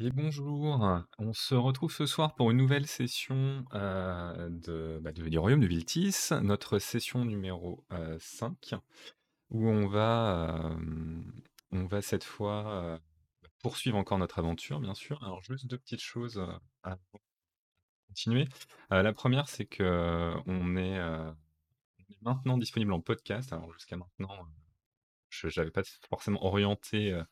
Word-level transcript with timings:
Et 0.00 0.10
bonjour, 0.10 1.04
on 1.18 1.32
se 1.32 1.54
retrouve 1.54 1.92
ce 1.92 2.04
soir 2.06 2.34
pour 2.34 2.50
une 2.50 2.56
nouvelle 2.56 2.86
session 2.86 3.64
euh, 3.74 4.48
de, 4.50 4.98
bah, 5.00 5.12
de- 5.12 5.28
du 5.28 5.38
Royaume 5.38 5.60
de 5.60 5.66
Viltis, 5.68 6.30
notre 6.42 6.78
session 6.80 7.24
numéro 7.24 7.84
euh, 7.92 8.16
5, 8.18 8.74
où 9.50 9.68
on 9.68 9.86
va, 9.86 10.56
euh, 10.72 11.22
on 11.70 11.84
va 11.86 12.02
cette 12.02 12.24
fois 12.24 12.66
euh, 12.72 12.98
poursuivre 13.62 13.96
encore 13.96 14.18
notre 14.18 14.40
aventure, 14.40 14.80
bien 14.80 14.94
sûr. 14.94 15.22
Alors 15.22 15.42
juste 15.42 15.66
deux 15.66 15.78
petites 15.78 16.02
choses 16.02 16.38
euh, 16.38 16.90
de 16.90 17.18
continuer. 18.08 18.48
Euh, 18.92 19.02
la 19.02 19.12
première, 19.12 19.48
c'est 19.48 19.66
que 19.66 19.84
euh, 19.84 20.34
on 20.46 20.76
est, 20.76 20.98
euh, 20.98 21.30
maintenant 22.22 22.58
disponible 22.58 22.92
en 22.92 23.00
podcast. 23.00 23.52
Alors 23.52 23.72
jusqu'à 23.72 23.96
maintenant, 23.96 24.32
euh, 24.34 24.44
je 25.30 25.48
n'avais 25.56 25.70
pas 25.70 25.82
forcément 26.08 26.44
orienté 26.44 27.12
euh, 27.12 27.22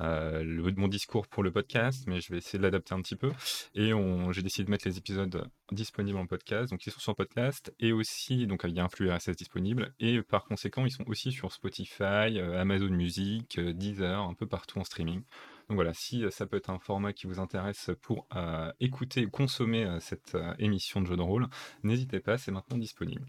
euh, 0.00 0.42
le, 0.42 0.72
mon 0.76 0.88
discours 0.88 1.26
pour 1.26 1.42
le 1.42 1.52
podcast, 1.52 2.04
mais 2.06 2.20
je 2.20 2.32
vais 2.32 2.38
essayer 2.38 2.58
de 2.58 2.64
l'adapter 2.64 2.94
un 2.94 3.02
petit 3.02 3.16
peu. 3.16 3.30
Et 3.74 3.92
j'ai 4.32 4.42
décidé 4.42 4.64
de 4.64 4.70
mettre 4.70 4.88
les 4.88 4.98
épisodes 4.98 5.48
disponibles 5.72 6.18
en 6.18 6.26
podcast, 6.26 6.70
donc 6.70 6.86
ils 6.86 6.92
sont 6.92 7.00
sur 7.00 7.14
podcast, 7.14 7.74
et 7.80 7.92
aussi, 7.92 8.46
donc 8.46 8.62
il 8.64 8.74
y 8.74 8.80
a 8.80 8.84
un 8.84 8.88
flux 8.88 9.10
RSS 9.10 9.36
disponible, 9.36 9.94
et 9.98 10.22
par 10.22 10.44
conséquent, 10.44 10.84
ils 10.84 10.90
sont 10.90 11.04
aussi 11.08 11.32
sur 11.32 11.52
Spotify, 11.52 12.38
euh, 12.38 12.60
Amazon 12.60 12.90
Music, 12.90 13.58
euh, 13.58 13.72
Deezer, 13.72 14.20
un 14.20 14.34
peu 14.34 14.46
partout 14.46 14.78
en 14.78 14.84
streaming. 14.84 15.22
Donc 15.68 15.76
voilà, 15.76 15.94
si 15.94 16.24
euh, 16.24 16.30
ça 16.30 16.46
peut 16.46 16.56
être 16.56 16.70
un 16.70 16.78
format 16.78 17.12
qui 17.12 17.26
vous 17.26 17.40
intéresse 17.40 17.90
pour 18.02 18.26
euh, 18.36 18.72
écouter 18.80 19.26
ou 19.26 19.30
consommer 19.30 19.98
cette 20.00 20.36
émission 20.58 21.00
de 21.00 21.06
jeu 21.06 21.16
de 21.16 21.22
rôle, 21.22 21.48
n'hésitez 21.82 22.20
pas, 22.20 22.38
c'est 22.38 22.52
maintenant 22.52 22.78
disponible. 22.78 23.26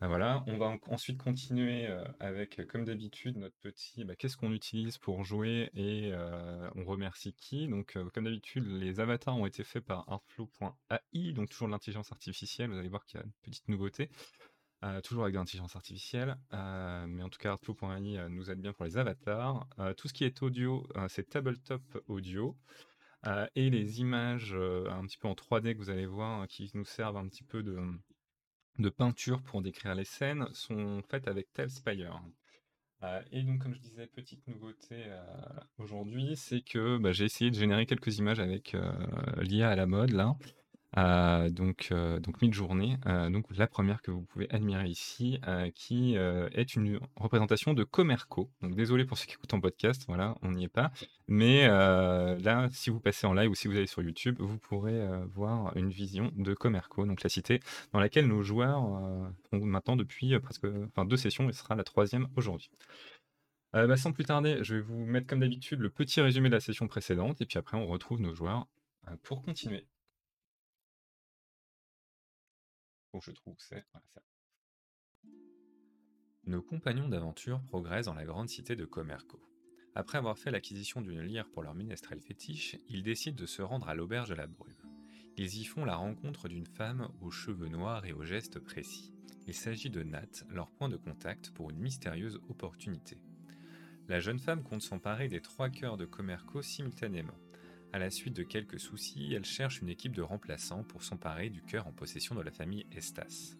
Ah, 0.00 0.06
voilà, 0.06 0.44
on 0.46 0.56
va 0.58 0.66
en- 0.66 0.78
ensuite 0.92 1.18
continuer 1.18 1.88
avec, 2.20 2.64
comme 2.68 2.84
d'habitude, 2.84 3.36
notre 3.36 3.56
petit 3.58 4.04
bah, 4.04 4.14
qu'est-ce 4.14 4.36
qu'on 4.36 4.52
utilise 4.52 4.96
pour 4.96 5.24
jouer 5.24 5.70
et 5.74 6.12
on 6.76 6.84
remercie 6.84 7.32
qui? 7.32 7.66
Donc, 7.66 7.98
comme 8.14 8.24
d'habitude, 8.24 8.64
les 8.66 9.00
avatars 9.00 9.36
ont 9.36 9.46
été 9.46 9.64
faits 9.64 9.84
par 9.84 10.04
Artflow.ai, 10.08 11.32
donc 11.32 11.50
toujours 11.50 11.66
de 11.66 11.72
l'intelligence 11.72 12.12
artificielle. 12.12 12.70
Vous 12.70 12.78
allez 12.78 12.88
voir 12.88 13.04
qu'il 13.06 13.18
y 13.18 13.22
a 13.22 13.26
une 13.26 13.32
petite 13.42 13.68
nouveauté, 13.68 14.08
toujours 15.02 15.24
avec 15.24 15.34
de 15.34 15.38
l'intelligence 15.40 15.74
artificielle. 15.74 16.36
mais 16.52 17.22
en 17.24 17.28
tout 17.28 17.38
cas, 17.40 17.50
Artflow.ai 17.52 18.28
nous 18.28 18.50
aide 18.52 18.60
bien 18.60 18.72
pour 18.72 18.84
les 18.84 18.98
avatars. 18.98 19.66
Tout 19.96 20.06
ce 20.06 20.12
qui 20.14 20.22
est 20.22 20.42
audio, 20.42 20.86
c'est 21.08 21.28
Tabletop 21.28 21.82
Audio. 22.06 22.56
Et 23.56 23.68
les 23.68 24.00
images 24.00 24.54
un 24.54 25.04
petit 25.06 25.18
peu 25.18 25.26
en 25.26 25.34
3D 25.34 25.74
que 25.74 25.78
vous 25.78 25.90
allez 25.90 26.06
voir, 26.06 26.42
hein, 26.42 26.46
qui 26.46 26.70
nous 26.74 26.84
servent 26.84 27.16
un 27.16 27.26
petit 27.26 27.42
peu 27.42 27.64
de 27.64 27.76
de 28.78 28.88
peinture 28.88 29.42
pour 29.42 29.62
décrire 29.62 29.94
les 29.94 30.04
scènes 30.04 30.48
sont 30.52 31.02
faites 31.08 31.28
avec 31.28 31.52
Talespire. 31.52 32.22
Euh, 33.04 33.22
et 33.30 33.42
donc, 33.42 33.62
comme 33.62 33.74
je 33.74 33.80
disais, 33.80 34.06
petite 34.06 34.46
nouveauté 34.48 35.04
euh, 35.06 35.20
aujourd'hui, 35.78 36.36
c'est 36.36 36.62
que 36.62 36.98
bah, 36.98 37.12
j'ai 37.12 37.24
essayé 37.24 37.50
de 37.50 37.56
générer 37.56 37.86
quelques 37.86 38.18
images 38.18 38.40
avec 38.40 38.74
euh, 38.74 38.92
l'IA 39.40 39.70
à 39.70 39.76
la 39.76 39.86
mode, 39.86 40.10
là. 40.10 40.34
Euh, 40.96 41.50
donc, 41.50 41.88
euh, 41.92 42.18
donc 42.18 42.40
mid-journée. 42.40 42.96
Euh, 43.06 43.28
donc 43.28 43.44
la 43.54 43.66
première 43.66 44.00
que 44.00 44.10
vous 44.10 44.22
pouvez 44.22 44.48
admirer 44.50 44.88
ici, 44.88 45.38
euh, 45.46 45.70
qui 45.74 46.14
est 46.16 46.74
une 46.74 47.00
représentation 47.16 47.74
de 47.74 47.84
Comerco. 47.84 48.50
Donc 48.62 48.74
désolé 48.74 49.04
pour 49.04 49.18
ceux 49.18 49.26
qui 49.26 49.34
écoutent 49.34 49.54
en 49.54 49.60
podcast, 49.60 50.04
voilà, 50.08 50.34
on 50.42 50.52
n'y 50.52 50.64
est 50.64 50.68
pas. 50.68 50.90
Mais 51.26 51.68
là, 51.68 52.68
si 52.72 52.90
vous 52.90 53.00
passez 53.00 53.26
en 53.26 53.34
live 53.34 53.50
ou 53.50 53.54
si 53.54 53.68
vous 53.68 53.76
allez 53.76 53.86
sur 53.86 54.02
YouTube, 54.02 54.36
vous 54.38 54.58
pourrez 54.58 55.06
voir 55.34 55.76
une 55.76 55.90
vision 55.90 56.32
de 56.36 56.54
Comerco, 56.54 57.04
donc 57.04 57.22
la 57.22 57.28
cité 57.28 57.60
dans 57.92 58.00
laquelle 58.00 58.26
nos 58.26 58.42
joueurs 58.42 58.82
sont 59.50 59.58
maintenant 59.64 59.96
depuis 59.96 60.38
presque, 60.40 60.66
deux 61.06 61.16
sessions, 61.16 61.48
et 61.48 61.52
sera 61.52 61.74
la 61.74 61.84
troisième 61.84 62.28
aujourd'hui. 62.36 62.70
Bah, 63.72 63.96
sans 63.96 64.12
plus 64.12 64.24
tarder, 64.24 64.58
je 64.62 64.76
vais 64.76 64.80
vous 64.80 65.04
mettre 65.04 65.26
comme 65.26 65.40
d'habitude 65.40 65.80
le 65.80 65.90
petit 65.90 66.20
résumé 66.20 66.48
de 66.48 66.54
la 66.54 66.60
session 66.60 66.88
précédente, 66.88 67.40
et 67.40 67.46
puis 67.46 67.58
après 67.58 67.76
on 67.76 67.86
retrouve 67.86 68.20
nos 68.20 68.34
joueurs 68.34 68.66
pour 69.22 69.42
continuer. 69.42 69.86
Que 73.12 73.20
je 73.20 73.30
trouve 73.30 73.56
que 73.56 73.62
c'est. 73.62 73.84
Voilà, 73.92 74.06
Nos 76.44 76.62
compagnons 76.62 77.08
d'aventure 77.08 77.62
progressent 77.62 78.06
dans 78.06 78.14
la 78.14 78.24
grande 78.24 78.48
cité 78.48 78.76
de 78.76 78.84
Comerco. 78.84 79.40
Après 79.94 80.18
avoir 80.18 80.38
fait 80.38 80.50
l'acquisition 80.50 81.00
d'une 81.00 81.22
lyre 81.22 81.48
pour 81.50 81.62
leur 81.62 81.74
minestrel 81.74 82.20
fétiche, 82.20 82.76
ils 82.88 83.02
décident 83.02 83.40
de 83.40 83.46
se 83.46 83.62
rendre 83.62 83.88
à 83.88 83.94
l'auberge 83.94 84.28
de 84.28 84.34
la 84.34 84.46
brume. 84.46 84.76
Ils 85.36 85.56
y 85.56 85.64
font 85.64 85.84
la 85.84 85.96
rencontre 85.96 86.48
d'une 86.48 86.66
femme 86.66 87.08
aux 87.20 87.30
cheveux 87.30 87.68
noirs 87.68 88.04
et 88.04 88.12
aux 88.12 88.24
gestes 88.24 88.60
précis. 88.60 89.14
Il 89.46 89.54
s'agit 89.54 89.90
de 89.90 90.02
Nat, 90.02 90.44
leur 90.50 90.70
point 90.70 90.88
de 90.88 90.96
contact 90.96 91.50
pour 91.50 91.70
une 91.70 91.78
mystérieuse 91.78 92.40
opportunité. 92.48 93.22
La 94.06 94.20
jeune 94.20 94.38
femme 94.38 94.62
compte 94.62 94.82
s'emparer 94.82 95.28
des 95.28 95.40
trois 95.40 95.70
cœurs 95.70 95.96
de 95.96 96.04
Comerco 96.04 96.60
simultanément. 96.60 97.38
À 97.92 97.98
la 97.98 98.10
suite 98.10 98.36
de 98.36 98.42
quelques 98.42 98.78
soucis, 98.78 99.32
elle 99.34 99.46
cherche 99.46 99.80
une 99.80 99.88
équipe 99.88 100.14
de 100.14 100.22
remplaçants 100.22 100.82
pour 100.82 101.02
s'emparer 101.02 101.48
du 101.48 101.62
cœur 101.62 101.86
en 101.86 101.92
possession 101.92 102.34
de 102.34 102.42
la 102.42 102.50
famille 102.50 102.86
Estas. 102.92 103.56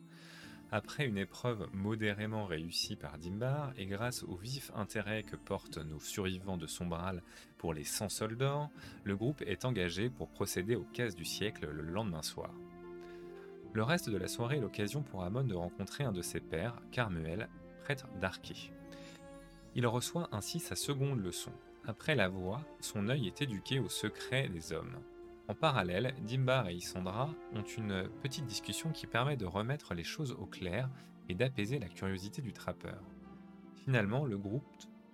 Après 0.70 1.06
une 1.06 1.16
épreuve 1.16 1.66
modérément 1.72 2.44
réussie 2.44 2.94
par 2.94 3.16
Dimbar, 3.16 3.72
et 3.78 3.86
grâce 3.86 4.22
au 4.24 4.36
vif 4.36 4.70
intérêt 4.74 5.22
que 5.22 5.36
portent 5.36 5.78
nos 5.78 5.98
survivants 5.98 6.58
de 6.58 6.66
Sombral 6.66 7.22
pour 7.56 7.72
les 7.72 7.84
100 7.84 8.10
sols 8.10 8.36
d'or, 8.36 8.68
le 9.04 9.16
groupe 9.16 9.40
est 9.40 9.64
engagé 9.64 10.10
pour 10.10 10.28
procéder 10.28 10.76
aux 10.76 10.84
cases 10.92 11.16
du 11.16 11.24
siècle 11.24 11.66
le 11.70 11.82
lendemain 11.82 12.22
soir. 12.22 12.52
Le 13.72 13.82
reste 13.82 14.10
de 14.10 14.18
la 14.18 14.28
soirée 14.28 14.58
est 14.58 14.60
l'occasion 14.60 15.02
pour 15.02 15.24
Amon 15.24 15.44
de 15.44 15.54
rencontrer 15.54 16.04
un 16.04 16.12
de 16.12 16.20
ses 16.20 16.40
pairs, 16.40 16.78
Carmuel, 16.92 17.48
prêtre 17.84 18.08
d'Arché. 18.20 18.70
Il 19.74 19.86
reçoit 19.86 20.28
ainsi 20.32 20.58
sa 20.58 20.76
seconde 20.76 21.22
leçon. 21.22 21.52
Après 21.88 22.14
la 22.14 22.28
voix, 22.28 22.60
son 22.80 23.08
œil 23.08 23.28
est 23.28 23.40
éduqué 23.40 23.78
au 23.78 23.88
secret 23.88 24.50
des 24.50 24.74
hommes. 24.74 24.98
En 25.48 25.54
parallèle, 25.54 26.14
Dimbar 26.20 26.68
et 26.68 26.74
Isandra 26.74 27.30
ont 27.54 27.62
une 27.62 28.10
petite 28.20 28.44
discussion 28.44 28.92
qui 28.92 29.06
permet 29.06 29.38
de 29.38 29.46
remettre 29.46 29.94
les 29.94 30.04
choses 30.04 30.32
au 30.32 30.44
clair 30.44 30.90
et 31.30 31.34
d'apaiser 31.34 31.78
la 31.78 31.88
curiosité 31.88 32.42
du 32.42 32.52
trappeur. 32.52 33.00
Finalement, 33.74 34.26
le 34.26 34.36
groupe 34.36 34.66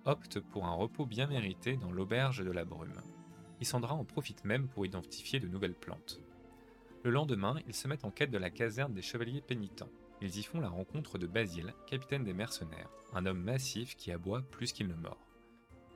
opte 0.03 0.41
pour 0.41 0.65
un 0.65 0.73
repos 0.73 1.05
bien 1.05 1.27
mérité 1.27 1.77
dans 1.77 1.93
l'auberge 1.93 2.43
de 2.43 2.51
la 2.51 2.65
brume. 2.65 3.01
Isandra 3.61 3.95
en 3.95 4.03
profite 4.03 4.43
même 4.43 4.67
pour 4.67 4.85
identifier 4.85 5.39
de 5.39 5.47
nouvelles 5.47 5.75
plantes. 5.75 6.19
Le 7.05 7.11
lendemain, 7.11 7.55
ils 7.69 7.73
se 7.73 7.87
mettent 7.87 8.03
en 8.03 8.11
quête 8.11 8.31
de 8.31 8.37
la 8.37 8.49
caserne 8.49 8.93
des 8.93 9.01
chevaliers 9.01 9.39
pénitents. 9.39 9.91
Ils 10.21 10.39
y 10.39 10.43
font 10.43 10.59
la 10.59 10.67
rencontre 10.67 11.17
de 11.17 11.25
Basile, 11.25 11.73
capitaine 11.87 12.25
des 12.25 12.33
mercenaires, 12.33 12.89
un 13.13 13.25
homme 13.25 13.41
massif 13.41 13.95
qui 13.95 14.11
aboie 14.11 14.41
plus 14.41 14.73
qu'il 14.73 14.89
ne 14.89 14.95
mord. 14.95 15.24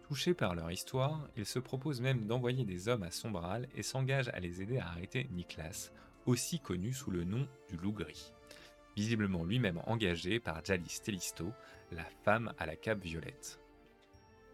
Touchés 0.10 0.34
par 0.34 0.56
leur 0.56 0.72
histoire, 0.72 1.30
ils 1.38 1.46
se 1.46 1.60
proposent 1.60 2.02
même 2.02 2.26
d'envoyer 2.26 2.66
des 2.66 2.88
hommes 2.88 3.04
à 3.04 3.12
Sombral 3.12 3.68
et 3.76 3.84
s'engagent 3.84 4.32
à 4.34 4.40
les 4.40 4.60
aider 4.60 4.80
à 4.80 4.88
arrêter 4.88 5.28
Niklas, 5.30 5.92
aussi 6.26 6.60
connu 6.60 6.94
sous 6.94 7.12
le 7.12 7.26
nom 7.26 7.48
du 7.70 7.78
loup 7.78 7.92
gris. 7.92 8.34
Visiblement 8.96 9.44
lui-même 9.44 9.80
engagé 9.86 10.40
par 10.40 10.66
Jalis 10.66 11.00
Tellisto, 11.04 11.54
la 11.92 12.06
femme 12.24 12.52
à 12.58 12.66
la 12.66 12.76
cape 12.76 13.04
violette. 13.04 13.60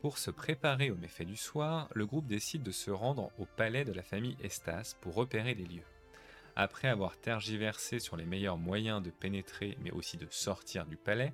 Pour 0.02 0.18
se 0.18 0.30
préparer 0.30 0.92
aux 0.92 0.98
méfaits 0.98 1.24
du 1.24 1.38
soir, 1.38 1.88
le 1.94 2.06
groupe 2.06 2.28
décide 2.28 2.62
de 2.62 2.72
se 2.72 2.92
rendre 2.92 3.32
au 3.40 3.46
palais 3.46 3.86
de 3.86 3.94
la 3.94 4.04
famille 4.04 4.36
Estas 4.44 4.98
pour 5.00 5.14
repérer 5.14 5.56
les 5.56 5.64
lieux. 5.64 5.88
Après 6.58 6.90
avoir 6.90 7.16
tergiversé 7.16 8.00
sur 8.00 8.18
les 8.18 8.26
meilleurs 8.26 8.58
moyens 8.58 9.02
de 9.02 9.10
pénétrer 9.10 9.78
mais 9.82 9.92
aussi 9.92 10.18
de 10.18 10.28
sortir 10.30 10.86
du 10.86 10.98
palais, 10.98 11.34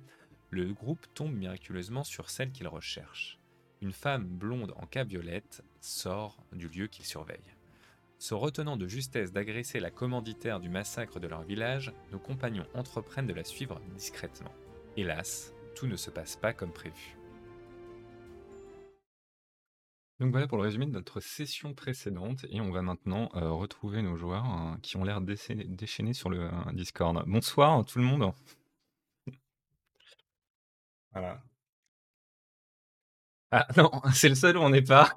le 0.50 0.72
groupe 0.72 1.08
tombe 1.12 1.34
miraculeusement 1.34 2.04
sur 2.04 2.30
celle 2.30 2.52
qu'il 2.52 2.68
recherche. 2.68 3.41
Une 3.82 3.92
femme 3.92 4.28
blonde 4.28 4.72
en 4.76 4.86
cape 4.86 5.08
violette 5.08 5.64
sort 5.80 6.46
du 6.52 6.68
lieu 6.68 6.86
qu'il 6.86 7.04
surveille. 7.04 7.42
Se 8.20 8.32
retenant 8.32 8.76
de 8.76 8.86
justesse 8.86 9.32
d'agresser 9.32 9.80
la 9.80 9.90
commanditaire 9.90 10.60
du 10.60 10.68
massacre 10.68 11.18
de 11.18 11.26
leur 11.26 11.42
village, 11.42 11.92
nos 12.12 12.20
compagnons 12.20 12.66
entreprennent 12.74 13.26
de 13.26 13.34
la 13.34 13.42
suivre 13.42 13.80
discrètement. 13.96 14.54
Hélas, 14.96 15.52
tout 15.74 15.88
ne 15.88 15.96
se 15.96 16.10
passe 16.10 16.36
pas 16.36 16.52
comme 16.52 16.72
prévu. 16.72 17.16
Donc 20.20 20.30
voilà 20.30 20.46
pour 20.46 20.58
le 20.58 20.62
résumé 20.62 20.86
de 20.86 20.92
notre 20.92 21.18
session 21.18 21.74
précédente 21.74 22.46
et 22.50 22.60
on 22.60 22.70
va 22.70 22.82
maintenant 22.82 23.30
euh, 23.34 23.50
retrouver 23.50 24.00
nos 24.02 24.16
joueurs 24.16 24.44
hein, 24.44 24.78
qui 24.82 24.96
ont 24.96 25.02
l'air 25.02 25.20
déchaînés, 25.20 25.64
déchaînés 25.64 26.14
sur 26.14 26.30
le 26.30 26.44
euh, 26.44 26.72
Discord. 26.72 27.20
Bonsoir 27.26 27.84
tout 27.84 27.98
le 27.98 28.04
monde. 28.04 28.32
Voilà. 31.12 31.42
Ah 33.52 33.66
non, 33.76 33.90
c'est 34.14 34.28
le 34.30 34.34
seul 34.34 34.56
où 34.56 34.60
on 34.60 34.70
n'est 34.70 34.82
pas. 34.82 35.10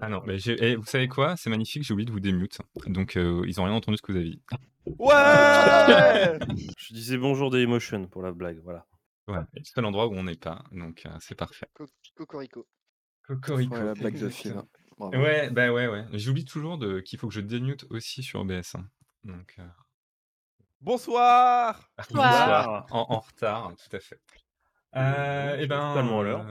ah 0.00 0.08
non, 0.08 0.22
mais 0.26 0.38
j'ai- 0.38 0.56
eh, 0.60 0.76
vous 0.76 0.84
savez 0.84 1.08
quoi? 1.08 1.36
C'est 1.36 1.50
magnifique, 1.50 1.84
j'ai 1.84 1.92
oublié 1.92 2.06
de 2.06 2.10
vous 2.12 2.20
démute. 2.20 2.58
Donc 2.86 3.16
euh, 3.16 3.44
ils 3.46 3.60
ont 3.60 3.64
rien 3.64 3.74
entendu 3.74 3.96
ce 3.96 4.02
que 4.02 4.12
vous 4.12 4.18
avez 4.18 4.30
dit. 4.30 4.42
Ouais 4.98 6.38
Je 6.78 6.94
disais 6.94 7.16
bonjour 7.18 7.50
Dailymotion 7.50 8.06
pour 8.08 8.22
la 8.22 8.32
blague, 8.32 8.58
voilà. 8.64 8.86
Ouais, 9.28 9.38
c'est 9.52 9.58
le 9.60 9.64
seul 9.64 9.84
endroit 9.84 10.06
où 10.08 10.14
on 10.14 10.24
n'est 10.24 10.36
pas, 10.36 10.64
donc 10.72 11.02
euh, 11.04 11.10
c'est 11.20 11.34
parfait. 11.34 11.68
Co- 11.74 11.86
Cocorico. 12.16 12.66
Cocorico. 13.26 13.74
Ouais, 13.74 13.84
la 13.84 13.92
blague 13.94 14.18
de 14.18 14.28
Phil. 14.30 14.54
Bravo. 14.96 15.16
Ouais, 15.16 15.50
bah 15.50 15.70
ouais, 15.70 15.86
ouais. 15.86 16.06
J'oublie 16.14 16.46
toujours 16.46 16.78
de... 16.78 17.00
qu'il 17.00 17.18
faut 17.18 17.28
que 17.28 17.34
je 17.34 17.40
démute 17.42 17.84
aussi 17.90 18.22
sur 18.22 18.40
OBS. 18.40 18.74
hein. 18.74 18.86
Donc, 19.24 19.54
euh, 19.58 19.66
Bonsoir 20.80 21.90
bonsoir. 22.10 22.86
En, 22.90 23.06
en 23.08 23.18
retard, 23.18 23.72
tout 23.76 23.96
à 23.96 24.00
fait. 24.00 24.20
Euh, 24.96 25.58
et 25.58 25.66
ben, 25.66 25.88
Totalement 25.94 26.20
à 26.20 26.22
l'heure. 26.24 26.46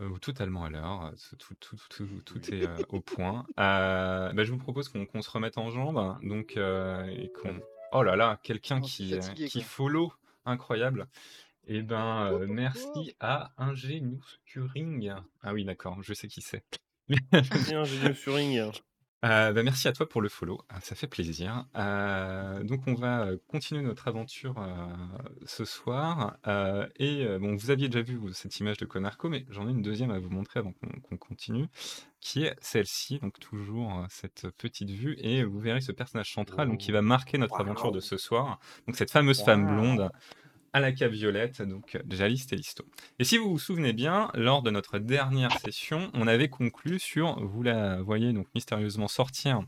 euh, 0.00 0.18
totalement 0.18 0.64
à 0.64 0.70
l'heure, 0.70 1.06
heu, 1.06 1.14
tout 1.38 1.54
tout 1.60 1.76
tout 1.88 2.06
tout 2.24 2.54
est, 2.54 2.62
heu, 2.62 2.76
au 2.90 3.00
point. 3.00 3.44
Heu, 3.58 4.32
bah, 4.34 4.44
je 4.44 4.52
vous 4.52 4.58
propose 4.58 4.88
qu'on 4.88 5.06
qu'on 5.06 5.22
se 5.22 5.30
remette 5.30 5.58
en 5.58 5.70
jambes, 5.70 6.18
donc 6.22 6.56
heu 6.56 7.06
et 7.10 7.30
qu'on 7.32 7.60
oh 7.92 8.02
là 8.02 8.16
là, 8.16 8.38
quelqu'un 8.42 8.80
s'est 8.80 8.88
qui, 8.88 9.14
heu, 9.14 9.20
fatigué, 9.20 9.48
qui 9.48 9.60
quoi. 9.60 9.68
follow, 9.68 10.12
incroyable. 10.44 11.08
Et 11.66 11.82
ben, 11.82 12.30
Oh, 12.32 12.38
oh, 12.40 12.44
oh! 12.44 12.52
merci 12.52 13.16
à 13.20 13.52
Ingenious 13.56 14.38
Curing. 14.46 15.14
Ah 15.42 15.52
oui, 15.54 15.64
d'accord, 15.64 16.02
je 16.02 16.14
sais 16.14 16.28
qui 16.28 16.42
c'est. 16.42 16.64
Merci 17.32 17.74
Ingenious 17.74 18.14
Curing. 18.22 18.72
Heu, 19.24 19.52
bah, 19.54 19.62
merci 19.62 19.88
à 19.88 19.92
toi 19.92 20.06
pour 20.06 20.20
le 20.20 20.28
follow, 20.28 20.60
ah, 20.68 20.80
ça 20.82 20.94
fait 20.94 21.06
plaisir. 21.06 21.64
Heu, 21.76 22.62
donc 22.64 22.82
on 22.86 22.92
va, 22.92 23.26
heu, 23.30 23.40
continuer 23.48 23.80
notre 23.80 24.06
aventure, 24.06 24.54
ce 25.46 25.64
soir. 25.64 26.36
Et 26.98 27.26
bon, 27.38 27.56
vous 27.56 27.70
aviez 27.70 27.88
déjà 27.88 28.02
vu, 28.02 28.20
cette 28.34 28.58
image 28.60 28.76
de 28.76 28.84
Konarko, 28.84 29.30
mais 29.30 29.46
j'en 29.48 29.66
ai 29.66 29.70
une 29.70 29.82
deuxième 29.82 30.10
à 30.10 30.18
vous 30.18 30.28
montrer 30.30 30.60
avant 30.60 30.72
qu'on 31.08 31.16
continue, 31.16 31.68
qui 32.20 32.44
est 32.44 32.54
celle-ci, 32.60 33.18
donc 33.20 33.38
toujours, 33.38 34.04
cette 34.10 34.46
petite 34.58 34.90
vue 34.90 35.16
et 35.18 35.42
vous 35.42 35.58
verrez 35.58 35.80
ce 35.80 35.92
personnage 35.92 36.32
central, 36.32 36.68
donc 36.68 36.78
qui 36.78 36.92
va 36.92 37.00
marquer 37.00 37.38
notre 37.38 37.60
aventure 37.60 37.92
de 37.92 38.00
ce 38.00 38.18
soir. 38.18 38.58
Donc 38.86 38.96
cette 38.96 39.10
fameuse 39.10 39.42
femme 39.42 39.64
blonde 39.66 40.10
à 40.74 40.80
la 40.80 40.92
cape 40.92 41.12
violette, 41.12 41.62
donc 41.62 41.96
Jalis 42.10 42.46
Tellisto. 42.46 42.84
Et 43.18 43.24
si 43.24 43.38
vous 43.38 43.48
vous 43.48 43.58
souvenez 43.58 43.92
bien, 43.92 44.30
lors 44.34 44.60
de 44.60 44.70
notre 44.70 44.98
dernière 44.98 45.56
session, 45.60 46.10
on 46.14 46.26
avait 46.26 46.48
conclu 46.48 46.98
sur, 46.98 47.40
vous 47.40 47.62
la 47.62 48.02
voyez 48.02 48.32
donc 48.32 48.48
mystérieusement 48.54 49.08
sortir 49.08 49.62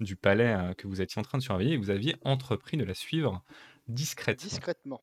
du 0.00 0.16
palais 0.16 0.52
euh, 0.52 0.74
que 0.74 0.86
vous 0.86 1.00
étiez 1.00 1.20
en 1.20 1.22
train 1.22 1.38
de 1.38 1.42
surveiller 1.42 1.74
et 1.74 1.76
vous 1.76 1.90
aviez 1.90 2.16
entrepris 2.24 2.76
de 2.76 2.84
la 2.84 2.94
suivre 2.94 3.42
discrètement. 3.86 4.48
Discrètement. 4.48 5.02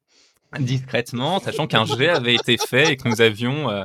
Discrètement, 0.59 1.39
sachant 1.39 1.67
qu'un 1.67 1.85
jet 1.85 2.09
avait 2.09 2.35
été 2.35 2.57
fait 2.57 2.93
et 2.93 2.97
que 2.97 3.09
nous 3.09 3.21
avions, 3.21 3.69
euh, 3.69 3.83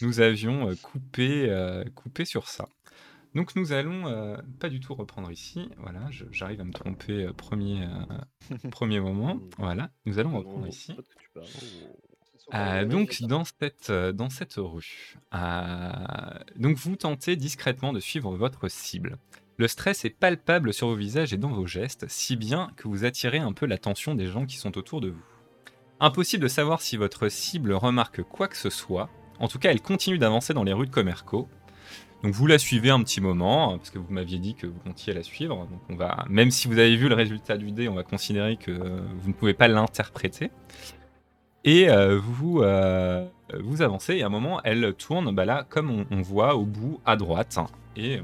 nous 0.00 0.20
avions 0.20 0.70
euh, 0.70 0.74
coupé, 0.82 1.46
euh, 1.48 1.84
coupé 1.94 2.24
sur 2.24 2.48
ça. 2.48 2.66
Donc 3.38 3.54
nous 3.54 3.72
allons 3.72 4.08
euh, 4.08 4.36
pas 4.58 4.68
du 4.68 4.80
tout 4.80 4.94
reprendre 4.94 5.30
ici. 5.30 5.68
Voilà, 5.78 6.00
je- 6.10 6.24
j'arrive 6.32 6.60
à 6.60 6.64
me 6.64 6.72
tromper 6.72 7.24
euh, 7.26 7.32
premier, 7.32 7.84
euh, 7.84 8.48
premier 8.72 8.98
moment. 8.98 9.38
Voilà, 9.58 9.90
nous 10.06 10.18
allons 10.18 10.36
reprendre 10.38 10.66
ici. 10.66 10.92
Euh, 12.54 12.84
donc 12.84 13.10
dans 13.28 13.44
cette, 13.44 13.90
euh, 13.90 14.12
dans 14.12 14.28
cette 14.28 14.54
rue, 14.56 15.14
euh, 15.34 15.90
donc 16.56 16.76
vous 16.78 16.96
tentez 16.96 17.36
discrètement 17.36 17.92
de 17.92 18.00
suivre 18.00 18.34
votre 18.34 18.66
cible. 18.68 19.18
Le 19.56 19.68
stress 19.68 20.04
est 20.04 20.10
palpable 20.10 20.72
sur 20.74 20.88
vos 20.88 20.96
visages 20.96 21.32
et 21.32 21.36
dans 21.36 21.52
vos 21.52 21.66
gestes, 21.66 22.06
si 22.08 22.34
bien 22.36 22.70
que 22.76 22.88
vous 22.88 23.04
attirez 23.04 23.38
un 23.38 23.52
peu 23.52 23.66
l'attention 23.66 24.16
des 24.16 24.26
gens 24.26 24.46
qui 24.46 24.56
sont 24.56 24.76
autour 24.78 25.00
de 25.00 25.10
vous. 25.10 25.22
Impossible 26.00 26.42
de 26.42 26.48
savoir 26.48 26.80
si 26.80 26.96
votre 26.96 27.28
cible 27.28 27.72
remarque 27.72 28.22
quoi 28.24 28.48
que 28.48 28.56
ce 28.56 28.70
soit. 28.70 29.08
En 29.38 29.46
tout 29.46 29.58
cas, 29.60 29.70
elle 29.70 29.82
continue 29.82 30.18
d'avancer 30.18 30.54
dans 30.54 30.64
les 30.64 30.72
rues 30.72 30.86
de 30.86 30.92
Comerco. 30.92 31.48
Donc 32.22 32.32
vous 32.34 32.46
la 32.48 32.58
suivez 32.58 32.90
un 32.90 33.00
petit 33.02 33.20
moment, 33.20 33.76
parce 33.78 33.90
que 33.90 33.98
vous 33.98 34.12
m'aviez 34.12 34.38
dit 34.38 34.54
que 34.54 34.66
vous 34.66 34.78
comptiez 34.80 35.12
la 35.12 35.22
suivre. 35.22 35.56
Donc 35.66 35.80
on 35.88 35.94
va, 35.96 36.24
même 36.28 36.50
si 36.50 36.66
vous 36.66 36.78
avez 36.78 36.96
vu 36.96 37.08
le 37.08 37.14
résultat 37.14 37.56
du 37.56 37.70
dé, 37.70 37.88
on 37.88 37.94
va 37.94 38.02
considérer 38.02 38.56
que 38.56 38.70
euh, 38.72 39.00
vous 39.20 39.28
ne 39.28 39.34
pouvez 39.34 39.54
pas 39.54 39.68
l'interpréter. 39.68 40.50
Et 41.64 41.88
euh, 41.90 42.18
vous, 42.18 42.62
euh, 42.62 43.26
vous 43.60 43.82
avancez, 43.82 44.14
et 44.16 44.22
à 44.22 44.26
un 44.26 44.30
moment, 44.30 44.60
elle 44.64 44.94
tourne, 44.94 45.34
bah 45.34 45.44
là, 45.44 45.64
comme 45.68 45.90
on, 45.90 46.06
on 46.10 46.20
voit 46.22 46.54
au 46.56 46.64
bout, 46.64 47.00
à 47.04 47.14
droite. 47.16 47.58
Et 47.96 48.20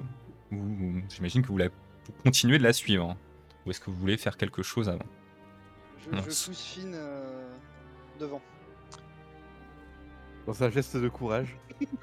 vous- 0.50 1.00
j'imagine 1.08 1.42
que 1.42 1.48
vous, 1.48 1.58
la, 1.58 1.68
vous 1.68 1.72
continuez 2.24 2.58
de 2.58 2.62
la 2.64 2.72
suivre. 2.72 3.16
Ou 3.66 3.70
est-ce 3.70 3.80
que 3.80 3.90
vous 3.90 3.96
voulez 3.96 4.16
faire 4.16 4.36
quelque 4.36 4.62
chose 4.62 4.88
avant? 4.88 5.06
Je, 5.98 6.16
je 6.16 6.22
pousse 6.22 6.50
Finn 6.52 6.92
euh, 6.94 7.48
devant. 8.20 8.40
Dans 10.46 10.62
un 10.64 10.70
geste 10.70 10.96
de 10.96 11.08
courage. 11.08 11.56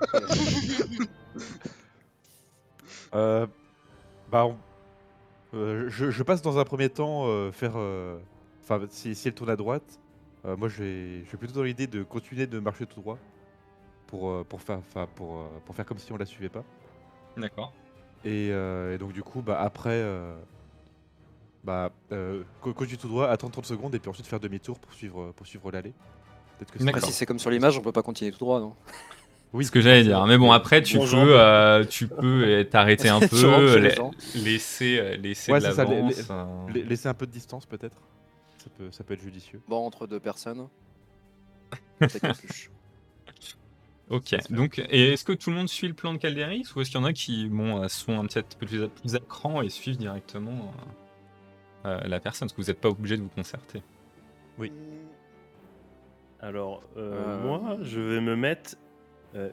Euh, 3.13 3.48
bah, 4.31 4.46
on- 4.46 4.58
euh, 5.54 5.90
je, 5.90 6.12
je 6.12 6.24
passe 6.24 6.42
dans 6.42 6.58
un 6.60 6.63
premier 6.63 6.90
temps 6.90 7.25
euh, 7.28 7.52
faire. 7.52 7.74
euh, 7.75 8.19
Enfin, 8.63 8.80
si, 8.90 9.16
si 9.16 9.28
elle 9.28 9.34
tourne 9.34 9.50
à 9.50 9.56
droite, 9.56 10.00
euh, 10.46 10.56
moi 10.56 10.69
je 10.69 10.84
vais, 10.84 11.25
je 11.25 11.36
plutôt 11.36 11.54
dans 11.56 11.63
l'idée 11.63 11.88
de 11.88 12.04
continuer 12.04 12.46
de 12.48 12.60
marcher 12.60 12.86
tout 12.86 13.02
droit 13.02 13.18
pour, 14.08 14.30
euh, 14.30 14.44
pour, 14.48 14.62
faire, 14.62 14.80
pour, 15.16 15.40
euh, 15.40 15.48
pour 15.66 15.75
faire 15.75 15.86
comme 15.86 15.98
si 15.98 16.12
on 16.13 16.18
la 16.18 16.25
suivait 16.25 16.48
pas. 16.48 16.63
D'accord. 17.36 17.74
Et, 18.24 18.50
euh, 18.52 18.94
et 18.94 18.98
donc, 19.00 19.13
du 19.13 19.24
coup, 19.24 19.42
bah, 19.42 19.60
après, 19.60 19.90
euh, 19.96 20.38
bah, 21.63 21.92
euh, 22.12 22.44
co- 22.62 22.74
continue 22.74 22.98
tout 23.00 23.08
droit, 23.08 23.28
attendre 23.28 23.52
30 23.54 23.66
secondes 23.66 23.96
et 23.96 24.00
puis 24.00 24.10
ensuite 24.10 24.28
faire 24.28 24.40
demi-tour 24.40 24.80
pour 24.80 24.94
suivre, 24.94 25.31
pour 25.36 25.48
suivre 25.48 25.72
l'allée. 25.72 25.94
Peut-être 26.60 26.72
que. 26.72 26.88
Après, 26.88 27.02
si 27.02 27.12
c'est 27.13 27.25
comme 27.25 27.40
sur 27.40 27.50
l'image, 27.50 27.78
on 27.78 27.81
peut 27.81 27.92
pas 27.92 28.04
continuer 28.04 28.31
tout 28.31 28.40
droit, 28.40 28.60
non? 28.60 28.75
Oui, 29.53 29.65
ce 29.65 29.71
que 29.71 29.81
j'allais 29.81 30.03
dire. 30.03 30.25
Mais 30.27 30.38
bon, 30.38 30.51
après, 30.53 30.81
tu 30.81 30.98
Bonjour. 30.98 31.24
peux, 31.25 31.39
euh, 31.39 31.83
tu 31.86 32.07
peux 32.07 32.65
t'arrêter 32.71 33.09
un 33.09 33.19
peu, 33.19 33.77
la- 33.80 33.89
laisser, 34.36 34.98
euh, 35.00 35.18
laisser 35.18 35.51
Ouais, 35.51 35.59
de 35.59 35.65
ça, 35.71 35.81
euh. 35.83 36.09
La- 36.74 36.81
Laisser 36.83 37.07
un 37.09 37.13
peu 37.13 37.25
de 37.27 37.31
distance 37.31 37.65
peut-être. 37.65 37.98
Ça 38.57 38.69
peut, 38.77 38.92
ça 38.92 39.03
peut 39.03 39.13
être 39.15 39.21
judicieux. 39.21 39.62
Bon, 39.68 39.86
entre 39.86 40.07
deux 40.07 40.19
personnes. 40.19 40.68
Peut-être. 42.00 42.42
Ok, 44.09 44.36
donc, 44.50 44.80
et 44.89 45.13
est-ce 45.13 45.24
que 45.24 45.31
tout 45.33 45.51
le 45.51 45.56
monde 45.56 45.69
suit 45.69 45.88
le 45.88 45.94
plan 45.94 46.13
de 46.13 46.18
Calderis 46.18 46.65
ou 46.75 46.81
est-ce 46.81 46.89
qu'il 46.89 47.00
y 47.00 47.03
en 47.03 47.06
a 47.06 47.13
qui 47.13 47.48
bon, 47.48 47.88
sont 47.88 48.19
un 48.19 48.25
petit 48.25 48.42
peu 48.59 48.65
plus, 48.65 48.88
plus 48.89 49.15
à 49.15 49.19
cran 49.19 49.62
et 49.62 49.69
suivent 49.69 49.98
directement 49.98 50.74
euh, 51.86 51.89
euh, 51.98 52.07
la 52.07 52.19
personne? 52.19 52.48
Parce 52.48 52.53
que 52.57 52.62
vous 52.62 52.68
n'êtes 52.68 52.81
pas 52.81 52.89
obligé 52.89 53.15
de 53.18 53.21
vous 53.21 53.30
concerter. 53.30 53.81
Oui. 54.57 54.71
Alors, 56.42 56.81
euh, 56.98 57.13
Euh. 57.38 57.42
moi, 57.45 57.77
je 57.83 58.00
vais 58.01 58.19
me 58.19 58.36
mettre 58.36 58.75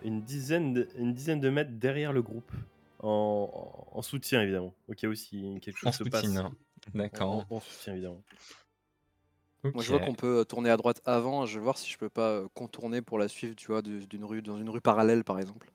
une, 0.02 0.22
dizaine 0.22 0.72
de, 0.74 0.88
une 0.96 1.14
dizaine 1.14 1.40
de 1.40 1.50
mètres 1.50 1.72
derrière 1.72 2.12
le 2.12 2.22
groupe. 2.22 2.50
En, 3.00 3.86
en- 3.92 3.98
en 3.98 4.02
soutien, 4.02 4.42
évidemment. 4.42 4.74
Au 4.88 4.94
cas 4.94 5.06
où 5.06 5.14
si 5.14 5.58
quelque 5.62 5.78
chose 5.78 5.88
En 5.88 5.92
se 5.92 5.98
soutien. 6.04 6.46
En, 6.46 6.52
D'accord. 6.94 7.46
en- 7.50 7.56
en 7.56 7.60
soutien, 7.60 7.92
évidemment. 7.92 8.22
Moi, 9.74 9.82
je 9.84 9.90
vois 9.90 10.00
qu'on 10.00 10.14
peut 10.14 10.38
euh, 10.40 10.44
tourner 10.44 10.70
à 10.70 10.76
droite 10.76 11.00
avant. 11.04 11.46
Je 11.46 11.58
vais 11.58 11.62
voir 11.64 11.78
si 11.78 11.90
je 11.90 11.98
peux 11.98 12.08
pas 12.08 12.30
euh, 12.30 12.48
contourner 12.54 13.02
pour 13.02 13.18
la 13.18 13.28
suivre, 13.28 13.54
tu 13.54 13.66
vois, 13.68 13.82
du- 13.82 14.06
d'une 14.06 14.24
rue, 14.24 14.42
dans 14.42 14.58
une 14.58 14.68
rue 14.70 14.80
parallèle, 14.80 15.24
par 15.24 15.38
exemple. 15.38 15.70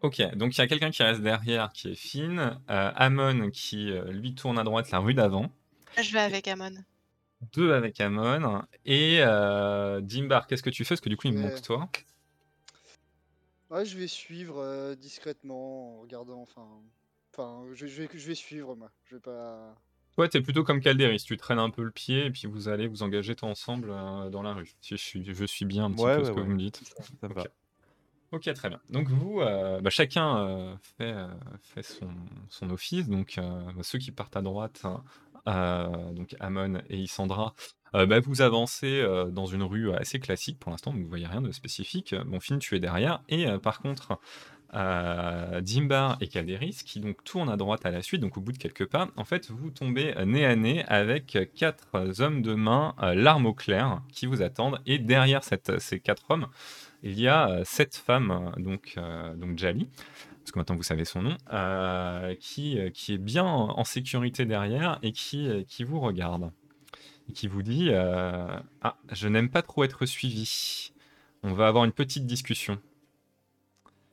Ok, 0.00 0.20
donc 0.36 0.54
il 0.56 0.58
y 0.58 0.60
a 0.62 0.66
quelqu'un 0.66 0.90
qui 0.90 1.02
reste 1.02 1.22
derrière 1.22 1.72
qui 1.72 1.90
est 1.90 1.94
Finn, 1.94 2.38
euh, 2.38 2.90
Amon 2.94 3.50
qui 3.50 3.90
euh, 3.90 4.12
lui 4.12 4.34
tourne 4.34 4.58
à 4.58 4.62
droite 4.64 4.90
la 4.90 4.98
rue 4.98 5.14
d'avant, 5.14 5.50
Je 6.00 6.12
vais 6.12 6.20
avec 6.20 6.46
Amon. 6.46 6.72
deux 7.54 7.72
avec 7.72 8.00
Amon, 8.00 8.62
et 8.84 9.18
euh, 9.20 10.00
Dimbar, 10.02 10.46
qu'est-ce 10.46 10.62
que 10.62 10.70
tu 10.70 10.84
fais? 10.84 10.90
Parce 10.94 11.00
que 11.00 11.08
du 11.08 11.16
coup 11.16 11.26
il 11.28 11.32
me 11.34 11.40
manque 11.40 11.62
toi. 11.62 11.88
Ouais, 13.74 13.84
je 13.84 13.98
vais 13.98 14.06
suivre 14.06 14.58
euh, 14.58 14.94
discrètement 14.94 15.96
en 15.96 16.00
regardant. 16.02 16.40
Enfin, 16.40 16.80
enfin, 17.32 17.64
je, 17.72 17.88
je 17.88 18.02
vais, 18.04 18.08
je 18.14 18.28
vais 18.28 18.36
suivre 18.36 18.76
moi. 18.76 18.92
Je 19.04 19.16
vais 19.16 19.20
pas. 19.20 19.74
Toi 20.14 20.28
t'es 20.28 20.40
plutôt 20.40 20.62
comme 20.62 20.80
Calderis, 20.80 21.24
tu 21.26 21.36
traînes 21.36 21.58
un 21.58 21.70
peu 21.70 21.82
le 21.82 21.90
pied 21.90 22.26
et 22.26 22.30
puis 22.30 22.46
vous 22.46 22.68
allez 22.68 22.86
vous 22.86 23.02
engager 23.02 23.34
tous 23.34 23.46
ensemble 23.46 23.90
euh, 23.90 24.30
dans 24.30 24.42
la 24.42 24.54
rue. 24.54 24.70
Si 24.80 24.96
je 24.96 25.02
suis, 25.02 25.24
je 25.24 25.44
suis 25.44 25.64
bien 25.64 25.86
un 25.86 25.90
petit 25.90 26.04
Ouais, 26.04 26.14
peu 26.14 26.20
ouais, 26.20 26.24
ce 26.24 26.30
que 26.30 26.38
ouais. 26.38 26.46
vous 26.46 26.52
me 26.52 26.58
dites. 26.58 26.80
Ça 27.20 27.28
me 27.28 27.32
Ok. 27.32 27.34
va. 27.34 27.46
Ok, 28.30 28.52
très 28.54 28.68
bien. 28.68 28.80
Donc 28.90 29.08
vous, 29.08 29.40
euh, 29.40 29.80
bah, 29.80 29.90
chacun 29.90 30.38
euh, 30.38 30.76
fait, 30.98 31.12
euh, 31.12 31.28
fait 31.62 31.82
son, 31.82 32.10
son 32.48 32.70
office. 32.70 33.08
Donc 33.08 33.38
euh, 33.38 33.72
bah, 33.72 33.82
ceux 33.82 33.98
qui 33.98 34.12
partent 34.12 34.36
à 34.36 34.42
droite, 34.42 34.82
hein, 34.84 35.02
euh, 35.48 36.12
donc 36.12 36.36
Amon 36.40 36.80
et 36.88 36.98
Isandra, 36.98 37.54
euh, 37.94 38.06
bah, 38.06 38.20
vous 38.20 38.42
avancez 38.42 39.00
euh, 39.00 39.26
dans 39.26 39.46
une 39.46 39.62
rue 39.62 39.92
assez 39.94 40.18
classique 40.20 40.58
pour 40.58 40.70
l'instant. 40.70 40.92
Vous 40.92 40.98
ne 40.98 41.06
voyez 41.06 41.26
rien 41.26 41.40
de 41.40 41.52
spécifique. 41.52 42.14
Bon, 42.26 42.40
Finn, 42.40 42.58
tu 42.58 42.74
es 42.76 42.80
derrière. 42.80 43.22
Et 43.28 43.46
euh, 43.46 43.58
par 43.58 43.80
contre, 43.80 44.18
Dimbar 45.62 46.16
et 46.20 46.26
Calderis 46.26 46.80
qui 46.84 46.98
donc 46.98 47.22
tournent 47.22 47.48
à 47.48 47.56
droite 47.56 47.86
à 47.86 47.92
la 47.92 48.02
suite, 48.02 48.20
donc 48.20 48.36
au 48.36 48.40
bout 48.40 48.50
de 48.50 48.58
quelques 48.58 48.86
pas, 48.86 49.08
en 49.16 49.24
fait, 49.24 49.48
vous 49.48 49.70
tombez 49.70 50.12
nez 50.26 50.44
à 50.44 50.56
nez 50.56 50.84
avec 50.86 51.38
quatre 51.54 51.86
hommes 52.20 52.42
de 52.42 52.54
main, 52.54 52.96
l'arme 52.98 53.46
au 53.46 53.54
clair, 53.54 54.02
qui 54.12 54.26
vous 54.26 54.42
attendent. 54.42 54.80
Et 54.84 54.98
derrière 54.98 55.42
ces 55.44 56.00
quatre 56.00 56.24
hommes, 56.28 56.48
il 57.04 57.20
y 57.20 57.28
a 57.28 57.50
euh, 57.50 57.62
cette 57.64 57.94
femme, 57.94 58.30
euh, 58.30 58.60
donc, 58.60 58.98
donc 59.36 59.58
Jali, 59.58 59.88
parce 60.38 60.52
que 60.52 60.58
maintenant 60.58 60.74
vous 60.74 60.82
savez 60.82 61.04
son 61.04 61.22
nom, 61.22 61.36
qui, 62.40 62.78
qui 62.92 63.14
est 63.14 63.18
bien 63.18 63.44
en 63.44 63.84
sécurité 63.84 64.44
derrière 64.46 64.98
et 65.02 65.12
qui, 65.12 65.64
qui 65.68 65.84
vous 65.84 66.00
regarde. 66.00 66.50
Et 67.28 67.32
qui 67.32 67.48
vous 67.48 67.62
dit 67.62 67.88
euh, 67.90 68.46
Ah, 68.82 68.96
je 69.12 69.28
n'aime 69.28 69.50
pas 69.50 69.62
trop 69.62 69.84
être 69.84 70.06
suivi. 70.06 70.92
On 71.42 71.52
va 71.52 71.68
avoir 71.68 71.84
une 71.84 71.92
petite 71.92 72.26
discussion. 72.26 72.78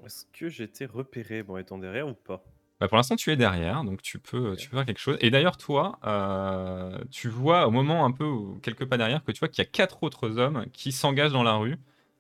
Est-ce 0.05 0.25
que 0.33 0.61
été 0.61 0.85
repéré 0.85 1.43
bon, 1.43 1.57
étant 1.57 1.77
derrière 1.77 2.07
ou 2.07 2.13
pas? 2.13 2.43
Bah, 2.79 2.87
pour 2.87 2.97
l'instant, 2.97 3.15
tu 3.15 3.31
es 3.31 3.35
derrière, 3.35 3.83
donc 3.83 4.01
tu 4.01 4.17
peux, 4.17 4.55
tu 4.55 4.67
peux 4.69 4.77
faire 4.77 4.85
quelque 4.85 4.99
chose. 4.99 5.17
Et 5.21 5.29
d'ailleurs, 5.29 5.57
toi, 5.57 5.99
euh, 6.03 6.97
tu 7.11 7.29
vois 7.29 7.67
au 7.67 7.71
moment 7.71 8.05
un 8.05 8.11
peu, 8.11 8.27
quelques 8.63 8.85
pas 8.85 8.97
derrière, 8.97 9.23
que 9.23 9.31
tu 9.31 9.39
vois 9.39 9.49
qu'il 9.49 9.63
y 9.63 9.67
a 9.67 9.69
quatre 9.69 10.01
autres 10.01 10.39
hommes 10.39 10.65
qui 10.73 10.91
s'engagent 10.91 11.33
dans 11.33 11.43
la 11.43 11.53
rue 11.53 11.77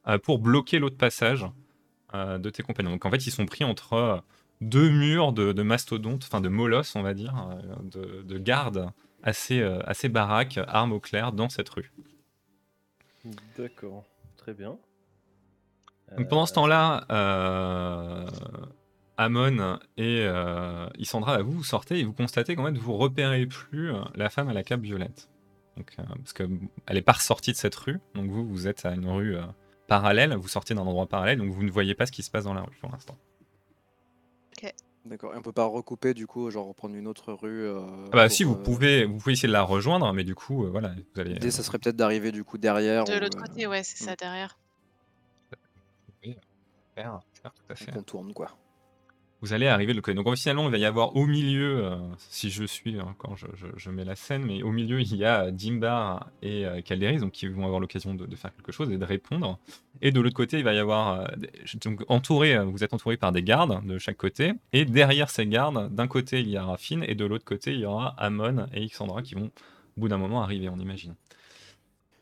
euh, 0.07 0.19
pour 0.19 0.37
bloquer 0.37 0.79
l'autre 0.79 0.97
passage 0.97 1.45
de 2.13 2.49
tes 2.49 2.61
compagnons. 2.61 2.89
Donc 2.89 3.05
en 3.05 3.09
fait, 3.09 3.25
ils 3.25 3.31
sont 3.31 3.45
pris 3.45 3.63
entre 3.63 4.21
deux 4.59 4.89
murs 4.89 5.31
de, 5.31 5.53
de 5.53 5.63
mastodontes, 5.63 6.25
enfin 6.25 6.41
de 6.41 6.49
molosses, 6.49 6.97
on 6.97 7.01
va 7.01 7.13
dire, 7.13 7.33
de, 7.83 8.21
de 8.23 8.37
gardes 8.37 8.91
assez, 9.23 9.61
euh, 9.61 9.79
assez 9.85 10.09
baraques, 10.09 10.59
armes 10.67 10.93
au 10.93 10.99
clair, 10.99 11.31
dans 11.31 11.49
cette 11.49 11.69
rue. 11.69 11.91
D'accord, 13.57 14.03
très 14.37 14.53
bien. 14.53 14.77
Donc 16.17 16.27
pendant 16.27 16.45
ce 16.45 16.51
Euh, 16.51 16.55
temps-là, 16.55 17.05
euh, 17.11 18.27
Amon 19.17 19.79
et 19.97 20.23
euh, 20.25 20.87
Isandra, 20.97 21.37
bah, 21.37 21.43
vous, 21.43 21.51
vous 21.51 21.63
sortez 21.63 21.99
et 21.99 22.03
vous 22.03 22.13
constatez 22.13 22.55
qu'en 22.55 22.65
fait, 22.65 22.77
vous 22.77 22.97
repérez 22.97 23.45
plus 23.45 23.91
la 24.15 24.29
femme 24.29 24.49
à 24.49 24.53
la 24.53 24.63
cape 24.63 24.81
violette. 24.81 25.29
Donc, 25.77 25.93
euh, 25.99 26.03
parce 26.15 26.33
qu'elle 26.33 26.49
n'est 26.91 27.01
pas 27.01 27.13
ressortie 27.13 27.51
de 27.51 27.57
cette 27.57 27.75
rue. 27.75 27.99
Donc 28.15 28.29
vous, 28.29 28.45
vous 28.47 28.67
êtes 28.67 28.85
à 28.85 28.93
une 28.93 29.07
rue 29.07 29.37
parallèle, 29.87 30.33
vous 30.33 30.47
sortez 30.47 30.73
d'un 30.73 30.81
endroit 30.81 31.07
parallèle, 31.07 31.37
donc 31.37 31.49
vous 31.51 31.63
ne 31.63 31.71
voyez 31.71 31.95
pas 31.95 32.05
ce 32.05 32.11
qui 32.11 32.23
se 32.23 32.31
passe 32.31 32.45
dans 32.45 32.53
la 32.53 32.61
rue 32.61 32.75
pour 32.81 32.91
l'instant. 32.91 33.17
D'accord. 35.05 35.33
Et 35.33 35.37
on 35.37 35.41
peut 35.41 35.51
pas 35.51 35.65
recouper 35.65 36.13
du 36.13 36.27
coup, 36.27 36.49
genre 36.51 36.67
reprendre 36.67 36.95
une 36.95 37.07
autre 37.07 37.33
rue. 37.33 37.65
euh, 37.65 37.81
Ah 38.07 38.09
bah 38.11 38.23
pour, 38.27 38.31
si, 38.31 38.43
vous 38.43 38.53
euh, 38.53 38.63
pouvez, 38.63 39.05
vous 39.05 39.17
pouvez 39.17 39.33
essayer 39.33 39.47
de 39.47 39.53
la 39.53 39.63
rejoindre, 39.63 40.11
mais 40.13 40.23
du 40.23 40.35
coup, 40.35 40.65
euh, 40.65 40.69
voilà, 40.69 40.93
vous 41.13 41.21
allez... 41.21 41.33
L'idée, 41.33 41.49
ça 41.49 41.63
serait 41.63 41.79
peut-être 41.79 41.95
d'arriver 41.95 42.31
du 42.31 42.43
coup 42.43 42.57
derrière. 42.59 43.05
De 43.05 43.15
ou, 43.15 43.19
l'autre 43.19 43.37
euh, 43.37 43.41
côté, 43.41 43.65
ouais, 43.65 43.83
c'est 43.83 44.03
hmm. 44.03 44.07
ça, 44.07 44.15
derrière. 44.15 44.57
faire, 46.21 47.19
faire 47.33 47.51
tout 47.53 47.63
à 47.69 47.75
fait. 47.75 47.91
on 47.91 47.95
contourne 47.95 48.33
quoi. 48.33 48.55
Vous 49.41 49.53
allez 49.53 49.65
arriver 49.65 49.93
l'autre 49.93 50.05
côté. 50.05 50.15
Donc 50.15 50.35
finalement, 50.37 50.65
il 50.65 50.71
va 50.71 50.77
y 50.77 50.85
avoir 50.85 51.15
au 51.15 51.25
milieu, 51.25 51.83
euh, 51.85 51.95
si 52.19 52.51
je 52.51 52.63
suis 52.63 52.99
hein, 52.99 53.15
quand 53.17 53.35
je, 53.35 53.47
je- 53.75 53.89
mets 53.89 54.05
la 54.05 54.15
scène, 54.15 54.43
mais 54.45 54.61
au 54.61 54.71
milieu, 54.71 55.01
il 55.01 55.15
y 55.15 55.25
a 55.25 55.49
Dimbar 55.49 56.29
et 56.43 56.65
euh, 56.65 56.81
Calderis, 56.81 57.17
donc 57.19 57.31
qui 57.31 57.47
vont 57.47 57.65
avoir 57.65 57.79
l'occasion 57.79 58.13
de, 58.13 58.35
faire 58.35 58.53
quelque 58.55 58.71
chose 58.71 58.91
et 58.91 58.97
de 58.99 59.05
répondre. 59.05 59.57
Et 60.03 60.11
de 60.11 60.21
l'autre 60.21 60.35
côté, 60.35 60.59
il 60.59 60.63
va 60.63 60.73
y 60.73 60.77
avoir, 60.77 61.21
euh, 61.21 61.25
donc 61.83 62.03
entouré, 62.07 62.55
euh, 62.55 62.65
vous 62.65 62.83
êtes 62.83 62.93
entouré 62.93 63.17
par 63.17 63.31
des 63.31 63.41
gardes 63.41 63.83
de 63.85 63.97
chaque 63.97 64.17
côté. 64.17 64.53
Et 64.73 64.85
derrière 64.85 65.31
ces 65.31 65.47
gardes, 65.47 65.93
d'un 65.93 66.07
côté, 66.07 66.41
il 66.41 66.49
y 66.49 66.57
a 66.57 66.63
Raffine 66.63 67.03
et 67.07 67.15
de 67.15 67.25
l'autre 67.25 67.45
côté, 67.45 67.73
il 67.73 67.79
y 67.79 67.85
aura 67.85 68.09
Amon 68.19 68.67
et 68.75 68.85
Xandra 68.85 69.23
qui 69.23 69.33
vont, 69.33 69.49
au 69.97 70.01
bout 70.01 70.07
d'un 70.07 70.17
moment, 70.17 70.43
arriver, 70.43 70.69
on 70.69 70.77
imagine. 70.77 71.15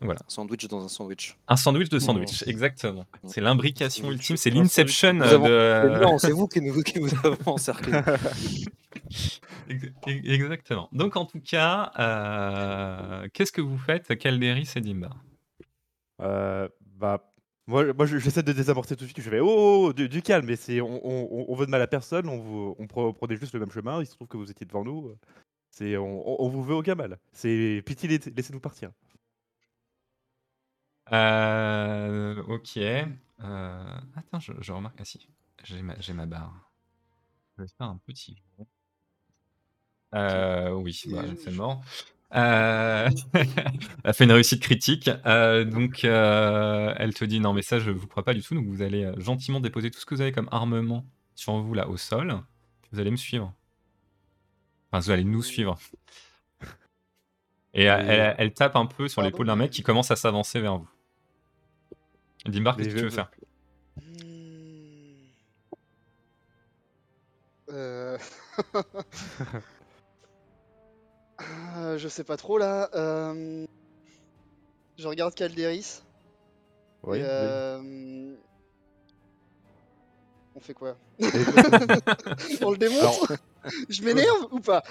Un 0.01 0.15
sandwich 0.29 0.67
dans 0.67 0.83
un 0.83 0.87
sandwich. 0.87 1.37
Un 1.47 1.57
sandwich 1.57 1.89
de 1.89 1.99
sandwich, 1.99 2.41
Mmh. 2.45 2.49
exactement. 2.49 3.01
Mmh. 3.23 3.27
C'est 3.27 3.41
l'imbrication 3.41 4.09
ultime, 4.11 4.37
c'est 4.37 4.49
l'inception 4.49 5.13
de... 5.13 6.01
Non, 6.01 6.17
c'est 6.17 6.31
vous 6.31 6.47
qui 6.47 6.61
nous, 6.61 6.81
qui 6.83 6.99
nous 7.01 7.09
avons 7.25 7.51
encerclés. 7.53 7.99
Ex- 9.69 9.85
e- 10.07 10.31
Exactement. 10.33 10.89
Donc 10.91 11.15
en 11.17 11.25
tout 11.25 11.41
cas, 11.41 11.91
euh, 11.99 13.27
qu'est-ce 13.33 13.51
que 13.51 13.61
vous 13.61 13.77
faites, 13.77 14.17
Calderis 14.17 14.69
et 14.75 14.81
Dimbar 14.81 15.15
Euh, 16.21 16.67
bah, 16.95 17.31
moi, 17.67 17.93
moi 17.93 18.05
je- 18.05 18.17
j'essaie 18.17 18.41
de 18.43 18.51
désamorcer 18.53 18.95
tout 18.95 19.03
de 19.05 19.09
suite. 19.09 19.21
Je 19.21 19.29
fais 19.29 19.39
oh, 19.39 19.47
oh, 19.49 19.85
oh, 19.89 19.93
du, 19.93 20.09
du 20.09 20.21
calme, 20.21 20.45
mais 20.45 20.55
c'est 20.55 20.81
on, 20.81 20.99
on, 21.05 21.45
on 21.49 21.55
veut 21.55 21.65
de 21.65 21.71
mal 21.71 21.81
à 21.81 21.87
personne. 21.87 22.27
On, 22.29 22.37
vous, 22.39 22.75
on 22.79 22.85
pre- 22.85 23.13
prenait 23.13 23.35
juste 23.37 23.53
le 23.53 23.59
même 23.59 23.71
chemin. 23.71 24.01
Il 24.01 24.05
se 24.05 24.15
trouve 24.15 24.27
que 24.27 24.37
vous 24.37 24.49
étiez 24.49 24.65
devant 24.65 24.83
nous. 24.83 25.13
C'est 25.71 25.97
on, 25.97 26.41
on- 26.41 26.49
vous 26.49 26.63
veut 26.63 26.75
aucun 26.75 26.95
mal. 26.95 27.19
C'est 27.31 27.83
pitié, 27.85 28.09
laissez- 28.09 28.31
laissez-nous 28.35 28.59
partir. 28.59 28.89
Euh, 31.11 32.43
Ok. 32.47 32.77
Euh, 32.77 33.99
Attends, 34.15 34.39
je, 34.39 34.53
je 34.59 34.71
remarque. 34.71 34.95
Ah 34.99 35.05
si, 35.05 35.27
j'ai 35.63 36.13
ma, 36.13 36.25
barre. 36.25 36.71
Je 37.57 37.63
vais 37.63 37.69
faire 37.77 37.87
un 37.87 37.99
petit. 38.05 38.41
Euh, 40.15 40.71
oui, 40.71 41.01
bah, 41.07 41.23
c'est 41.37 41.51
mort. 41.51 41.81
Euh... 42.35 43.09
elle 43.33 43.47
a 44.03 44.13
fait 44.13 44.23
une 44.23 44.31
réussite 44.31 44.61
critique. 44.61 45.09
Euh, 45.25 45.65
donc, 45.65 46.03
euh, 46.03 46.93
elle 46.97 47.13
te 47.13 47.25
dit 47.25 47.39
non, 47.39 47.53
mais 47.53 47.61
ça, 47.61 47.79
je 47.79 47.91
vous 47.91 48.07
crois 48.07 48.23
pas 48.23 48.33
du 48.33 48.41
tout. 48.41 48.55
Donc, 48.55 48.65
vous 48.67 48.81
allez 48.81 49.03
euh, 49.03 49.19
gentiment 49.19 49.59
déposer 49.59 49.91
tout 49.91 49.99
ce 49.99 50.05
que 50.05 50.15
vous 50.15 50.21
avez 50.21 50.31
comme 50.31 50.49
armement 50.51 51.05
sur 51.35 51.57
vous 51.57 51.73
là 51.73 51.87
au 51.87 51.97
sol. 51.97 52.41
Vous 52.91 52.99
allez 52.99 53.11
me 53.11 53.17
suivre. 53.17 53.53
Enfin, 54.91 55.01
vous 55.01 55.11
allez 55.11 55.23
nous 55.23 55.43
suivre. 55.43 55.77
Et 57.73 57.83
elle, 57.83 58.35
elle 58.37 58.53
tape 58.53 58.75
un 58.75 58.87
peu 58.87 59.07
sur 59.07 59.21
l'épaule 59.21 59.45
d'un 59.45 59.55
mec 59.55 59.69
qui 59.69 59.83
commence 59.83 60.09
à 60.09 60.15
s'avancer 60.15 60.59
vers 60.59 60.77
vous. 60.79 60.89
Dimbar, 62.45 62.75
qu'est-ce 62.77 62.89
que 62.89 62.93
tu 62.95 63.03
veux 63.03 63.09
faire 63.09 63.29
Hmm. 64.01 65.27
Euh... 67.71 68.17
Ah, 71.37 71.97
je 71.97 72.07
sais 72.07 72.23
pas 72.23 72.37
trop 72.37 72.57
là. 72.57 72.89
Euh, 72.95 73.65
Je 74.97 75.07
regarde 75.07 75.33
Calderis. 75.35 76.01
Oui. 77.03 77.17
et, 77.19 77.21
oui. 77.21 77.27
euh, 77.29 78.35
On 80.55 80.59
fait 80.59 80.73
quoi? 80.73 80.97
On 82.61 82.71
le 82.71 82.77
démontre 82.77 83.33
Je 83.89 84.01
m'énerve 84.03 84.47
ou 84.51 84.59
pas? 84.59 84.83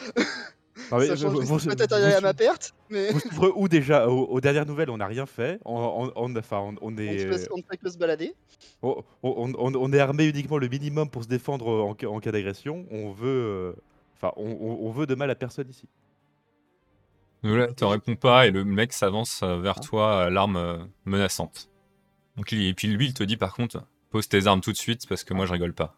Peut-être 1.77 1.93
aller 1.93 2.15
à 2.15 2.21
ma 2.21 2.35
perte, 2.35 2.75
mais 2.91 3.11
Vous 3.13 3.21
souffrez 3.21 3.49
où 3.55 3.69
déjà 3.69 4.09
aux, 4.09 4.25
aux 4.27 4.41
dernières 4.41 4.67
nouvelles, 4.67 4.91
on 4.91 4.97
n'a 4.99 5.07
rien 5.07 5.27
fait. 5.27 5.59
On, 5.65 5.75
on, 5.77 6.13
on- 6.17 6.37
enfin, 6.37 6.59
on, 6.59 6.75
on 6.81 6.95
on 6.95 6.97
est, 6.99 7.27
on 7.53 7.57
ne 7.59 7.63
fait 7.63 7.77
que 7.77 7.91
se 7.91 7.99
balader. 7.99 8.35
on, 8.83 9.03
on- 9.23 9.53
on- 9.59 9.75
on 9.75 9.93
est 9.93 9.99
armé 10.01 10.27
uniquement 10.27 10.59
le 10.59 10.69
minimum 10.69 11.11
pour 11.11 11.25
se 11.25 11.29
défendre 11.29 11.69
en, 11.69 11.97
ca- 11.99 12.09
en 12.11 12.21
cas 12.21 12.33
d'agression. 12.33 12.87
On 12.91 13.11
veut, 13.13 13.27
euh, 13.29 13.73
enfin, 14.17 14.33
on, 14.37 14.47
on- 14.51 14.87
on 14.87 14.91
veut 14.93 15.07
de 15.07 15.15
mal 15.15 15.31
à 15.31 15.35
personne 15.35 15.69
ici. 15.69 15.89
Là, 17.45 17.69
te 17.73 17.85
réponds 17.85 18.17
pas 18.17 18.47
et 18.47 18.51
le 18.51 18.65
mec 18.65 18.93
s'avance 18.93 19.43
euh, 19.45 19.61
vers 19.61 19.79
toi, 19.81 20.27
euh, 20.27 20.31
l'arme 20.31 20.89
menaçante. 21.05 21.71
Donc, 22.37 22.53
et 22.53 22.75
puis 22.75 22.89
lui, 22.89 23.07
il 23.07 23.15
te 23.15 23.23
dit 23.23 23.37
par 23.37 23.55
contre, 23.55 23.85
pose 24.11 24.29
tes 24.29 24.47
armes 24.47 24.61
tout 24.61 24.73
de 24.73 24.77
suite 24.77 25.07
parce 25.09 25.23
que 25.25 25.35
moi, 25.35 25.47
je 25.47 25.53
rigole 25.53 25.73
pas. 25.73 25.95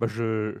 Bah, 0.00 0.06
je, 0.08 0.54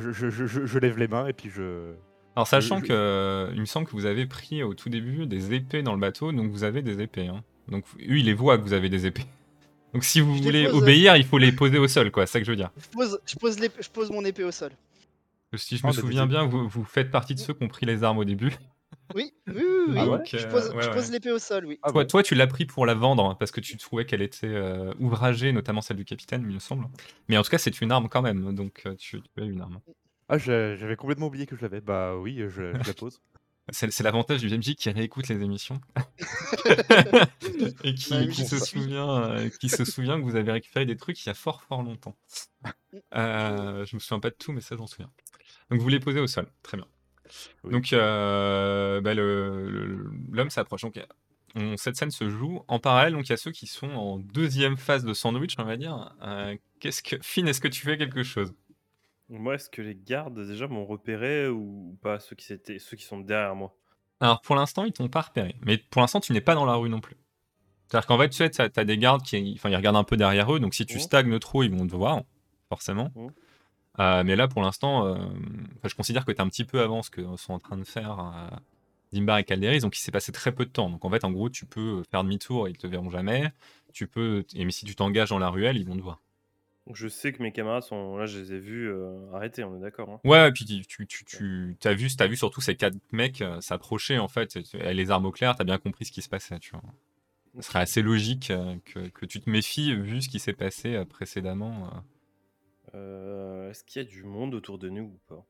je, 0.00 0.10
je, 0.12 0.30
je- 0.30 0.46
je- 0.46 0.66
je 0.66 0.78
lève 0.78 0.98
les 0.98 1.08
mains 1.08 1.26
et 1.26 1.32
puis 1.32 1.50
je. 1.50 1.92
Alors, 2.36 2.46
sachant 2.48 2.80
je- 2.80 2.86
que, 2.86 3.50
il 3.54 3.60
me 3.60 3.66
semble 3.66 3.86
que 3.86 3.92
vous 3.92 4.06
avez 4.06 4.26
pris 4.26 4.62
au 4.62 4.74
tout 4.74 4.88
début 4.88 5.26
des 5.26 5.54
épées 5.54 5.82
dans 5.82 5.94
le 5.94 6.00
bateau, 6.00 6.32
donc 6.32 6.50
vous 6.50 6.64
avez 6.64 6.82
des 6.82 7.00
épées. 7.00 7.28
hein. 7.28 7.42
Donc, 7.68 7.84
lui, 7.98 8.20
il 8.20 8.26
les 8.26 8.34
voit 8.34 8.58
que 8.58 8.62
vous 8.62 8.72
avez 8.74 8.88
des 8.88 9.06
épées. 9.06 9.24
Donc, 9.94 10.02
si 10.04 10.20
vous 10.20 10.34
voulez 10.36 10.64
pose, 10.64 10.74
euh, 10.74 10.78
obéir, 10.78 11.16
il 11.16 11.24
faut 11.24 11.38
les 11.38 11.52
poser 11.52 11.78
au 11.78 11.86
sol, 11.86 12.10
quoi. 12.10 12.26
C'est 12.26 12.32
ça 12.32 12.38
que 12.40 12.44
je 12.44 12.50
veux 12.50 12.56
dire. 12.56 12.70
Je 12.76 12.88
pose, 12.88 13.20
je 13.24 13.36
pose, 13.36 13.58
l'ép- 13.60 13.80
je 13.80 13.88
pose 13.88 14.10
mon 14.10 14.24
épée 14.24 14.42
au 14.42 14.50
sol. 14.50 14.72
Si 15.54 15.76
je 15.76 15.82
Oh, 15.84 15.86
me 15.86 15.92
mais 15.94 16.00
souviens 16.00 16.26
bien, 16.26 16.44
vous, 16.46 16.68
vous 16.68 16.82
faites 16.84 17.12
partie 17.12 17.34
de 17.36 17.38
ceux 17.38 17.54
qui 17.54 17.62
ont 17.62 17.68
pris 17.68 17.86
les 17.86 18.02
armes 18.02 18.18
au 18.18 18.24
début. 18.24 18.52
Oui, 19.14 19.32
oui, 19.46 19.54
oui, 19.56 19.62
oui. 19.88 19.96
Ah 19.98 20.08
ouais 20.08 20.20
je 20.24 20.46
pose, 20.46 20.70
ouais, 20.70 20.82
je 20.82 20.88
ouais. 20.88 20.94
pose 20.94 21.10
l'épée 21.10 21.30
au 21.30 21.38
sol, 21.38 21.66
oui. 21.66 21.78
Ah 21.82 22.04
toi, 22.04 22.22
tu 22.22 22.34
l'as 22.34 22.46
pris 22.46 22.66
pour 22.66 22.86
la 22.86 22.94
vendre 22.94 23.24
hein, 23.24 23.36
parce 23.38 23.50
que 23.50 23.60
tu 23.60 23.76
trouvais 23.76 24.04
qu'elle 24.04 24.22
était 24.22 24.46
euh, 24.46 24.92
ouvragée, 24.98 25.52
notamment 25.52 25.80
celle 25.82 25.96
du 25.96 26.04
capitaine, 26.04 26.44
il 26.48 26.54
me 26.54 26.58
semble. 26.58 26.86
Mais 27.28 27.36
en 27.36 27.42
tout 27.42 27.50
cas, 27.50 27.58
c'est 27.58 27.80
une 27.80 27.92
arme 27.92 28.08
quand 28.08 28.22
même, 28.22 28.54
donc 28.54 28.82
euh, 28.86 28.94
tu, 28.96 29.20
tu 29.20 29.42
as 29.42 29.44
une 29.44 29.60
arme. 29.60 29.80
Ah, 30.28 30.38
j'avais 30.38 30.96
complètement 30.96 31.26
oublié 31.26 31.46
que 31.46 31.56
je 31.56 31.62
l'avais. 31.62 31.80
Bah 31.80 32.16
oui, 32.16 32.38
je, 32.38 32.48
je 32.48 32.86
la 32.86 32.94
pose. 32.98 33.20
C'est 33.70 34.00
l'avantage 34.02 34.40
du 34.42 34.48
VMJ 34.48 34.74
qui 34.74 34.90
réécoute 34.90 35.28
les 35.28 35.42
émissions 35.42 35.80
et 37.82 37.94
qui, 37.94 38.12
Ouais, 38.12 38.28
qui 38.28 38.42
mais 38.42 38.46
se 38.46 38.58
souvient, 38.58 39.22
euh, 39.30 39.48
qui 39.48 39.70
se 39.70 39.86
souvient 39.86 40.18
que 40.18 40.24
vous 40.24 40.36
avez 40.36 40.52
récupéré 40.52 40.84
des 40.84 40.98
trucs 40.98 41.24
il 41.24 41.28
y 41.28 41.30
a 41.30 41.34
fort 41.34 41.62
fort 41.62 41.82
longtemps. 41.82 42.14
Euh, 43.14 43.86
je 43.86 43.96
me 43.96 44.00
souviens 44.00 44.20
pas 44.20 44.28
de 44.28 44.34
tout, 44.34 44.52
mais 44.52 44.60
ça 44.60 44.76
j'en 44.76 44.86
souviens. 44.86 45.10
Donc 45.70 45.80
vous 45.80 45.88
les 45.88 45.98
posez 45.98 46.20
au 46.20 46.26
sol, 46.26 46.46
très 46.62 46.76
bien. 46.76 46.86
Oui. 47.64 47.72
Donc 47.72 47.92
euh, 47.92 49.00
bah, 49.00 49.14
l'homme 49.14 50.50
s'approche. 50.50 50.82
Donc 50.82 51.00
on- 51.54 51.76
cette 51.76 51.96
scène 51.96 52.10
se 52.10 52.28
joue 52.28 52.62
en 52.68 52.78
parallèle. 52.78 53.12
Donc 53.14 53.26
il 53.26 53.30
y 53.30 53.32
a 53.32 53.36
ceux 53.36 53.52
qui 53.52 53.66
sont 53.66 53.90
en 53.90 54.18
deuxième 54.18 54.76
phase 54.76 55.04
de 55.04 55.12
sandwich, 55.14 55.54
on 55.58 55.64
va 55.64 55.76
dire. 55.76 56.14
Euh, 56.22 56.56
Qu'est-ce 56.80 57.02
que 57.02 57.16
Finn, 57.22 57.48
est-ce 57.48 57.60
que 57.60 57.68
tu 57.68 57.82
fais 57.82 57.96
quelque 57.96 58.22
chose? 58.22 58.52
Moi, 59.30 59.54
est-ce 59.54 59.70
que 59.70 59.80
les 59.80 59.94
gardes 59.94 60.38
déjà 60.46 60.66
m'ont 60.68 60.84
repéré 60.84 61.48
ou 61.48 61.98
pas 62.02 62.18
ceux 62.20 62.36
qui, 62.36 62.44
s'étaient- 62.44 62.78
ceux 62.78 62.96
qui 62.96 63.04
sont 63.04 63.18
derrière 63.20 63.54
moi? 63.54 63.74
Alors 64.20 64.40
pour 64.42 64.54
l'instant, 64.54 64.84
ils 64.84 64.92
t'ont 64.92 65.08
pas 65.08 65.22
repéré. 65.22 65.54
Mais 65.62 65.78
pour 65.78 66.02
l'instant, 66.02 66.20
tu 66.20 66.32
n'es 66.32 66.40
pas 66.42 66.54
dans 66.54 66.66
la 66.66 66.74
rue 66.74 66.88
non 66.90 67.00
plus. 67.00 67.16
C'est-à-dire 67.88 68.06
qu'en 68.06 68.18
fait, 68.18 68.28
tu 68.30 68.36
sais, 68.36 68.50
t'as 68.50 68.68
as 68.76 68.84
des 68.84 68.98
gardes 68.98 69.22
qui 69.22 69.52
enfin, 69.56 69.70
ils 69.70 69.76
regardent 69.76 69.96
un 69.96 70.04
peu 70.04 70.16
derrière 70.16 70.52
eux, 70.54 70.60
donc 70.60 70.74
si 70.74 70.84
tu 70.86 70.94
Mhm. 70.96 71.00
stagnes 71.00 71.38
trop, 71.38 71.62
ils 71.62 71.70
vont 71.70 71.86
te 71.86 71.94
voir, 71.96 72.22
forcément. 72.68 73.10
Mhm. 73.14 73.30
Euh, 74.00 74.24
mais 74.24 74.36
là, 74.36 74.48
pour 74.48 74.62
l'instant, 74.62 75.06
euh, 75.06 75.16
je 75.84 75.94
considère 75.94 76.24
que 76.24 76.32
tu 76.32 76.38
es 76.38 76.40
un 76.40 76.48
petit 76.48 76.64
peu 76.64 76.80
avant 76.80 77.02
ce 77.02 77.10
que 77.10 77.22
sont 77.36 77.52
en 77.52 77.58
train 77.58 77.76
de 77.76 77.84
faire 77.84 78.18
euh, 78.18 78.56
Dimbar 79.12 79.38
et 79.38 79.44
Calderis, 79.44 79.80
donc 79.80 79.96
il 79.96 80.00
s'est 80.00 80.10
passé 80.10 80.32
très 80.32 80.52
peu 80.52 80.64
de 80.64 80.70
temps. 80.70 80.90
Donc 80.90 81.04
en 81.04 81.10
fait, 81.10 81.24
en 81.24 81.30
gros, 81.30 81.48
tu 81.48 81.66
peux 81.66 82.02
faire 82.10 82.24
demi-tour 82.24 82.66
et 82.66 82.72
ils 82.72 82.76
te 82.76 82.86
verront 82.86 83.10
jamais. 83.10 83.52
Tu 83.92 84.08
peux, 84.08 84.44
et 84.54 84.64
mais 84.64 84.72
si 84.72 84.84
tu 84.84 84.96
t'engages 84.96 85.28
dans 85.30 85.38
la 85.38 85.48
ruelle, 85.48 85.76
ils 85.76 85.86
vont 85.86 85.96
te 85.96 86.02
voir. 86.02 86.20
Je 86.92 87.08
sais 87.08 87.32
que 87.32 87.42
mes 87.42 87.50
camarades 87.50 87.84
sont 87.84 88.18
là, 88.18 88.26
je 88.26 88.38
les 88.40 88.52
ai 88.52 88.58
vus 88.58 88.90
euh, 88.90 89.32
arrêter, 89.32 89.64
on 89.64 89.74
est 89.76 89.80
d'accord. 89.80 90.10
hein 90.10 90.20
Ouais, 90.24 90.48
et 90.48 90.52
puis 90.52 90.66
tu, 90.66 91.06
tu, 91.06 91.24
tu, 91.24 91.76
tu 91.80 91.88
as 91.88 91.94
vu, 91.94 92.08
as 92.18 92.26
vu 92.26 92.36
surtout 92.36 92.60
ces 92.60 92.74
quatre 92.74 92.98
mecs 93.10 93.40
euh, 93.40 93.58
s'approcher 93.62 94.18
en 94.18 94.28
fait, 94.28 94.58
et 94.74 94.92
les 94.92 95.10
armes 95.10 95.24
au 95.24 95.30
clair, 95.30 95.54
t'as 95.56 95.64
bien 95.64 95.78
compris 95.78 96.04
ce 96.04 96.12
qui 96.12 96.20
se 96.20 96.28
passait, 96.28 96.58
tu 96.58 96.72
vois. 96.72 96.82
Ce 97.56 97.62
serait 97.62 97.78
assez 97.78 98.02
logique 98.02 98.50
euh, 98.50 98.76
que, 98.84 99.08
que 99.08 99.24
tu 99.24 99.40
te 99.40 99.48
méfies 99.48 99.94
vu 99.94 100.20
ce 100.20 100.28
qui 100.28 100.38
s'est 100.38 100.52
passé 100.52 100.94
euh, 100.96 101.04
précédemment. 101.06 101.88
Euh. 102.94 103.70
Est-ce 103.70 103.84
qu'il 103.84 104.02
y 104.02 104.04
a 104.04 104.08
du 104.08 104.22
monde 104.24 104.54
autour 104.54 104.78
de 104.78 104.88
nous 104.88 105.04
ou 105.04 105.20
pas? 105.26 105.44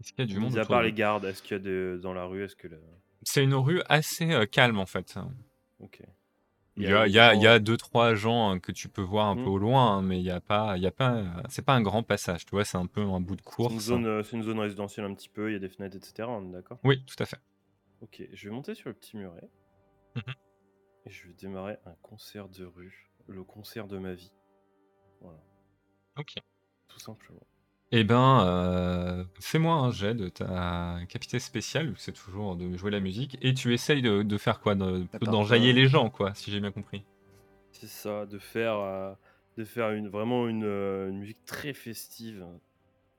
Est-ce 0.00 0.12
qu'il 0.12 0.24
y 0.26 0.28
a 0.30 0.32
du 0.32 0.38
monde 0.40 0.52
Mis 0.52 0.58
à 0.58 0.62
autour 0.62 0.70
part 0.74 0.80
de 0.80 0.86
les 0.86 0.92
gardes, 0.92 1.24
est-ce 1.24 1.42
qu'il 1.42 1.52
y 1.52 1.60
a 1.60 1.62
de... 1.62 1.98
dans 2.02 2.12
la 2.12 2.24
rue 2.24 2.42
Est-ce 2.44 2.56
que 2.56 2.68
la... 2.68 2.76
C'est 3.22 3.44
une 3.44 3.54
rue 3.54 3.80
assez 3.88 4.32
euh, 4.32 4.46
calme 4.46 4.78
en 4.80 4.86
fait. 4.86 5.16
Ok. 5.78 6.02
Il 6.76 6.84
y 6.84 6.92
a, 6.92 7.06
il 7.06 7.12
y 7.12 7.18
a, 7.18 7.34
il 7.34 7.42
y 7.42 7.46
a 7.46 7.58
deux 7.58 7.76
trois 7.76 8.14
gens 8.14 8.54
euh, 8.54 8.58
que 8.58 8.72
tu 8.72 8.88
peux 8.88 9.02
voir 9.02 9.28
un 9.28 9.36
peu 9.36 9.42
Mm. 9.42 9.48
au 9.48 9.58
loin, 9.58 9.96
hein, 9.98 10.02
mais 10.02 10.18
il 10.18 10.24
y 10.24 10.30
a 10.30 10.40
pas, 10.40 10.76
il 10.78 10.82
y 10.82 10.86
a 10.86 10.90
pas, 10.90 11.16
euh, 11.16 11.26
c'est 11.50 11.64
pas 11.64 11.74
un 11.74 11.82
grand 11.82 12.02
passage, 12.02 12.46
tu 12.46 12.52
vois, 12.52 12.64
c'est 12.64 12.78
un 12.78 12.86
peu 12.86 13.02
un 13.02 13.20
bout 13.20 13.36
de 13.36 13.42
C'est 13.42 13.62
une, 13.62 13.68
course. 13.68 13.84
zone, 13.84 14.06
euh, 14.06 14.22
c'est 14.22 14.36
une 14.38 14.42
zone 14.42 14.58
résidentielle 14.58 15.04
un 15.04 15.14
petit 15.14 15.28
peu, 15.28 15.50
il 15.50 15.52
y 15.52 15.56
a 15.56 15.58
des 15.58 15.68
fenêtres, 15.68 15.96
etc. 15.96 16.26
On 16.28 16.48
est 16.48 16.52
d'accord? 16.52 16.78
Oui, 16.82 17.04
tout 17.04 17.14
à 17.22 17.26
fait. 17.26 17.38
Ok, 18.00 18.22
je 18.32 18.48
vais 18.48 18.54
monter 18.54 18.74
sur 18.74 18.88
le 18.88 18.94
petit 18.94 19.18
muret. 19.18 19.48
Mhm. 20.16 20.22
Et 21.04 21.10
je 21.10 21.26
vais 21.28 21.34
démarrer 21.34 21.76
un 21.84 21.94
concert 22.02 22.48
de 22.48 22.64
rue 22.64 23.10
le 23.28 23.44
concert 23.44 23.86
de 23.86 23.98
ma 23.98 24.14
vie. 24.14 24.32
Voilà, 25.20 25.38
Ok. 26.18 26.34
tout 26.88 27.00
simplement. 27.00 27.40
Eh 27.94 28.04
ben, 28.04 28.46
euh, 28.46 29.24
fais-moi 29.38 29.74
un 29.74 29.90
jet 29.90 30.14
de 30.14 30.28
ta 30.28 30.98
capacité 31.10 31.38
spéciale, 31.38 31.88
vu 31.88 31.94
que 31.94 32.00
c'est 32.00 32.12
toujours 32.12 32.56
de 32.56 32.74
jouer 32.76 32.90
la 32.90 33.00
musique, 33.00 33.36
et 33.42 33.52
tu 33.52 33.74
essayes 33.74 34.00
de, 34.00 34.22
de 34.22 34.38
faire 34.38 34.60
quoi? 34.60 34.74
D'enjailler 34.74 35.74
les 35.74 35.88
gens, 35.88 36.08
quoi, 36.08 36.32
si 36.34 36.50
j'ai 36.50 36.60
bien 36.60 36.72
compris. 36.72 37.04
C'est 37.72 37.88
ça, 37.88 38.24
de 38.24 38.38
faire, 38.38 38.76
euh, 38.76 39.12
de 39.58 39.64
faire 39.64 39.90
une, 39.90 40.08
vraiment 40.08 40.48
une, 40.48 40.64
euh, 40.64 41.10
une 41.10 41.18
musique 41.18 41.44
très 41.44 41.74
festive, 41.74 42.46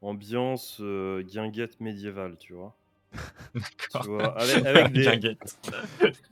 ambiance 0.02 0.78
euh, 0.80 1.22
guinguette 1.22 1.80
médiévale, 1.80 2.38
tu 2.40 2.54
vois. 2.54 2.76
Tu 3.53 4.08
vois, 4.08 4.38
avec, 4.39 4.65
avec 4.65 4.91
des 4.93 5.03
Guinguette. 5.03 5.60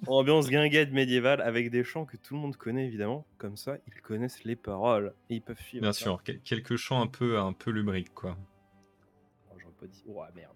ambiance 0.07 0.49
guinguette 0.49 0.91
médiévale, 0.91 1.41
avec 1.41 1.69
des 1.69 1.83
chants 1.83 2.05
que 2.05 2.17
tout 2.17 2.33
le 2.33 2.39
monde 2.39 2.55
connaît 2.55 2.85
évidemment. 2.87 3.25
Comme 3.37 3.55
ça, 3.57 3.77
ils 3.87 4.01
connaissent 4.01 4.43
les 4.43 4.55
paroles 4.55 5.13
et 5.29 5.35
ils 5.35 5.41
peuvent 5.41 5.59
suivre. 5.61 5.83
Bien 5.83 5.93
ça. 5.93 5.99
sûr, 6.01 6.21
quel- 6.23 6.39
quelques 6.41 6.75
chants 6.77 7.01
un 7.01 7.07
peu, 7.07 7.37
un 7.39 7.53
peu 7.53 7.69
lubriques, 7.71 8.13
quoi. 8.13 8.35
Oh, 9.51 9.55
J'aurais 9.59 9.73
pas 9.79 9.85
dit. 9.87 10.03
Oh 10.07 10.23
merde. 10.35 10.53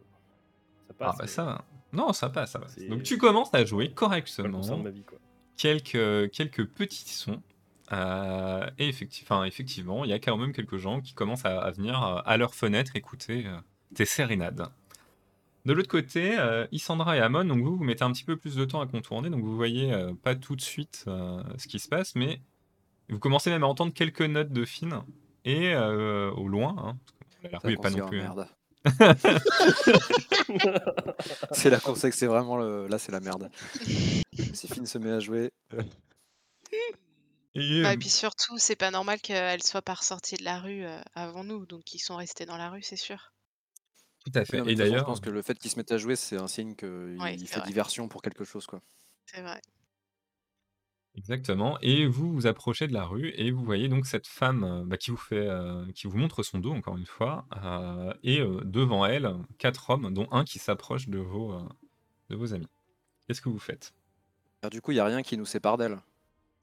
Ça 0.87 0.93
Ah 0.99 1.05
passe. 1.05 1.17
bah 1.17 1.27
ça 1.27 1.43
va. 1.45 1.65
Non, 1.93 2.11
ça 2.13 2.29
passe, 2.29 2.51
ça 2.51 2.59
passe. 2.59 2.77
Donc 2.89 3.03
tu 3.03 3.17
commences 3.17 3.53
à 3.53 3.63
jouer 3.63 3.91
correctement. 3.93 4.59
de 4.59 4.83
ma 4.83 4.89
vie 4.89 5.03
quoi. 5.03 5.19
quelques, 5.57 6.31
quelques 6.31 6.65
petits 6.67 7.09
sons. 7.09 7.41
euh, 7.93 8.67
et 8.79 8.89
effecti- 8.89 9.23
effectivement, 9.45 10.03
il 10.03 10.09
y 10.09 10.13
a 10.13 10.19
quand 10.19 10.35
même 10.37 10.51
quelques 10.53 10.77
gens 10.77 11.01
qui 11.01 11.13
commencent 11.13 11.45
à, 11.45 11.59
à 11.59 11.69
venir 11.71 12.03
euh, 12.03 12.19
à 12.25 12.37
leur 12.37 12.55
fenêtre 12.55 12.95
écouter 12.95 13.43
euh, 13.45 13.57
tes 13.93 14.05
sérénades. 14.05 14.67
De 15.65 15.73
l'autre 15.73 15.89
côté, 15.89 16.37
euh, 16.37 16.67
Isandra 16.71 17.17
et 17.17 17.19
Amon, 17.21 17.43
donc 17.43 17.63
vous, 17.63 17.75
vous 17.75 17.83
mettez 17.83 18.03
un 18.03 18.11
petit 18.11 18.23
peu 18.23 18.37
plus 18.37 18.55
de 18.55 18.65
temps 18.65 18.81
à 18.81 18.87
contourner, 18.87 19.31
donc 19.31 19.43
vous 19.43 19.55
voyez 19.55 19.91
euh, 19.91 20.13
pas 20.13 20.35
tout 20.35 20.55
de 20.55 20.61
suite 20.61 21.05
euh, 21.07 21.41
ce 21.57 21.67
qui 21.67 21.79
se 21.79 21.87
passe, 21.87 22.13
mais 22.13 22.39
vous 23.09 23.17
commencez 23.17 23.49
même 23.49 23.63
à 23.63 23.67
entendre 23.67 23.91
quelques 23.91 24.21
notes 24.21 24.51
de 24.51 24.63
Finn, 24.63 25.01
et 25.43 25.73
euh, 25.73 26.29
au 26.31 26.47
loin, 26.47 26.75
hein, 26.77 26.97
parce 27.19 27.35
que 27.41 27.47
la 27.47 27.57
rue 27.57 27.73
est 27.73 27.77
pas 27.77 27.89
non 27.89 28.07
plus... 28.07 28.19
merde. 28.19 28.47
c'est 31.51 31.71
là 31.71 31.79
qu'on 31.79 31.95
sait 31.95 32.11
que 32.11 32.15
c'est 32.15 32.27
vraiment 32.27 32.55
le. 32.57 32.85
Là, 32.87 32.99
c'est 32.99 33.11
la 33.11 33.19
merde. 33.19 33.49
Si 34.53 34.67
Finn 34.67 34.85
se 34.85 34.99
met 34.99 35.09
à 35.09 35.19
jouer, 35.19 35.49
Et, 37.55 37.83
euh, 37.83 37.89
et 37.89 37.97
puis 37.97 38.09
surtout, 38.09 38.59
c'est 38.59 38.75
pas 38.75 38.91
normal 38.91 39.19
qu'elle 39.19 39.63
soit 39.63 39.81
pas 39.81 39.95
ressortie 39.95 40.35
de 40.35 40.43
la 40.43 40.59
rue 40.59 40.83
avant 41.15 41.43
nous, 41.43 41.65
donc 41.65 41.95
ils 41.95 41.99
sont 41.99 42.17
restés 42.17 42.45
dans 42.45 42.57
la 42.57 42.69
rue, 42.69 42.83
c'est 42.83 42.95
sûr. 42.95 43.31
Tout 44.25 44.31
à 44.37 44.45
fait. 44.45 44.61
non, 44.63 44.65
Et 44.65 44.75
façon, 44.75 44.97
je 44.97 45.03
d'ailleurs, 45.03 45.05
pense 45.05 45.19
que 45.19 45.29
le 45.29 45.41
fait 45.41 45.57
qu'il 45.59 45.71
se 45.71 45.77
mette 45.77 45.91
à 45.91 45.97
jouer, 45.97 46.15
c'est 46.15 46.37
un 46.37 46.47
signe 46.47 46.75
qu'il 46.75 46.87
Ouais, 47.19 47.37
fait 47.45 47.61
vrai. 47.61 47.61
diversion 47.61 48.07
pour 48.07 48.21
quelque 48.21 48.43
chose, 48.43 48.65
quoi. 48.67 48.81
C'est 49.25 49.41
vrai. 49.41 49.61
Exactement. 51.15 51.77
Et 51.81 52.05
vous 52.07 52.33
vous 52.33 52.45
approchez 52.47 52.87
de 52.87 52.93
la 52.93 53.05
rue 53.05 53.29
et 53.35 53.49
vous 53.51 53.63
voyez 53.63 53.87
donc 53.87 54.05
cette 54.05 54.27
femme 54.27 54.63
euh, 54.65 54.83
bah, 54.85 54.97
qui 54.97 55.11
vous 55.11 55.17
fait, 55.17 55.47
euh, 55.47 55.89
qui 55.93 56.07
vous 56.07 56.17
montre 56.17 56.43
son 56.43 56.59
dos 56.59 56.73
encore 56.73 56.97
une 56.97 57.05
fois, 57.05 57.47
euh, 57.55 58.13
et 58.21 58.41
euh, 58.41 58.59
devant 58.65 59.05
elle 59.05 59.33
quatre 59.57 59.89
hommes, 59.91 60.13
dont 60.13 60.27
un 60.31 60.43
qui 60.43 60.59
s'approche 60.59 61.07
de 61.07 61.19
vos, 61.19 61.53
euh, 61.53 61.69
de 62.29 62.35
vos 62.35 62.53
amis. 62.53 62.67
Qu'est-ce 63.27 63.41
que 63.41 63.49
vous 63.49 63.59
faites? 63.59 63.93
Alors, 64.61 64.69
du 64.69 64.81
coup, 64.81 64.91
il 64.91 64.95
y 64.95 64.99
a 64.99 65.05
rien 65.05 65.23
qui 65.23 65.37
nous 65.37 65.45
sépare 65.45 65.77
d'elle. 65.77 66.01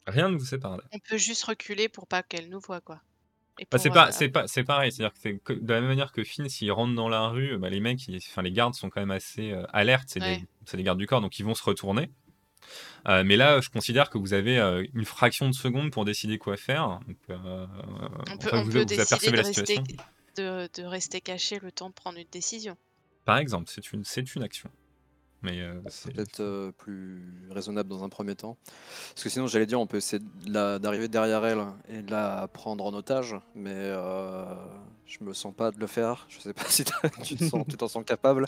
Rien 0.07 0.29
ne 0.31 0.37
vous 0.37 0.45
sépare 0.45 0.77
d'elle. 0.77 0.91
On 0.93 1.01
peut 1.01 1.19
juste 1.19 1.43
reculer 1.43 1.89
pour 1.89 2.07
pas 2.07 2.23
qu'elle 2.23 2.49
nous 2.49 2.61
voit, 2.61 2.81
quoi. 2.81 3.03
Bah, 3.71 3.79
c'est 3.79 3.91
pas, 3.91 4.09
euh, 4.09 4.11
c'est 4.13 4.29
pas, 4.31 4.47
c'est 4.49 4.65
pareil. 4.65 4.91
C'est-à-dire 4.93 5.15
que, 5.45 5.53
de 5.53 5.73
la 5.73 5.81
même 5.81 5.89
manière 5.91 6.11
que 6.13 6.25
Finn, 6.25 6.49
s'il 6.49 6.73
rentre 6.73 6.95
dans 6.95 7.09
la 7.09 7.29
rue, 7.29 7.59
bah, 7.59 7.69
les 7.69 7.81
mecs, 7.81 8.07
ils- 8.09 8.17
enfin 8.17 8.43
les 8.43 8.51
gardes 8.53 8.75
sont 8.75 8.89
quand 8.91 9.01
même 9.01 9.11
assez 9.11 9.53
euh, 9.53 9.65
alertes. 9.73 10.09
C'est 10.09 10.21
Ouais. 10.21 10.43
des, 10.73 10.83
gardes 10.83 10.99
du 10.99 11.07
corps, 11.07 11.21
donc 11.21 11.39
ils 11.39 11.45
vont 11.45 11.55
se 11.55 11.63
retourner. 11.63 12.11
Euh, 13.09 13.25
mais 13.25 13.37
là, 13.37 13.61
je 13.61 13.69
considère 13.69 14.09
que 14.09 14.17
vous 14.19 14.33
avez 14.33 14.59
euh, 14.59 14.85
une 14.95 15.05
fraction 15.05 15.49
de 15.49 15.55
seconde 15.55 15.91
pour 15.91 16.05
décider 16.05 16.39
quoi 16.39 16.57
faire. 16.57 17.01
Donc, 17.07 17.17
on 17.19 17.27
peut, 17.27 17.35
enfin, 17.35 18.59
on 18.59 18.63
vous, 18.63 18.71
peut 18.73 18.79
vous 18.81 18.85
décider 18.85 19.03
apercevez 19.03 19.31
de 19.33 19.37
la 19.37 19.43
rester, 19.43 19.81
de, 20.37 20.69
de 20.81 20.83
rester 20.87 21.21
caché 21.21 21.59
le 21.61 21.73
temps 21.73 21.89
de 21.91 21.95
prendre 21.95 22.19
une 22.19 22.29
décision. 22.33 22.77
Par 23.25 23.37
exemple, 23.39 23.71
c'est 23.73 23.93
une, 23.93 24.05
c'est 24.05 24.35
une 24.35 24.43
action. 24.45 24.71
Mais 25.43 25.61
euh, 25.61 25.81
C'est 25.87 25.91
c'est- 25.91 26.13
peut-être 26.13 26.41
euh, 26.41 26.71
plus 26.73 27.25
raisonnable 27.51 27.89
dans 27.89 28.05
un 28.05 28.09
premier 28.09 28.37
temps. 28.37 28.57
Parce 29.15 29.25
que 29.25 29.29
sinon, 29.29 29.47
j'allais 29.49 29.67
dire, 29.67 29.81
on 29.81 29.87
peut 29.89 29.97
essayer 29.97 30.21
de 30.21 30.53
la- 30.53 30.79
d'arriver 30.79 31.09
derrière 31.09 31.45
elle 31.45 31.65
et 31.89 32.03
de 32.03 32.11
la 32.13 32.47
prendre 32.53 32.85
en 32.85 32.95
otage, 32.95 33.35
mais 33.57 33.73
euh, 33.75 34.45
je 35.07 35.19
me 35.25 35.33
sens 35.35 35.53
pas 35.55 35.73
de 35.73 35.81
le 35.81 35.87
faire. 35.89 36.27
Je 36.29 36.39
sais 36.39 36.53
pas 36.53 36.63
si 36.69 36.85
t'as- 36.85 37.09
tu 37.25 37.35
te 37.37 37.45
sens- 37.45 37.65
tu 37.69 37.77
t'en 37.77 37.89
sens 37.89 38.05
capable, 38.05 38.47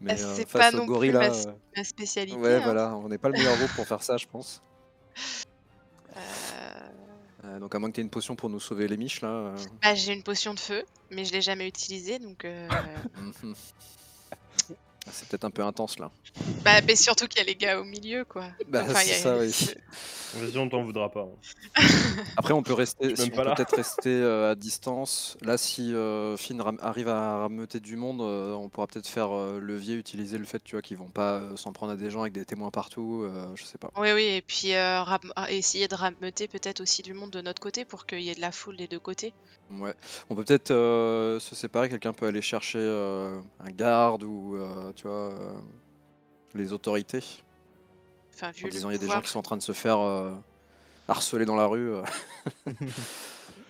mais 0.00 0.12
Ah, 0.12 0.24
euh, 0.24 0.34
c'est 0.36 0.48
face 0.48 0.70
pas 0.72 0.76
au 0.76 0.80
non 0.80 0.86
plus 0.86 0.92
gorilla, 0.92 1.20
ma, 1.20 1.34
euh, 1.34 1.52
ma 1.78 1.84
spécialité. 1.84 2.36
ouais, 2.36 2.56
hein. 2.56 2.60
voilà, 2.62 2.94
on 2.96 3.08
n'est 3.08 3.18
pas 3.18 3.28
le 3.28 3.38
meilleur 3.38 3.56
groupe 3.56 3.72
pour 3.74 3.86
faire 3.88 4.02
ça, 4.02 4.16
je 4.18 4.26
pense. 4.26 4.62
Euh, 6.16 6.20
Euh, 7.46 7.58
donc 7.58 7.74
à 7.74 7.78
moins 7.78 7.90
que 7.90 7.96
tu 7.96 8.00
aies 8.00 8.04
une 8.04 8.08
potion 8.10 8.36
pour 8.36 8.48
nous 8.48 8.58
sauver 8.60 8.88
les 8.88 8.96
miches 8.96 9.20
là. 9.20 9.28
euh, 9.28 9.56
bah, 9.82 9.94
j'ai 9.94 10.14
une 10.14 10.22
potion 10.22 10.54
de 10.54 10.60
feu, 10.60 10.82
mais 11.10 11.26
je 11.26 11.32
l'ai 11.32 11.42
jamais 11.42 11.68
utilisée, 11.68 12.18
donc. 12.18 12.42
euh, 12.46 12.68
mhm. 13.42 13.54
C'est 15.10 15.28
peut-être 15.28 15.44
un 15.44 15.50
peu 15.50 15.62
intense 15.62 15.98
là. 15.98 16.10
bah, 16.64 16.80
mais 16.86 16.96
surtout 16.96 17.26
qu'il 17.28 17.38
y 17.38 17.42
a 17.42 17.44
les 17.46 17.54
gars 17.56 17.80
au 17.80 17.84
milieu, 17.84 18.24
quoi. 18.24 18.46
Bah, 18.68 18.82
Enfin, 18.84 19.00
c'est 19.00 19.12
a- 19.12 19.18
ça, 19.18 19.38
oui. 19.38 19.74
Vas-y, 20.36 20.58
on 20.58 20.68
t'en 20.68 20.82
voudra 20.82 21.10
pas. 21.10 21.20
hein. 21.28 21.82
Après, 22.36 22.52
on 22.54 22.62
peut 22.62 22.72
rester, 22.72 23.14
si 23.14 23.30
peut 23.30 23.42
peut-être 23.44 23.76
rester 23.76 24.10
euh, 24.10 24.50
à 24.50 24.54
distance. 24.54 25.36
Là, 25.42 25.56
si 25.58 25.94
euh, 25.94 26.36
Finn 26.36 26.60
arrive 26.80 27.08
à 27.08 27.38
rameuter 27.38 27.78
du 27.80 27.96
monde, 27.96 28.20
euh, 28.22 28.52
on 28.54 28.68
pourra 28.68 28.86
peut-être 28.88 29.06
faire 29.06 29.30
euh, 29.32 29.60
levier, 29.60 29.94
utiliser 29.94 30.38
le 30.38 30.44
fait, 30.44 30.62
tu 30.64 30.74
vois, 30.74 30.82
qu'ils 30.82 30.96
vont 30.96 31.08
pas 31.08 31.34
euh, 31.40 31.56
s'en 31.56 31.72
prendre 31.72 31.92
à 31.92 31.96
des 31.96 32.10
gens 32.10 32.22
avec 32.22 32.32
des 32.32 32.44
témoins 32.44 32.70
partout. 32.70 33.22
euh, 33.24 33.46
je 33.54 33.64
sais 33.64 33.78
pas. 33.78 33.90
Oui, 33.96 34.08
oui, 34.12 34.22
et 34.24 34.42
puis 34.42 34.74
euh, 34.74 35.02
ram- 35.02 35.32
ah, 35.36 35.50
essayer 35.52 35.86
de 35.86 35.94
rameuter 35.94 36.48
peut-être 36.48 36.80
aussi 36.80 37.02
du 37.02 37.14
monde 37.14 37.30
de 37.30 37.40
notre 37.40 37.60
côté 37.62 37.84
pour 37.84 38.06
qu'il 38.06 38.20
y 38.20 38.30
ait 38.30 38.34
de 38.34 38.40
la 38.40 38.52
foule 38.52 38.76
des 38.76 38.88
deux 38.88 38.98
côtés. 39.00 39.32
Ouais. 39.70 39.94
On 40.28 40.34
peut 40.34 40.44
peut-être 40.44 40.72
euh, 40.72 41.38
se 41.40 41.54
séparer. 41.54 41.88
Quelqu'un 41.88 42.12
peut 42.12 42.26
aller 42.26 42.42
chercher 42.42 42.78
euh, 42.80 43.40
un 43.60 43.70
garde 43.70 44.22
ou, 44.24 44.56
euh, 44.56 44.92
tu 44.94 45.04
vois, 45.06 45.32
euh, 45.32 45.52
les 46.54 46.72
autorités. 46.72 47.22
Enfin, 48.34 48.50
vu 48.50 48.64
En 48.64 48.66
le 48.66 48.70
disant, 48.72 48.90
il 48.90 48.92
y 48.94 48.96
a 48.96 48.98
des 48.98 49.08
gens 49.08 49.20
qui 49.20 49.28
sont 49.28 49.38
en 49.38 49.42
train 49.42 49.56
de 49.56 49.62
se 49.62 49.72
faire 49.72 49.98
euh, 50.00 50.32
harceler 51.08 51.44
dans 51.44 51.56
la 51.56 51.66
rue. 51.66 51.94
euh. 51.94 52.02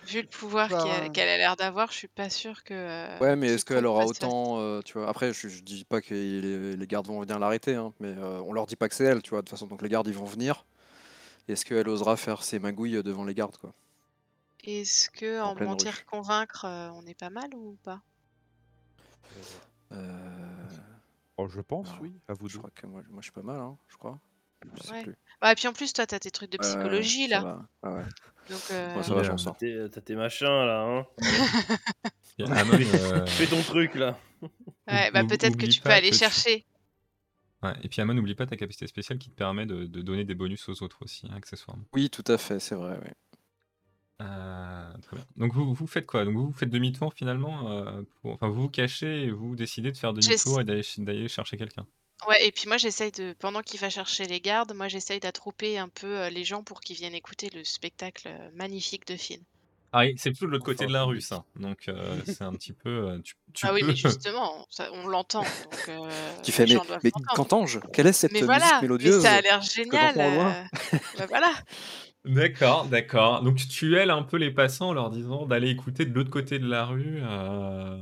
vu 0.07 0.21
le 0.21 0.27
pouvoir 0.27 0.69
Bah, 0.69 1.09
qu'elle 1.13 1.29
a 1.29 1.37
l'air 1.37 1.55
d'avoir, 1.55 1.91
je 1.91 1.97
suis 1.97 2.07
pas 2.07 2.29
sûre 2.29 2.63
que. 2.63 2.73
euh, 2.73 3.19
Ouais, 3.19 3.35
mais 3.35 3.47
est-ce 3.47 3.65
qu'elle 3.65 3.85
aura 3.85 4.05
autant, 4.05 4.59
euh, 4.59 4.81
tu 4.81 4.93
vois 4.97 5.07
Après, 5.09 5.33
je, 5.33 5.47
je 5.47 5.61
dis 5.61 5.83
pas 5.85 6.01
que 6.01 6.13
les, 6.13 6.75
les 6.75 6.87
gardes 6.87 7.07
vont 7.07 7.19
venir 7.21 7.39
l'arrêter, 7.39 7.75
hein, 7.75 7.93
mais 7.99 8.09
euh, 8.17 8.39
on 8.45 8.53
leur 8.53 8.65
dit 8.65 8.75
pas 8.75 8.89
que 8.89 8.95
c'est 8.95 9.05
elle, 9.05 9.21
tu 9.21 9.31
vois. 9.31 9.39
De 9.39 9.45
toute 9.45 9.51
façon, 9.51 9.67
donc 9.67 9.81
les 9.81 9.89
gardes 9.89 10.07
ils 10.07 10.13
vont 10.15 10.25
venir. 10.25 10.65
Est-ce 11.47 11.65
qu'elle 11.65 11.89
osera 11.89 12.17
faire 12.17 12.43
ses 12.43 12.59
magouilles 12.59 13.03
devant 13.03 13.23
les 13.23 13.33
gardes, 13.35 13.57
quoi? 13.57 13.73
Est-ce 14.65 15.09
que 15.09 15.41
En 15.41 15.55
mentir 15.55 15.93
rue. 15.93 16.03
convaincre, 16.05 16.65
euh, 16.65 16.89
on 16.95 17.05
est 17.05 17.13
pas 17.17 17.29
mal 17.29 17.53
ou 17.55 17.77
pas? 17.83 18.01
Euh, 19.91 20.67
Oh, 21.37 21.47
je 21.47 21.61
pense, 21.61 21.89
Alors, 21.89 22.01
oui, 22.01 22.19
à 22.27 22.33
vous 22.33 22.47
Je 22.47 22.53
deux. 22.53 22.59
crois 22.59 22.71
que 22.73 22.87
moi, 22.87 23.01
moi 23.09 23.19
je 23.21 23.25
suis 23.25 23.31
pas 23.33 23.41
mal, 23.41 23.59
hein, 23.59 23.77
je 23.87 23.97
crois. 23.97 24.19
Je 24.77 24.81
sais 24.83 24.91
Ouais. 24.93 25.03
plus. 25.03 25.15
Bah, 25.41 25.51
et 25.51 25.55
puis 25.55 25.67
en 25.67 25.73
plus, 25.73 25.91
toi, 25.93 26.07
t'as 26.07 26.19
tes 26.19 26.31
trucs 26.31 26.51
de 26.51 26.57
Ouais, 26.57 26.65
ouais, 26.65 26.69
psychologie 26.69 27.27
ça 27.27 27.39
là. 27.39 27.41
va. 27.41 27.69
Ah 27.83 27.91
ouais. 27.93 28.03
Donc, 28.49 28.61
euh, 28.71 28.95
Ouais, 28.97 29.03
ça 29.03 29.13
va, 29.13 29.23
j'en 29.23 29.37
sors. 29.37 29.57
T'es- 29.57 29.89
T'as 29.91 30.01
tes 30.01 30.15
machins 30.15 30.47
là, 30.47 30.81
hein. 30.83 31.05
il 32.37 32.45
y 32.47 32.51
a 32.51 32.59
Amon, 32.59 32.73
euh, 32.73 33.25
Fais 33.27 33.47
ton 33.47 33.61
truc 33.63 33.95
là. 33.95 34.17
ouais, 34.87 35.11
bah, 35.11 35.23
peut-être 35.25 35.57
que 35.57 35.65
tu 35.65 35.81
peux 35.81 35.89
aller 35.89 36.11
chercher. 36.13 36.65
ouais, 37.63 37.73
Et 37.83 37.89
puis 37.89 38.01
Amon, 38.01 38.13
n'oublie 38.13 38.35
pas 38.35 38.45
ta 38.45 38.55
capacité 38.55 38.87
spéciale 38.87 39.19
qui 39.19 39.29
te 39.29 39.35
permet 39.35 39.65
de, 39.65 39.85
de 39.85 40.01
donner 40.01 40.23
des 40.23 40.35
bonus 40.35 40.67
aux 40.69 40.83
autres 40.83 40.99
aussi, 41.03 41.27
hein, 41.29 41.35
accessoirement. 41.35 41.83
Oui, 41.93 42.09
tout 42.09 42.23
à 42.27 42.37
fait, 42.37 42.59
c'est 42.59 42.75
vrai. 42.75 42.97
oui. 43.03 43.09
Euh, 44.21 44.93
très 45.01 45.17
bien. 45.17 45.25
Donc 45.35 45.53
vous, 45.53 45.73
vous 45.73 45.87
faites 45.87 46.05
quoi? 46.05 46.23
Donc 46.25 46.35
vous, 46.35 46.45
vous 46.47 46.53
faites 46.53 46.69
demi-tour 46.69 47.13
finalement 47.13 47.69
euh, 47.71 48.01
pour- 48.21 48.33
Enfin, 48.33 48.47
vous 48.47 48.63
vous 48.63 48.69
cachez 48.69 49.23
et 49.23 49.31
vous 49.31 49.55
décidez 49.55 49.91
de 49.91 49.97
faire 49.97 50.13
demi-tour 50.13 50.61
et 50.61 50.63
d'aller 50.63 50.83
d'aller 50.99 51.27
chercher 51.27 51.57
quelqu'un. 51.57 51.85
Ouais, 52.27 52.45
et 52.47 52.51
puis 52.51 52.63
moi, 52.67 52.77
j'essaye 52.77 53.11
de, 53.11 53.35
pendant 53.39 53.61
qu'il 53.61 53.79
va 53.79 53.89
chercher 53.89 54.25
les 54.25 54.39
gardes, 54.39 54.73
moi, 54.73 54.87
j'essaye 54.87 55.19
d'attrouper 55.19 55.77
un 55.77 55.89
peu 55.89 56.21
euh, 56.21 56.29
les 56.29 56.45
gens 56.45 56.63
pour 56.63 56.79
qu'ils 56.79 56.95
viennent 56.95 57.13
écouter 57.13 57.49
le 57.53 57.63
spectacle 57.65 58.29
euh, 58.29 58.49
magnifique 58.55 59.05
de 59.05 59.17
Finn. 59.17 59.41
Ah 59.91 59.99
oui, 60.01 60.15
c'est 60.17 60.31
plutôt 60.31 60.45
de 60.47 60.51
l'autre 60.51 60.65
côté 60.65 60.87
de 60.87 60.91
la 60.93 61.03
rue, 61.03 61.21
ça. 61.21 61.43
Donc 61.57 61.87
euh, 61.87 62.19
c'est 62.25 62.41
un 62.43 62.53
petit 62.53 62.73
peu. 62.73 62.89
euh, 62.89 63.19
Tu, 63.19 63.35
tu 63.53 63.65
Ah 63.65 63.73
oui, 63.73 63.81
peux. 63.81 63.87
mais 63.87 63.95
justement, 63.95 64.65
ça- 64.69 64.89
on 64.93 65.07
l'entend. 65.07 65.41
Donc, 65.41 65.89
euh, 65.89 66.09
fait, 66.43 66.65
les 66.65 66.73
mais, 66.73 66.79
gens 66.79 66.85
doivent 66.85 67.01
mais 67.03 67.11
l'entendre. 67.11 67.35
Cantange, 67.35 67.79
quelle 67.93 68.07
est 68.07 68.13
cette 68.13 68.31
Mais 68.31 68.41
musique 68.41 68.51
mais 68.51 68.81
mélodieuse 68.81 69.21
ça 69.21 69.33
a 69.35 69.41
l'air 69.41 69.61
génial. 69.61 70.13
j'entends 70.15 70.27
au 70.27 70.31
loin? 70.31 70.53
euh, 70.53 70.97
bah 71.17 71.25
voilà. 71.27 71.53
D'accord, 72.25 72.85
d'accord. 72.85 73.41
Donc 73.43 73.57
tu 73.57 73.95
ailes 73.95 74.09
un 74.09 74.23
peu 74.23 74.37
les 74.37 74.51
passants 74.51 74.89
en 74.89 74.93
leur 74.93 75.09
disant 75.09 75.45
d'aller 75.45 75.69
écouter 75.69 76.05
de 76.05 76.13
l'autre 76.13 76.31
côté 76.31 76.59
de 76.59 76.67
la 76.67 76.85
rue. 76.85 77.19
Euh... 77.21 77.99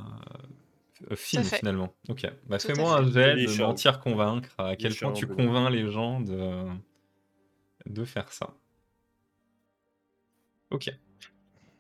euh, 1.12 1.16
fait. 1.16 1.44
finalement. 1.44 1.94
Ok. 2.10 2.26
Bah 2.48 2.60
fais-moi 2.60 2.98
un 2.98 3.12
jet 3.12 3.36
de 3.36 3.62
mentir 3.62 4.00
convaincre. 4.00 4.50
À 4.58 4.76
quel 4.76 4.96
point 4.96 5.12
tu 5.14 5.28
convaincs 5.28 5.72
les 5.72 5.92
gens 5.92 6.22
de 6.22 6.66
de 7.86 8.06
faire 8.06 8.32
ça? 8.32 8.54
Ok. 10.72 10.90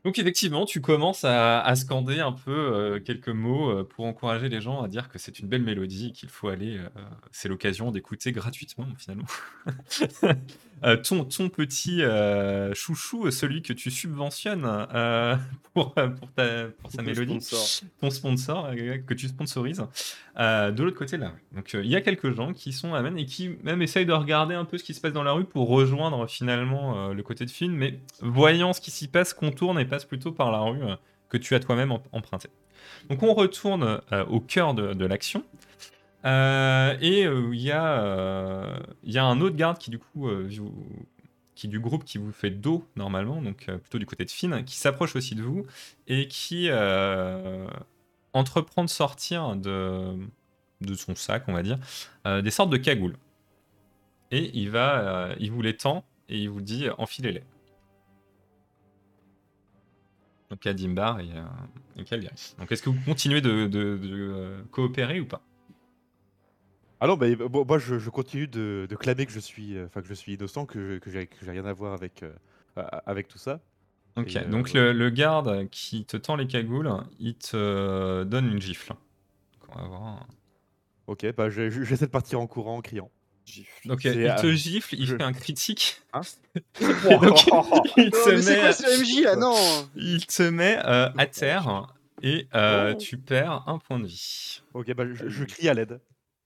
Donc 0.06 0.20
effectivement, 0.20 0.66
tu 0.66 0.82
commences 0.82 1.24
à, 1.24 1.62
à 1.62 1.76
scander 1.78 2.20
un 2.20 2.34
peu 2.34 2.52
euh, 2.52 3.00
quelques 3.00 3.30
mots 3.30 3.70
euh, 3.70 3.84
pour 3.88 4.06
encourager 4.06 4.50
les 4.50 4.60
gens 4.60 4.82
à 4.82 4.89
dire 4.89 5.08
que 5.08 5.18
c'est 5.18 5.39
une 5.39 5.48
belle 5.48 5.63
mélodie, 5.63 6.12
qu'il 6.12 6.28
faut 6.30 6.50
aller. 6.50 6.78
euh, 6.78 6.89
c'est 7.32 7.48
l'occasion 7.48 7.89
d'écouter 7.89 8.34
gratuitement 8.34 8.86
finalement. 8.98 9.26
euh, 10.84 10.98
ton, 10.98 11.24
ton 11.24 11.48
petit 11.50 12.02
euh, 12.04 12.74
chouchou, 12.74 13.32
celui 13.32 13.62
que 13.62 13.72
tu 13.72 13.89
subventionnes 13.92 14.66
euh, 14.66 15.38
pour, 15.74 15.94
pour, 15.94 16.32
ta, 16.36 16.66
pour 16.82 16.92
sa 16.92 16.98
Ton 16.98 17.04
mélodie, 17.04 17.39
sponsor. 17.42 17.89
ton 18.02 18.10
sponsor 18.10 18.66
euh, 18.78 18.98
que 18.98 19.13
tu 19.13 19.28
sponsorises, 19.30 19.84
euh, 20.38 20.72
de 20.72 20.84
l'autre 20.84 20.98
côté 20.98 21.16
de 21.18 21.22
la 21.22 21.30
rue. 21.30 21.44
Donc 21.56 21.74
euh, 21.76 21.82
il 21.84 21.89
y 21.89 21.96
a 21.96 22.02
quelques 22.02 22.32
gens 22.32 22.54
qui 22.54 22.74
sont 22.74 22.94
amènes 22.94 23.18
et 23.18 23.26
qui 23.26 23.52
même 23.63 23.82
essayent 23.82 24.06
de 24.06 24.12
regarder 24.13 24.56
un 24.56 24.66
peu 24.66 24.78
ce 24.78 24.84
qui 24.84 24.94
se 24.94 25.00
passe 25.00 25.13
dans 25.13 25.24
la 25.24 25.32
rue 25.32 25.46
pour 25.46 25.70
rejoindre 25.70 26.28
finalement 26.28 27.10
euh, 27.10 27.13
le 27.13 27.24
côté 27.24 27.46
de 27.46 27.50
film, 27.52 27.74
mais 27.74 28.00
voyant 28.20 28.74
ce 28.74 28.82
qui 28.82 28.92
s'y 28.92 29.08
passe, 29.08 29.34
contournent 29.34 29.80
et 29.80 29.86
plutôt 30.08 30.32
par 30.32 30.51
la 30.51 30.60
rue 30.60 30.84
euh, 30.84 30.95
que 31.29 31.38
tu 31.38 31.56
as 31.56 31.60
toi-même 31.60 31.91
em- 31.91 32.01
emprunté. 32.12 32.49
Donc 33.10 33.23
on 33.23 33.34
retourne 33.34 34.01
euh, 34.12 34.25
au 34.25 34.39
cœur 34.39 34.73
de, 34.73 35.06
l'action. 35.06 35.43
Euh, 36.25 36.97
et 37.01 37.21
il 37.23 37.62
y, 37.62 37.71
a, 37.71 39.25
un 39.25 39.41
autre 39.41 39.56
garde 39.56 39.77
qui 39.77 39.89
du 39.89 39.99
coup 39.99 40.29
qui 41.56 41.67
du 41.67 41.79
groupe 41.79 42.03
qui 42.03 42.17
vous 42.17 42.32
fait 42.32 42.49
dos 42.49 42.88
normalement, 42.95 43.41
donc 43.41 43.65
plutôt 43.65 43.99
du 43.99 44.06
côté 44.06 44.25
de 44.25 44.32
Finn, 44.32 44.63
qui 44.63 44.75
s'approche 44.75 45.15
aussi 45.15 45.36
de 45.36 45.43
vous 45.43 45.65
et 46.08 46.27
qui 46.27 46.69
entreprend 48.34 48.84
de 48.84 48.89
sortir 48.89 49.56
de, 49.56 50.17
son 50.95 51.15
sac, 51.15 51.43
on 51.47 51.53
va 51.53 51.62
dire, 51.62 51.77
des 52.25 52.51
sortes 52.51 52.69
de 52.69 52.77
cagoules. 52.77 53.17
Et 54.32 54.49
il 54.53 54.69
va, 54.69 55.36
il 55.39 55.51
vous 55.51 55.62
les 55.62 55.75
tend 55.75 56.06
et 56.29 56.39
il 56.39 56.49
vous 56.49 56.62
dit 56.62 56.88
enfilez-les. 56.97 57.43
Donc 60.54 60.68
à 60.68 60.74
Dimbar 60.74 61.20
et, 61.20 61.32
euh, 61.34 61.42
et 61.98 62.04
Calgaris. 62.04 62.54
Donc 62.60 62.72
est-ce 62.72 62.84
que 62.84 62.92
vous 62.92 63.00
continuez 63.06 63.42
de, 63.42 63.66
de- 63.66 63.98
de, 63.98 64.00
euh, 64.13 64.62
coopérer 64.70 65.20
ou 65.20 65.26
pas? 65.26 65.42
Ah 67.00 67.08
non, 67.08 67.18
mais 67.18 67.36
bon, 67.36 67.66
moi 67.66 67.80
je, 67.80 67.98
je 67.98 68.10
continue 68.12 68.48
de, 68.48 68.86
de 68.88 68.96
clamer 68.96 69.26
que 69.26 69.32
je 69.32 69.39
suis, 69.39 69.76
euh, 69.76 69.88
enfin 69.88 70.04
que 70.04 70.08
je 70.08 70.13
suis 70.13 70.36
innocent, 70.36 70.68
que, 70.68 71.00
que 71.00 71.10
j'ai 71.10 71.28
rien 71.42 71.66
à 71.66 71.74
voir 71.74 71.94
avec, 71.94 72.22
euh, 72.22 72.32
tout 73.28 73.39
ça. 73.39 73.62
Ok, 74.16 74.36
Et, 74.36 74.38
euh, 74.38 74.48
donc 74.48 74.74
le, 74.74 74.94
le 74.94 75.10
garde 75.10 75.68
qui 75.72 76.06
te 76.06 76.18
tend 76.18 76.36
les 76.36 76.46
cagoules, 76.46 76.92
il 77.20 77.34
te 77.34 78.24
donne 78.26 78.46
une 78.46 78.62
gifle. 78.62 78.89
Donc 78.89 79.76
on 79.76 79.82
va 79.82 79.88
voir. 79.88 80.28
Ok, 81.08 81.26
bah 81.36 81.50
je- 81.50 81.72
je- 81.72 81.82
j'essaie 81.82 82.06
de 82.06 82.12
partir 82.12 82.39
en 82.39 82.46
courant 82.46 82.78
en 82.78 82.82
criant. 82.82 83.10
Gifle. 83.45 83.88
Donc 83.88 84.03
il 84.06 84.13
te 84.13 84.45
euh, 84.47 84.51
gifle, 84.53 84.95
il 84.95 85.06
je- 85.06 85.15
fait 85.17 85.23
un 85.23 85.34
critique. 85.34 86.01
Hein 86.13 86.21
donc, 86.56 87.45
il 87.47 87.49
Non, 87.49 88.12
te 88.12 88.49
met, 88.49 88.60
quoi 88.60 88.73
ce 88.73 89.01
MJ 89.01 89.23
là? 89.23 89.36
Non 89.36 89.89
il 89.95 90.25
te 90.25 90.43
met 90.43 90.77
euh, 90.86 91.10
à 91.17 91.25
terre 91.25 91.88
et 92.21 92.47
euh, 92.56 92.93
Oh. 92.95 92.97
tu 92.97 93.17
perds 93.17 93.63
un 93.67 93.79
point 93.79 93.99
de 93.99 94.08
vie. 94.08 94.62
Ok, 94.73 94.93
bah 94.93 95.03
je, 95.13 95.27
je 95.27 95.43
crie 95.43 95.67
à 95.69 95.73
l'aide. 95.73 95.99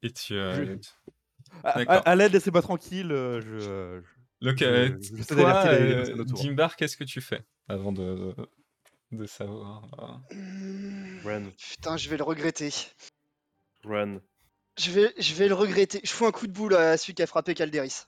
Et 0.03 0.12
tu. 0.12 0.33
euh, 0.36 0.75
Je- 1.63 1.86
À, 1.88 2.15
l'aide, 2.15 2.33
laissez-moi 2.33 2.62
tranquille. 2.62 3.10
Je, 3.10 3.41
je- 3.60 4.01
Donc, 4.45 4.57
Je- 4.60 5.15
j'essaie 5.17 5.36
toi, 5.36 5.65
euh. 5.67 6.23
Dimbar, 6.25 6.75
qu'est-ce 6.75 6.97
que 6.97 7.03
tu 7.03 7.21
fais 7.21 7.41
avant 7.67 7.91
de, 7.91 8.36
de 9.12 9.25
savoir 9.25 9.83
Run. 11.23 11.43
Putain, 11.57 11.97
je 11.97 12.10
vais 12.10 12.17
le 12.17 12.23
regretter. 12.23 12.69
Run. 13.83 14.19
Je 14.78 14.92
vais, 14.92 15.13
je 15.18 15.34
vais 15.34 15.48
le 15.48 15.54
regretter. 15.56 16.02
Je 16.04 16.10
fous 16.12 16.26
un 16.26 16.32
coup 16.32 16.48
de 16.48 16.52
boule 16.52 16.76
à 16.76 16.98
celui 16.98 17.13
qui 17.13 17.24
a 17.24 17.28
frappé 17.28 17.54
Calderis. 17.56 18.04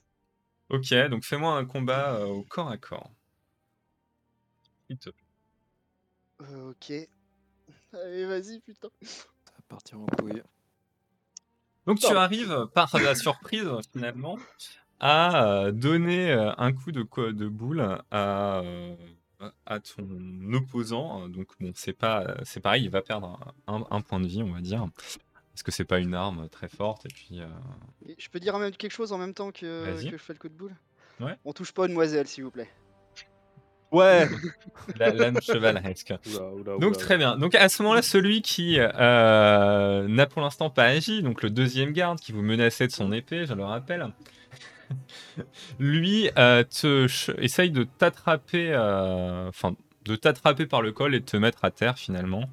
Ok, 0.70 0.94
donc 1.10 1.24
fais-moi 1.26 1.54
un 1.54 1.66
combat 1.66 2.14
euh, 2.16 2.26
au 2.26 2.44
corps 2.44 2.70
à 2.70 2.78
corps. 2.78 3.10
S'il 4.88 4.98
te 5.00 5.10
plaît. 5.10 5.26
Euh, 6.42 6.72
ok. 6.72 6.94
Allez, 7.94 8.26
vas-y, 8.26 8.60
putain. 8.60 8.90
Ça 9.02 9.26
va 9.48 9.62
partir 9.68 10.00
en 10.00 10.06
couille. 10.06 10.44
Donc 11.88 12.00
tu 12.00 12.06
arrives 12.16 12.68
par 12.76 12.96
la 13.00 13.16
surprise 13.16 13.68
finalement 13.92 14.38
à 15.00 15.46
euh, 15.48 15.72
donner 15.72 16.32
un 16.32 16.72
coup 16.72 16.92
de, 16.92 17.02
co- 17.02 17.32
de 17.32 17.48
boule 17.48 17.82
à, 18.12 18.62
à 19.66 19.80
ton 19.80 20.54
opposant. 20.54 21.28
Donc 21.30 21.48
bon, 21.60 21.72
c'est 21.74 21.94
pas, 21.94 22.36
c'est 22.44 22.60
pareil, 22.60 22.84
il 22.84 22.90
va 22.92 23.02
perdre 23.02 23.56
un, 23.66 23.84
un 23.90 24.02
point 24.02 24.20
de 24.20 24.28
vie, 24.28 24.44
on 24.44 24.54
va 24.54 24.62
dire, 24.62 24.86
parce 25.60 25.64
que 25.66 25.72
c'est 25.74 25.84
pas 25.84 26.00
une 26.00 26.14
arme 26.14 26.48
très 26.48 26.70
forte. 26.70 27.06
Et 27.06 27.10
puis, 27.10 27.42
euh, 27.42 28.14
Je 28.18 28.30
peux 28.30 28.40
dire 28.40 28.58
même 28.60 28.72
quelque 28.72 28.94
chose 28.94 29.12
en 29.12 29.18
même 29.18 29.34
temps 29.34 29.52
que, 29.52 29.94
je 30.02 30.16
fais 30.16 30.32
le 30.32 30.40
coup 30.40 30.48
de 30.48 30.54
boule? 30.54 30.74
Ouais. 31.20 31.36
On 31.44 31.52
touche 31.52 31.74
pas 31.74 31.82
aux 31.82 31.88
demoiselles, 31.88 32.28
s'il 32.28 32.46
vous 32.46 32.52
plaît. 32.52 32.70
Ouais. 33.92 34.30
la 34.98 35.12
lame 35.12 35.42
chevaleresque. 35.42 36.14
Oula, 36.28 36.46
oula, 36.54 36.78
Donc 36.78 36.98
très 36.98 37.18
bien. 37.18 37.36
Donc 37.36 37.56
à 37.56 37.68
ce 37.68 37.84
moment-là, 37.84 38.02
celui 38.02 38.42
qui 38.42 38.78
euh, 38.80 40.08
n'a 40.08 40.26
pour 40.28 40.42
l'instant 40.42 40.70
pas 40.70 40.86
agi, 40.86 41.24
donc 41.24 41.42
le 41.42 41.50
deuxième 41.50 41.92
garde 41.92 42.22
qui 42.22 42.32
vous 42.32 42.42
menaçait 42.42 42.88
de 42.88 42.94
son 42.94 43.12
épée, 43.12 43.46
je 43.46 43.54
le 43.54 43.66
rappelle, 43.66 44.14
lui 45.80 46.30
euh, 46.38 46.64
te 46.64 47.06
essaye 47.42 47.72
de 47.72 47.84
t'attraper, 47.84 48.72
euh, 48.72 49.50
enfin 49.50 49.76
de 50.06 50.16
t'attraper 50.16 50.66
par 50.66 50.82
le 50.82 50.92
col 50.92 51.14
et 51.16 51.20
de 51.20 51.26
te 51.26 51.38
mettre 51.38 51.64
à 51.66 51.72
terre 51.72 51.98
finalement, 51.98 52.50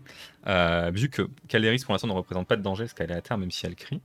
euh, 0.47 0.91
vu 0.93 1.09
que 1.09 1.23
Caléris 1.49 1.79
pour 1.85 1.93
l'instant 1.93 2.09
ne 2.09 2.13
représente 2.13 2.47
pas 2.49 2.57
de 2.57 2.63
danger 2.63 2.85
parce 2.85 2.95
qu'elle 2.95 3.11
est 3.11 3.15
à 3.15 3.21
terre 3.23 3.39
même 3.39 3.51
si 3.51 3.67
elle 3.67 3.77
crie. 3.77 4.01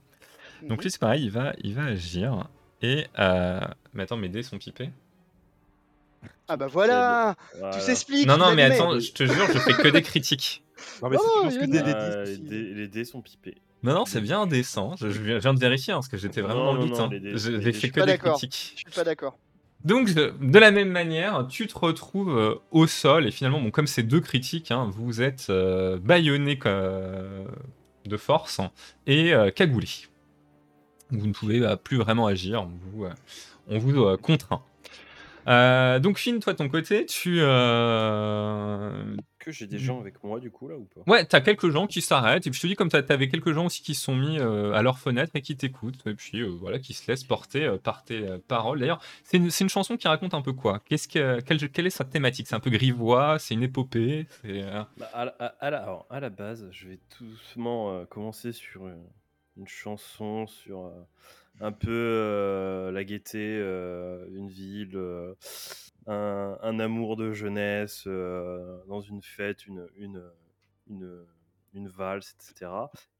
Donc 0.62 0.78
Mhm. 0.78 0.82
lui 0.84 0.90
c'est 0.90 1.00
pareil, 1.00 1.24
il 1.24 1.30
va, 1.30 1.52
il 1.62 1.74
va 1.74 1.84
agir 1.84 2.48
et 2.82 3.06
euh... 3.18 3.60
mais 3.94 4.04
attends 4.04 4.16
mes 4.16 4.28
dés 4.28 4.42
sont 4.42 4.58
pipés. 4.58 4.90
Ah 6.48 6.56
bah 6.56 6.66
voilà 6.68 7.34
Voilà. 7.58 7.74
Tout 7.76 7.80
s'explique 7.80 8.26
Non 8.26 8.36
non 8.36 8.54
mais 8.54 8.62
attends, 8.62 8.98
je 8.98 9.12
te 9.12 9.24
jure, 9.24 9.46
je 9.52 9.58
fais 9.58 9.72
que 9.74 9.88
des 9.88 10.02
critiques. 10.02 10.62
Non, 11.00 11.10
mais 11.10 11.16
Non, 11.16 11.22
si 11.22 11.28
tu 11.28 11.42
penses 11.44 11.54
il 11.54 11.60
que 11.60 11.66
des 12.48 12.74
les, 12.74 12.88
dés, 12.88 13.04
sont 13.04 13.20
pipés. 13.22 13.54
Non, 13.84 13.94
non, 13.94 14.04
c'est 14.04 14.20
bien 14.20 14.40
indécent. 14.40 14.96
Je, 14.96 15.10
je 15.10 15.20
viens 15.22 15.36
je 15.36 15.42
viens 15.42 15.54
de 15.54 15.60
vérifier 15.60 15.92
hein, 15.92 15.96
parce 15.98 16.08
que 16.08 16.16
j'étais 16.16 16.40
vraiment 16.40 16.72
Non, 16.72 16.74
dans 16.74 16.80
le 16.82 16.88
doute. 16.88 16.98
hein. 16.98 17.08
Je- 17.36 17.50
dés, 17.56 17.72
fait 17.72 17.90
que 17.90 18.00
pas 18.00 18.06
des 18.06 18.12
d'accord. 18.12 18.36
critiques. 18.38 18.72
Je 18.74 18.80
suis 18.80 18.90
pas 18.90 19.04
d'accord. 19.04 19.38
Donc, 19.84 20.10
de, 20.14 20.58
la 20.58 20.70
même 20.70 20.90
manière, 20.90 21.46
tu 21.48 21.66
te 21.66 21.76
retrouves 21.76 22.36
euh, 22.36 22.54
au 22.70 22.86
sol 22.86 23.26
et 23.26 23.32
finalement, 23.32 23.60
bon, 23.60 23.70
comme 23.70 23.88
c'est 23.88 24.04
deux 24.04 24.20
critiques, 24.20 24.70
hein, 24.70 24.88
vous 24.92 25.22
êtes 25.22 25.48
euh, 25.50 25.98
bâillonné 25.98 26.58
euh, 26.66 27.44
de 28.04 28.16
force 28.16 28.60
et 29.06 29.34
euh, 29.34 29.50
cagoulé. 29.50 29.88
Vous 31.10 31.26
ne 31.26 31.32
pouvez 31.32 31.62
euh, 31.62 31.76
plus 31.76 31.96
vraiment 31.96 32.26
agir, 32.26 32.62
on 32.62 32.70
vous, 32.92 33.06
on 33.68 33.78
vous 33.78 34.16
contraint. 34.18 34.62
Euh, 35.48 35.98
donc, 35.98 36.18
Finn, 36.18 36.38
toi, 36.40 36.54
ton 36.54 36.68
côté, 36.68 37.04
tu. 37.06 37.38
euh, 37.40 39.16
Que 39.38 39.50
j'ai 39.50 39.66
des 39.66 39.78
gens 39.78 40.00
avec 40.00 40.22
moi 40.22 40.38
du 40.38 40.50
coup 40.50 40.68
là 40.68 40.76
ou 40.76 40.84
pas? 40.84 41.00
Ouais, 41.10 41.24
t'as 41.24 41.40
quelques 41.40 41.68
gens 41.70 41.86
qui 41.86 42.00
s'arrêtent, 42.00 42.46
et 42.46 42.50
puis 42.50 42.56
je 42.58 42.62
te 42.62 42.66
dis, 42.68 42.76
comme 42.76 42.88
t'avais 42.88 43.28
quelques 43.28 43.52
gens 43.52 43.66
aussi 43.66 43.82
qui 43.82 43.94
se 43.94 44.02
sont 44.04 44.14
mis 44.14 44.38
euh, 44.38 44.72
à 44.72 44.82
leur 44.82 44.98
fenêtre 44.98 45.32
et 45.34 45.40
qui 45.42 45.56
t'écoutent, 45.56 46.06
et 46.06 46.14
puis 46.14 46.40
euh, 46.40 46.46
voilà, 46.60 46.78
qui 46.78 46.94
se 46.94 47.10
laissent 47.10 47.24
porter 47.24 47.76
par 47.82 48.04
tes 48.04 48.24
paroles. 48.46 48.78
D'ailleurs, 48.80 49.00
c'est 49.24 49.38
une, 49.38 49.50
une 49.60 49.68
chanson 49.68 49.96
qui 49.96 50.06
raconte 50.06 50.34
un 50.34 50.42
peu 50.42 50.52
quoi? 50.52 50.80
Qu'est-ce 50.84 51.08
que, 51.08 51.40
quelle, 51.40 51.70
quelle 51.70 51.86
est 51.86 51.90
sa 51.90 52.04
thématique? 52.04 52.46
C'est 52.46 52.54
un 52.54 52.60
peu 52.60 52.70
grivois, 52.70 53.38
c'est 53.40 53.54
une 53.54 53.64
épopée 53.64 54.26
Bah, 54.44 55.10
à, 55.12 55.24
la- 55.24 55.30
à- 55.60 55.70
la, 55.70 55.78
alors, 55.82 56.06
à 56.10 56.20
la 56.20 56.30
base, 56.30 56.68
je 56.70 56.86
vais 56.88 56.98
tout 57.16 57.24
doucement 57.24 58.04
commencer 58.06 58.52
sur 58.52 58.86
une, 58.86 59.02
une 59.56 59.66
chanson 59.68 60.46
sur 60.46 60.90
un 61.60 61.72
peu 61.72 61.90
euh, 61.90 62.90
la 62.90 63.04
gaieté, 63.04 63.58
euh, 63.60 64.26
une 64.32 64.48
ville, 64.48 64.96
euh, 64.96 65.34
un, 66.06 66.58
un 66.60 66.80
amour 66.80 67.16
de 67.16 67.32
jeunesse, 67.32 68.06
dans 68.06 69.00
une 69.00 69.22
fête, 69.22 69.66
une, 69.66 69.86
une, 69.96 70.22
une, 70.88 71.26
une 71.74 71.88
valse, 71.88 72.34
etc. 72.34 72.70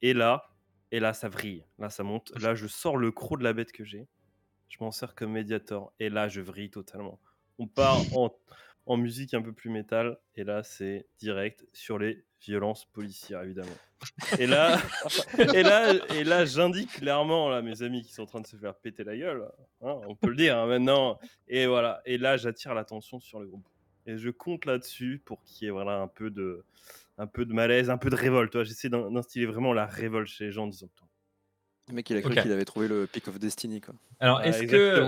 Et 0.01 0.15
là, 0.15 0.51
et 0.91 1.01
là, 1.01 1.13
ça 1.15 1.29
vrille. 1.29 1.65
Là, 1.79 1.89
ça 1.89 2.03
monte. 2.03 2.33
Là, 2.41 2.55
je 2.55 2.67
sors 2.67 2.97
le 2.97 3.11
croc 3.11 3.39
de 3.39 3.45
la 3.45 3.53
bête 3.53 3.73
que 3.73 3.85
j'ai. 3.85 4.09
Je 4.69 4.77
m'en 4.81 4.91
sers 4.91 5.15
comme 5.15 5.33
médiator. 5.33 5.93
Et 5.99 6.09
là, 6.09 6.29
je 6.29 6.41
vrille 6.41 6.71
totalement. 6.71 7.21
On 7.59 7.67
part 7.67 8.01
en, 8.17 8.31
en 8.87 8.97
musique 8.97 9.35
un 9.35 9.43
peu 9.43 9.53
plus 9.53 9.71
métal. 9.71 10.19
Et 10.37 10.45
là, 10.45 10.63
c'est 10.63 11.07
direct 11.19 11.65
sur 11.73 11.99
les 11.99 12.25
violences 12.41 12.85
policières, 12.87 13.43
évidemment. 13.43 13.71
Et 14.39 14.47
là, 14.47 14.79
et 15.55 15.63
là, 15.63 15.93
et 16.15 16.25
là 16.25 16.45
j'indique 16.45 16.91
clairement 16.95 17.49
là, 17.49 17.63
mes 17.63 17.83
amis 17.83 18.03
qui 18.03 18.13
sont 18.13 18.23
en 18.23 18.27
train 18.27 18.41
de 18.41 18.47
se 18.49 18.57
faire 18.57 18.75
péter 18.75 19.05
la 19.05 19.17
gueule. 19.17 19.45
hein, 19.83 20.01
on 20.09 20.17
peut 20.17 20.31
le 20.31 20.37
dire 20.37 20.59
hein, 20.59 20.67
maintenant. 20.67 21.19
Et 21.49 21.67
voilà. 21.67 22.03
Et 22.05 22.19
là, 22.19 22.37
j'attire 22.37 22.75
l'attention 22.75 23.21
sur 23.21 23.39
le 23.41 23.47
groupe. 23.47 23.69
Et 24.07 24.17
je 24.19 24.31
compte 24.31 24.65
là-dessus 24.65 25.23
pour 25.25 25.45
qu'il 25.45 25.67
y 25.67 25.69
ait 25.69 25.71
voilà, 25.71 25.99
un, 26.01 26.09
peu 26.09 26.31
de, 26.31 26.65
un 27.19 27.29
peu 27.29 27.45
de 27.45 27.53
malaise, 27.53 27.89
un 27.91 27.99
peu 27.99 28.11
de 28.11 28.17
révolte. 28.17 28.65
J'essaie 28.65 28.89
d'in- 28.89 29.09
d'instiller 29.13 29.47
vraiment 29.47 29.73
la 29.73 29.87
révolte 29.87 30.27
chez 30.29 30.47
les 30.47 30.51
gens 30.53 30.65
en 30.65 30.69
disant 30.69 30.89
Le 31.89 31.95
mec, 31.95 32.09
il 32.11 32.17
a 32.17 32.23
cru 32.23 32.35
qu'il 32.37 32.53
avait 32.53 32.65
trouvé 32.65 32.87
le 32.87 33.07
Peak 33.09 33.27
of 33.29 33.39
Destiny, 33.41 33.81
quoi. 33.81 33.95
Alors, 34.21 34.39
ah, 34.43 34.47
est-ce 34.47 34.63
que, 34.63 35.05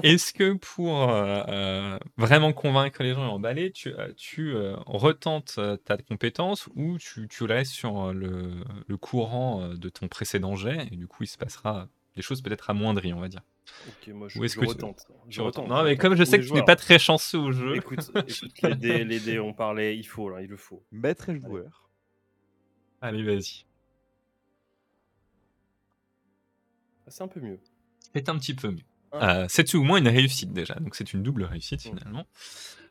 est-ce 0.02 0.32
que 0.32 0.54
pour 0.54 1.10
euh, 1.10 1.42
euh, 1.48 1.98
vraiment 2.16 2.52
convaincre 2.54 3.02
les 3.02 3.12
gens 3.12 3.24
et 3.26 3.30
emballer, 3.30 3.70
tu, 3.72 3.90
euh, 3.94 4.10
tu 4.16 4.54
euh, 4.54 4.74
retentes 4.86 5.56
euh, 5.58 5.76
ta 5.76 5.98
compétence 5.98 6.66
ou 6.76 6.96
tu, 6.98 7.28
tu 7.28 7.44
restes 7.44 7.72
sur 7.72 8.06
euh, 8.08 8.12
le, 8.14 8.52
le 8.86 8.96
courant 8.96 9.62
euh, 9.62 9.74
de 9.76 9.88
ton 9.90 10.08
précédent 10.08 10.56
jet 10.56 10.88
et 10.90 10.96
du 10.96 11.06
coup, 11.06 11.24
il 11.24 11.28
se 11.28 11.36
passera 11.36 11.88
des 12.16 12.22
choses 12.22 12.40
peut-être 12.40 12.70
amoindries, 12.70 13.12
on 13.12 13.20
va 13.20 13.28
dire? 13.28 13.42
Ok, 13.86 14.08
moi 14.14 14.28
je, 14.28 14.38
Ou 14.38 14.44
est-ce 14.44 14.54
je 14.54 14.60
que 14.60 14.64
tu- 14.64 14.70
retente. 14.70 15.02
Tu 15.28 15.36
Je 15.36 15.42
retente. 15.42 15.68
Non, 15.68 15.82
mais 15.82 15.90
retente. 15.90 15.98
comme 16.00 16.14
je 16.16 16.22
Tous 16.24 16.30
sais 16.30 16.40
que 16.40 16.46
tu 16.46 16.52
n'es 16.54 16.64
pas 16.64 16.76
très 16.76 16.98
chanceux 16.98 17.38
au 17.38 17.52
jeu. 17.52 17.76
Écoute, 17.76 17.98
écoute, 18.16 18.62
les 18.62 18.74
dés, 18.76 19.04
les 19.04 19.20
dés, 19.20 19.38
on 19.38 19.52
parlait, 19.52 19.94
il 19.98 20.04
faut 20.04 20.30
là, 20.30 20.40
il 20.40 20.48
le 20.48 20.56
faut. 20.56 20.82
Maître 20.90 21.28
et 21.28 21.38
joueur. 21.38 21.90
Allez, 23.02 23.22
vas-y. 23.22 23.65
C'est 27.08 27.22
un 27.22 27.28
peu 27.28 27.40
mieux. 27.40 27.58
C'est 28.14 28.28
un 28.28 28.36
petit 28.38 28.54
peu 28.54 28.70
mieux. 28.70 28.82
Ah. 29.12 29.38
Euh, 29.42 29.46
c'est 29.48 29.64
tout 29.64 29.78
au 29.78 29.82
moins 29.82 29.98
une 29.98 30.08
réussite 30.08 30.52
déjà, 30.52 30.74
donc 30.74 30.94
c'est 30.94 31.12
une 31.12 31.22
double 31.22 31.44
réussite 31.44 31.84
Mm. 31.84 31.88
finalement. 31.98 32.26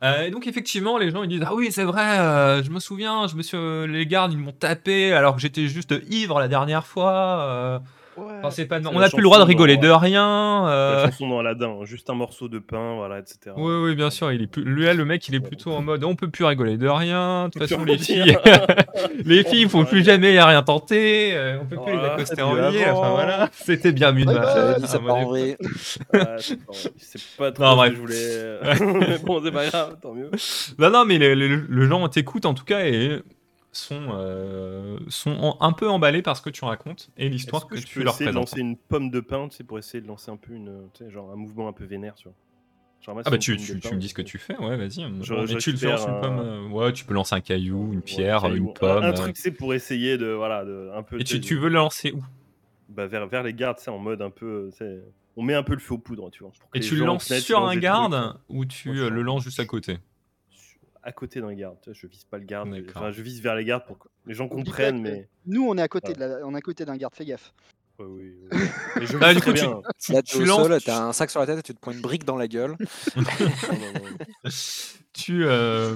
Euh, 0.03 0.23
et 0.23 0.31
donc 0.31 0.47
effectivement, 0.47 0.97
les 0.97 1.09
gens 1.11 1.23
ils 1.23 1.29
disent 1.29 1.43
ah 1.45 1.53
oui 1.53 1.71
c'est 1.71 1.83
vrai, 1.83 2.19
euh, 2.19 2.63
je 2.63 2.69
me 2.69 2.79
souviens, 2.79 3.27
je 3.27 3.35
me 3.35 3.41
suis, 3.41 3.57
les 3.87 4.05
gardes 4.05 4.33
ils 4.33 4.37
m'ont 4.37 4.51
tapé 4.51 5.13
alors 5.13 5.35
que 5.35 5.41
j'étais 5.41 5.67
juste 5.67 5.93
ivre 6.09 6.39
la 6.39 6.47
dernière 6.47 6.85
fois. 6.85 7.81
Euh, 8.17 8.39
enfin, 8.39 8.49
c'est 8.51 8.65
pas, 8.65 8.79
C'est 8.81 8.87
on 8.87 8.99
n'a 8.99 9.09
plus 9.09 9.17
le 9.17 9.23
droit 9.23 9.37
de 9.39 9.43
rigoler 9.43 9.75
dans- 9.77 9.81
de 9.83 9.89
rien. 9.91 10.67
euh, 10.67 11.03
La 11.03 11.05
chanson 11.11 11.27
dans 11.29 11.39
Aladdin, 11.39 11.77
juste 11.83 12.09
un 12.09 12.13
morceau 12.15 12.47
de 12.47 12.59
pain, 12.59 12.95
voilà, 12.95 13.19
etc. 13.19 13.51
Oui, 13.57 13.73
oui, 13.83 13.95
bien 13.95 14.09
sûr. 14.09 14.31
Il 14.31 14.41
est 14.41 14.47
plus... 14.47 14.63
Lui, 14.63 14.85
le 14.93 15.05
mec, 15.05 15.27
il 15.27 15.35
est 15.35 15.39
plutôt 15.39 15.71
en 15.73 15.81
mode 15.81 16.03
on 16.03 16.15
peut 16.15 16.29
plus 16.29 16.45
rigoler 16.45 16.77
de 16.77 16.87
rien. 16.87 17.47
De 17.47 17.51
toute 17.51 17.67
façon, 17.67 17.83
les 17.83 17.97
filles, 17.97 18.37
les 19.25 19.43
filles, 19.43 19.61
il 19.63 19.69
faut 19.69 19.79
Ouais. 19.79 19.85
plus 19.85 20.03
jamais 20.03 20.41
rien 20.41 20.63
tenter. 20.63 21.33
euh, 21.35 21.57
on 21.61 21.65
peut 21.65 21.75
plus 21.77 21.91
les 21.91 21.97
Voilà, 21.97 22.13
accoster 22.13 22.25
c'était 22.35 22.41
en 22.41 22.53
mieux 22.53 22.69
ville. 22.69 22.85
Enfin 22.91 23.09
voilà, 23.11 23.49
c'était 23.53 23.91
bien 23.91 24.11
mieux. 24.11 24.25
dit 24.25 24.87
ça 24.87 24.99
mon 24.99 25.07
part 25.07 25.15
en 25.17 25.25
vrai. 25.25 25.57
Ah, 26.13 26.35
c'est 26.39 26.55
pas- 26.65 26.73
c'est 26.97 27.21
pas 27.37 27.51
trop 27.51 27.63
Non, 27.63 27.83
ce 27.83 27.89
que 27.89 27.95
je 27.95 27.99
voulais. 27.99 28.59
mais 29.09 29.17
bon, 29.19 29.41
c'est 29.43 29.51
pas 29.51 29.65
grave, 29.67 29.97
tant 30.01 30.13
mieux. 30.13 30.29
Non, 30.79 30.89
non, 30.89 31.05
mais 31.05 31.17
les, 31.17 31.35
les- 31.35 31.47
le 31.49 31.87
gens 31.87 32.07
t'écoutent 32.07 32.45
en 32.45 32.53
tout 32.53 32.63
cas 32.65 32.85
et 32.85 33.21
sont, 33.77 34.07
euh, 34.11 34.97
sont 35.09 35.31
en- 35.31 35.57
un 35.61 35.71
peu 35.73 35.89
emballés 35.89 36.21
par 36.21 36.37
ce 36.37 36.41
que 36.41 36.49
tu 36.49 36.63
racontes 36.65 37.09
et 37.17 37.29
l'histoire 37.29 37.67
que, 37.67 37.75
que 37.75 37.79
tu 37.79 37.95
peux 37.95 38.03
leur 38.03 38.13
essayer 38.13 38.29
de 38.29 38.35
présentes. 38.35 38.49
lancer 38.49 38.59
une 38.61 38.77
pomme 38.77 39.09
de 39.09 39.19
pain, 39.19 39.49
sais, 39.51 39.63
pour 39.63 39.77
essayer 39.77 40.01
de 40.01 40.07
lancer 40.07 40.31
un 40.31 40.37
peu 40.37 40.53
une, 40.53 40.89
genre 41.09 41.31
un 41.31 41.35
mouvement 41.35 41.67
un 41.67 41.73
peu 41.73 41.85
vénère, 41.85 42.15
tu 42.15 42.27
vois. 42.27 42.35
Ah 43.23 43.29
bah 43.29 43.37
tu, 43.37 43.51
me 43.53 43.97
dis 43.97 44.09
ce 44.09 44.13
que 44.13 44.21
tu 44.21 44.37
fais, 44.37 44.57
ouais, 44.57 44.77
vas-y. 44.77 45.05
Je- 45.21 45.33
Mais 45.53 45.57
tu 45.57 45.71
le 45.71 45.79
lances 45.89 46.05
une 46.05 46.11
un- 46.11 46.19
pomme, 46.19 46.39
euh, 46.39 46.67
ouais, 46.69 46.93
tu 46.93 47.05
peux 47.05 47.13
lancer 47.13 47.35
un 47.35 47.41
caillou, 47.41 47.91
une 47.93 47.97
Ouais, 47.97 48.01
pierre, 48.01 48.41
caillou, 48.41 48.55
une 48.55 48.69
un- 48.69 48.73
pomme. 48.73 49.03
Un, 49.03 49.13
truc, 49.13 49.37
c'est 49.37 49.51
pour 49.51 49.73
essayer 49.73 50.17
de, 50.17 50.27
voilà, 50.27 50.65
de, 50.65 50.89
un 50.93 51.03
peu. 51.03 51.19
Et 51.19 51.23
tu, 51.23 51.55
veux 51.55 51.69
le 51.69 51.75
lancer 51.75 52.11
où? 52.11 52.23
Bah, 52.89 53.07
vers, 53.07 53.27
vers 53.27 53.43
les 53.43 53.53
gardes, 53.53 53.77
c'est 53.79 53.91
en 53.91 53.99
mode 53.99 54.21
un 54.21 54.29
peu, 54.29 54.69
on 55.37 55.43
met 55.43 55.53
un 55.53 55.63
peu 55.63 55.73
le 55.73 55.79
feu 55.79 55.93
aux 55.95 55.99
poudres, 55.99 56.31
tu 56.31 56.43
vois. 56.43 56.51
pour 56.59 56.69
que 56.69 56.77
Et 56.77 56.81
tu 56.81 56.95
le 56.95 57.05
lances 57.05 57.31
sur 57.39 57.63
un 57.65 57.75
garde 57.75 58.39
ou 58.49 58.65
tu 58.65 58.89
euh, 58.89 59.09
le 59.09 59.21
lances 59.21 59.43
juste 59.43 59.59
à 59.59 59.65
côté? 59.65 59.97
À 61.05 61.11
côté 61.11 61.39
d'un 61.39 61.53
garde. 61.53 61.77
Tu 61.81 61.89
vois, 61.91 61.97
je 61.99 62.07
vise 62.07 62.23
pas 62.25 62.37
le 62.37 62.45
garde, 62.45 62.67
enfin, 62.89 63.11
je 63.11 63.21
vise 63.21 63.41
vers 63.41 63.55
les 63.55 63.63
gardes 63.63 63.85
pour 63.85 63.99
que 63.99 64.07
les 64.25 64.33
gens 64.33 64.47
comprennent, 64.49 65.01
mais. 65.01 65.29
Nous, 65.45 65.65
on 65.65 65.77
est 65.77 65.81
à 65.81 65.87
côté 65.87 66.13
de 66.13 66.19
la- 66.19 66.45
on 66.45 66.53
est 66.53 66.57
à 66.57 66.61
côté 66.61 66.83
d'un 66.83 66.97
garde, 66.97 67.13
fais 67.15 67.25
gaffe. 67.25 67.53
Ouais, 67.99 68.05
oui, 68.07 68.33
oui. 68.41 68.49
Et 69.01 69.05
je 69.05 69.17
Ah, 69.21 69.33
du 69.33 69.39
très 69.39 69.51
coup, 69.51 69.57
tu, 69.57 69.63
bien. 69.65 69.81
tu, 69.99 70.11
Là, 70.11 70.21
tu 70.23 70.35
au 70.37 70.45
lances, 70.45 70.67
sol, 70.67 70.81
t'as 70.83 71.03
un 71.05 71.13
sac 71.13 71.29
sur 71.29 71.39
la 71.39 71.45
tête 71.45 71.59
et 71.59 71.63
tu 71.63 71.73
te 71.73 71.79
prends 71.79 71.91
une 71.93 72.01
brique 72.01 72.25
dans 72.25 72.35
la 72.35 72.47
gueule. 72.47 72.75
Non, 73.15 73.23
non, 73.79 73.93
non. 73.93 74.49
tu, 75.13 75.45
euh, 75.45 75.95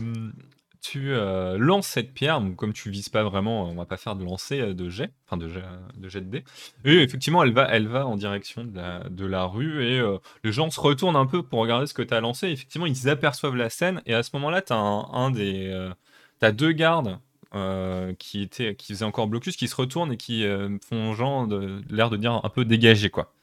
tu 0.82 1.12
euh, 1.12 1.58
lances 1.58 1.88
cette 1.88 2.13
pierre, 2.13 2.42
comme 2.56 2.74
tu 2.74 2.89
vises 2.89 3.10
pas 3.10 3.24
vraiment, 3.24 3.63
on 3.65 3.76
va 3.76 3.86
pas 3.86 3.98
faire 3.98 4.15
de 4.15 4.24
lancer 4.24 4.62
euh, 4.62 4.74
de 4.74 4.89
jet, 4.89 5.12
enfin 5.26 5.38
de 5.38 5.50
jet, 5.50 5.63
de 5.98 6.10
jet 6.10 6.22
de 6.22 6.30
dés. 6.30 6.44
Et 6.86 7.02
effectivement, 7.02 7.44
elle 7.44 7.52
va, 7.52 7.68
elle 7.70 7.88
va 7.88 8.08
en 8.08 8.15
direction 8.15 8.63
de 8.63 9.26
la, 9.26 9.44
rue 9.46 9.84
et 9.86 10.00
euh, 10.00 10.18
les 10.44 10.52
gens 10.52 10.70
se 10.70 10.80
retournent 10.80 11.18
un 11.18 11.26
peu 11.26 11.44
pour 11.44 11.60
regarder 11.60 11.86
ce 11.86 11.94
que 11.94 12.02
tu 12.02 12.13
as 12.13 12.22
lancé. 12.22 12.48
Effectivement, 12.48 12.86
ils 12.86 13.10
aperçoivent 13.10 13.56
la 13.56 13.70
scène 13.70 14.02
et 14.06 14.13
à 14.13 14.24
ce 14.24 14.30
moment-là, 14.34 14.62
tu 14.62 14.74
as 14.74 14.78
un, 14.78 15.32
des, 15.32 15.68
euh, 15.68 16.52
deux 16.52 16.72
gardes. 16.72 17.20
euh, 17.56 18.13
qui 18.20 18.44
étaient 18.44 18.76
qui 18.76 18.94
faisaient 18.94 19.06
encore 19.06 19.28
blocus 19.28 19.58
qui 19.58 19.68
se 19.68 19.76
retournent 19.76 20.12
et 20.13 20.18
qui 20.18 20.46
font 20.88 21.15
genre 21.15 21.48
l'air 21.89 22.12
de 22.12 22.18
dire 22.18 22.39
un 22.44 22.50
peu 22.50 22.63
dégagé 22.63 23.10
quoi 23.10 23.34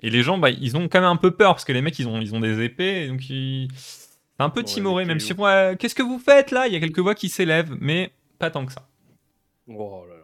et 0.00 0.10
les 0.10 0.22
gens 0.22 0.36
bah, 0.36 0.50
ils 0.50 0.76
ont 0.76 0.88
quand 0.88 1.00
même 1.00 1.08
un 1.08 1.16
peu 1.16 1.30
peur 1.30 1.54
parce 1.54 1.64
que 1.64 1.72
les 1.72 1.80
mecs 1.80 1.98
ils 1.98 2.08
ont 2.08 2.20
ils 2.20 2.34
ont 2.34 2.40
des 2.40 2.60
épées 2.62 3.04
et 3.04 3.08
donc 3.08 3.30
ils 3.30 3.68
un 4.38 4.50
peu 4.50 4.60
Ouais, 4.60 4.66
timoré, 4.66 5.04
même 5.04 5.20
si 5.20 5.32
ouais, 5.32 5.76
qu'est-ce 5.78 5.94
que 5.94 6.02
vous 6.02 6.18
faites 6.18 6.50
là? 6.50 6.66
Il 6.66 6.72
y 6.72 6.76
a 6.76 6.80
quelques 6.80 6.98
voix 6.98 7.14
qui 7.14 7.28
s'élèvent, 7.28 7.76
mais 7.80 8.12
pas 8.38 8.50
tant 8.50 8.66
que 8.66 8.72
ça. 8.72 8.86
Oh 9.68 10.04
là 10.08 10.14
là. 10.16 10.22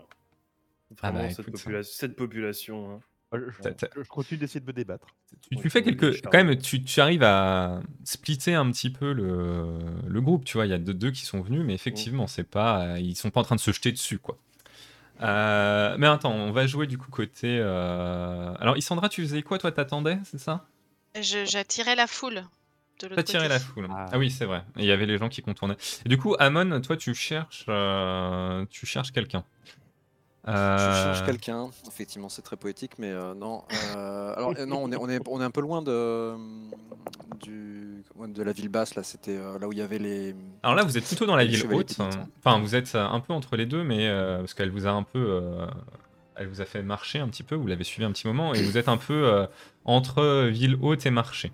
Ah 1.03 1.11
Vraiment, 1.11 1.22
bah, 1.27 1.31
cette, 1.31 1.48
écoute, 1.48 1.61
popula- 1.64 1.83
cette 1.83 2.16
population. 2.16 2.90
hein. 2.92 3.01
Je, 3.35 4.03
continue 4.09 4.38
d'essayer 4.38 4.61
de 4.61 4.66
me 4.66 4.75
débattre. 4.75 5.07
Tu, 5.51 5.70
fais 5.70 5.83
quelques, 5.83 6.20
quand 6.22 6.44
même, 6.44 6.59
tu, 6.59 6.83
tu 6.85 7.01
arrives 7.01 7.22
à 7.22 7.81
splitter 8.05 8.55
un 8.55 8.70
petit 8.70 8.90
peu 8.90 9.12
le, 9.14 9.79
le 10.07 10.20
groupe. 10.20 10.44
Tu 10.44 10.59
vois, 10.59 10.66
il 10.66 10.70
y 10.70 10.75
a 10.75 10.79
deux, 10.79 10.92
deux 10.92 11.11
qui 11.11 11.25
sont 11.25 11.40
venus, 11.40 11.62
mais 11.64 11.75
effectivement, 11.75 12.27
c'est 12.27 12.44
pas, 12.44 12.98
ils 12.98 13.16
sont 13.16 13.31
pas 13.31 13.40
en 13.40 13.44
train 13.44 13.57
de 13.57 13.61
se 13.61 13.72
jeter 13.72 13.90
dessus, 13.90 14.18
quoi. 14.18 14.37
Euh, 15.22 15.96
mais 15.98 16.07
attends, 16.07 16.33
on 16.35 16.53
va 16.53 16.66
jouer 16.66 16.87
du 16.87 16.98
coup 16.98 17.11
côté. 17.11 17.59
euh, 17.61 18.55
Alors, 18.59 18.77
Isandra, 18.77 19.09
tu 19.09 19.22
faisais 19.22 19.42
quoi 19.42 19.59
Toi, 19.59 19.72
t'attendais, 19.72 20.18
c'est 20.25 20.38
ça? 20.38 20.66
Je- 21.14 21.46
J'attirais 21.46 21.96
la 21.96 22.07
foule 22.07 22.44
côté. 23.41 23.49
la 23.49 23.59
foule. 23.61 23.89
Ah. 23.91 24.07
Ah. 24.13 24.19
oui, 24.19 24.31
c'est 24.31 24.45
vrai. 24.45 24.63
Il 24.77 24.85
y 24.85 24.93
avait 24.93 25.07
les 25.07 25.19
gens 25.19 25.29
qui 25.29 25.43
contournaient. 25.43 25.77
Et 26.05 26.09
du 26.09 26.19
coup, 26.19 26.35
Amon, 26.39 26.81
toi, 26.81 26.97
tu 26.97 27.15
cherches, 27.15 27.65
euh, 27.69 28.65
tu 28.71 28.87
cherches 28.87 29.13
quelqu'un. 29.13 29.45
Je 30.45 30.51
Euh, 30.53 31.05
cherche 31.15 31.25
quelqu'un. 31.25 31.71
Effectivement, 31.87 32.29
c'est 32.29 32.43
très 32.43 32.57
poétique, 32.57 32.93
mais 32.99 33.11
euh, 33.11 33.33
non. 33.35 33.63
euh, 33.97 34.35
alors 34.37 34.55
euh, 34.59 34.67
non, 34.67 34.83
on 34.83 34.91
est, 34.93 34.97
on 34.97 35.09
est, 35.09 35.21
on 35.29 35.41
est 35.41 35.45
un 35.45 35.51
peu 35.53 35.61
loin 35.61 35.83
de 35.83 36.35
du 37.41 38.03
de 38.29 38.43
la 38.43 38.53
ville 38.53 38.69
basse 38.69 38.95
là. 38.95 39.03
C'était 39.05 39.37
euh, 39.37 39.59
là 39.59 39.69
où 39.69 39.73
il 39.73 39.79
y 39.79 39.83
avait 39.83 39.99
les. 39.99 40.35
Alors 40.63 40.75
là, 40.77 40.83
vous 40.85 40.99
êtes 40.99 41.05
plutôt 41.07 41.27
dans 41.27 41.37
la 41.37 41.45
ville 41.45 41.65
haute. 41.73 41.95
hein. 42.01 42.11
Enfin, 42.45 42.59
vous 42.61 42.75
êtes 42.75 42.95
un 42.95 43.21
peu 43.21 43.33
entre 43.33 43.57
les 43.57 43.67
deux, 43.67 43.85
mais 43.85 44.09
euh, 44.09 44.39
parce 44.39 44.55
qu'elle 44.55 44.71
vous 44.71 44.87
a 44.87 44.91
un 44.91 45.03
peu, 45.05 45.19
euh, 45.43 45.67
elle 46.37 46.49
vous 46.49 46.61
a 46.61 46.65
fait 46.65 46.83
marcher 46.83 47.21
un 47.21 47.29
petit 47.29 47.43
peu. 47.45 47.55
Vous 47.55 47.67
l'avez 47.69 47.85
suivi 47.85 48.05
un 48.05 48.11
petit 48.13 48.27
moment, 48.27 48.53
et 48.55 48.63
vous 48.63 48.79
êtes 48.79 48.89
un 48.89 48.97
peu 48.97 49.15
euh, 49.29 49.47
entre 49.85 50.49
ville 50.49 50.77
haute 50.81 51.07
et 51.07 51.11
marché. 51.11 51.53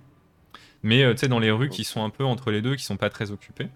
Mais 0.83 1.03
euh, 1.03 1.13
tu 1.13 1.21
sais, 1.21 1.29
dans 1.29 1.39
les 1.39 1.51
rues 1.51 1.69
qui 1.69 1.85
sont 1.85 2.05
un 2.05 2.11
peu 2.11 2.25
entre 2.25 2.51
les 2.51 2.63
deux, 2.63 2.77
qui 2.77 2.85
sont 2.85 2.97
pas 2.97 3.11
très 3.11 3.31
occupées. 3.31 3.69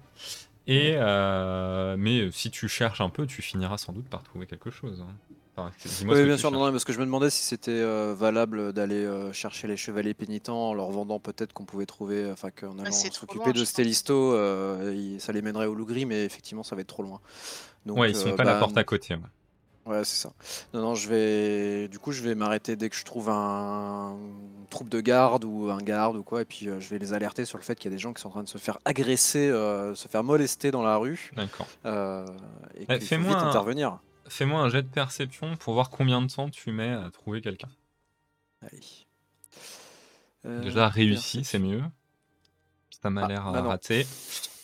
Et 0.69 0.95
euh, 0.97 1.97
mais 1.99 2.21
euh, 2.21 2.31
si 2.31 2.51
tu 2.51 2.69
cherches 2.69 3.01
un 3.01 3.11
peu, 3.11 3.27
tu 3.27 3.43
finiras 3.43 3.79
sans 3.79 3.93
doute 3.93 4.07
par 4.09 4.23
trouver 4.23 4.47
quelque 4.47 4.71
chose. 4.71 5.01
hein. 5.03 5.13
Enfin, 5.57 5.71
Oui, 6.09 6.25
bien 6.25 6.39
sûr. 6.39 6.51
Non, 6.51 6.65
non, 6.65 6.71
parce 6.71 6.85
que 6.85 6.93
je 6.95 6.99
me 6.99 7.05
demandais 7.05 7.29
si 7.29 7.43
c'était 7.43 7.71
euh, 7.73 8.15
valable 8.17 8.73
d'aller 8.73 9.05
euh, 9.05 9.33
chercher 9.33 9.67
les 9.69 9.77
chevaliers 9.77 10.15
pénitents 10.15 10.71
en 10.71 10.75
leur 10.75 10.91
vendant 10.91 11.19
peut-être 11.21 11.53
qu'on 11.53 11.67
pouvait 11.67 11.85
trouver, 11.85 12.31
enfin 12.31 12.51
qu'en 12.51 12.79
allant 12.79 12.91
c'est 12.91 13.11
trop 13.11 13.21
s'occuper 13.27 13.53
de 13.53 13.59
euh, 14.35 14.95
il- 14.97 15.21
ça 15.21 15.33
les 15.33 15.43
mènerait 15.43 15.67
au 15.67 15.75
loup 15.75 15.85
gris, 15.85 16.07
mais 16.07 16.25
effectivement, 16.25 16.63
ça 16.63 16.75
va 16.75 16.81
être 16.83 16.89
trop 16.89 17.03
loin. 17.03 17.21
Donc, 17.85 17.99
ouais, 17.99 18.11
ils 18.13 18.17
sont 18.17 18.29
euh, 18.29 18.37
pas 18.37 18.43
à 18.43 18.47
la 18.47 18.53
bah, 18.55 18.59
porte 18.61 18.77
à 18.79 18.85
côté. 18.85 19.17
Ouais, 19.85 20.05
c'est 20.05 20.17
ça. 20.17 20.33
Non, 20.73 20.81
non, 20.81 20.95
je 20.95 21.09
vais. 21.09 21.89
Du 21.89 21.99
coup, 21.99 22.13
je 22.13 22.23
vais 22.23 22.35
m'arrêter 22.37 22.77
dès 22.77 22.89
que 22.89 22.95
je 22.97 23.05
trouve 23.05 23.29
un 23.31 24.17
une 24.61 24.67
troupe 24.69 24.89
de 24.89 25.01
garde 25.01 25.45
ou 25.45 25.71
un 25.71 25.79
garde 25.83 26.17
ou 26.17 26.23
quoi, 26.23 26.43
et 26.43 26.45
puis 26.45 26.69
euh, 26.69 26.79
je 26.81 26.89
vais 26.89 26.99
les 26.99 27.13
alerter 27.13 27.45
sur 27.45 27.59
le 27.59 27.65
fait 27.65 27.75
qu'il 27.75 27.91
y 27.91 27.93
a 27.93 27.97
des 27.97 28.01
gens 28.01 28.13
qui 28.15 28.23
sont 28.23 28.29
en 28.29 28.33
train 28.33 28.43
de 28.45 28.49
se 28.49 28.59
faire 28.59 28.79
agresser, 28.85 29.49
euh, 29.51 29.95
se 29.95 30.07
faire 30.09 30.23
molester 30.25 30.71
dans 30.71 30.83
la 30.83 30.97
rue, 30.97 31.31
D'accord. 31.35 31.67
euh, 31.85 32.25
et 32.77 32.83
Eh, 32.83 32.87
qu'il 32.87 33.01
faut 33.01 33.07
fais-moi 33.07 33.35
vite 33.35 33.43
un- 33.43 33.49
intervenir. 33.49 33.99
Fais-moi 34.29 34.61
un 34.61 34.69
jet 34.71 34.83
de 34.83 34.89
perception 34.89 35.57
pour 35.57 35.75
voir 35.75 35.91
combien 35.91 36.23
de 36.23 36.33
temps 36.33 36.49
tu 36.49 36.71
mets 36.71 36.93
à 36.93 37.11
trouver 37.11 37.43
quelqu'un. 37.43 37.69
Allez. 38.63 38.81
Euh, 40.47 40.63
Déjà 40.63 40.89
réussi, 40.89 41.45
c'est 41.45 41.59
mieux. 41.59 41.83
Ça 43.03 43.11
m'a 43.11 43.25
Ah, 43.25 43.29
l'air 43.29 43.45
bah 43.53 43.59
euh, 43.59 43.63
non. 43.63 43.69
raté. 43.69 44.07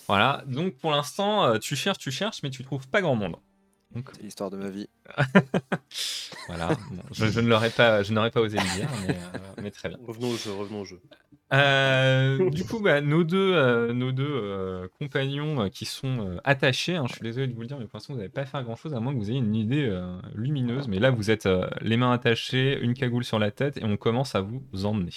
Voilà, 0.07 0.43
donc 0.47 0.75
pour 0.77 0.91
l'instant, 0.93 1.45
euh, 1.45 1.59
tu 1.59 1.77
cherches, 1.77 1.99
tu 1.99 2.11
cherches, 2.11 2.43
mais 2.43 2.51
tu 2.51 2.65
trouves 2.65 2.89
pas 2.89 3.03
grand 3.03 3.17
monde. 3.17 3.37
Donc 3.95 4.11
C'est 4.15 4.23
l'histoire 4.23 4.51
de 4.51 4.57
ma 4.59 4.69
vie. 4.71 4.89
voilà, 6.47 6.69
Bon, 6.91 7.03
je, 7.13 7.27
je 7.27 7.41
ne 7.41 7.49
l'aurais 7.49 7.71
pas, 7.71 8.03
je 8.03 8.13
n'aurais 8.13 8.31
pas 8.31 8.41
osé 8.41 8.59
le 8.59 8.75
dire, 8.77 8.89
mais, 9.07 9.15
euh, 9.15 9.39
mais 9.63 9.71
très 9.71 9.89
bien. 9.89 9.99
Revenons 10.07 10.31
au 10.31 10.37
jeu, 10.37 10.53
revenons 10.53 10.81
au 10.83 10.85
jeu. 10.85 11.01
Euh, 11.55 12.51
du 12.51 12.65
coup, 12.65 12.81
bah, 12.81 13.01
nos 13.01 13.25
deux, 13.25 13.55
euh, 13.55 13.95
nos 13.95 14.13
deux 14.13 14.29
euh, 14.29 14.87
compagnons 14.99 15.63
euh, 15.63 15.69
qui 15.71 15.87
sont 15.87 16.27
euh, 16.29 16.37
attachés, 16.45 16.97
hein, 16.97 17.07
je 17.09 17.15
suis 17.15 17.23
désolé 17.23 17.47
de 17.47 17.55
vous 17.55 17.63
le 17.63 17.67
dire, 17.67 17.79
mais 17.79 17.87
pour 17.87 17.97
l'instant, 17.97 18.13
vous 18.13 18.19
n'avez 18.19 18.29
pas 18.29 18.45
faire 18.45 18.63
grand-chose 18.63 18.93
à 18.93 19.01
moins 19.01 19.15
que 19.15 19.19
vous 19.19 19.31
ayez 19.31 19.39
une 19.39 19.55
idée 19.55 19.87
euh, 19.89 20.21
lumineuse. 20.35 20.89
Mais 20.89 20.99
là, 20.99 21.11
vous 21.11 21.31
êtes 21.31 21.47
euh, 21.47 21.67
les 21.81 21.97
mains 21.97 22.13
attachées, 22.13 22.79
une 22.83 22.93
cagoule 22.93 23.25
sur 23.25 23.39
la 23.39 23.51
tête, 23.51 23.79
et 23.79 23.85
on 23.85 23.97
commence 23.97 24.35
à 24.35 24.43
vous 24.43 24.63
emmener. 24.85 25.13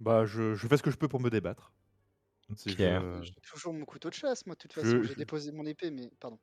Bah, 0.00 0.24
je, 0.24 0.54
je 0.54 0.66
fais 0.66 0.78
ce 0.78 0.82
que 0.82 0.90
je 0.90 0.96
peux 0.96 1.08
pour 1.08 1.20
me 1.20 1.28
débattre. 1.28 1.72
Pierre. 2.64 3.02
J'ai 3.22 3.34
toujours 3.42 3.74
mon 3.74 3.84
couteau 3.84 4.08
de 4.08 4.14
chasse, 4.14 4.46
moi, 4.46 4.54
de 4.54 4.58
toute 4.58 4.72
façon. 4.72 5.02
J'ai 5.02 5.12
je- 5.12 5.18
déposé 5.18 5.52
mon 5.52 5.66
épée, 5.66 5.90
mais 5.90 6.10
pardon. 6.18 6.38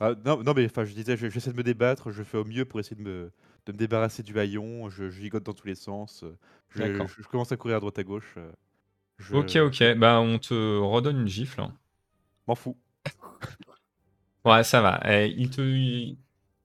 Ah, 0.00 0.12
non, 0.24 0.42
non, 0.42 0.52
mais 0.54 0.66
enfin, 0.66 0.84
je 0.84 0.92
disais, 0.92 1.16
je- 1.16 1.28
j'essaie 1.30 1.52
de 1.52 1.56
me 1.56 1.62
débattre, 1.62 2.10
je 2.10 2.22
fais 2.22 2.36
au 2.38 2.44
mieux 2.44 2.64
pour 2.66 2.80
essayer 2.80 2.96
de 2.96 3.02
me, 3.08 3.30
de 3.66 3.72
me 3.72 3.78
débarrasser 3.78 4.22
du 4.22 4.38
haillon, 4.38 4.90
je, 4.90 5.08
je 5.10 5.20
gigote 5.22 5.42
dans 5.44 5.54
tous 5.54 5.66
les 5.66 5.74
sens, 5.74 6.22
euh, 6.22 6.36
je, 6.70 6.78
D'accord. 6.82 7.08
je- 7.08 7.22
je 7.22 7.28
commence 7.28 7.50
à 7.52 7.56
courir 7.56 7.78
à 7.78 7.80
droite 7.80 7.98
à 7.98 8.04
gauche. 8.04 8.34
euh, 8.36 8.50
je- 9.18 9.34
Ok, 9.36 9.56
ok, 9.56 9.94
bah 9.98 10.20
on 10.20 10.38
te 10.38 10.52
redonne 10.78 11.20
une 11.22 11.28
gifle. 11.28 11.62
M'en 12.46 12.54
fous. 12.54 12.76
Ouais, 14.44 14.62
ça 14.62 14.80
va. 14.80 15.00
Eh, 15.08 15.34
il 15.36 15.50
te... 15.50 15.60
il- 15.60 16.18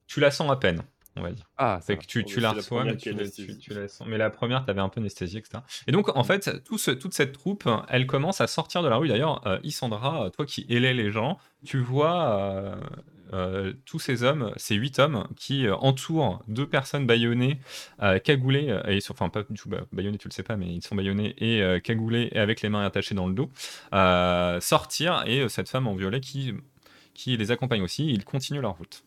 Tu 0.08 0.20
la 0.20 0.30
sens 0.30 0.52
à 0.52 0.56
peine, 0.58 0.84
on 1.15 1.22
va 1.22 1.32
dire. 1.32 1.50
Ah, 1.58 1.80
C'est 1.82 1.98
que 1.98 2.06
tu, 2.06 2.22
Bon, 2.22 2.28
tu 2.30 2.36
bah, 2.36 2.41
la 2.41 2.50
c'est 2.50 2.56
la 2.56 2.62
reçois, 2.62 2.78
première 2.80 2.94
mais 2.94 2.98
qui 2.98 3.04
tu, 3.06 3.12
la- 3.13 3.22
anesthésie. 3.22 3.58
tu- 3.58 3.70
tu 3.70 3.74
la 3.74 3.88
sens. 3.88 4.08
Mais 4.08 4.17
la 4.17 4.30
première, 4.30 4.65
t'avais 4.65 4.82
un 4.82 4.89
peu 4.89 5.00
anesthésié, 5.00 5.39
etc. 5.39 5.63
Et 5.88 5.91
donc, 5.91 6.15
en 6.15 6.24
fait, 6.24 6.63
tout 6.63 6.78
ce- 6.78 6.91
toute 6.91 7.13
cette 7.13 7.32
troupe, 7.32 7.67
elle 7.88 8.06
commence 8.06 8.39
à 8.41 8.48
sortir 8.48 8.84
de 8.84 8.89
la 8.89 8.98
rue. 8.98 9.08
D'ailleurs, 9.08 9.48
euh, 9.48 9.58
Isandra, 9.63 10.30
toi 10.32 10.46
qui 10.46 10.65
hélais 10.70 10.94
les 10.94 11.10
gens, 11.12 11.39
tu 11.65 11.80
vois 11.80 12.39
euh, 12.39 12.76
euh, 13.34 13.74
tous 13.86 14.00
ces 14.00 14.24
hommes, 14.24 14.54
ces 14.58 14.76
huit 14.76 15.00
hommes, 15.00 15.28
qui 15.36 15.67
euh, 15.67 15.76
entourent 15.78 16.44
deux 16.48 16.67
personnes 16.67 17.08
baïonnées, 17.08 17.60
euh, 18.02 18.20
cagoulées, 18.20 18.78
et, 18.88 19.00
enfin 19.10 19.30
pas 19.30 19.44
du 19.44 19.58
tout 19.58 19.70
bah, 19.70 19.86
baïonnées, 19.91 20.17
tu 20.17 20.28
le 20.28 20.34
sais 20.34 20.44
pas, 20.44 20.58
mais 20.58 20.67
ils 20.67 20.84
sont 20.84 20.96
baïonnés 20.96 21.34
et 21.38 21.62
euh, 21.62 21.80
cagoulés 21.80 22.30
et 22.32 22.39
avec 22.39 22.62
les 22.62 22.70
mains 22.70 22.86
attachées 22.86 23.15
dans 23.15 23.28
le 23.28 23.34
dos, 23.34 23.50
sortir, 24.62 25.24
et 25.26 25.48
cette 25.50 25.70
femme 25.70 25.88
en 25.88 25.96
violet 25.96 26.20
qui, 26.20 26.54
qui 27.13 27.38
les 27.38 27.52
accompagne 27.52 27.82
aussi, 27.82 28.08
ils 28.08 28.26
continuent 28.26 28.62
leur 28.62 28.78
route. 28.78 29.04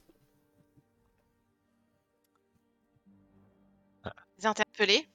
Les 4.38 4.46
interpeller. 4.46 5.06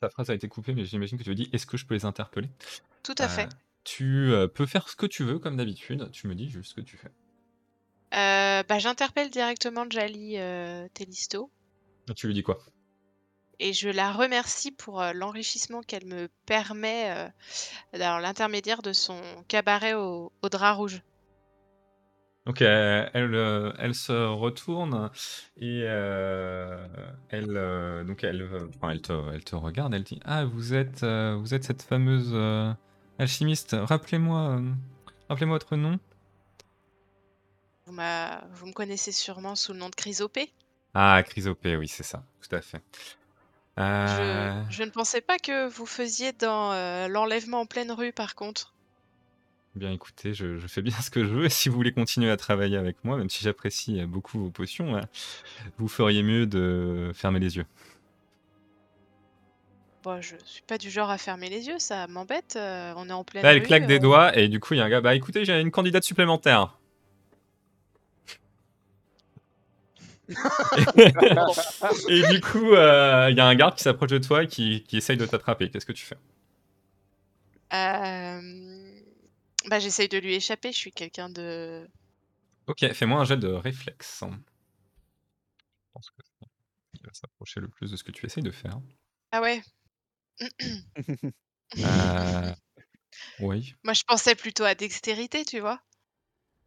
Ta 0.00 0.08
phrase 0.08 0.30
a 0.30 0.34
été 0.34 0.48
coupée, 0.48 0.74
mais 0.74 0.84
j'imagine 0.84 1.18
que 1.18 1.24
tu 1.24 1.34
dire 1.34 1.48
est-ce 1.52 1.66
que 1.66 1.76
je 1.76 1.86
peux 1.86 1.94
les 1.94 2.04
interpeller? 2.04 2.48
Tout 3.02 3.14
à 3.18 3.28
fait. 3.28 3.48
Tu 3.84 4.30
peux 4.54 4.66
faire 4.66 4.88
ce 4.88 4.96
que 4.96 5.06
tu 5.06 5.24
veux, 5.24 5.38
comme 5.38 5.56
d'habitude. 5.56 6.10
Tu 6.12 6.26
me 6.26 6.34
dis 6.34 6.50
juste 6.50 6.70
ce 6.70 6.74
que 6.74 6.80
tu 6.80 6.96
fais. 6.96 7.10
Euh, 8.14 8.62
bah, 8.68 8.78
j'interpelle 8.78 9.30
directement 9.30 9.84
Jali 9.88 10.34
euh, 10.36 10.88
Tellisto 10.94 11.50
Tu 12.16 12.26
lui 12.26 12.34
dis 12.34 12.42
quoi? 12.42 12.58
Et 13.60 13.72
je 13.72 13.88
la 13.88 14.10
remercie 14.10 14.72
pour 14.72 15.00
euh, 15.00 15.12
l'enrichissement 15.12 15.82
qu'elle 15.82 16.06
me 16.06 16.28
permet, 16.46 17.10
euh, 17.10 17.28
dans 17.98 18.18
l'intermédiaire 18.18 18.82
de 18.82 18.92
son 18.92 19.20
cabaret 19.48 19.94
au, 19.94 20.32
au 20.42 20.48
drap 20.48 20.74
rouge. 20.74 21.02
Donc 22.46 22.62
elle, 22.62 23.74
elle 23.78 23.94
se 23.94 24.26
retourne 24.26 25.10
et 25.58 25.84
euh, 25.84 26.86
elle, 27.28 27.54
euh, 27.54 28.02
donc 28.02 28.24
elle, 28.24 28.48
enfin, 28.74 28.90
elle, 28.90 29.02
te, 29.02 29.12
elle 29.32 29.44
te 29.44 29.54
regarde, 29.54 29.92
elle 29.94 30.02
dit 30.02 30.18
Ah, 30.24 30.46
vous 30.46 30.74
êtes, 30.74 31.02
euh, 31.02 31.36
vous 31.38 31.54
êtes 31.54 31.64
cette 31.64 31.82
fameuse 31.82 32.34
alchimiste. 33.18 33.76
Rappelez-moi, 33.78 34.62
rappelez-moi 35.28 35.56
votre 35.56 35.76
nom. 35.76 36.00
Vous, 37.90 38.56
vous 38.56 38.66
me 38.66 38.72
connaissez 38.72 39.12
sûrement 39.12 39.56
sous 39.56 39.72
le 39.72 39.78
nom 39.78 39.88
de 39.88 39.94
Chrysopée. 39.94 40.52
Ah, 40.94 41.22
Chrysopée, 41.24 41.76
oui, 41.76 41.88
c'est 41.88 42.02
ça, 42.02 42.22
tout 42.40 42.54
à 42.54 42.60
fait. 42.60 42.80
Je, 43.76 43.82
Euh, 43.82 44.62
je 44.68 44.82
ne 44.82 44.90
pensais 44.90 45.20
pas 45.20 45.38
que 45.38 45.68
vous 45.68 45.86
faisiez 45.86 46.32
dans 46.32 46.72
euh, 46.72 47.08
l'enlèvement 47.08 47.60
en 47.60 47.66
pleine 47.66 47.92
rue, 47.92 48.12
par 48.12 48.34
contre. 48.34 48.74
Bien 49.76 49.92
écoutez, 49.92 50.34
je, 50.34 50.58
je 50.58 50.66
fais 50.66 50.82
bien 50.82 50.96
ce 51.00 51.10
que 51.10 51.24
je 51.24 51.30
veux 51.32 51.44
et 51.44 51.48
si 51.48 51.68
vous 51.68 51.76
voulez 51.76 51.92
continuer 51.92 52.30
à 52.30 52.36
travailler 52.36 52.76
avec 52.76 52.96
moi, 53.04 53.16
même 53.16 53.30
si 53.30 53.44
j'apprécie 53.44 54.00
euh, 54.00 54.06
beaucoup 54.06 54.38
vos 54.38 54.50
potions, 54.50 55.00
vous 55.78 55.88
feriez 55.88 56.22
mieux 56.24 56.46
de 56.46 57.12
fermer 57.14 57.38
les 57.38 57.56
yeux. 57.56 57.66
Bon, 60.02 60.20
je 60.20 60.34
suis 60.44 60.62
pas 60.62 60.78
du 60.78 60.90
genre 60.90 61.10
à 61.10 61.18
fermer 61.18 61.48
les 61.50 61.68
yeux, 61.68 61.78
ça 61.78 62.06
m'embête. 62.08 62.56
euh, 62.56 62.92
on 62.96 63.08
est 63.08 63.12
en 63.12 63.22
pleine 63.22 63.42
Là, 63.42 63.52
elle 63.52 63.60
rue. 63.60 63.66
claque 63.66 63.86
des 63.86 63.98
doigts 63.98 64.36
et 64.36 64.48
du 64.48 64.58
coup, 64.58 64.74
il 64.74 64.78
y 64.78 64.80
a 64.80 64.84
un 64.84 64.88
gars, 64.90 65.00
bah 65.02 65.14
écoutez, 65.14 65.44
j'ai 65.44 65.60
une 65.60 65.70
candidate 65.70 66.02
supplémentaire. 66.04 66.76
Et 72.08 72.22
du 72.32 72.40
coup, 72.40 72.72
euh, 72.72 73.28
il 73.30 73.36
y 73.36 73.40
a 73.40 73.46
un 73.46 73.54
garde 73.54 73.76
qui 73.76 73.82
s'approche 73.82 74.10
de 74.10 74.18
toi 74.18 74.44
et 74.44 74.46
qui, 74.46 74.82
qui 74.84 74.96
essaye 74.98 75.16
de 75.16 75.26
t'attraper. 75.26 75.70
Qu'est-ce 75.70 75.86
que 75.86 75.92
tu 75.92 76.04
fais? 76.06 76.16
Euh, 77.72 79.00
Bah, 79.68 79.78
j'essaye 79.78 80.08
de 80.08 80.18
lui 80.18 80.34
échapper. 80.34 80.72
Je 80.72 80.78
suis 80.78 80.92
quelqu'un 80.92 81.28
de. 81.30 81.86
Ok, 82.66 82.92
fais-moi 82.92 83.20
un 83.20 83.24
jet 83.24 83.36
de 83.36 83.48
réflexe. 83.48 84.20
Je 84.22 84.26
pense 85.92 86.10
que 86.10 86.22
il 86.94 87.00
va 87.06 87.12
s'approcher 87.12 87.60
le 87.60 87.68
plus 87.68 87.90
de 87.90 87.96
ce 87.96 88.04
que 88.04 88.10
tu 88.12 88.26
essayes 88.26 88.42
de 88.42 88.50
faire. 88.50 88.78
Ah 89.32 89.40
ouais. 89.40 89.62
Euh, 91.78 92.52
Oui. 93.38 93.76
Moi, 93.84 93.94
je 93.94 94.02
pensais 94.04 94.34
plutôt 94.34 94.64
à 94.64 94.74
dextérité, 94.74 95.44
tu 95.44 95.60
vois. 95.60 95.80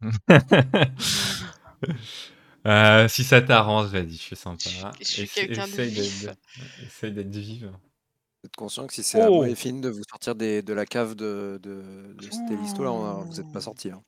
Euh, 2.66 3.08
si 3.08 3.24
ça 3.24 3.42
t'arrange, 3.42 3.88
vas-y, 3.88 4.12
je 4.12 4.22
suis 4.22 4.36
sympa. 4.36 4.56
Je 4.64 4.68
suis- 4.68 4.82
je 5.00 5.04
suis 5.04 5.22
Essa- 5.24 5.34
quelqu'un 5.46 5.66
de 5.66 5.72
essaye 5.72 5.90
vif. 5.90 6.22
d'être- 6.24 6.38
Essaye 6.86 7.12
d'être 7.12 7.28
vive. 7.36 7.66
Vous 7.66 8.46
êtes 8.46 8.56
conscient 8.56 8.86
que 8.86 8.94
si 8.94 9.02
c'est 9.02 9.20
à 9.20 9.30
Oh 9.30 9.36
moi 9.36 9.48
et 9.48 9.54
Finn 9.54 9.80
de 9.80 9.88
vous 9.90 10.02
sortir 10.08 10.34
des, 10.34 10.62
de 10.62 10.72
la 10.72 10.86
cave 10.86 11.14
de, 11.14 11.58
de, 11.62 12.14
de 12.18 12.30
Stellisto, 12.30 12.82
là, 12.84 12.92
on 12.92 13.04
a- 13.04 13.24
vous 13.24 13.34
n'êtes 13.34 13.52
pas 13.52 13.60
sortis. 13.60 13.90
hein. 13.90 14.02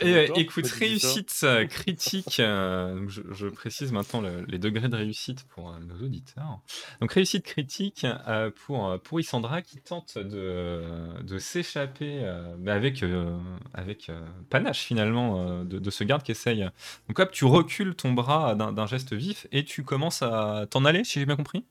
Et, 0.00 0.14
euh, 0.14 0.26
écoute, 0.36 0.66
réussite 0.66 1.32
euh, 1.44 1.64
critique, 1.66 2.40
euh, 2.40 3.04
je, 3.08 3.22
je 3.32 3.46
précise 3.48 3.92
maintenant 3.92 4.20
le- 4.20 4.44
les 4.46 4.58
degrés 4.58 4.88
de 4.88 4.96
réussite 4.96 5.44
pour 5.48 5.70
euh, 5.70 5.78
nos 5.80 6.04
auditeurs. 6.04 6.60
Donc 7.00 7.12
réussite 7.12 7.44
critique 7.44 8.06
euh, 8.28 8.50
pour, 8.66 9.00
pour 9.02 9.20
Isandra 9.20 9.62
qui 9.62 9.78
tente 9.78 10.18
de, 10.18 10.82
de 11.22 11.38
s'échapper 11.38 12.20
euh, 12.24 12.54
avec, 12.66 13.02
euh, 13.02 13.38
avec 13.74 14.08
euh, 14.10 14.20
panache 14.50 14.80
finalement 14.80 15.40
euh, 15.40 15.64
de, 15.64 15.78
de 15.78 15.90
ce 15.90 16.04
garde 16.04 16.22
qui 16.22 16.32
essaye. 16.32 16.68
Donc 17.08 17.18
hop, 17.18 17.30
tu 17.32 17.44
recules 17.44 17.94
ton 17.94 18.12
bras 18.12 18.54
d'un 18.54 18.72
d'un 18.72 18.86
geste 18.86 19.12
vif 19.14 19.46
et 19.52 19.64
tu 19.64 19.82
commences 19.82 20.22
à 20.22 20.66
t'en 20.70 20.84
aller, 20.84 21.04
si 21.04 21.18
j'ai 21.20 21.26
bien 21.26 21.36
compris? 21.36 21.64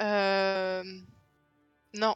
Euh... 0.00 0.82
Non. 1.94 2.14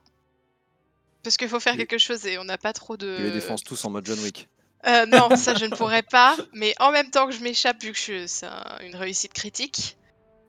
Parce 1.22 1.36
qu'il 1.36 1.48
faut 1.48 1.60
faire 1.60 1.76
quelque 1.76 1.98
chose 1.98 2.26
et 2.26 2.38
on 2.38 2.44
n'a 2.44 2.58
pas 2.58 2.72
trop 2.72 2.96
de. 2.96 3.16
Tu 3.16 3.22
les 3.22 3.30
défonces 3.30 3.62
tous 3.62 3.84
en 3.84 3.90
mode 3.90 4.04
John 4.06 4.18
Wick. 4.20 4.48
Euh, 4.86 5.06
non, 5.06 5.28
ça 5.36 5.54
je 5.54 5.64
ne 5.66 5.74
pourrais 5.76 6.02
pas. 6.02 6.36
Mais 6.52 6.74
en 6.80 6.90
même 6.90 7.10
temps 7.10 7.26
que 7.26 7.32
je 7.32 7.42
m'échappe, 7.42 7.80
vu 7.82 7.92
que 7.92 7.98
je- 7.98 8.26
c'est 8.26 8.46
un- 8.46 8.78
une 8.82 8.96
réussite 8.96 9.32
critique, 9.32 9.96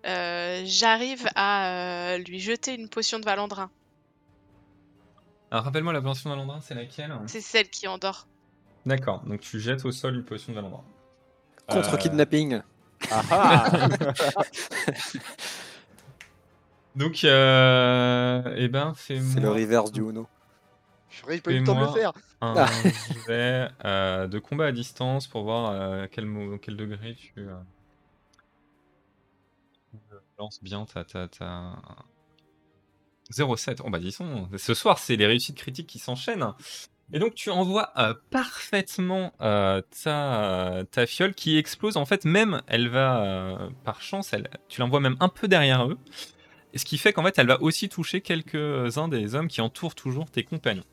euh, 0.08 0.64
j'arrive 0.66 1.28
à 1.36 1.68
euh, 1.68 2.18
lui 2.18 2.40
jeter 2.40 2.74
une 2.74 2.90
potion 2.90 3.20
de 3.20 3.26
Valandrin. 3.26 3.70
Alors 5.52 5.66
rappelle-moi 5.66 5.94
la 5.94 6.02
potion 6.02 6.32
de 6.32 6.36
Valandrin, 6.36 6.60
c'est 6.62 6.74
laquelle? 6.74 7.14
C'est 7.28 7.42
celle 7.42 7.70
qui 7.70 7.88
endort. 7.88 8.28
D'accord, 8.88 9.22
donc 9.28 9.40
tu 9.42 9.60
jettes 9.60 9.86
au 9.86 9.92
sol 9.92 10.16
une 10.16 10.26
potion 10.26 10.52
de 10.52 10.56
Valandrin. 10.58 10.84
Contre 11.68 11.94
Euh, 11.94 11.98
kidnapping. 11.98 12.62
Ah 13.12 13.22
ah 13.32 13.70
Donc, 16.96 17.24
euh, 17.24 18.54
eh 18.58 18.68
ben, 18.68 18.94
fais-moi. 18.96 19.32
C'est 19.34 19.40
le 19.40 19.52
reverse 19.52 19.92
du 19.92 20.02
Uno. 20.02 20.28
J'aurais 21.22 21.40
pas 21.40 21.52
eu 21.52 21.60
le 21.60 21.64
temps 21.66 21.80
de 21.80 21.86
le 21.86 21.92
faire. 21.92 22.12
un 22.42 22.54
Ah. 22.58 22.70
jet 23.28 23.70
euh, 23.86 24.28
de 24.28 24.40
combat 24.40 24.68
à 24.68 24.72
distance 24.72 25.28
pour 25.28 25.44
voir 25.44 25.72
euh, 25.72 26.08
quel, 26.12 26.26
degré 26.76 27.16
tu 27.16 27.34
euh, 27.38 27.56
lances 30.40 30.62
bien 30.64 30.86
ta. 30.86 31.04
ta, 31.04 31.28
ta... 31.28 31.80
0,7. 33.32 33.80
Oh 33.84 33.90
bah 33.90 34.00
disons, 34.00 34.50
ce 34.58 34.74
soir 34.74 35.00
c'est 35.00 35.16
les 35.16 35.26
réussites 35.26 35.58
critiques 35.58 35.88
qui 35.88 36.00
s'enchaînent. 36.00 36.54
Et 37.14 37.20
donc 37.20 37.36
tu 37.36 37.50
envoies 37.50 37.92
euh, 37.98 38.14
parfaitement 38.32 39.34
euh, 39.42 39.82
ta, 40.04 40.84
ta 40.92 41.06
fiole 41.06 41.34
qui 41.34 41.58
explose. 41.58 41.98
En 41.98 42.06
fait, 42.06 42.26
même 42.26 42.62
elle 42.68 42.90
va, 42.90 43.70
par 43.84 44.02
chance, 44.02 44.34
elle, 44.34 44.50
tu 44.68 44.82
l'envoies 44.82 45.00
même 45.00 45.18
un 45.20 45.30
peu 45.30 45.48
derrière 45.48 45.88
eux. 45.88 45.98
Ce 46.76 46.86
qui 46.86 46.98
fait 46.98 47.14
qu'en 47.14 47.24
fait, 47.24 47.38
elle 47.38 47.48
va 47.48 47.62
aussi 47.62 47.88
toucher 47.88 48.22
quelques-uns 48.22 49.08
des 49.08 49.36
hommes 49.36 49.48
qui 49.48 49.62
entourent 49.62 49.96
toujours 49.96 50.30
tes 50.32 50.44
compagnons. 50.44 50.84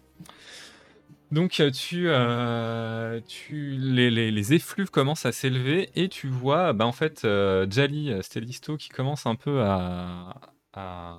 Donc 1.31 1.61
euh, 1.61 1.71
tu, 1.71 2.09
euh, 2.09 3.21
tu 3.29 3.77
les, 3.79 4.11
les, 4.11 4.33
les 4.33 4.53
effluves 4.53 4.91
commencent 4.91 5.27
à 5.27 5.33
s'élever 5.33 5.91
et 5.95 6.09
tu 6.09 6.27
vois 6.29 6.73
bah, 6.73 6.87
en 6.87 6.93
fait 6.93 7.25
euh, 7.25 7.67
Jali 7.71 8.11
euh, 8.13 8.21
Stellisto 8.21 8.77
qui 8.77 8.89
commence 8.89 9.27
un 9.27 9.37
peu 9.37 9.63
à, 9.63 10.35
à 10.73 11.19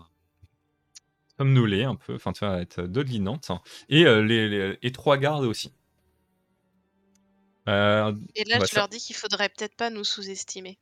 somnoler 1.37 1.83
un 1.83 1.95
peu, 1.95 2.15
enfin 2.15 2.31
tu 2.31 2.45
vois, 2.45 2.55
à 2.55 2.61
être 2.61 2.81
dodelinante 2.83 3.51
et 3.89 4.05
euh, 4.05 4.21
les, 4.23 4.47
les- 4.47 4.77
et 4.81 4.91
trois 4.91 5.17
gardes 5.17 5.43
aussi. 5.45 5.73
Euh, 7.69 8.13
Et 8.35 8.43
là, 8.45 8.59
Bah, 8.59 8.65
je 8.65 8.71
ça- 8.71 8.79
leur 8.81 8.89
dis 8.89 8.99
qu'il 8.99 9.15
faudrait 9.15 9.49
peut-être 9.49 9.75
pas 9.75 9.89
nous 9.89 10.03
sous-estimer. 10.03 10.77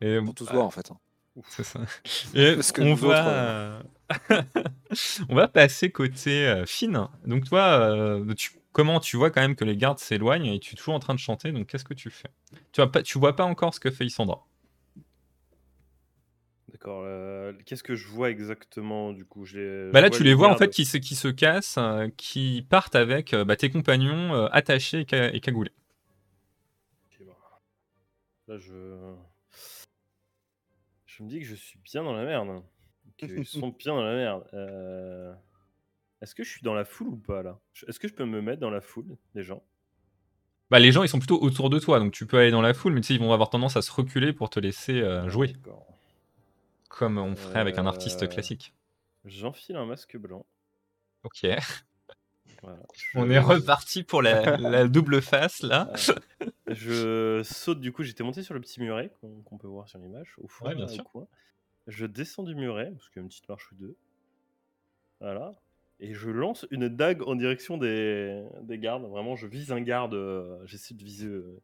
et, 0.00 0.18
Pour 0.24 0.34
tous 0.34 0.50
voir 0.50 0.64
en 0.66 0.70
fait. 0.70 0.90
hein. 0.90 0.98
C'est 1.48 1.64
ça. 1.64 1.80
Et 2.34 2.54
Parce 2.56 2.72
que 2.72 2.82
on 2.82 2.94
va, 2.94 3.78
autres, 3.78 3.86
on 5.28 5.34
va 5.34 5.48
passer 5.48 5.90
côté 5.90 6.46
euh, 6.46 6.66
Finn. 6.66 7.08
Donc 7.26 7.44
toi, 7.44 7.80
euh, 7.80 8.34
tu... 8.34 8.50
comment 8.72 9.00
tu 9.00 9.16
vois 9.16 9.30
quand 9.30 9.40
même 9.40 9.56
que 9.56 9.64
les 9.64 9.76
gardes 9.76 9.98
s'éloignent 9.98 10.46
et 10.54 10.58
tu 10.60 10.74
es 10.74 10.76
toujours 10.76 10.94
en 10.94 10.98
train 10.98 11.14
de 11.14 11.18
chanter. 11.20 11.52
Donc 11.52 11.66
qu'est-ce 11.66 11.84
que 11.84 11.94
tu 11.94 12.10
fais? 12.10 12.30
Tu 12.72 12.80
vois 12.80 12.90
pas, 12.90 13.02
tu 13.02 13.18
vois 13.18 13.36
pas 13.36 13.44
encore 13.44 13.74
ce 13.74 13.80
que 13.80 13.90
fait 13.90 14.06
Isandra. 14.06 14.44
D'accord. 16.70 17.02
euh, 17.04 17.52
Qu'est-ce 17.66 17.82
que 17.82 17.94
je 17.94 18.08
vois 18.08 18.30
exactement 18.30 19.12
du 19.12 19.24
coup? 19.24 19.44
Je 19.44 19.92
Bah 19.92 20.00
là, 20.00 20.10
tu 20.10 20.22
les 20.24 20.34
vois 20.34 20.48
en 20.48 20.56
fait 20.56 20.70
qui 20.70 20.84
se, 20.84 20.96
qui 20.96 21.14
se 21.14 21.28
cassent, 21.28 21.78
qui 22.16 22.66
partent 22.68 22.96
avec 22.96 23.34
bah, 23.34 23.56
tes 23.56 23.70
compagnons 23.70 24.46
attachés 24.46 25.00
et, 25.00 25.06
ca- 25.08 25.32
et 25.34 25.40
cagoulés. 25.40 25.72
Ok, 27.10 27.26
bah. 27.26 27.60
Là, 28.48 28.58
je. 28.58 29.14
Je 31.06 31.22
me 31.22 31.28
dis 31.28 31.40
que 31.40 31.44
je 31.46 31.54
suis 31.54 31.78
bien 31.84 32.02
dans 32.02 32.14
la 32.14 32.24
merde. 32.24 32.62
Qu'ils 33.16 33.44
sont 33.46 33.68
bien 33.70 33.94
dans 33.94 34.02
la 34.02 34.14
merde. 34.14 34.44
Euh, 34.54 35.34
Est-ce 36.20 36.34
que 36.34 36.42
je 36.44 36.50
suis 36.50 36.62
dans 36.62 36.74
la 36.74 36.84
foule 36.84 37.08
ou 37.08 37.16
pas 37.16 37.42
là? 37.42 37.58
Est-ce 37.88 37.98
que 38.00 38.08
je 38.08 38.14
peux 38.14 38.24
me 38.24 38.40
mettre 38.42 38.60
dans 38.60 38.70
la 38.70 38.80
foule 38.80 39.16
des 39.34 39.42
gens? 39.42 39.62
Bah, 40.70 40.78
les 40.78 40.90
gens, 40.92 41.02
ils 41.02 41.08
sont 41.08 41.18
plutôt 41.18 41.40
autour 41.42 41.68
de 41.68 41.78
toi, 41.78 41.98
donc 41.98 42.12
tu 42.12 42.26
peux 42.26 42.38
aller 42.38 42.50
dans 42.50 42.62
la 42.62 42.72
foule, 42.72 42.94
mais 42.94 43.00
tu 43.02 43.08
sais, 43.08 43.14
ils 43.14 43.20
vont 43.20 43.32
avoir 43.32 43.50
tendance 43.50 43.76
à 43.76 43.82
se 43.82 43.92
reculer 43.92 44.32
pour 44.32 44.48
te 44.48 44.58
laisser 44.58 45.02
euh, 45.02 45.28
jouer, 45.28 45.48
D'accord. 45.48 45.86
comme 46.88 47.18
on 47.18 47.36
ferait 47.36 47.60
avec 47.60 47.76
un 47.78 47.84
artiste 47.86 48.22
Euh, 48.22 48.26
classique. 48.26 48.72
J'enfile 49.26 49.76
un 49.76 49.84
masque 49.86 50.16
blanc. 50.16 50.46
Ok. 51.24 51.46
Voilà. 52.62 52.78
On 53.16 53.28
est 53.28 53.40
reparti 53.40 54.04
pour 54.04 54.22
la, 54.22 54.56
la 54.56 54.86
double 54.88 55.20
face 55.20 55.62
là. 55.62 55.92
Euh, 56.40 56.44
je 56.68 57.42
saute 57.42 57.80
du 57.80 57.90
coup, 57.92 58.04
j'étais 58.04 58.22
monté 58.22 58.44
sur 58.44 58.54
le 58.54 58.60
petit 58.60 58.78
muret 58.80 59.10
qu'on 59.20 59.58
peut 59.58 59.66
voir 59.66 59.88
sur 59.88 59.98
l'image, 59.98 60.34
au 60.38 60.46
fond, 60.46 60.66
Ouais, 60.66 60.76
bien 60.76 60.84
là, 60.86 60.90
au 60.92 60.94
sûr. 60.94 61.02
coin. 61.02 61.26
Je 61.86 62.06
descends 62.06 62.42
du 62.44 62.54
muret, 62.54 62.90
parce 62.92 63.08
qu'il 63.08 63.16
y 63.16 63.20
a 63.20 63.22
une 63.22 63.28
petite 63.28 63.48
marche 63.48 63.70
ou 63.72 63.74
deux. 63.74 63.96
Voilà. 65.20 65.52
Et 66.00 66.14
je 66.14 66.30
lance 66.30 66.66
une 66.70 66.88
dague 66.88 67.22
en 67.22 67.34
direction 67.36 67.76
des, 67.78 68.42
des 68.62 68.78
gardes. 68.78 69.04
Vraiment, 69.04 69.36
je 69.36 69.46
vise 69.46 69.70
un 69.72 69.80
garde, 69.80 70.14
euh, 70.14 70.58
j'essaie 70.64 70.94
de 70.94 71.02
viser 71.04 71.26
euh, 71.28 71.60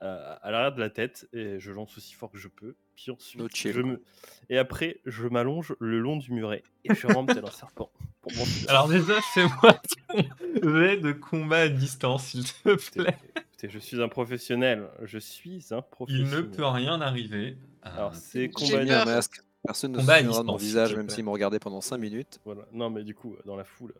à, 0.00 0.32
à 0.34 0.50
l'arrière 0.50 0.72
de 0.74 0.80
la 0.80 0.90
tête, 0.90 1.28
et 1.32 1.60
je 1.60 1.70
lance 1.72 1.96
aussi 1.96 2.14
fort 2.14 2.30
que 2.30 2.38
je 2.38 2.48
peux. 2.48 2.74
Puis 2.96 3.12
ensuite, 3.12 3.40
No 3.40 3.48
chill, 3.48 3.72
je 3.72 3.80
quoi. 3.80 3.90
me... 3.92 4.02
Et 4.48 4.58
après, 4.58 5.00
je 5.06 5.28
m'allonge 5.28 5.76
le 5.78 6.00
long 6.00 6.16
du 6.16 6.32
muret 6.32 6.64
et 6.84 6.92
je 6.94 7.06
rampe 7.06 7.32
tel 7.32 7.44
un 7.44 7.50
serpent. 7.50 7.92
Pour. 8.20 8.32
Alors 8.68 8.88
déjà, 8.88 9.20
fais-moi 9.32 9.80
ton 10.08 10.78
jet 10.80 10.96
de 10.96 11.12
combat 11.12 11.58
à 11.60 11.68
distance, 11.68 12.26
s'il 12.26 12.44
te 12.44 12.74
plaît. 12.92 13.16
écoutez, 13.36 13.68
je 13.70 13.78
suis 13.78 14.02
un 14.02 14.08
professionnel. 14.08 14.88
Je 15.02 15.18
suis 15.18 15.66
un 15.70 15.78
Il 15.78 15.82
professionnel. 15.90 16.34
ne 16.34 16.40
peut 16.42 16.66
rien 16.66 17.00
arriver. 17.00 17.56
Alors, 17.82 18.12
c'est 18.16 18.48
combat 18.50 19.04
masque. 19.04 19.40
Personne 19.64 19.92
ne 19.92 20.00
se 20.00 20.06
de 20.06 20.42
mon 20.42 20.56
visage, 20.56 20.94
même 20.94 21.08
s'il 21.08 21.24
me 21.24 21.30
regardait 21.30 21.58
pendant 21.58 21.80
5 21.80 21.98
minutes. 21.98 22.40
Voilà. 22.44 22.62
Non, 22.72 22.90
mais 22.90 23.04
du 23.04 23.14
coup, 23.14 23.36
dans 23.44 23.56
la 23.56 23.64
foule, 23.64 23.94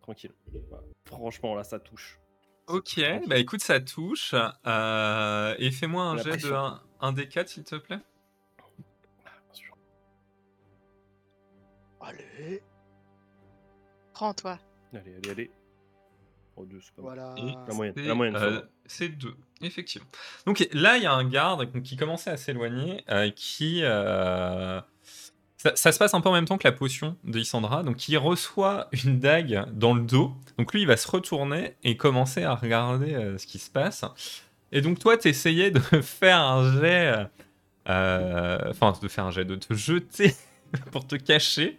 tranquille. 0.00 0.32
Voilà. 0.68 0.84
Franchement, 1.04 1.54
là, 1.54 1.64
ça 1.64 1.78
touche. 1.78 2.18
Ok, 2.68 3.00
bah 3.26 3.38
écoute, 3.38 3.60
ça 3.60 3.80
touche. 3.80 4.34
Euh, 4.66 5.54
et 5.58 5.70
fais-moi 5.70 6.04
un 6.04 6.16
La 6.16 6.22
jet 6.22 6.30
de 6.30 6.36
pression. 6.36 6.56
1, 6.56 6.82
un 7.00 7.12
des 7.12 7.28
4, 7.28 7.48
s'il 7.48 7.64
te 7.64 7.74
plaît. 7.76 7.98
Bien 9.18 9.32
sûr. 9.52 9.76
Allez, 12.00 12.62
Prends-toi. 14.12 14.58
Allez, 14.94 15.14
allez, 15.16 15.30
allez. 15.30 15.50
Oh, 16.56 16.64
deux, 16.64 16.80
c'est 16.80 16.94
pas 16.94 17.02
voilà. 17.02 17.34
La 17.36 17.74
moyenne, 17.74 17.94
c'est, 17.96 18.02
la 18.04 18.14
moyenne, 18.14 18.36
euh, 18.36 18.60
c'est 18.86 19.08
2, 19.08 19.34
effectivement. 19.62 20.06
Donc 20.46 20.66
là, 20.72 20.96
il 20.96 21.02
y 21.02 21.06
a 21.06 21.12
un 21.12 21.24
garde 21.24 21.70
qui 21.82 21.96
commençait 21.96 22.30
à 22.30 22.36
s'éloigner, 22.36 23.04
euh, 23.10 23.30
qui... 23.34 23.80
euh, 23.82 24.80
Ça, 25.56 25.92
se 25.92 25.98
passe 25.98 26.14
un 26.14 26.20
peu 26.20 26.28
en 26.28 26.32
même 26.32 26.44
temps 26.46 26.58
que 26.58 26.66
la 26.66 26.72
potion 26.72 27.16
de 27.24 27.38
Lysandra, 27.38 27.82
donc 27.82 28.08
il 28.08 28.16
reçoit 28.18 28.88
une 29.04 29.18
dague 29.18 29.64
dans 29.72 29.94
le 29.94 30.02
dos. 30.02 30.32
Donc 30.58 30.72
lui, 30.72 30.82
il 30.82 30.86
va 30.86 30.96
se 30.96 31.08
retourner 31.10 31.76
et 31.84 31.96
commencer 31.96 32.42
à 32.42 32.54
regarder 32.54 33.14
euh, 33.14 33.38
ce 33.38 33.46
qui 33.46 33.58
se 33.58 33.70
passe. 33.70 34.04
Et 34.72 34.80
donc 34.80 34.98
toi, 34.98 35.16
tu 35.16 35.28
essayais 35.28 35.70
de 35.70 35.80
faire 36.02 36.38
un 36.40 36.80
jet... 36.80 37.26
Enfin, 37.84 38.92
de 39.02 39.08
faire 39.08 39.26
un 39.26 39.30
jet, 39.30 39.44
de 39.44 39.56
te 39.56 39.74
jeter 39.74 40.34
pour 40.92 41.06
te 41.06 41.16
cacher. 41.16 41.78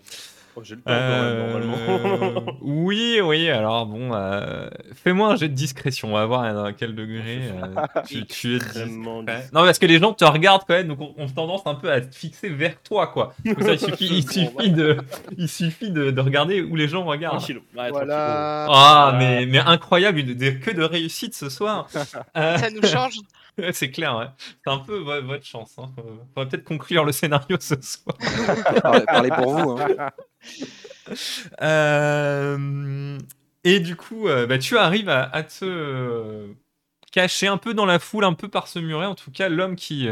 Oh, 0.56 0.62
J'ai 0.64 0.76
le 0.76 0.82
temps 0.82 0.92
quand 0.92 1.00
même, 1.00 1.02
Euh, 1.12 1.60
normalement. 1.60 2.58
oui, 2.62 3.20
oui, 3.24 3.50
alors 3.50 3.88
bon, 3.88 4.12
euh, 4.14 4.68
fais-moi 5.04 5.30
un 5.34 5.36
jet 5.36 5.50
de 5.50 5.54
discrétion, 5.56 6.10
on 6.10 6.14
va 6.14 6.26
voir 6.26 6.44
à 6.66 6.74
quel 6.74 6.94
degré 6.94 7.40
euh, 7.52 8.02
tu, 8.08 8.26
tu 8.28 8.54
es 8.54 8.56
Extrêmement 8.58 9.24
discret. 9.24 9.38
discret. 9.40 9.50
Non, 9.60 9.66
parce 9.66 9.80
que 9.80 9.86
les 9.88 9.98
gens 10.00 10.14
te 10.14 10.26
regardent 10.26 10.62
quand 10.68 10.76
même, 10.76 10.88
donc 10.90 11.02
on, 11.02 11.14
on 11.18 11.26
a 11.26 11.30
tendance 11.30 11.62
un 11.66 11.74
peu 11.76 11.92
à 11.92 12.02
te 12.02 12.14
fixer 12.16 12.50
vers 12.50 12.80
toi, 12.84 13.08
quoi. 13.08 13.34
Donc 13.44 13.62
ça, 13.64 13.74
il 13.74 13.80
suffit, 13.80 14.06
il 14.08 14.24
Bon, 14.26 14.32
suffit, 14.60 14.72
de, 14.72 14.98
il 15.38 15.50
suffit 15.50 15.90
de, 15.90 16.12
de 16.12 16.22
regarder 16.22 16.62
où 16.62 16.76
les 16.76 16.88
gens 16.88 17.04
regardent. 17.04 17.38
Tranquille. 17.38 17.60
Ouais, 17.76 17.90
Voilà. 17.90 18.68
Ah, 18.70 19.16
mais, 19.18 19.46
mais 19.48 19.60
incroyable, 19.60 20.20
une- 20.20 20.60
que 20.60 20.70
de 20.72 20.84
réussite 20.84 21.34
ce 21.34 21.50
soir. 21.50 21.88
Euh, 22.38 22.58
Ça 22.58 22.70
nous 22.70 22.84
change. 22.88 23.16
c'est 23.74 23.92
clair, 23.92 24.18
ouais. 24.18 24.28
C'est 24.64 24.72
un 24.72 24.80
peu 24.80 24.98
vo- 24.98 25.22
votre 25.24 25.46
chance. 25.46 25.74
Hein. 25.78 25.92
Faudrait 26.34 26.50
peut-être 26.50 26.64
conclure 26.64 27.06
le 27.06 27.12
scénario 27.12 27.58
ce 27.60 27.76
soir. 27.82 28.18
Parlez, 29.10 29.30
pour 29.32 29.54
vous. 29.58 29.72
hein. 29.80 30.10
Euh, 31.62 33.18
et 33.64 33.80
du 33.80 33.96
coup, 33.96 34.28
euh, 34.28 34.46
bah, 34.48 34.58
tu 34.58 34.78
arrives 34.78 35.10
à, 35.10 35.24
à 35.24 35.44
te 35.44 35.66
euh, 35.66 36.48
cacher 37.12 37.48
un 37.48 37.58
peu 37.58 37.74
dans 37.74 37.86
la 37.86 38.00
foule, 38.00 38.26
un 38.26 38.34
peu 38.34 38.48
par 38.50 38.68
ce 38.68 38.80
muret. 38.80 39.06
En 39.06 39.16
tout 39.16 39.32
cas, 39.32 39.50
l'homme 39.50 39.76
qui, 39.76 40.08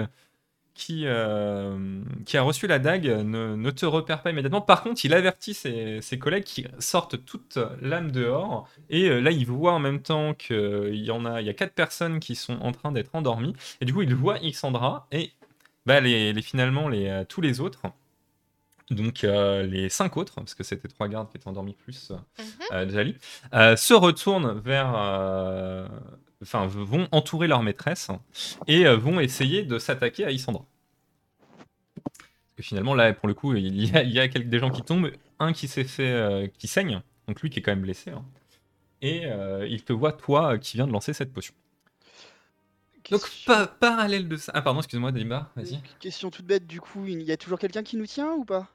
qui, 0.74 1.04
euh, 1.06 2.02
qui 2.26 2.38
a 2.38 2.42
reçu 2.42 2.66
la 2.66 2.80
dague 2.80 3.06
ne, 3.06 3.56
ne 3.56 3.72
te 3.72 3.86
repère 3.86 4.22
pas 4.22 4.32
immédiatement. 4.32 4.62
Par 4.62 4.84
contre, 4.84 5.04
il 5.06 5.14
avertit 5.14 5.54
ses, 5.54 6.02
ses 6.02 6.18
collègues 6.18 6.44
qui 6.46 6.66
sortent 6.80 7.24
toute 7.26 7.60
l'âme 7.82 8.12
dehors. 8.12 8.68
Et 8.90 9.10
euh, 9.10 9.20
là, 9.20 9.32
il 9.32 9.46
voit 9.46 9.74
en 9.74 9.80
même 9.80 10.02
temps 10.02 10.34
qu'il 10.34 10.96
y 10.96 11.12
en 11.12 11.26
a, 11.26 11.42
il 11.42 11.48
y 11.48 11.50
a 11.50 11.54
quatre 11.54 11.74
personnes 11.74 12.20
qui 12.20 12.36
sont 12.36 12.58
en 12.62 12.72
train 12.72 12.92
d'être 12.92 13.14
endormies. 13.14 13.54
Et 13.82 13.86
du 13.86 13.94
coup, 13.94 14.02
il 14.02 14.16
voit 14.16 14.40
Xandra 14.40 15.08
et 15.12 15.32
bah, 15.86 16.00
les, 16.00 16.32
les- 16.34 16.42
finalement 16.42 16.88
les, 16.88 17.08
euh, 17.08 17.24
tous 17.28 17.42
les 17.42 17.60
autres. 17.60 17.82
Donc 18.90 19.24
euh, 19.24 19.64
les 19.64 19.88
cinq 19.88 20.18
autres, 20.18 20.36
parce 20.36 20.54
que 20.54 20.64
c'était 20.64 20.88
trois 20.90 21.08
gardes 21.08 21.30
qui 21.30 21.38
étaient 21.38 21.48
endormis 21.48 21.74
plus 21.74 22.12
Mhm. 22.12 22.46
euh, 22.74 22.90
Jali, 22.90 23.16
euh, 23.54 23.76
se 23.78 23.94
retournent 23.94 24.60
vers, 24.60 24.92
euh, 24.96 25.88
enfin 26.42 26.66
vont 26.68 27.08
entourer 27.12 27.48
leur 27.48 27.64
maîtresse 27.64 28.10
et 28.68 28.86
euh, 28.86 28.98
vont 28.98 29.20
essayer 29.20 29.64
de 29.64 29.80
s'attaquer 29.80 30.26
à 30.26 30.32
Isandra. 30.32 30.66
Parce 31.96 32.56
que 32.58 32.64
finalement 32.64 32.96
là, 32.96 33.14
pour 33.14 33.28
le 33.28 33.34
coup, 33.34 33.56
il 33.56 33.84
y 33.84 33.96
a, 33.96 34.04
il 34.04 34.12
y 34.12 34.20
a 34.20 34.28
quelques, 34.28 34.48
des 34.48 34.60
gens 34.60 34.72
qui 34.72 34.82
tombent, 34.82 35.12
un 35.40 35.54
qui 35.54 35.68
s'est 35.68 35.84
fait, 35.84 36.12
euh, 36.12 36.48
qui 36.58 36.68
saigne, 36.68 37.02
donc 37.28 37.42
lui 37.42 37.50
qui 37.50 37.60
est 37.60 37.62
quand 37.62 37.72
même 37.72 37.82
blessé, 37.82 38.12
hein. 38.12 38.26
et 39.02 39.26
euh, 39.26 39.68
il 39.68 39.84
te 39.84 39.94
voit 39.94 40.12
toi 40.12 40.58
qui 40.58 40.78
viens 40.78 40.88
de 40.88 40.92
lancer 40.92 41.14
cette 41.14 41.34
potion. 41.34 41.54
Donc 43.10 43.22
pa- 43.46 43.68
parallèle 43.68 44.28
de 44.30 44.38
ça, 44.38 44.52
ah 44.56 44.62
pardon, 44.62 44.80
excuse-moi 44.80 45.12
Dalimba, 45.12 45.50
vas-y. 45.56 45.82
Question 46.00 46.30
toute 46.30 46.46
bête, 46.46 46.66
du 46.68 46.80
coup, 46.80 47.06
il 47.08 47.22
y 47.24 47.32
a 47.32 47.38
toujours 47.38 47.60
quelqu'un 47.60 47.84
qui 47.84 47.98
nous 47.98 48.06
tient 48.06 48.32
ou 48.34 48.46
pas? 48.46 48.68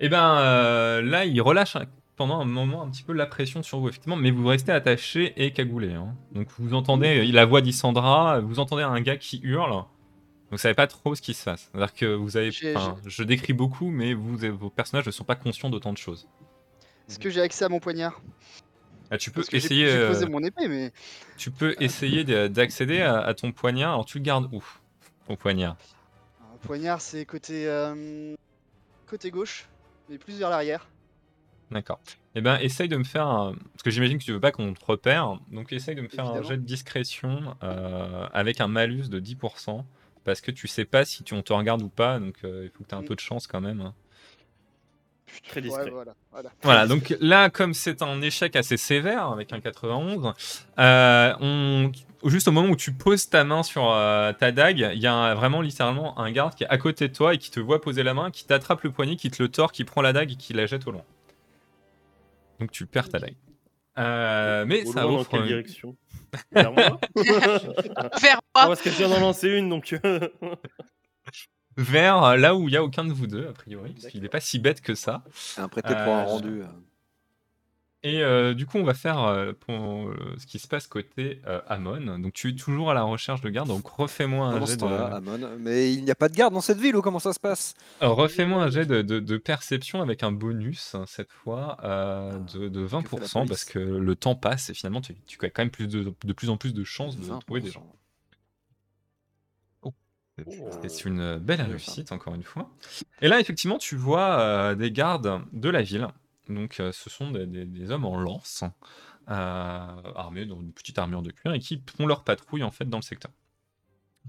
Et 0.00 0.08
ben 0.08 0.38
euh, 0.38 1.02
là, 1.02 1.24
il 1.24 1.40
relâche 1.42 1.76
un- 1.76 1.86
pendant 2.16 2.40
un 2.40 2.44
moment 2.44 2.82
un 2.82 2.90
petit 2.90 3.02
peu 3.02 3.12
la 3.12 3.26
pression 3.26 3.62
sur 3.62 3.78
vous, 3.78 3.88
effectivement, 3.88 4.16
mais 4.16 4.30
vous 4.30 4.46
restez 4.46 4.72
attaché 4.72 5.32
et 5.42 5.52
cagoulé. 5.52 5.92
hein. 5.94 6.14
Donc 6.32 6.48
vous 6.58 6.74
entendez 6.74 7.26
la 7.26 7.44
voix 7.46 7.60
d'Isandra, 7.60 8.40
vous 8.40 8.58
entendez 8.58 8.82
un 8.82 9.00
gars 9.00 9.16
qui 9.16 9.40
hurle, 9.42 9.70
donc 9.72 9.86
vous 10.50 10.58
savez 10.58 10.74
pas 10.74 10.86
trop 10.86 11.14
ce 11.14 11.22
qui 11.22 11.34
se 11.34 11.44
passe. 11.44 11.70
C'est-à-dire 11.72 11.94
que 11.94 12.06
vous 12.06 12.36
avez, 12.36 12.50
enfin, 12.74 12.96
je 13.06 13.22
décris 13.22 13.54
beaucoup, 13.54 13.88
mais 13.90 14.12
vous, 14.14 14.36
vos 14.56 14.70
personnages 14.70 15.06
ne 15.06 15.10
sont 15.10 15.24
pas 15.24 15.36
conscients 15.36 15.70
d'autant 15.70 15.92
de 15.92 15.98
choses. 15.98 16.28
Est-ce 17.08 17.18
que 17.18 17.30
j'ai 17.30 17.40
accès 17.40 17.64
à 17.64 17.68
mon 17.68 17.80
poignard? 17.80 18.20
Ah, 19.10 19.18
tu 19.18 19.30
peux 19.30 19.42
essayer, 19.52 19.88
J'ai 19.88 20.06
posé 20.06 20.26
mon 20.26 20.42
épée, 20.42 20.68
mais 20.68 20.92
tu 21.36 21.50
peux 21.50 21.74
essayer 21.80 22.24
de- 22.24 22.46
d'accéder 22.48 23.00
à, 23.02 23.18
à 23.20 23.34
ton 23.34 23.52
poignard. 23.52 23.92
Alors 23.92 24.06
tu 24.06 24.18
le 24.18 24.24
gardes 24.24 24.48
où 24.52 24.62
Ton 25.26 25.36
poignard? 25.36 25.76
un 26.54 26.66
poignard, 26.66 27.00
c'est 27.00 27.24
côté 27.26 27.66
euh, 27.66 28.34
côté 29.06 29.30
gauche, 29.30 29.66
mais 30.08 30.16
plus 30.18 30.38
vers 30.38 30.48
l'arrière. 30.48 30.86
D'accord. 31.72 32.00
Eh 32.34 32.40
ben, 32.40 32.58
essaye 32.60 32.88
de 32.88 32.96
me 32.96 33.04
faire 33.04 33.26
un... 33.26 33.54
Parce 33.72 33.82
que 33.84 33.90
j'imagine 33.90 34.18
que 34.18 34.24
tu 34.24 34.32
veux 34.32 34.40
pas 34.40 34.52
qu'on 34.52 34.72
te 34.74 34.84
repère. 34.84 35.38
Donc, 35.50 35.72
essaye 35.72 35.94
de 35.94 36.00
me 36.02 36.08
faire 36.08 36.26
un 36.26 36.42
jet 36.42 36.56
de 36.56 36.62
discrétion 36.62 37.56
euh, 37.62 38.26
avec 38.32 38.60
un 38.60 38.68
malus 38.68 39.08
de 39.08 39.20
10%. 39.20 39.84
Parce 40.24 40.40
que 40.40 40.50
tu 40.50 40.68
sais 40.68 40.84
pas 40.84 41.04
si 41.04 41.24
tu, 41.24 41.34
on 41.34 41.42
te 41.42 41.52
regarde 41.52 41.82
ou 41.82 41.88
pas. 41.88 42.18
Donc, 42.20 42.36
euh, 42.44 42.62
il 42.64 42.70
faut 42.70 42.84
que 42.84 42.88
tu 42.88 42.94
aies 42.94 42.98
un 42.98 43.02
Mm. 43.02 43.06
peu 43.06 43.14
de 43.14 43.20
chance 43.20 43.46
quand 43.46 43.60
même. 43.60 43.80
hein. 43.80 43.94
Très 45.48 45.60
Ouais, 45.60 45.66
discret. 45.68 45.90
voilà, 45.90 46.14
voilà. 46.30 46.50
Voilà, 46.62 46.86
donc 46.86 47.16
là, 47.20 47.48
comme 47.48 47.72
c'est 47.72 48.02
un 48.02 48.20
échec 48.20 48.54
assez 48.54 48.76
sévère 48.76 49.28
avec 49.28 49.52
un 49.54 49.60
91, 49.60 50.34
euh, 50.78 51.32
on... 51.40 51.90
juste 52.28 52.48
au 52.48 52.52
moment 52.52 52.68
où 52.68 52.76
tu 52.76 52.92
poses 52.92 53.30
ta 53.30 53.42
main 53.42 53.62
sur 53.62 53.90
euh, 53.90 54.32
ta 54.34 54.52
dague, 54.52 54.90
il 54.94 55.00
y 55.00 55.06
a 55.06 55.14
un- 55.14 55.34
vraiment 55.34 55.62
littéralement 55.62 56.18
un 56.18 56.30
garde 56.30 56.54
qui 56.54 56.64
est 56.64 56.68
à 56.68 56.76
côté 56.76 57.08
de 57.08 57.14
toi 57.14 57.32
et 57.32 57.38
qui 57.38 57.50
te 57.50 57.60
voit 57.60 57.80
poser 57.80 58.02
la 58.02 58.12
main, 58.12 58.30
qui 58.30 58.44
t'attrape 58.44 58.82
le 58.82 58.90
poignet, 58.90 59.16
qui 59.16 59.30
te 59.30 59.42
le 59.42 59.48
tord, 59.48 59.72
qui 59.72 59.84
prend 59.84 60.02
la 60.02 60.12
dague 60.12 60.32
et 60.32 60.36
qui 60.36 60.52
la 60.52 60.66
jette 60.66 60.86
au 60.86 60.90
loin. 60.92 61.04
Donc 62.62 62.70
tu 62.70 62.86
perds 62.86 63.08
ta 63.08 63.18
dague. 63.18 63.34
Euh, 63.98 64.64
mais 64.66 64.84
Au 64.86 64.92
ça 64.92 65.02
loin, 65.02 65.12
dans 65.14 65.18
offre. 65.20 65.30
quelle 65.30 65.40
une- 65.40 65.46
direction 65.48 65.96
Vers 66.52 66.72
moi 66.72 67.00
Vers 67.16 68.40
moi. 68.54 68.66
Parce 68.66 68.80
qu'elle 68.82 68.92
vient 68.92 69.08
d'en 69.08 69.18
lancer 69.20 69.48
une, 69.50 69.68
donc... 69.68 69.94
vers 71.76 72.22
euh, 72.24 72.36
là 72.36 72.54
où 72.54 72.68
il 72.68 72.74
y 72.74 72.76
a 72.76 72.84
aucun 72.84 73.04
de 73.04 73.12
vous 73.12 73.26
deux, 73.26 73.48
a 73.48 73.52
priori, 73.52 73.92
parce 73.92 74.06
qu'il 74.06 74.22
n'est 74.22 74.28
pas 74.28 74.40
si 74.40 74.58
bête 74.58 74.80
que 74.80 74.94
ça. 74.94 75.24
Un 75.56 75.68
prêté 75.68 75.88
pour 75.88 76.14
un 76.14 76.22
Euh, 76.22 76.24
rendu. 76.24 76.62
Et 78.04 78.20
euh, 78.22 78.52
du 78.52 78.66
coup, 78.66 78.78
on 78.78 78.82
va 78.82 78.94
faire 78.94 79.20
euh, 79.22 79.52
pour, 79.52 80.08
euh, 80.08 80.34
ce 80.36 80.44
qui 80.46 80.58
se 80.58 80.66
passe 80.66 80.88
côté 80.88 81.40
Amon. 81.68 82.18
Donc, 82.18 82.32
tu 82.32 82.50
es 82.50 82.54
toujours 82.54 82.90
à 82.90 82.94
la 82.94 83.02
recherche 83.02 83.40
de 83.42 83.48
garde. 83.48 83.68
Donc, 83.68 83.86
refais-moi 83.86 84.46
un 84.48 84.66
jet 84.66 84.76
de, 84.76 84.84
Amon. 84.86 85.38
Mais 85.60 85.92
il 85.94 86.02
n'y 86.04 86.10
a 86.10 86.16
pas 86.16 86.28
de 86.28 86.34
garde 86.34 86.52
dans 86.52 86.60
cette 86.60 86.78
ville 86.78 86.96
ou 86.96 87.02
comment 87.02 87.20
ça 87.20 87.32
se 87.32 87.38
passe? 87.38 87.74
Refais-moi 88.00 88.60
un 88.60 88.70
jet 88.70 88.86
de, 88.86 89.02
de- 89.02 89.20
de 89.20 89.36
perception 89.36 90.02
avec 90.02 90.24
un 90.24 90.32
bonus 90.32 90.96
hein, 90.96 91.04
cette 91.06 91.30
fois 91.30 91.76
Ah, 91.80 92.30
de, 92.54 92.68
de 92.68 92.80
que 92.84 92.88
fait 92.88 92.96
la 92.96 93.00
20% 93.02 93.32
police 93.32 93.48
parce 93.48 93.64
que 93.64 93.78
le 93.78 94.16
temps 94.16 94.34
passe 94.34 94.70
et 94.70 94.74
finalement 94.74 95.00
tu, 95.00 95.14
tu 95.26 95.38
as 95.44 95.50
quand 95.50 95.62
même 95.62 95.70
plus 95.70 95.86
de, 95.86 96.10
plus 96.10 96.50
en 96.50 96.56
plus 96.56 96.74
de 96.74 96.82
chances 96.82 97.16
de 97.16 97.38
trouver 97.40 97.60
des 97.60 97.70
gens. 97.70 97.86
20%. 99.80 100.88
C'est 100.88 101.04
une 101.04 101.38
belle 101.38 101.58
ça. 101.58 101.64
réussite 101.64 102.10
encore 102.10 102.34
une 102.34 102.42
fois. 102.42 102.70
Et 103.20 103.28
là 103.28 103.38
effectivement 103.38 103.78
tu 103.78 103.96
vois 103.96 104.40
euh, 104.40 104.74
des 104.74 104.90
gardes 104.90 105.42
de 105.52 105.68
la 105.68 105.82
ville. 105.82 106.08
Donc 106.48 106.80
euh, 106.80 106.92
ce 106.92 107.08
sont 107.10 107.30
des, 107.30 107.46
des- 107.46 107.64
des 107.66 107.90
hommes 107.90 108.04
en 108.04 108.16
lance 108.18 108.64
euh, 109.28 109.32
armés 110.16 110.44
dans 110.46 110.60
une 110.60 110.72
petite 110.72 110.98
armure 110.98 111.22
de 111.22 111.30
cuir 111.30 111.52
et 111.54 111.60
qui 111.60 111.82
font 111.96 112.06
leur 112.06 112.24
patrouille 112.24 112.62
en 112.64 112.70
fait 112.70 112.84
dans 112.84 112.98
le 112.98 113.02
secteur. 113.02 113.30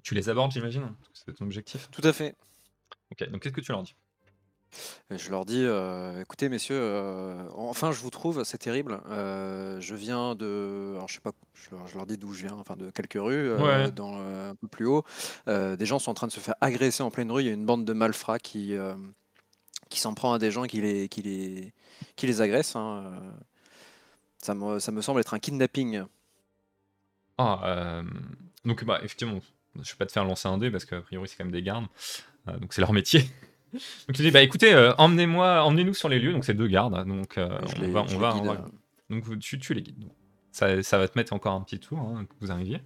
Tu 0.03 0.13
les 0.15 0.29
abordes 0.29 0.51
j'imagine 0.51 0.83
que 0.87 1.07
C'est 1.13 1.33
ton 1.33 1.45
objectif. 1.45 1.89
Tout 1.91 2.01
à 2.03 2.13
fait. 2.13 2.35
Ok 3.11 3.29
donc 3.29 3.41
qu'est-ce 3.41 3.53
que 3.53 3.61
tu 3.61 3.71
leur 3.71 3.83
dis? 3.83 3.95
Et 5.11 5.19
Je 5.19 5.29
leur 5.29 5.45
dis, 5.45 5.61
euh, 5.63 6.21
écoutez 6.21 6.49
messieurs, 6.49 6.79
euh, 6.79 7.47
enfin 7.53 7.91
je 7.91 7.99
vous 8.01 8.09
trouve, 8.09 8.43
c'est 8.43 8.57
terrible. 8.57 9.01
euh, 9.09 9.79
je 9.79 9.93
viens 9.93 10.33
de, 10.33 10.93
alors 10.95 11.07
je 11.07 11.13
sais 11.15 11.19
pas, 11.21 11.31
je, 11.53 11.69
leur- 11.75 11.85
je 11.87 11.95
leur 11.95 12.07
dis 12.07 12.17
d'où 12.17 12.33
je 12.33 12.47
viens, 12.47 12.55
enfin 12.55 12.75
de 12.75 12.89
quelques 12.89 13.13
rues, 13.21 13.49
euh, 13.51 13.59
Ouais. 13.85 13.91
dans, 13.91 14.17
euh, 14.19 14.49
un 14.51 14.55
peu 14.55 14.67
plus 14.67 14.87
haut. 14.87 15.03
Euh, 15.47 15.75
des 15.75 15.85
gens 15.85 15.99
sont 15.99 16.09
en 16.09 16.15
train 16.15 16.25
de 16.25 16.31
se 16.31 16.39
faire 16.39 16.55
agresser 16.59 17.03
en 17.03 17.11
pleine 17.11 17.31
rue. 17.31 17.43
Il 17.43 17.45
y 17.45 17.49
a 17.49 17.53
une 17.53 17.65
bande 17.67 17.85
de 17.85 17.93
malfrats 17.93 18.39
qui, 18.39 18.73
euh, 18.75 18.95
qui 19.89 19.99
s'en 19.99 20.13
prend 20.13 20.33
à 20.33 20.39
des 20.39 20.51
gens 20.51 20.63
qui 20.63 20.81
les, 20.81 21.07
qui 21.09 21.21
les, 21.21 21.73
qui 22.15 22.27
les 22.27 22.41
agressent. 22.41 22.75
hein, 22.75 23.03
euh. 23.05 23.31
Ça 24.39 24.53
me, 24.53 24.79
ça 24.79 24.91
me 24.91 25.01
semble 25.01 25.19
être 25.21 25.33
un 25.33 25.39
kidnapping. 25.39 26.03
Ah, 27.37 27.61
euh, 27.63 28.03
donc 28.65 28.83
bah 28.83 28.99
effectivement, 29.03 29.39
je 29.81 29.91
vais 29.91 29.97
pas 29.97 30.05
te 30.05 30.11
faire 30.11 30.25
lancer 30.25 30.47
un 30.47 30.57
dé 30.57 30.69
parce 30.69 30.85
qu'a 30.85 31.01
priori 31.01 31.27
c'est 31.27 31.35
quand 31.37 31.45
même 31.45 31.53
des 31.53 31.63
gardes, 31.63 31.85
euh, 32.47 32.57
donc 32.57 32.73
c'est 32.73 32.81
leur 32.81 32.93
métier. 32.93 33.21
donc 33.73 34.15
tu 34.15 34.21
dis 34.21 34.31
bah 34.31 34.41
écoutez, 34.43 34.73
euh, 34.73 34.93
emmenez-moi, 34.97 35.63
emmenez-nous 35.63 35.93
sur 35.93 36.09
les 36.09 36.19
lieux, 36.19 36.33
donc 36.33 36.45
c'est 36.45 36.53
deux 36.53 36.67
gardes, 36.67 37.07
donc 37.07 37.35
on, 37.37 37.91
va, 37.91 38.01
on, 38.01 38.17
va, 38.19 38.33
guide, 38.33 38.41
on 38.41 38.53
va- 38.53 38.65
donc 39.09 39.39
tu, 39.39 39.57
tu 39.59 39.73
les 39.73 39.81
guides. 39.81 40.09
Ça, 40.51 40.83
ça 40.83 40.97
va 40.99 41.07
te 41.07 41.17
mettre 41.17 41.33
encore 41.33 41.53
un 41.53 41.61
petit 41.61 41.79
tour 41.79 41.99
hein, 41.99 42.25
que 42.25 42.33
vous 42.41 42.51
arriviez. 42.51 42.81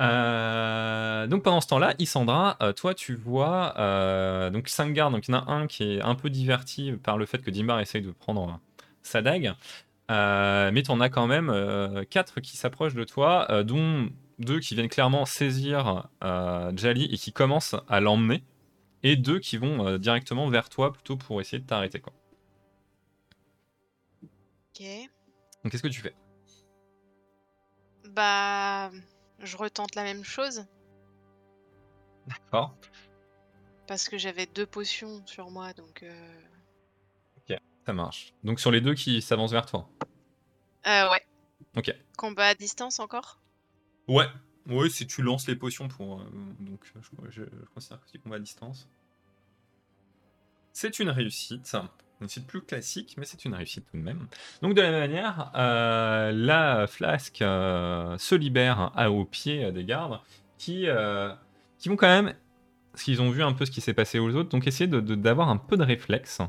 Euh, 0.00 1.28
donc 1.28 1.44
pendant 1.44 1.60
ce 1.60 1.68
temps-là, 1.68 1.94
Isandra, 2.00 2.56
euh, 2.60 2.72
toi 2.72 2.94
tu 2.94 3.14
vois 3.14 3.78
euh, 3.78 4.50
donc 4.50 4.68
cinq 4.68 4.92
gardes, 4.92 5.12
donc 5.12 5.28
il 5.28 5.32
y 5.32 5.34
en 5.36 5.38
a 5.38 5.52
un 5.52 5.68
qui 5.68 5.84
est 5.84 6.02
un 6.02 6.16
peu 6.16 6.30
diverti 6.30 6.92
par 6.92 7.16
le 7.16 7.26
fait 7.26 7.38
que 7.38 7.50
Dimbar 7.50 7.78
essaye 7.78 8.02
de 8.02 8.10
prendre 8.10 8.48
euh, 8.48 8.82
sa 9.02 9.22
dague, 9.22 9.54
mais 10.08 10.82
tu 10.82 10.90
en 10.90 11.00
as 11.00 11.10
quand 11.10 11.26
même 11.26 12.04
quatre 12.10 12.40
qui 12.40 12.56
s'approchent 12.56 12.94
de 12.94 13.04
toi, 13.04 13.62
dont 13.62 14.08
deux 14.38 14.58
qui 14.58 14.74
viennent 14.74 14.88
clairement 14.88 15.26
saisir 15.26 16.08
Jali 16.22 17.04
et 17.04 17.16
qui 17.16 17.32
commencent 17.32 17.76
à 17.88 18.00
l'emmener, 18.00 18.42
et 19.02 19.16
deux 19.16 19.38
qui 19.38 19.58
vont 19.58 19.98
directement 19.98 20.48
vers 20.48 20.68
toi 20.68 20.92
plutôt 20.92 21.16
pour 21.16 21.40
essayer 21.40 21.58
de 21.58 21.66
t'arrêter. 21.66 22.00
quoi. 22.00 22.12
Ok. 24.22 24.86
Donc 25.62 25.70
qu'est-ce 25.70 25.82
que 25.82 25.88
tu 25.88 26.00
fais? 26.00 26.14
Bah, 28.10 28.90
je 29.44 29.56
retente 29.56 29.94
la 29.94 30.02
même 30.02 30.24
chose 30.24 30.66
D'accord. 32.26 32.74
parce 33.86 34.08
que 34.08 34.16
j'avais 34.18 34.46
deux 34.46 34.66
potions 34.66 35.24
sur 35.26 35.50
moi, 35.50 35.72
donc. 35.74 36.02
euh, 36.02 36.40
Ça 37.86 37.92
marche. 37.92 38.32
Donc 38.44 38.60
sur 38.60 38.70
les 38.70 38.80
deux 38.80 38.94
qui 38.94 39.20
s'avancent 39.20 39.52
vers 39.52 39.66
toi. 39.66 39.86
euh, 40.86 41.10
ouais. 41.10 41.20
Ok. 41.76 41.94
Combat 42.16 42.46
à 42.46 42.54
distance 42.54 42.98
encore? 42.98 43.38
Ouais, 44.08 44.26
ouais, 44.68 44.88
si 44.88 45.06
tu 45.06 45.20
lances 45.20 45.46
les 45.46 45.54
potions 45.56 45.88
pour. 45.88 46.22
euh, 46.22 46.24
donc, 46.60 46.82
je, 46.86 46.98
je- 47.30 47.42
je 47.44 47.66
considère 47.74 48.00
que 48.00 48.06
c'est 48.10 48.18
combat 48.18 48.36
à 48.36 48.38
distance. 48.38 48.88
C'est 50.72 50.98
une 50.98 51.10
réussite. 51.10 51.76
Une 52.24 52.28
réussite 52.28 52.46
plus 52.46 52.62
classique, 52.62 53.14
mais 53.18 53.26
c'est 53.26 53.44
une 53.44 53.54
réussite 53.54 53.84
tout 53.90 53.96
de 53.98 54.02
même. 54.02 54.26
Donc, 54.62 54.74
de 54.74 54.80
la 54.80 54.90
même 54.90 55.00
manière, 55.10 55.50
euh, 55.56 56.32
la 56.32 56.86
flasque 56.86 57.42
euh, 57.42 58.16
se 58.18 58.34
libère 58.34 58.90
à, 58.94 59.10
au 59.10 59.24
pied 59.26 59.70
des 59.72 59.84
gardes 59.84 60.20
qui, 60.58 60.86
euh, 60.88 61.32
qui 61.78 61.88
vont 61.90 61.96
quand 61.96 62.06
même. 62.08 62.32
Parce 62.92 63.02
qu'ils 63.04 63.20
ont 63.20 63.28
vu 63.30 63.42
un 63.42 63.52
peu 63.52 63.66
ce 63.66 63.70
qui 63.70 63.80
s'est 63.80 63.92
passé 63.92 64.18
aux 64.18 64.34
autres, 64.36 64.48
donc 64.50 64.66
essayer 64.66 64.86
de- 64.86 65.00
de- 65.00 65.16
d'avoir 65.16 65.48
un 65.50 65.56
peu 65.56 65.76
de 65.76 65.82
réflexe. 65.82 66.40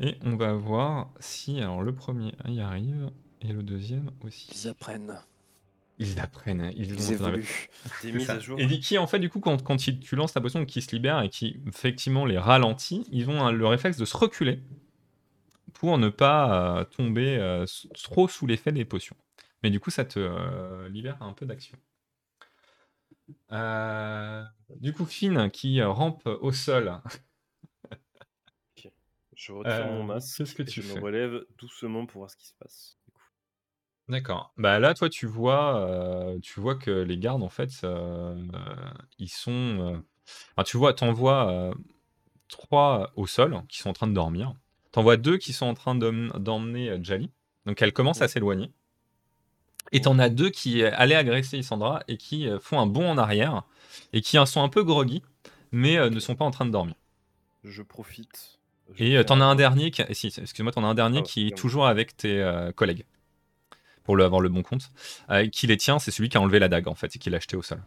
Et 0.00 0.16
on 0.24 0.36
va 0.36 0.52
voir 0.52 1.10
si. 1.20 1.60
Alors, 1.60 1.82
le 1.82 1.94
premier 1.94 2.32
y 2.46 2.60
arrive, 2.60 3.10
et 3.40 3.52
le 3.52 3.62
deuxième 3.62 4.10
aussi. 4.22 4.48
Ils 4.52 4.68
apprennent. 4.68 5.18
Ils 6.00 6.20
apprennent, 6.20 6.70
ils, 6.76 6.92
Ils 6.92 6.96
la- 6.96 7.12
évoluent. 7.12 7.68
Des 8.02 8.12
mises 8.12 8.26
ça. 8.26 8.34
à 8.34 8.38
jour. 8.38 8.58
Et 8.60 8.66
qui, 8.80 8.98
en 8.98 9.06
fait, 9.08 9.18
du 9.18 9.28
coup, 9.30 9.40
quand, 9.40 9.62
quand 9.64 9.76
tu 9.76 10.14
lances 10.16 10.32
ta 10.32 10.40
potion 10.40 10.64
qui 10.64 10.80
se 10.82 10.94
libère 10.94 11.20
et 11.22 11.28
qui, 11.28 11.58
effectivement, 11.66 12.24
les 12.24 12.38
ralentit, 12.38 13.04
ils 13.10 13.28
ont 13.30 13.44
un- 13.44 13.50
le 13.52 13.66
réflexe 13.66 13.96
de 13.96 14.04
se 14.04 14.16
reculer 14.16 14.60
pour 15.78 15.96
ne 15.96 16.08
pas 16.08 16.80
euh, 16.80 16.84
tomber 16.84 17.36
euh, 17.38 17.64
trop 18.02 18.26
sous 18.28 18.46
l'effet 18.46 18.72
des 18.72 18.84
potions. 18.84 19.16
Mais 19.62 19.70
du 19.70 19.78
coup, 19.80 19.90
ça 19.90 20.04
te 20.04 20.18
euh, 20.18 20.88
libère 20.88 21.22
un 21.22 21.32
peu 21.32 21.46
d'action. 21.46 21.78
Du 24.80 24.92
coup, 24.92 25.04
Finn, 25.06 25.50
qui 25.50 25.82
rampe 25.82 26.26
au 26.26 26.52
sol, 26.52 27.00
Je 29.36 29.52
retire 29.52 29.86
mon 29.86 30.02
masque 30.02 30.36
qu'est-ce 30.36 30.54
que 30.56 30.62
et 30.62 30.66
tu 30.66 30.82
je 30.82 30.94
me 30.94 31.00
relève 31.00 31.44
doucement 31.58 32.06
pour 32.06 32.22
voir 32.22 32.30
ce 32.30 32.36
qui 32.36 32.48
se 32.48 32.54
passe. 32.58 32.98
D'accord. 34.08 34.52
Bah 34.56 34.80
là, 34.80 34.94
toi, 34.94 35.08
tu 35.08 35.26
vois, 35.26 35.80
euh, 35.88 36.40
tu 36.40 36.58
vois 36.58 36.74
que 36.74 36.90
les 36.90 37.18
gardes, 37.18 37.44
en 37.44 37.48
fait, 37.48 37.70
euh, 37.84 38.34
ils 39.18 39.28
sont. 39.28 39.52
euh, 39.52 39.98
enfin, 40.56 40.64
tu 40.64 40.76
vois, 40.76 40.92
t'en 40.92 41.12
vois 41.12 41.72
trois 42.48 43.12
au 43.14 43.28
sol 43.28 43.62
qui 43.68 43.78
sont 43.78 43.90
en 43.90 43.92
train 43.92 44.08
de 44.08 44.12
dormir. 44.14 44.54
T'en 44.98 45.04
vois 45.04 45.16
deux 45.16 45.36
qui 45.36 45.52
sont 45.52 45.66
en 45.66 45.74
train 45.74 45.94
d'em- 45.94 46.32
d'emmener 46.40 46.88
euh, 46.90 46.98
Jali. 47.00 47.30
Donc 47.66 47.80
elle 47.80 47.92
commence 47.92 48.20
à 48.20 48.26
s'éloigner. 48.26 48.72
Et 49.92 50.00
t'en 50.00 50.18
as 50.18 50.28
deux 50.28 50.50
qui 50.50 50.82
euh, 50.82 50.90
allaient 50.94 51.14
agresser 51.14 51.56
Isandra 51.56 52.02
et 52.08 52.16
qui 52.16 52.48
euh, 52.48 52.58
font 52.58 52.80
un 52.80 52.86
bond 52.86 53.08
en 53.08 53.16
arrière 53.16 53.62
et 54.12 54.22
qui 54.22 54.36
sont 54.44 54.60
un 54.60 54.68
peu 54.68 54.82
groggy, 54.82 55.22
mais 55.70 56.10
ne 56.10 56.18
sont 56.18 56.34
pas 56.34 56.44
en 56.44 56.50
train 56.50 56.66
de 56.66 56.72
dormir. 56.72 56.96
Je 57.62 57.80
profite. 57.82 58.58
je 58.92 59.04
Et 59.04 59.24
t'en 59.24 59.40
as 59.40 59.44
un 59.44 59.54
dernier, 59.54 59.92
qui... 59.92 60.02
si, 60.16 60.34
excuse-moi, 60.36 60.72
t'en 60.72 60.82
as 60.82 60.88
un 60.88 60.96
dernier 60.96 61.20
Ah, 61.20 61.22
qui 61.22 61.46
est 61.46 61.56
toujours 61.56 61.86
avec 61.86 62.16
tes 62.16 62.42
euh, 62.42 62.72
collègues, 62.72 63.04
pour 64.02 64.16
le, 64.16 64.24
avoir 64.24 64.40
le 64.40 64.48
bon 64.48 64.64
compte. 64.64 64.90
Euh, 65.30 65.46
qui 65.48 65.68
les 65.68 65.76
tient, 65.76 66.00
c'est 66.00 66.10
celui 66.10 66.28
qui 66.28 66.38
a 66.38 66.40
enlevé 66.40 66.58
la 66.58 66.66
dague 66.66 66.88
en 66.88 66.96
fait 66.96 67.14
et 67.14 67.20
qui 67.20 67.30
l'a 67.30 67.36
acheté 67.36 67.56
au 67.56 67.62
sol. 67.62 67.80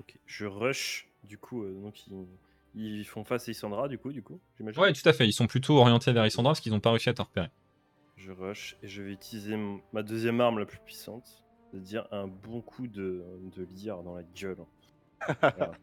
Ok. 0.00 0.16
Je 0.26 0.46
rush, 0.46 1.06
du 1.22 1.38
coup, 1.38 1.62
euh, 1.62 1.72
donc 1.80 1.94
ils 2.74 3.04
font 3.04 3.24
face 3.24 3.48
à 3.48 3.52
Isandra, 3.52 3.88
du 3.88 3.98
coup, 3.98 4.12
du 4.12 4.22
coup, 4.22 4.40
j'imagine. 4.56 4.80
Ouais, 4.80 4.92
tout 4.92 5.08
à 5.08 5.12
fait. 5.12 5.26
Ils 5.26 5.32
sont 5.32 5.46
plutôt 5.46 5.78
orientés 5.78 6.12
vers 6.12 6.26
Isandra 6.26 6.50
parce 6.52 6.60
qu'ils 6.60 6.72
n'ont 6.72 6.80
pas 6.80 6.90
réussi 6.90 7.08
à 7.08 7.14
te 7.14 7.22
repérer. 7.22 7.48
Je 8.16 8.30
rush 8.32 8.76
et 8.82 8.88
je 8.88 9.02
vais 9.02 9.12
utiliser 9.12 9.56
ma 9.92 10.02
deuxième 10.02 10.40
arme 10.40 10.58
la 10.58 10.66
plus 10.66 10.78
puissante, 10.78 11.42
c'est-à-dire 11.70 12.06
un 12.12 12.26
bon 12.28 12.60
coup 12.60 12.86
de, 12.86 13.24
de 13.56 13.66
lyre 13.74 14.02
dans 14.02 14.14
la 14.14 14.22
gueule. 14.22 14.58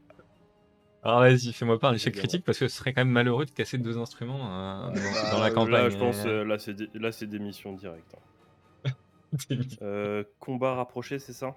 Alors 1.01 1.19
vas-y, 1.21 1.53
fais-moi 1.53 1.79
pas 1.79 1.89
un 1.89 1.93
échec 1.93 2.07
Évidemment. 2.07 2.27
critique 2.27 2.45
parce 2.45 2.59
que 2.59 2.67
ce 2.67 2.77
serait 2.77 2.93
quand 2.93 3.01
même 3.01 3.09
malheureux 3.11 3.45
de 3.45 3.51
casser 3.51 3.77
deux 3.77 3.97
instruments 3.97 4.51
euh, 4.51 4.87
dans, 4.89 4.93
Bah, 4.93 5.31
dans 5.31 5.39
la 5.41 5.49
campagne. 5.51 5.73
Là, 5.83 5.89
je 5.89 5.97
pense, 5.97 6.25
euh, 6.25 6.43
là, 6.43 6.59
c'est 6.59 6.73
des, 6.73 6.89
là, 6.93 7.11
c'est 7.11 7.27
des 7.27 7.39
missions 7.39 7.73
directes. 7.73 8.15
hein. 8.15 8.91
Euh, 9.81 10.23
combat 10.39 10.73
rapproché, 10.75 11.19
c'est 11.19 11.33
ça? 11.33 11.55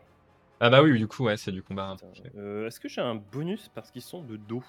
Ah 0.61 0.71
bah 0.71 0.83
oui, 0.83 0.97
du 0.97 1.09
coup, 1.09 1.25
ouais, 1.25 1.37
c'est 1.37 1.51
du 1.51 1.63
combat 1.63 1.87
rapproché. 1.87 2.23
Euh, 2.37 2.67
Est-ce 2.67 2.79
que 2.79 2.89
j'ai 2.89 3.01
un 3.01 3.15
bonus 3.17 3.69
parce 3.75 3.91
qu'ils 3.91 4.03
sont 4.03 4.23
de 4.23 4.37
dos? 4.37 4.63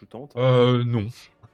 Je 0.00 0.04
tente. 0.06 0.32
Euh, 0.36 0.82
non. 0.84 1.06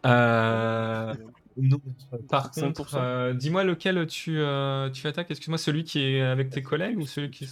Euh, 0.06 1.14
non. 1.56 1.80
Par 2.28 2.50
5%. 2.52 2.60
contre, 2.72 2.94
euh, 2.96 3.34
dis-moi 3.34 3.64
lequel 3.64 4.06
tu, 4.06 4.38
euh, 4.38 4.88
tu 4.90 5.06
attaques. 5.06 5.30
Excuse-moi, 5.30 5.58
celui 5.58 5.84
qui 5.84 6.00
est 6.02 6.22
avec 6.22 6.50
tes 6.50 6.62
collègues 6.62 6.98
ou 6.98 7.06
celui 7.06 7.30
qui... 7.30 7.46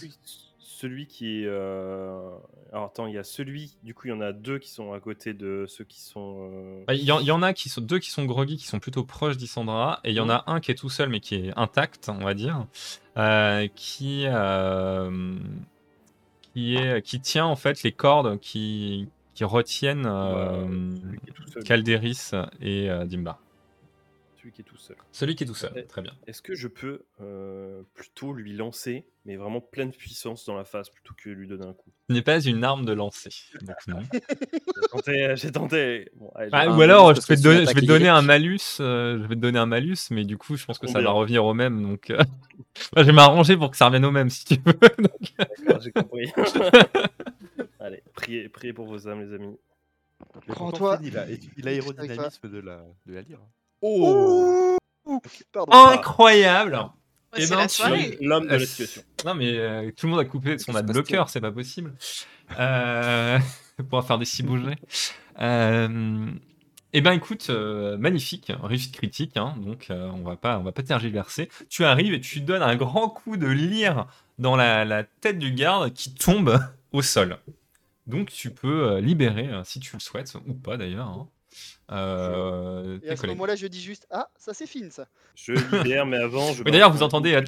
celui, 0.59 1.05
qui 1.05 1.41
est. 1.41 1.45
euh, 1.45 2.31
Alors 2.71 2.85
attends, 2.85 3.05
il 3.05 3.13
y 3.13 3.17
a 3.19 3.23
celui. 3.23 3.75
Du 3.83 3.93
coup, 3.93 4.07
il 4.07 4.09
y 4.09 4.13
en 4.13 4.21
a 4.21 4.31
deux 4.33 4.57
qui 4.57 4.69
sont 4.71 4.93
à 4.93 4.99
côté 4.99 5.33
de 5.35 5.65
ceux 5.67 5.83
qui 5.83 5.99
sont. 6.01 6.49
euh, 6.51 6.83
Bah, 6.87 6.95
Il 6.95 7.03
y, 7.03 7.11
en- 7.11 7.19
il 7.19 7.27
y 7.27 7.31
en 7.31 7.43
a 7.43 7.53
qui 7.53 7.69
sont 7.69 7.81
deux 7.81 7.99
qui 7.99 8.09
sont 8.09 8.25
groggy, 8.25 8.57
qui 8.57 8.65
sont 8.65 8.79
plutôt 8.79 9.03
proches 9.03 9.37
d'Isandra, 9.37 9.99
et 10.03 10.09
il 10.09 10.15
y 10.15 10.19
en 10.21 10.29
a 10.29 10.43
un 10.47 10.59
qui 10.59 10.71
est 10.71 10.75
tout 10.75 10.89
seul 10.89 11.09
mais 11.09 11.19
qui 11.19 11.35
est 11.35 11.53
intact, 11.55 12.09
on 12.09 12.23
va 12.23 12.33
dire, 12.33 12.65
euh, 13.17 13.67
qui 13.75 14.23
euh, 14.25 15.35
qui 16.53 16.75
est 16.77 17.01
qui 17.03 17.19
tient 17.19 17.45
en 17.45 17.55
fait 17.55 17.83
les 17.83 17.91
cordes 17.91 18.39
qui 18.39 19.07
qui 19.39 19.45
retiennent 19.45 20.05
euh, 20.05 20.67
qui. 21.61 21.63
Calderis 21.63 22.31
et 22.59 22.89
euh, 22.89 23.05
Dimba. 23.05 23.39
Celui 24.35 24.51
qui 24.51 24.61
est 24.61 24.65
tout 24.65 24.75
seul. 24.77 24.97
Celui 25.13 25.35
qui 25.35 25.45
est 25.45 25.47
tout 25.47 25.55
seul, 25.55 25.71
Ouais. 25.73 25.83
très 25.83 26.01
bien. 26.01 26.11
Est-ce 26.27 26.41
que 26.41 26.55
je 26.55 26.67
peux 26.67 27.03
euh, 27.21 27.83
plutôt 27.93 28.33
lui 28.33 28.51
lancer, 28.53 29.05
mais 29.23 29.37
vraiment 29.37 29.61
pleine 29.61 29.91
puissance 29.93 30.45
dans 30.45 30.57
la 30.57 30.65
face 30.65 30.89
plutôt 30.89 31.13
que 31.17 31.29
lui 31.29 31.47
donner 31.47 31.67
un 31.67 31.73
coup? 31.73 31.89
Ce 32.09 32.13
n'est 32.13 32.21
pas 32.21 32.41
une 32.41 32.65
arme 32.65 32.83
de 32.83 32.91
lancer, 32.91 33.29
donc 33.61 33.77
non. 33.87 33.99
J'ai 34.11 34.89
tenté. 34.91 35.33
J'ai 35.37 35.51
tenté. 35.53 36.11
Bon, 36.15 36.29
allez, 36.35 36.49
Ah, 36.51 36.69
ou 36.69 36.81
alors, 36.81 37.15
je 37.15 37.21
vais, 37.25 37.37
te 37.37 37.41
donner, 37.41 37.59
je 37.59 37.63
vais 37.63 37.69
attaque 37.69 37.83
te 37.83 37.87
donner 37.87 38.09
un 38.09 38.21
malus, 38.21 38.59
euh, 38.81 39.19
je 39.21 39.27
vais 39.27 39.35
te 39.35 39.39
donner 39.39 39.59
un 39.59 39.65
malus, 39.67 40.09
mais 40.11 40.25
du 40.25 40.37
coup, 40.37 40.57
je 40.57 40.65
pense 40.65 40.79
que 40.79 40.87
ça 40.87 40.99
va 41.01 41.11
revenir 41.11 41.45
au 41.45 41.53
même, 41.53 41.81
donc 41.81 42.09
euh, 42.09 42.17
moi, 42.93 43.03
je 43.03 43.03
vais 43.03 43.13
m'arranger 43.13 43.55
pour 43.55 43.71
que 43.71 43.77
ça 43.77 43.85
revienne 43.85 44.03
au 44.03 44.11
même, 44.11 44.29
si 44.29 44.43
tu 44.43 44.55
veux. 44.65 45.79
j'ai 45.81 45.91
compris. 45.93 46.29
priez, 48.21 48.49
priez 48.49 48.73
pour 48.73 48.85
vos 48.87 49.07
âmes, 49.07 49.21
les 49.27 49.33
amis. 49.35 49.57
Prends-toi- 50.47 50.99
il 51.03 51.17
a, 51.17 51.25
il 51.29 51.33
a 51.33 51.71
l'aérodynamisme 51.71 52.49
de 52.49 52.59
la, 52.59 52.81
de 53.05 53.13
la 53.13 53.21
lyre. 53.21 53.39
Oh 53.81 54.77
Pardon. 55.51 55.71
Incroyable 55.71 56.73
Ouais, 57.33 57.39
Eh 57.39 57.41
c'est 57.45 57.49
ben, 57.51 57.57
la 57.57 57.67
tu- 57.67 57.75
soirée. 57.75 58.17
L'homme 58.21 58.47
de 58.47 58.51
la 58.55 58.59
situation. 58.65 59.03
Non, 59.23 59.35
mais 59.35 59.55
euh, 59.57 59.91
tout 59.95 60.07
le 60.07 60.11
monde 60.11 60.19
a 60.19 60.25
coupé 60.25 60.57
son 60.57 60.73
adblocker, 60.75 61.23
c'est 61.27 61.39
pas 61.41 61.51
possible. 61.51 61.93
Euh, 62.59 63.37
pour 63.89 64.03
faire 64.05 64.17
des 64.17 64.25
cibougeries. 64.25 64.75
Euh, 65.39 66.27
eh 66.91 67.01
ben, 67.01 67.11
écoute, 67.11 67.47
euh, 67.51 67.97
magnifique, 67.97 68.51
réussite 68.63 68.95
critique, 68.95 69.37
hein, 69.37 69.55
donc 69.59 69.87
euh, 69.91 70.09
on 70.11 70.23
va 70.23 70.35
pas, 70.37 70.57
on 70.57 70.63
va 70.63 70.71
pas 70.71 70.81
tergiverser. 70.81 71.49
Tu 71.69 71.85
arrives 71.85 72.13
et 72.15 72.19
tu 72.19 72.41
donnes 72.41 72.63
un 72.63 72.75
grand 72.75 73.09
coup 73.09 73.37
de 73.37 73.47
lyre 73.47 74.07
dans 74.39 74.55
la, 74.55 74.83
la 74.85 75.03
tête 75.03 75.37
du 75.37 75.51
garde 75.51 75.93
qui 75.93 76.13
tombe 76.15 76.59
au 76.93 77.03
sol. 77.03 77.37
Donc 78.09 78.29
tu 78.31 78.51
peux 78.51 78.89
euh, 78.89 79.01
libérer, 79.01 79.47
euh, 79.49 79.63
si 79.63 79.79
tu 79.79 79.95
le 79.95 79.99
souhaites, 79.99 80.33
ou 80.47 80.53
pas 80.53 80.77
d'ailleurs, 80.77 81.07
hein, 81.07 81.29
euh, 81.91 82.99
Et 83.03 83.09
à 83.09 83.15
ce 83.15 83.27
moment-là, 83.27 83.55
je 83.55 83.67
dis 83.67 83.81
juste 83.81 84.07
Ah, 84.11 84.29
ça 84.37 84.53
c'est 84.53 84.67
fine 84.67 84.91
ça. 84.91 85.07
Je 85.35 85.53
libère, 85.77 86.05
mais 86.05 86.17
avant, 86.17 86.53
je. 86.53 86.63
Mais 86.65 86.71
d'ailleurs, 86.71 86.91
vous 86.91 87.03
entendez. 87.03 87.33
euh, 87.35 87.43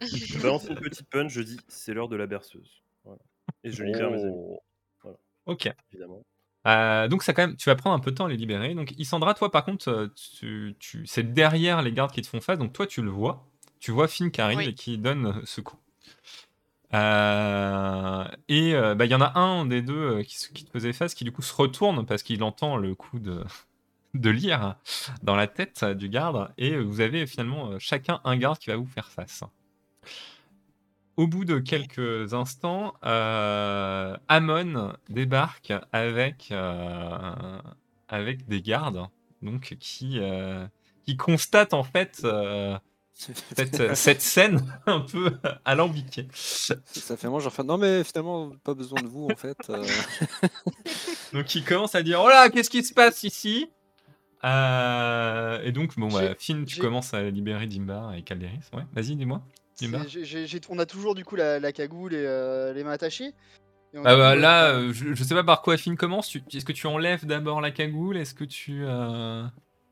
Je 0.00 0.38
balance 0.40 0.66
une 0.68 0.76
petite 0.76 1.08
punch, 1.10 1.32
je 1.32 1.42
dis 1.42 1.58
c'est 1.68 1.92
l'heure 1.94 2.08
de 2.08 2.16
la 2.16 2.26
berceuse. 2.26 2.82
Voilà. 3.04 3.18
Et 3.64 3.70
je 3.72 3.82
libère 3.82 4.10
mes 4.10 4.22
amis, 4.22 4.34
Oh. 5.04 5.16
Ok. 5.46 5.70
évidemment. 5.92 6.22
Euh, 6.66 7.08
donc 7.08 7.22
ça 7.22 7.32
quand 7.32 7.46
même, 7.46 7.56
tu 7.56 7.68
vas 7.70 7.76
prendre 7.76 7.96
un 7.96 8.00
peu 8.00 8.10
de 8.10 8.16
temps 8.16 8.26
à 8.26 8.28
les 8.28 8.36
libérer. 8.36 8.74
Donc 8.74 8.92
Isandra, 8.98 9.32
toi 9.34 9.50
par 9.50 9.64
contre, 9.64 10.12
tu, 10.38 10.76
tu- 10.78 11.06
c'est 11.06 11.32
derrière 11.32 11.80
les 11.82 11.92
gardes 11.92 12.12
qui 12.12 12.20
te 12.20 12.26
font 12.26 12.40
face, 12.40 12.58
donc 12.58 12.72
toi 12.74 12.86
tu 12.86 13.00
le 13.02 13.10
vois. 13.10 13.46
Tu 13.80 13.90
vois 13.92 14.08
Finn 14.08 14.30
qui 14.30 14.40
arrive 14.40 14.58
Oui. 14.58 14.68
et 14.68 14.74
qui 14.74 14.98
donne 14.98 15.40
ce 15.46 15.60
coup. 15.60 15.76
Euh, 16.94 18.24
et 18.48 18.74
euh, 18.74 18.94
bah, 18.94 19.04
il 19.04 19.10
y 19.10 19.14
en 19.14 19.20
a 19.20 19.38
un 19.38 19.66
des 19.66 19.82
deux 19.82 20.20
euh, 20.20 20.22
qui, 20.22 20.64
te 20.64 20.70
faisait 20.70 20.94
face 20.94 21.14
qui 21.14 21.24
du 21.24 21.32
coup 21.32 21.42
se 21.42 21.54
retourne 21.54 22.06
parce 22.06 22.22
qu'il 22.22 22.42
entend 22.42 22.78
le 22.78 22.94
coup 22.94 23.18
de, 23.18 23.44
de 24.14 24.30
lire 24.30 24.76
dans 25.22 25.36
la 25.36 25.46
tête 25.46 25.84
du 25.84 26.08
garde 26.08 26.50
et 26.56 26.78
vous 26.78 27.00
avez 27.00 27.26
finalement 27.26 27.78
chacun 27.78 28.20
un 28.24 28.36
garde 28.36 28.58
qui 28.58 28.70
va 28.70 28.76
vous 28.76 28.86
faire 28.86 29.08
face. 29.08 29.44
Au 31.16 31.26
bout 31.26 31.44
de 31.44 31.58
quelques 31.58 32.32
instants, 32.32 32.94
Amon 33.02 34.92
débarque 35.08 35.72
avec, 35.92 36.54
avec 38.08 38.46
des 38.46 38.62
gardes 38.62 39.02
donc 39.42 39.76
qui, 39.80 40.20
qui 41.04 41.16
constatent 41.16 41.74
en 41.74 41.82
fait 41.82 42.24
cette, 43.18 43.96
cette, 43.96 44.22
scène 44.22 44.60
un 44.86 45.00
peu 45.00 45.32
alambiquée. 45.64 46.28
Ça 46.32 47.16
fait 47.16 47.28
moi, 47.28 47.40
genre, 47.40 47.52
non, 47.64 47.76
mais 47.76 48.04
finalement, 48.04 48.50
pas 48.62 48.74
besoin 48.74 49.02
de 49.02 49.08
vous 49.08 49.26
en 49.28 49.36
fait. 49.36 49.58
Euh. 49.70 49.84
donc 51.32 51.52
il 51.52 51.64
commence 51.64 51.96
à 51.96 52.02
dire 52.04 52.20
Oh 52.24 52.28
là, 52.28 52.48
qu'est-ce 52.48 52.70
qui 52.70 52.84
se 52.84 52.94
passe 52.94 53.24
ici? 53.24 53.68
Euh, 54.44 55.60
Et 55.64 55.72
donc, 55.72 55.98
bon, 55.98 56.06
bah, 56.06 56.36
Finn, 56.38 56.64
tu 56.64 56.80
commences 56.80 57.12
à 57.12 57.22
libérer 57.22 57.66
Dimbar 57.66 58.14
et 58.14 58.22
Calderis. 58.22 58.60
Ouais, 58.72 58.84
vas-y, 58.92 59.16
dis-moi. 59.16 59.42
On 60.68 60.78
a 60.78 60.86
toujours 60.86 61.16
du 61.16 61.24
coup 61.24 61.34
la, 61.34 61.58
la 61.58 61.72
cagoule 61.72 62.14
et 62.14 62.24
euh, 62.24 62.72
les 62.72 62.84
mains 62.84 62.92
attachées. 62.92 63.32
Ah 63.96 64.16
bah, 64.16 64.36
là, 64.36 64.92
je, 64.92 65.14
je, 65.14 65.24
sais 65.24 65.34
pas 65.34 65.42
par 65.42 65.62
quoi 65.62 65.76
Finn 65.76 65.96
commence. 65.96 66.36
Est-ce 66.52 66.64
que 66.64 66.72
tu 66.72 66.86
enlèves 66.86 67.26
d'abord 67.26 67.60
la 67.60 67.72
cagoule? 67.72 68.16
Est-ce 68.16 68.34
que 68.34 68.44
tu. 68.44 68.84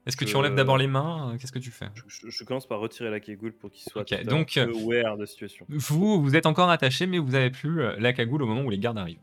Est-ce 0.07 0.17
que 0.17 0.25
tu 0.25 0.37
enlèves 0.37 0.55
d'abord 0.55 0.79
les 0.79 0.87
mains 0.87 1.37
Qu'est-ce 1.39 1.51
que 1.51 1.59
tu 1.59 1.73
fais? 1.73 1.89
Je, 2.07 2.45
commence 2.45 2.67
par 2.67 2.79
retirer 2.79 3.11
la 3.11 3.19
cagoule 3.19 3.53
pour 3.53 3.73
qu'il 3.73 3.83
soit 3.91 4.03
okay, 4.03 4.23
donc, 4.23 4.57
un 4.57 4.67
peu 4.67 4.71
aware 4.73 5.17
de 5.17 5.23
la 5.23 5.27
situation. 5.27 5.67
Vous, 5.69 6.23
vous 6.23 6.37
êtes 6.37 6.47
encore 6.47 6.71
attaché, 6.71 7.07
mais 7.07 7.19
vous 7.19 7.35
avez 7.35 7.51
plus 7.51 7.83
euh, 7.83 7.97
la 7.99 8.13
cagoule 8.13 8.43
au 8.43 8.47
moment 8.47 8.63
où 8.63 8.71
les 8.71 8.79
gardes 8.79 8.99
arrivent. 8.99 9.19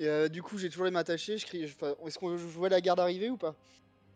Euh, 0.00 0.28
du 0.28 0.42
coup, 0.42 0.56
j'ai 0.56 0.70
toujours 0.70 0.86
les 0.86 0.90
mains 0.90 1.00
attachées. 1.00 1.34
Est-ce 1.34 2.18
qu'on 2.18 2.34
voit 2.36 2.70
la 2.70 2.80
garde 2.80 3.00
arriver 3.00 3.28
ou 3.28 3.36
pas? 3.36 3.54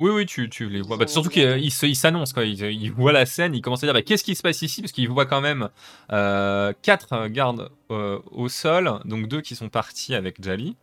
Oui, 0.01 0.11
oui, 0.11 0.27
tu, 0.27 0.49
tu 0.49 0.71
les 0.71 0.81
vois. 0.81 0.97
Bah, 0.97 1.07
surtout 1.07 1.29
qu'il 1.29 1.97
s'annonce, 1.97 2.33
quoi. 2.33 2.47
Il, 2.47 2.91
voit 2.91 3.13
la 3.13 3.27
scène, 3.27 3.55
il 3.55 3.61
commence 3.61 3.85
à 3.85 3.87
dire 3.87 3.95
bah, 3.95 4.03
qu'est-ce 4.03 4.25
qui 4.25 4.35
se 4.35 4.43
passe 4.43 4.63
ici? 4.63 4.81
Parce 4.81 4.93
qu'il 4.93 5.09
voit 5.11 5.27
quand 5.27 5.43
même 5.43 5.69
euh, 6.11 6.73
quatre 6.81 7.29
gardes 7.29 7.71
au 7.91 8.49
sol, 8.49 8.99
donc 9.05 9.29
deux 9.29 9.43
qui 9.43 9.55
sont 9.55 9.69
partis 9.69 10.15
avec 10.15 10.43
Jali, 10.43 10.75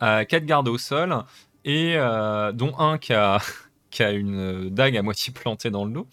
quatre 0.00 0.44
gardes 0.44 0.68
au 0.68 0.78
sol, 0.78 1.24
et 1.64 1.94
euh, 1.96 2.52
dont 2.52 2.78
un 2.78 2.98
qui 2.98 3.12
a, 3.12 3.40
qui 3.90 4.02
a 4.02 4.12
une 4.12 4.70
dague 4.70 4.96
à 4.96 5.02
moitié 5.02 5.32
plantée 5.32 5.70
dans 5.70 5.84
le 5.84 5.92
dos. 5.92 6.08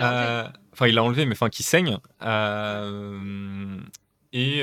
Euh, 0.00 0.44
enfin, 0.72 0.86
il 0.86 0.94
l'a 0.94 1.02
enlevé, 1.02 1.24
mais 1.24 1.32
enfin, 1.32 1.48
qui 1.48 1.62
saigne. 1.62 1.98
Euh, 2.22 3.78
et 4.32 4.62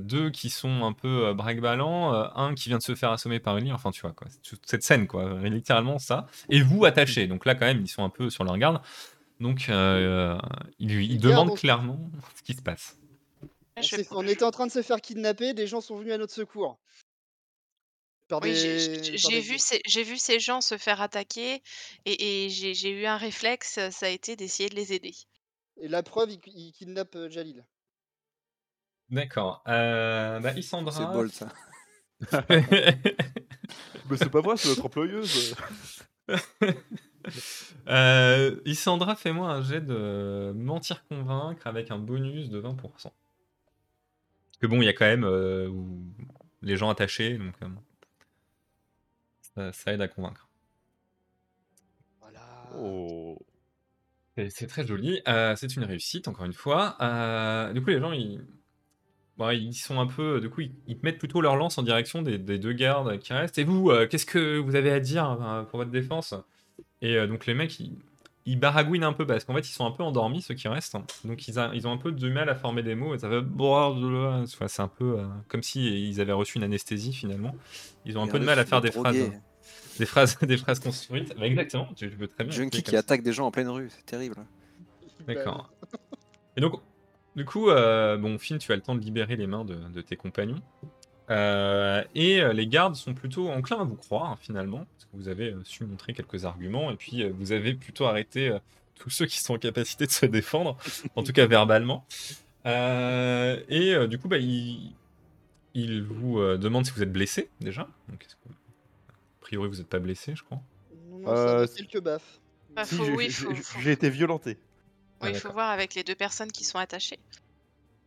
deux 0.00 0.30
qui 0.30 0.48
sont 0.48 0.84
un 0.84 0.92
peu 0.92 1.34
braque-ballant, 1.34 2.12
un 2.34 2.54
qui 2.54 2.68
vient 2.70 2.78
de 2.78 2.82
se 2.82 2.94
faire 2.94 3.12
assommer 3.12 3.38
par 3.38 3.56
une 3.58 3.64
ligne, 3.64 3.74
enfin 3.74 3.90
tu 3.90 4.00
vois 4.00 4.12
quoi, 4.12 4.28
cette 4.64 4.82
scène 4.82 5.06
quoi, 5.06 5.38
littéralement 5.42 5.98
ça, 5.98 6.26
et 6.48 6.62
vous 6.62 6.86
attachez, 6.86 7.26
donc 7.26 7.44
là 7.44 7.54
quand 7.54 7.66
même 7.66 7.82
ils 7.82 7.88
sont 7.88 8.02
un 8.02 8.08
peu 8.08 8.30
sur 8.30 8.44
leur 8.44 8.56
garde, 8.56 8.80
donc 9.40 9.66
euh, 9.68 10.38
ils, 10.78 11.18
demandent 11.20 11.54
clairement 11.56 11.98
ce 12.34 12.42
qui 12.42 12.54
se 12.54 12.62
passe. 12.62 12.98
on 14.10 14.26
était 14.26 14.44
en 14.44 14.50
train 14.50 14.66
de 14.66 14.72
se 14.72 14.80
faire 14.80 15.02
kidnapper, 15.02 15.52
des 15.52 15.66
gens 15.66 15.82
sont 15.82 15.96
venus 15.96 16.14
à 16.14 16.18
notre 16.18 16.32
secours 16.32 16.78
oui, 18.30 18.54
j'ai 18.54 19.40
vu, 19.40 19.58
ces, 19.58 19.80
vu 20.02 20.18
ces 20.18 20.40
gens 20.40 20.60
se 20.60 20.76
faire 20.76 21.00
attaquer 21.00 21.62
et, 22.04 22.48
j'ai 22.50 22.90
eu 22.90 23.06
un 23.06 23.16
réflexe, 23.16 23.78
ça 23.90 24.06
a 24.06 24.08
été 24.08 24.36
d'essayer 24.36 24.68
de 24.68 24.74
les 24.74 24.92
aider. 24.92 25.14
Et 25.80 25.88
la 25.88 26.02
preuve, 26.02 26.32
il, 26.46 26.72
kidnappe 26.72 27.16
Jalil. 27.28 27.64
D'accord. 29.10 29.62
Euh, 29.68 30.40
bah, 30.40 30.52
C'est 30.60 31.12
bol 31.12 31.30
ça. 31.30 31.48
Mais 34.10 34.16
c'est 34.16 34.30
pas 34.30 34.42
moi, 34.42 34.56
c'est 34.56 34.68
notre 34.68 34.86
employeuse. 34.86 35.54
euh, 37.88 38.60
Isandra, 38.66 39.16
fais-moi 39.16 39.50
un 39.50 39.62
jet 39.62 39.80
de 39.80 40.52
mentir 40.54 41.04
convaincre 41.06 41.66
avec 41.66 41.90
un 41.90 41.98
bonus 41.98 42.48
de 42.48 42.60
20%. 42.60 42.76
Parce 42.82 43.12
que 44.60 44.66
bon, 44.66 44.82
il 44.82 44.86
y 44.86 44.88
a 44.88 44.92
quand 44.92 45.06
même 45.06 45.24
euh, 45.24 45.70
les 46.62 46.76
gens 46.76 46.90
attachés, 46.90 47.38
donc. 47.38 47.54
Euh, 47.62 47.68
ça, 49.72 49.92
aide 49.92 50.00
à 50.00 50.08
convaincre. 50.08 50.48
Voilà. 52.20 52.70
Oh. 52.76 53.38
C'est 54.50 54.66
très 54.66 54.86
joli. 54.86 55.20
Euh, 55.26 55.54
c'est 55.56 55.74
une 55.74 55.84
réussite, 55.84 56.28
encore 56.28 56.46
une 56.46 56.52
fois. 56.52 56.96
Euh, 57.00 57.72
du 57.72 57.82
coup, 57.82 57.90
les 57.90 57.98
gens, 57.98 58.12
ils, 58.12 58.40
ils 59.52 59.74
sont 59.74 59.98
un 59.98 60.06
peu. 60.06 60.40
Du 60.40 60.48
coup, 60.48 60.60
ils, 60.60 60.98
mettent 61.02 61.18
plutôt 61.18 61.40
leur 61.40 61.56
lance 61.56 61.78
en 61.78 61.82
direction 61.82 62.22
des, 62.22 62.38
deux 62.38 62.72
gardes 62.72 63.18
qui 63.18 63.32
restent. 63.32 63.58
Et 63.58 63.64
vous, 63.64 63.90
euh, 63.90 64.06
qu'est-ce 64.06 64.26
que 64.26 64.58
vous 64.58 64.76
avez 64.76 64.92
à 64.92 65.00
dire 65.00 65.66
pour 65.70 65.78
votre 65.78 65.90
défense? 65.90 66.34
Et 67.02 67.26
donc, 67.26 67.46
les 67.46 67.54
mecs, 67.54 67.78
ils, 67.80 67.96
ils 68.46 68.58
baragouinent 68.58 69.04
un 69.04 69.12
peu 69.12 69.26
parce 69.26 69.44
qu'en 69.44 69.54
fait 69.54 69.68
ils 69.68 69.72
sont 69.72 69.84
un 69.84 69.90
peu 69.90 70.02
endormis 70.02 70.40
ceux 70.40 70.54
qui 70.54 70.68
restent 70.68 70.96
donc 71.24 71.46
ils, 71.48 71.54
ils 71.74 71.86
ont 71.86 71.92
un 71.92 71.98
peu 71.98 72.12
de 72.12 72.28
mal 72.30 72.48
à 72.48 72.54
former 72.54 72.82
des 72.82 72.94
mots 72.94 73.14
et 73.14 73.18
ça 73.18 73.28
fait 73.28 74.68
c'est 74.68 74.80
un 74.80 74.88
peu 74.88 75.18
comme 75.48 75.62
si 75.62 76.08
ils 76.08 76.20
avaient 76.20 76.32
reçu 76.32 76.56
une 76.56 76.64
anesthésie 76.64 77.12
finalement 77.12 77.54
ils 78.06 78.16
ont 78.16 78.22
un 78.22 78.26
peu 78.26 78.38
de 78.38 78.46
mal 78.46 78.58
à 78.58 78.64
faire 78.64 78.80
des 78.80 78.90
phrases 78.90 79.30
des 79.98 80.06
phrases, 80.06 80.38
des 80.42 80.56
phrases 80.56 80.80
construites. 80.80 81.34
Bah, 81.36 81.46
exactement, 81.46 81.88
tu 81.94 82.08
veux 82.08 82.28
très 82.28 82.44
bien. 82.44 82.52
Junkie 82.52 82.82
qui 82.82 82.96
attaque 82.96 83.22
des 83.22 83.32
gens 83.32 83.46
en 83.46 83.50
pleine 83.50 83.68
rue, 83.68 83.88
c'est 83.90 84.06
terrible. 84.06 84.36
D'accord. 85.26 85.70
Et 86.56 86.60
donc, 86.60 86.80
du 87.36 87.44
coup, 87.44 87.70
euh, 87.70 88.16
bon, 88.16 88.36
Finn, 88.38 88.58
tu 88.58 88.72
as 88.72 88.76
le 88.76 88.82
temps 88.82 88.96
de 88.96 89.00
libérer 89.00 89.36
les 89.36 89.46
mains 89.46 89.64
de, 89.64 90.00
tes 90.00 90.16
compagnons. 90.16 90.60
Euh, 91.30 92.02
et 92.14 92.40
euh, 92.40 92.52
les 92.52 92.66
gardes 92.66 92.96
sont 92.96 93.14
plutôt 93.14 93.48
enclins 93.48 93.80
à 93.80 93.84
vous 93.84 93.94
croire, 93.94 94.38
finalement, 94.40 94.78
parce 94.78 95.04
que 95.04 95.10
vous 95.16 95.28
avez 95.28 95.54
su 95.62 95.84
montrer 95.84 96.14
quelques 96.14 96.46
arguments, 96.46 96.90
et 96.90 96.96
puis 96.96 97.28
vous 97.30 97.52
avez 97.52 97.74
plutôt 97.74 98.06
arrêté 98.06 98.56
tous 98.96 99.10
ceux 99.10 99.26
qui 99.26 99.38
sont 99.38 99.54
en 99.54 99.58
capacité 99.58 100.06
de 100.06 100.10
se 100.10 100.26
défendre, 100.26 100.76
en 101.14 101.22
tout 101.22 101.32
cas 101.32 101.46
verbalement. 101.46 102.04
et 102.64 103.94
du 104.08 104.18
coup, 104.18 104.26
bah, 104.26 104.38
il, 104.38 104.94
il 105.74 106.02
vous 106.02 106.40
demande 106.56 106.86
si 106.86 106.92
vous 106.92 107.04
êtes 107.04 107.12
blessé, 107.12 107.50
déjà. 107.60 107.86
Donc, 108.08 108.26
priori, 109.48 109.68
vous 109.70 109.76
n'êtes 109.76 109.88
pas 109.88 109.98
blessé, 109.98 110.34
je 110.36 110.44
crois. 110.44 110.60
Non, 111.10 111.22
euh, 111.26 111.66
quelques 111.74 112.02
baffes. 112.02 112.38
Bah, 112.76 112.82
j'ai 113.80 113.92
été 113.92 114.10
violenté. 114.10 114.58
Oui, 115.22 115.30
il 115.30 115.36
faut 115.36 115.50
voir 115.52 115.70
avec 115.70 115.94
les 115.94 116.04
deux 116.04 116.14
personnes 116.14 116.52
qui 116.52 116.64
sont 116.64 116.76
attachées. 116.76 117.18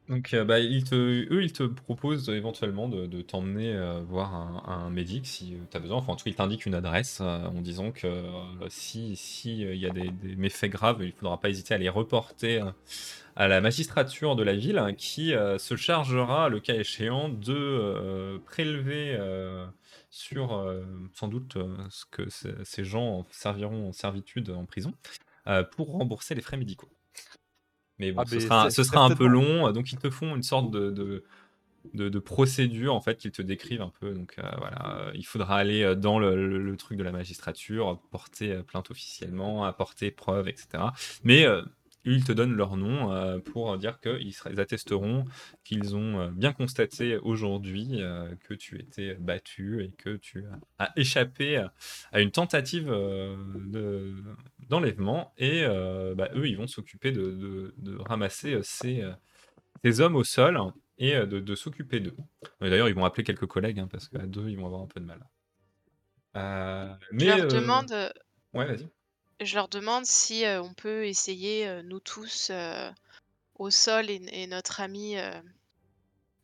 Donc, 0.08 0.36
euh, 0.36 0.46
bah, 0.46 0.60
ils 0.60 0.84
te, 0.84 0.96
eux, 0.96 1.44
ils 1.44 1.52
te 1.52 1.64
proposent 1.64 2.30
éventuellement 2.30 2.88
de, 2.88 3.22
t'emmener 3.22 3.74
euh, 3.74 4.02
voir 4.08 4.36
un, 4.36 4.64
un 4.68 4.90
médic 4.92 5.26
si 5.26 5.56
tu 5.72 5.78
as 5.78 5.80
besoin. 5.80 5.98
Enfin, 5.98 6.14
en 6.14 6.16
tout 6.16 6.26
cas, 6.26 6.30
ils 6.30 6.36
t'indiquent 6.36 6.68
une 6.68 6.76
adresse 6.76 7.22
en 7.22 7.60
disant 7.60 7.92
que 7.92 8.08
si 8.70 9.18
il 9.46 9.76
y 9.78 9.88
a 9.88 9.90
des, 9.90 10.12
méfaits 10.38 10.70
graves, 10.70 10.98
il 11.00 11.08
ne 11.08 11.12
faudra 11.14 11.40
pas 11.40 11.50
hésiter 11.50 11.74
à 11.74 11.80
les 11.80 11.90
reporter 11.90 12.72
à 13.36 13.48
la 13.48 13.62
magistrature 13.62 14.36
de 14.36 14.44
la 14.44 14.54
ville 14.54 14.94
qui 14.96 15.34
se 15.58 15.76
chargera, 15.76 16.50
le 16.50 16.60
cas 16.60 16.76
échéant, 16.76 17.30
de 17.30 18.40
prélever 18.46 19.18
sur 20.12 20.54
euh, 20.54 20.84
sans 21.14 21.30
doute 21.30 21.56
euh, 21.56 21.76
ce 21.90 22.06
que 22.06 22.28
ces 22.64 22.84
gens 22.84 23.26
serviront 23.32 23.90
en 23.90 23.94
servitude 23.94 24.52
en 24.52 24.66
prison 24.66 24.94
euh, 25.48 25.64
pour 25.64 25.94
rembourser 25.94 26.36
les 26.36 26.42
frais 26.42 26.58
médicaux. 26.58 26.90
Mais 27.98 28.12
bon, 28.12 28.22
ah, 28.22 28.26
ce 28.30 28.40
sera, 28.40 28.70
ce 28.70 28.84
sera 28.84 29.06
un 29.06 29.16
peu 29.16 29.26
long, 29.26 29.72
donc 29.72 29.92
ils 29.92 29.98
te 29.98 30.10
font 30.10 30.36
une 30.36 30.44
sorte 30.44 30.70
de, 30.70 31.24
de, 31.94 32.20
procédure 32.20 32.94
en 32.94 33.02
fait 33.02 33.18
qu'ils 33.18 33.32
te 33.32 33.42
décrivent 33.42 33.82
un 33.82 33.94
peu. 34.02 34.14
Donc 34.14 34.36
voilà, 34.38 35.12
il 35.14 35.26
faudra 35.26 35.58
aller 35.58 35.96
dans 35.96 36.20
le, 36.20 36.76
truc 36.78 36.98
de 36.98 37.04
la 37.04 37.12
magistrature, 37.12 38.02
porter 38.10 38.64
plainte 38.64 38.92
officiellement, 38.92 39.64
apporter 39.64 40.12
preuve, 40.12 40.48
etc. 40.48 40.84
Mais 41.24 41.46
ils 42.06 42.24
te 42.24 42.32
donnent 42.32 42.56
leur 42.56 42.78
nom 42.78 43.12
euh, 43.12 43.40
pour 43.40 43.78
dire 43.78 44.00
qu'ils 44.00 44.34
attesteront 44.60 45.26
qu'ils 45.64 45.96
ont 45.96 46.20
euh, 46.20 46.28
bien 46.30 46.54
constaté 46.54 47.18
aujourd'hui 47.18 48.02
euh, 48.02 48.34
que 48.48 48.54
tu 48.54 48.80
étais 48.80 49.16
battu 49.16 49.84
et 49.84 49.92
que 49.92 50.18
tu 50.18 50.44
as, 50.80 50.92
échappé 50.96 51.66
à 52.12 52.22
une 52.22 52.32
tentative 52.32 52.92
d'enlèvement. 54.60 55.34
et 55.38 55.66
bah, 56.16 56.30
eux, 56.36 56.48
ils 56.48 56.58
vont 56.58 56.68
s'occuper 56.68 57.12
de, 57.12 57.74
ramasser 58.00 58.60
ces, 58.64 59.04
hommes 60.02 60.16
au 60.16 60.24
sol 60.24 60.60
et 60.98 61.16
de, 61.26 61.56
s'occuper 61.56 62.00
d'eux. 62.00 62.16
D'ailleurs, 62.60 62.90
ils 62.90 62.96
vont 62.96 63.06
appeler 63.06 63.24
quelques 63.24 63.48
collègues 63.48 63.80
hein, 63.80 63.88
parce 63.90 64.10
qu'à 64.10 64.26
deux, 64.26 64.50
ils 64.50 64.58
vont 64.58 64.66
avoir 64.66 64.82
un 64.82 64.88
peu 64.88 65.00
de 65.00 65.06
mal. 65.06 65.20
mais, 67.12 67.26
Je 67.26 67.38
leur 67.38 67.48
demande. 67.48 67.92
Ouais, 68.54 68.66
vas-y 68.66 68.90
je 69.42 69.56
leur 69.56 69.68
demande 69.68 70.06
si 70.06 70.44
on 70.46 70.74
peut 70.74 71.06
essayer, 71.06 71.82
nous 71.84 72.00
tous, 72.00 72.52
au 73.56 73.70
sol 73.70 74.10
et, 74.10 74.48
notre 74.48 74.82
ami, 74.82 75.16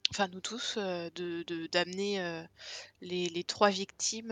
enfin 0.09 0.27
nous 0.29 0.41
tous, 0.41 0.77
de 0.77 1.67
d'amener 1.67 2.43
les, 3.01 3.43
trois 3.43 3.69
victimes 3.69 4.31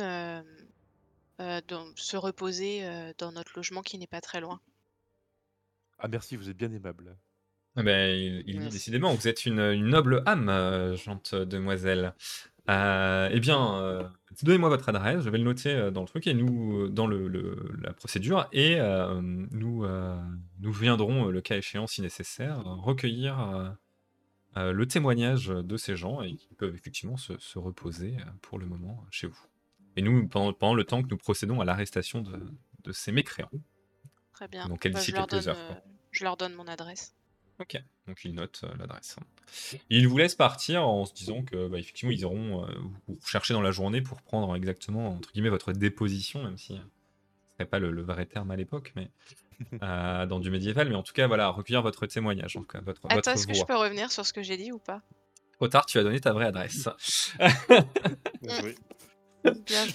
se 1.39 2.17
reposer 2.17 3.13
dans 3.17 3.31
notre 3.31 3.53
logement 3.55 3.81
qui 3.81 3.97
n'est 3.97 4.07
pas 4.07 4.21
très 4.21 4.41
loin. 4.41 4.59
Ah 5.99 6.07
merci, 6.07 6.35
vous 6.35 6.49
êtes 6.49 6.57
bien 6.57 6.71
aimable. 6.71 7.15
Ah 7.75 7.83
ben, 7.83 8.15
il, 8.15 8.37
il 8.39 8.45
dit 8.45 8.59
Merci. 8.59 8.69
décidément, 8.69 9.13
vous 9.13 9.27
êtes 9.27 9.45
une, 9.45 9.59
une 9.59 9.89
noble 9.89 10.23
âme, 10.25 10.49
euh, 10.49 10.95
gente 10.95 11.35
demoiselle. 11.35 12.13
Euh, 12.69 13.29
eh 13.31 13.39
bien, 13.39 13.75
euh, 13.79 14.03
donnez-moi 14.41 14.69
votre 14.69 14.89
adresse, 14.89 15.21
je 15.23 15.29
vais 15.29 15.37
le 15.37 15.43
noter 15.43 15.69
euh, 15.69 15.91
dans 15.91 16.01
le 16.01 16.07
truc 16.07 16.25
et 16.25 16.33
nous, 16.33 16.89
dans 16.89 17.05
le, 17.05 17.27
le- 17.27 17.71
la 17.81 17.93
procédure, 17.93 18.47
et 18.51 18.79
euh, 18.79 19.21
nous, 19.21 19.85
nous 20.59 20.71
viendrons, 20.71 21.25
le 21.27 21.41
cas 21.41 21.57
échéant, 21.57 21.85
si 21.87 22.01
nécessaire, 22.01 22.63
recueillir 22.65 23.75
le 24.55 24.85
témoignage 24.87 25.47
de 25.47 25.77
ces 25.77 25.95
gens 25.95 26.21
et 26.21 26.35
qui 26.35 26.55
peuvent 26.55 26.73
effectivement 26.75 27.17
se, 27.17 27.37
se 27.37 27.59
reposer 27.59 28.17
pour 28.41 28.57
le 28.57 28.65
moment 28.65 29.05
chez 29.11 29.27
vous. 29.27 29.39
Et 29.97 30.01
nous, 30.01 30.27
pendant, 30.27 30.53
pendant 30.53 30.73
le 30.73 30.83
temps 30.83 31.01
que 31.03 31.07
nous 31.09 31.17
procédons 31.17 31.61
à 31.61 31.65
l'arrestation 31.65 32.21
de, 32.21 32.39
de 32.83 32.91
ces 32.91 33.11
mécréants. 33.11 33.49
Très 34.33 34.47
bien. 34.47 34.67
Donc, 34.67 34.85
elle 34.85 34.91
Bah, 34.93 34.99
d'ici 34.99 35.11
je, 35.11 35.15
leur 35.17 35.27
quelques 35.27 35.45
donne, 35.45 35.55
heures, 35.55 35.67
quoi. 35.67 35.77
je 36.11 36.23
leur 36.23 36.35
donne 36.37 36.53
mon 36.53 36.67
adresse. 36.67 37.15
Ok, 37.59 37.81
donc 38.07 38.19
il 38.25 38.35
note 38.35 38.61
euh, 38.63 38.73
l'adresse. 38.77 39.15
Il 39.89 40.07
vous 40.07 40.17
laisse 40.17 40.35
partir 40.35 40.85
en 40.87 41.05
se 41.05 41.13
disant 41.13 41.43
que 41.43 41.67
bah, 41.67 41.77
effectivement 41.79 42.11
ils 42.11 42.19
iront 42.19 42.65
euh, 42.65 42.67
vous 43.07 43.17
chercher 43.25 43.53
dans 43.53 43.61
la 43.61 43.71
journée 43.71 44.01
pour 44.01 44.21
prendre 44.21 44.53
exactement 44.55 45.09
entre 45.09 45.31
guillemets 45.31 45.49
votre 45.49 45.71
déposition, 45.71 46.43
même 46.43 46.57
si 46.57 46.73
euh, 46.73 46.77
ce 46.77 47.53
serait 47.59 47.69
pas 47.69 47.79
le, 47.79 47.91
le 47.91 48.01
vrai 48.01 48.25
terme 48.25 48.51
à 48.51 48.57
l'époque, 48.57 48.91
mais 48.95 49.09
euh, 49.83 50.25
dans 50.25 50.39
du 50.39 50.51
médiéval, 50.51 50.89
mais 50.89 50.95
en 50.95 51.03
tout 51.03 51.13
cas 51.13 51.27
voilà, 51.27 51.47
recueillir 51.49 51.81
votre 51.81 52.05
témoignage, 52.07 52.59
cas 52.71 52.81
votre, 52.81 53.01
Attends, 53.05 53.15
votre 53.15 53.29
est-ce 53.29 53.47
que 53.47 53.53
je 53.53 53.63
peux 53.63 53.77
revenir 53.77 54.11
sur 54.11 54.25
ce 54.25 54.33
que 54.33 54.43
j'ai 54.43 54.57
dit 54.57 54.71
ou 54.73 54.79
pas? 54.79 55.01
Trop 55.53 55.69
tard, 55.69 55.85
tu 55.85 55.97
as 55.97 56.03
donné 56.03 56.19
ta 56.19 56.33
vraie 56.33 56.47
adresse. 56.47 56.89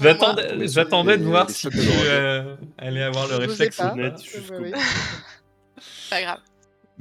J'attendais 0.01 0.69
j'attendais 0.69 1.19
de 1.19 1.25
voir 1.25 1.51
si 1.51 1.69
tu 1.69 1.79
euh, 1.79 2.57
allais 2.79 3.03
avoir 3.03 3.29
le 3.29 3.37
réflexe 3.37 3.79
ou 3.79 3.83
pas. 3.83 3.95
Pas 6.09 6.23
grave. 6.23 6.41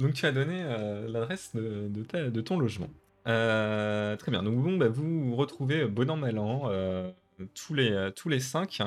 Donc 0.00 0.14
tu 0.14 0.26
as 0.26 0.32
donné 0.32 0.62
euh, 0.64 1.06
l'adresse 1.08 1.54
de, 1.54 1.86
de 1.88 2.02
ta- 2.02 2.30
de 2.30 2.40
ton 2.40 2.58
logement. 2.58 2.88
Euh, 3.26 4.16
très 4.16 4.30
bien. 4.32 4.42
Donc 4.42 4.56
bon, 4.56 4.76
bah, 4.78 4.88
vous 4.88 5.24
vous 5.26 5.36
retrouvez 5.36 5.84
bon 5.86 6.10
an 6.10 6.16
mal 6.16 6.38
an, 6.38 6.62
euh, 6.70 7.10
tous 7.54 7.74
les 7.74 7.90
euh, 7.92 8.10
tous 8.10 8.28
les 8.30 8.40
cinq, 8.40 8.80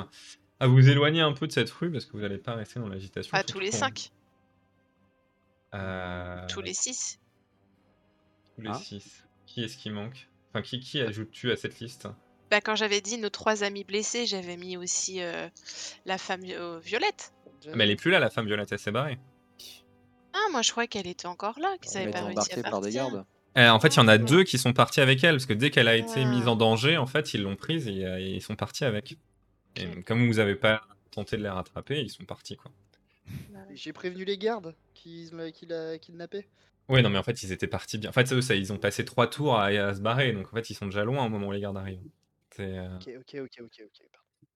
à 0.59 0.68
vous 0.68 0.89
éloigner 0.89 1.22
un 1.22 1.34
peu 1.34 1.45
de 1.47 1.51
cette 1.51 1.70
rue 1.70 1.91
parce 1.91 2.05
que 2.05 2.14
vous 2.14 2.22
n'allez 2.22 2.38
pas 2.39 2.55
rester 2.55 2.80
dans 2.80 2.88
l'agitation. 2.88 3.32
Pas 3.32 3.38
surtout 3.39 3.53
tous 3.53 3.59
les 3.59 3.70
quand- 3.70 3.78
cinq, 3.78 4.11
Euh, 5.76 6.45
tous 6.47 6.61
les 6.61 6.74
six. 6.74 7.20
tous 8.55 8.61
les 8.61 8.70
Ah. 8.72 8.76
six. 8.76 9.24
Qui 9.45 9.64
est-ce 9.64 9.78
qui 9.78 9.89
manque? 9.89 10.30
Enfin, 10.51 10.61
qui 10.61 10.80
qui 10.80 11.01
ajoutes-tu 11.01 11.51
à 11.51 11.55
cette 11.55 11.80
liste? 11.80 12.07
Bah, 12.51 12.61
quand 12.61 12.76
j'avais 12.76 13.01
dit 13.01 13.18
nos 13.18 13.30
trois 13.30 13.64
amis 13.64 13.84
blessés, 13.84 14.26
j'avais 14.28 14.57
mis 14.57 14.78
aussi 14.78 15.22
euh, 15.22 15.47
la 16.05 16.18
femme 16.20 16.41
vi- 16.41 16.53
euh, 16.53 16.80
Violette. 16.80 17.34
Ah, 17.68 17.72
Mais 17.76 17.84
elle 17.86 17.91
est 17.91 17.95
plus 17.95 18.11
là, 18.11 18.20
la 18.20 18.30
femme 18.30 18.45
Violette, 18.45 18.72
elle 18.72 18.80
s'est 18.80 18.91
barrée. 18.91 19.18
Ah, 20.34 20.48
moi 20.52 20.62
je 20.62 20.72
croyais 20.72 20.88
qu'elle 20.88 21.08
était 21.08 21.28
encore 21.28 21.60
là, 21.60 21.76
qu'ils 21.82 21.98
Elle 21.98 22.06
n'avaient 22.06 22.06
a 22.06 22.10
été 22.10 22.20
pas 22.20 22.26
réussi 22.26 22.54
à 22.54 22.58
embarquée 22.58 22.70
par 22.70 22.82
des 22.82 22.92
gardes. 22.92 23.26
Euh, 23.58 23.70
en 23.70 23.80
fait, 23.80 23.90
il 23.90 23.98
y 23.98 24.00
en 24.00 24.08
a 24.08 24.14
Ah. 24.14 24.18
deux 24.18 24.44
qui 24.44 24.58
sont 24.58 24.74
partis 24.74 25.00
avec 25.00 25.24
elle 25.24 25.36
parce 25.36 25.46
que 25.46 25.54
dès 25.54 25.70
qu'elle 25.70 25.88
a 25.88 25.96
été 25.96 26.22
Ah. 26.22 26.26
mise 26.26 26.48
en 26.48 26.56
danger, 26.56 26.98
en 26.98 27.06
fait, 27.06 27.34
ils 27.36 27.44
l'ont 27.44 27.56
prise 27.56 27.88
et, 27.88 28.04
euh, 28.06 28.20
ils 28.20 28.42
sont 28.42 28.56
partis 28.56 28.84
avec. 28.84 29.18
Et 29.76 29.86
Ok. 29.88 30.04
comme 30.06 30.26
vous 30.28 30.36
n'avez 30.36 30.56
pas 30.56 30.82
tenté 31.12 31.38
de 31.38 31.44
les 31.44 31.50
rattraper, 31.50 32.02
ils 32.02 32.10
sont 32.10 32.26
partis 32.26 32.56
quoi. 32.58 32.72
Bah 33.52 33.60
ouais. 33.70 33.76
J'ai 33.76 33.94
prévenu 33.94 34.26
les 34.26 34.38
gardes 34.38 34.76
qui 34.96 35.30
l'a 35.32 35.52
qui 35.52 35.66
l'a 35.68 35.98
kidnappé. 36.00 36.48
Ouais, 36.90 37.02
non, 37.02 37.10
mais 37.10 37.18
en 37.18 37.24
fait, 37.24 37.42
ils 37.44 37.52
étaient 37.52 37.68
partis 37.68 37.98
bien. 37.98 38.10
En 38.10 38.14
fait, 38.14 38.32
eux, 38.34 38.42
ça, 38.42 38.56
ils 38.56 38.74
ont 38.74 38.78
passé 38.78 39.06
trois 39.06 39.30
tours 39.30 39.58
à, 39.58 39.68
à 39.68 39.94
se 39.94 40.02
barrer, 40.02 40.34
donc 40.34 40.48
en 40.52 40.56
fait, 40.56 40.70
ils 40.70 40.74
sont 40.74 40.88
déjà 40.88 41.06
loin 41.06 41.26
au 41.26 41.30
moment 41.30 41.48
où 41.48 41.52
les 41.52 41.62
gardes 41.62 41.78
arrivent. 41.78 42.02
C'est, 42.56 42.78
euh, 42.78 42.96
Ok, 42.98 43.10
ok, 43.20 43.40
ok, 43.42 43.62
ok, 43.62 43.82
ok. 43.86 44.08
pardon. 44.12 44.48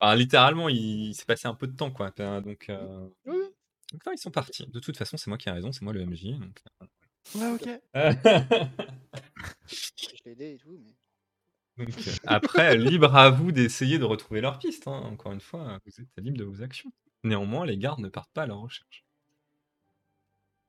enfin, 0.00 0.14
littéralement, 0.16 0.68
il, 0.70 1.08
il 1.08 1.14
s'est 1.14 1.26
passé 1.26 1.46
un 1.46 1.54
peu 1.54 1.66
de 1.66 1.76
temps, 1.76 1.90
quoi. 1.90 2.10
Donc, 2.40 2.66
euh, 2.70 3.06
Oui, 3.26 3.36
oui. 3.36 3.48
Donc 3.92 4.04
non, 4.06 4.12
ils 4.12 4.18
sont 4.18 4.30
partis. 4.30 4.66
De 4.66 4.80
toute 4.80 4.96
façon, 4.96 5.16
c'est 5.16 5.28
moi 5.28 5.38
qui 5.38 5.48
ai 5.48 5.52
raison, 5.52 5.72
c'est 5.72 5.82
moi 5.82 5.92
le 5.92 6.04
MJ. 6.04 6.38
Donc... 6.38 6.62
Ouais, 7.34 7.50
ok. 7.52 7.68
Je 9.66 10.06
l'ai 10.24 10.32
aidé 10.32 10.52
et 10.54 10.58
tout, 10.58 10.78
mais. 10.78 10.94
donc, 11.86 11.94
après, 12.26 12.76
libre 12.76 13.14
à 13.14 13.30
vous 13.30 13.52
d'essayer 13.52 13.98
de 13.98 14.04
retrouver 14.04 14.40
leur 14.40 14.58
piste. 14.58 14.88
hein. 14.88 15.00
Encore 15.04 15.32
une 15.32 15.40
fois, 15.40 15.78
vous 15.86 16.00
êtes 16.00 16.08
libre 16.24 16.38
de 16.38 16.44
vos 16.44 16.62
actions. 16.62 16.90
Néanmoins, 17.24 17.66
les 17.66 17.76
gardes 17.78 18.00
ne 18.00 18.08
partent 18.08 18.32
pas 18.32 18.42
à 18.42 18.46
leur 18.46 18.58
recherche. 18.60 19.04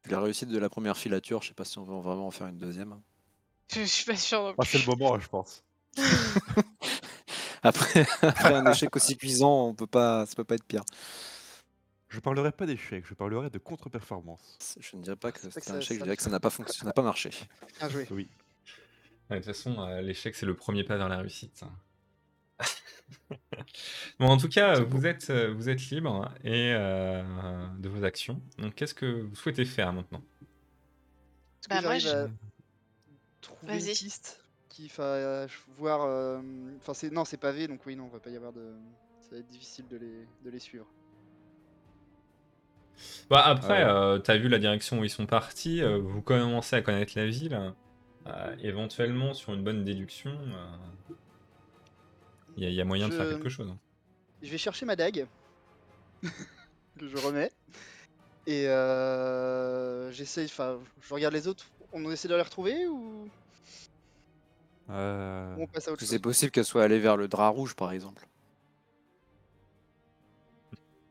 La 0.09 0.19
réussite 0.21 0.49
de 0.49 0.57
la 0.57 0.69
première 0.69 0.97
filature, 0.97 1.41
je 1.41 1.49
sais 1.49 1.53
pas 1.53 1.65
si 1.65 1.77
on 1.77 1.83
va 1.83 1.99
vraiment 1.99 2.27
en 2.27 2.31
faire 2.31 2.47
une 2.47 2.57
deuxième. 2.57 2.99
Je 3.73 3.83
suis 3.83 4.05
pas 4.05 4.13
non 4.31 4.55
Ah, 4.57 4.63
plus. 4.63 4.71
c'est 4.71 4.79
le 4.79 4.85
moment, 4.87 5.13
hein, 5.15 5.19
je 5.19 5.27
pense. 5.27 5.63
Après, 7.61 8.05
après 8.21 8.53
un 8.53 8.71
échec 8.71 8.95
aussi 8.95 9.17
cuisant, 9.17 9.67
on 9.67 9.73
peut 9.75 9.85
pas, 9.87 10.25
ça 10.25 10.35
peut 10.35 10.43
pas 10.45 10.55
être 10.55 10.63
pire. 10.63 10.83
Je 12.09 12.19
parlerai 12.19 12.51
pas 12.51 12.65
d'échec, 12.65 13.05
je 13.07 13.13
parlerai 13.13 13.49
de 13.51 13.57
contre-performance. 13.59 14.75
Je 14.79 14.95
ne 14.97 15.03
dirais 15.03 15.15
pas 15.15 15.31
que 15.31 15.39
C'est 15.39 15.49
que 15.49 15.53
c'était 15.61 15.71
un 15.71 15.77
échec, 15.79 15.99
je 15.99 16.03
dirais 16.03 16.17
que 16.17 16.23
ça 16.23 16.29
n'a 16.31 16.39
pas 16.39 16.49
fonctionné, 16.49 16.79
ça 16.79 16.85
n'a 16.85 16.93
pas 16.93 17.03
marché. 17.03 17.29
Bien 17.79 17.89
joué. 17.89 18.07
Oui. 18.11 18.27
Ouais, 19.29 19.39
de 19.39 19.43
toute 19.43 19.53
façon, 19.53 19.79
euh, 19.81 20.01
l'échec, 20.01 20.35
c'est 20.35 20.47
le 20.47 20.55
premier 20.55 20.83
pas 20.83 20.97
vers 20.97 21.07
la 21.07 21.17
réussite. 21.19 21.63
bon, 24.19 24.27
en 24.27 24.37
tout 24.37 24.49
cas, 24.49 24.75
C'est 24.75 24.81
vous 24.83 25.05
êtes, 25.05 25.29
euh, 25.29 25.53
vous 25.53 25.69
êtes 25.69 25.81
libre 25.91 26.31
et, 26.43 26.73
euh, 26.73 27.67
de 27.77 27.89
vos 27.89 28.03
actions. 28.03 28.41
Donc, 28.57 28.73
qu'est-ce 28.73 28.95
que 28.95 29.21
vous 29.21 29.35
souhaitez 29.35 29.65
faire 29.65 29.93
maintenant? 29.93 30.23
Est-ce 31.61 31.67
que 31.67 31.73
Bah, 31.75 31.81
moi, 31.81 31.97
j'arrive 31.99 32.01
je- 32.01 32.09
à 32.09 32.27
trouver 33.41 33.73
une 33.73 33.79
Vas-y. 33.79 33.93
piste 33.93 34.43
qui 34.69 34.91
euh, 34.97 35.47
voir. 35.77 36.01
euh, 36.03 36.41
Enfin, 36.77 36.95
c'est 36.95 37.11
non, 37.11 37.23
c'est 37.23 37.37
pavé, 37.37 37.67
donc 37.67 37.85
oui, 37.85 37.95
non, 37.95 38.05
on 38.05 38.09
va 38.09 38.19
pas 38.19 38.31
y 38.31 38.35
avoir 38.35 38.51
de. 38.53 38.73
Ça 39.21 39.31
va 39.35 39.37
être 39.37 39.47
difficile 39.47 39.87
de 39.89 39.97
les, 39.97 40.27
de 40.43 40.49
les 40.49 40.59
suivre. 40.59 40.87
Bah, 43.29 43.41
Après, 43.45 43.83
Euh. 43.83 44.15
euh, 44.15 44.19
tu 44.19 44.31
as 44.31 44.37
vu 44.37 44.47
la 44.49 44.59
direction 44.59 44.99
où 44.99 45.03
ils 45.03 45.09
sont 45.09 45.25
partis, 45.25 45.81
euh, 45.81 45.97
vous 45.99 46.21
commencez 46.21 46.75
à 46.75 46.81
connaître 46.81 47.13
la 47.15 47.25
ville. 47.27 47.73
euh, 48.27 48.55
éventuellement, 48.61 49.33
sur 49.33 49.53
une 49.53 49.63
bonne 49.63 49.83
déduction, 49.83 50.31
euh, 50.31 51.13
il 52.57 52.63
y, 52.63 52.67
a- 52.67 52.69
il 52.69 52.75
y 52.75 52.81
a 52.81 52.85
moyen 52.85 53.07
de 53.07 53.13
faire 53.13 53.27
quelque 53.27 53.49
chose. 53.49 53.69
hein. 53.69 53.77
Je 54.43 54.51
vais 54.51 54.57
chercher 54.57 54.85
ma 54.85 54.95
dague 54.95 55.25
que 56.21 56.27
je 57.07 57.17
remets 57.17 57.49
et 58.45 58.67
euh, 58.67 60.11
j'essaye. 60.11 60.45
Enfin, 60.45 60.79
je 61.01 61.13
regarde 61.13 61.33
les 61.33 61.47
autres. 61.47 61.65
On 61.91 62.11
essaie 62.11 62.27
de 62.27 62.35
les 62.35 62.41
retrouver 62.41 62.87
ou? 62.87 63.27
Euh, 64.91 65.55
ou 65.55 65.63
on 65.63 65.67
passe 65.67 65.87
à 65.87 65.91
autre 65.91 66.01
chose? 66.01 66.09
C'est 66.09 66.19
possible 66.19 66.51
qu'elle 66.51 66.65
soit 66.65 66.83
allée 66.83 66.99
vers 66.99 67.17
le 67.17 67.27
drap 67.27 67.49
rouge, 67.49 67.75
par 67.75 67.91
exemple. 67.91 68.27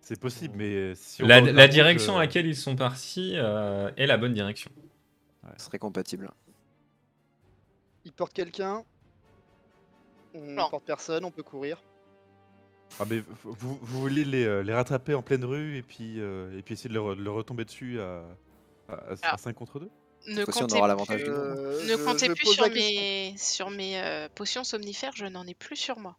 C'est 0.08 0.18
possible, 0.18 0.54
mais 0.56 0.72
euh, 0.74 0.94
si 0.94 1.22
on 1.22 1.26
La, 1.26 1.40
la 1.42 1.68
direction 1.68 2.16
à 2.16 2.20
laquelle 2.20 2.46
ils 2.46 2.56
sont 2.56 2.74
partis 2.76 3.32
euh, 3.36 3.90
est 3.98 4.06
la 4.06 4.16
bonne 4.16 4.32
direction. 4.32 4.70
Ce 5.58 5.66
serait 5.66 5.78
compatible. 5.78 6.30
Il 8.06 8.12
porte 8.12 8.32
quelqu'un. 8.32 8.84
On 10.32 10.40
Non. 10.40 10.70
porte 10.70 10.84
personne. 10.86 11.26
On 11.26 11.30
peut 11.30 11.42
courir. 11.42 11.82
Ah, 12.98 13.04
mais 13.08 13.22
vous, 13.44 13.52
vous- 13.54 13.78
voulez 13.82 14.24
les, 14.24 14.46
euh, 14.46 14.62
les 14.62 14.72
rattraper 14.72 15.12
en 15.12 15.20
pleine 15.20 15.44
rue 15.44 15.76
et 15.76 15.82
puis, 15.82 16.20
euh, 16.20 16.56
et 16.58 16.62
puis 16.62 16.72
essayer 16.72 16.88
de 16.88 16.94
leur, 16.94 17.14
de 17.14 17.22
leur 17.22 17.34
retomber 17.34 17.66
dessus 17.66 18.00
à, 18.00 18.24
à, 18.88 19.14
Ah. 19.22 19.36
5 19.36 19.52
contre 19.54 19.78
2 19.78 19.90
Ne 20.28 20.42
on 20.42 20.46
comptez 20.46 20.62
aura 20.62 20.70
plus, 20.70 20.88
l'avantage 20.88 21.22
du 21.22 21.28
nombre. 21.28 21.42
Euh, 21.42 21.82
ne 21.84 21.96
je- 21.98 22.02
comptez 22.04 22.26
je 22.28 22.32
plus 22.32 22.44
pose 22.46 22.54
sur 22.54 22.70
mes, 22.70 23.34
sur 23.36 23.68
mes 23.68 24.00
euh, 24.02 24.28
potions 24.34 24.64
somnifères, 24.64 25.12
je 25.14 25.26
n'en 25.26 25.46
ai 25.46 25.52
plus 25.54 25.76
sur 25.76 25.98
moi. 25.98 26.16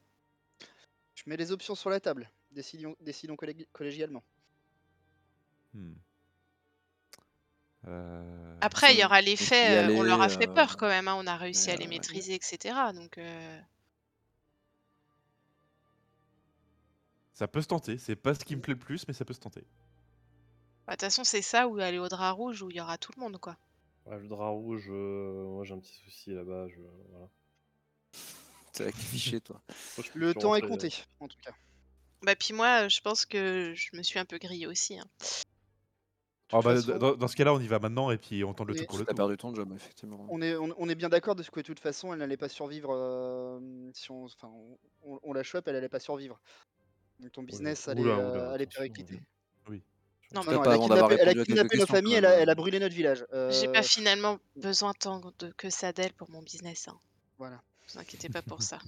Je 1.15 1.23
mets 1.25 1.37
les 1.37 1.51
options 1.51 1.73
sur 1.73 1.89
la 1.89 1.99
table. 1.99 2.29
Décidons, 2.59 2.93
décidons 2.99 3.35
collég- 3.35 3.69
collégialement. 3.71 4.21
Hmm. 5.73 5.93
Euh, 7.87 8.57
Après, 8.59 8.93
il 8.93 8.99
y 8.99 9.05
aura 9.05 9.21
les 9.21 9.37
faits, 9.37 9.89
euh, 9.89 9.95
on 9.95 10.01
leur 10.03 10.21
a 10.21 10.27
fait 10.27 10.49
euh, 10.49 10.53
peur 10.53 10.75
quand 10.75 10.89
même, 10.89 11.07
hein, 11.07 11.15
on 11.17 11.25
a 11.25 11.37
réussi 11.37 11.71
à 11.71 11.77
les 11.77 11.87
maîtriser, 11.87 12.35
etc. 12.35 12.75
Donc, 12.93 13.17
euh, 13.17 13.61
Ça 17.31 17.47
peut 17.47 17.61
se 17.61 17.67
tenter, 17.67 17.97
c'est 17.97 18.17
pas 18.17 18.35
ce 18.35 18.43
qui 18.43 18.57
me 18.57 18.61
plaît 18.61 18.73
le 18.73 18.79
plus, 18.79 19.07
mais 19.07 19.13
ça 19.13 19.23
peut 19.23 19.33
se 19.33 19.39
tenter. 19.39 19.61
bah, 20.85 20.91
de 20.91 20.91
toute 20.97 21.01
façon, 21.03 21.23
c'est 21.23 21.41
ça 21.41 21.69
ou 21.69 21.79
aller 21.79 21.97
au 21.97 22.09
drap 22.09 22.33
rouge 22.33 22.61
où 22.61 22.69
il 22.69 22.75
y 22.75 22.81
aura 22.81 22.97
tout 22.97 23.13
le 23.15 23.21
monde, 23.21 23.37
quoi. 23.37 23.55
Ouais, 24.05 24.19
le 24.19 24.27
drap 24.27 24.49
rouge, 24.49 24.89
euh, 24.89 25.45
moi 25.47 25.63
j'ai 25.63 25.75
un 25.75 25.79
petit 25.79 25.93
souci 26.03 26.31
là-bas. 26.31 26.67
Je... 26.67 26.81
Voilà. 27.11 27.29
C'est 28.73 28.83
là 28.83 28.91
qui 28.91 29.03
fiché, 29.03 29.39
toi. 29.39 29.61
Le 30.13 30.33
temps 30.33 30.55
est 30.55 30.61
compté, 30.61 30.93
en 31.21 31.29
tout 31.29 31.37
cas. 31.41 31.53
Bah, 32.21 32.35
puis 32.35 32.53
moi, 32.53 32.85
euh, 32.85 32.89
je 32.89 32.99
pense 33.01 33.25
que 33.25 33.73
je 33.75 33.95
me 33.95 34.03
suis 34.03 34.19
un 34.19 34.25
peu 34.25 34.37
grillée 34.37 34.67
aussi. 34.67 34.97
hein. 34.99 35.05
De 35.19 36.55
Ah 36.55 36.57
toute 36.57 36.65
bah, 36.65 36.75
façon, 36.75 36.97
dans, 36.97 37.15
dans 37.15 37.27
ce 37.27 37.35
cas-là, 37.35 37.53
on 37.53 37.59
y 37.59 37.67
va 37.67 37.77
maintenant 37.79 38.09
et 38.11 38.17
puis 38.17 38.43
on 38.43 38.53
tente 38.53 38.67
le 38.69 38.75
tout 38.75 38.85
pour 38.85 38.97
le 38.97 39.05
T'as 39.05 39.11
tout. 39.11 39.17
perdu 39.17 39.37
ton 39.37 39.53
job, 39.53 39.71
effectivement. 39.75 40.25
on 40.29 40.41
est, 40.41 40.55
on, 40.55 40.73
on 40.77 40.89
est 40.89 40.95
bien 40.95 41.09
d'accord 41.09 41.35
de 41.35 41.43
ce 41.43 41.51
que 41.51 41.59
de 41.59 41.65
toute 41.65 41.79
façon, 41.79 42.11
elle 42.11 42.19
n'allait 42.19 42.37
pas 42.37 42.49
survivre. 42.49 42.89
euh, 42.91 43.59
si 43.93 44.09
on, 44.11 44.25
enfin, 44.25 44.47
on, 44.51 44.77
on- 45.03 45.19
on 45.21 45.33
la 45.33 45.43
chope, 45.43 45.67
elle 45.67 45.75
allait 45.75 45.89
pas 45.89 45.99
survivre. 45.99 46.39
Donc 47.19 47.31
ton 47.33 47.43
business 47.43 47.87
allait, 47.87 48.01
oula, 48.01 48.17
euh, 48.17 48.31
oula, 48.31 48.51
allait 48.51 48.63
attention, 48.63 48.79
péricliter. 48.81 49.21
Oui. 49.67 49.83
Non, 50.33 50.41
mais 50.45 50.53
non, 50.53 50.61
pas 50.61 50.65
elle 50.65 50.71
a 50.71 50.73
avant 50.73 50.87
d'avoir 50.87 51.09
kidnappé, 51.09 51.21
elle 51.21 51.27
a 51.27 51.29
répondu 51.29 51.29
à 51.29 51.33
quelques 51.33 51.45
kidnappé 51.45 51.77
nos 51.77 51.81
questions, 51.83 51.95
familles, 51.95 52.11
quand 52.13 52.17
elle 52.17 52.25
a, 52.25 52.29
même. 52.31 52.39
elle 52.41 52.49
a 52.49 52.55
brûlé 52.55 52.79
notre 52.79 52.95
village. 52.95 53.19
j'ai 53.31 53.67
Euh, 53.67 53.71
pas 53.71 53.83
finalement 53.83 54.39
besoin 54.55 54.93
tant 54.93 55.21
de, 55.39 55.51
que 55.51 55.69
ça 55.69 55.91
d'elle 55.93 56.13
pour 56.13 56.29
mon 56.31 56.41
business. 56.41 56.87
Hein. 56.87 56.97
Voilà. 57.37 57.61
vous 57.87 57.99
inquiétez 57.99 58.29
pas 58.29 58.41
pour 58.41 58.61
ça. 58.63 58.79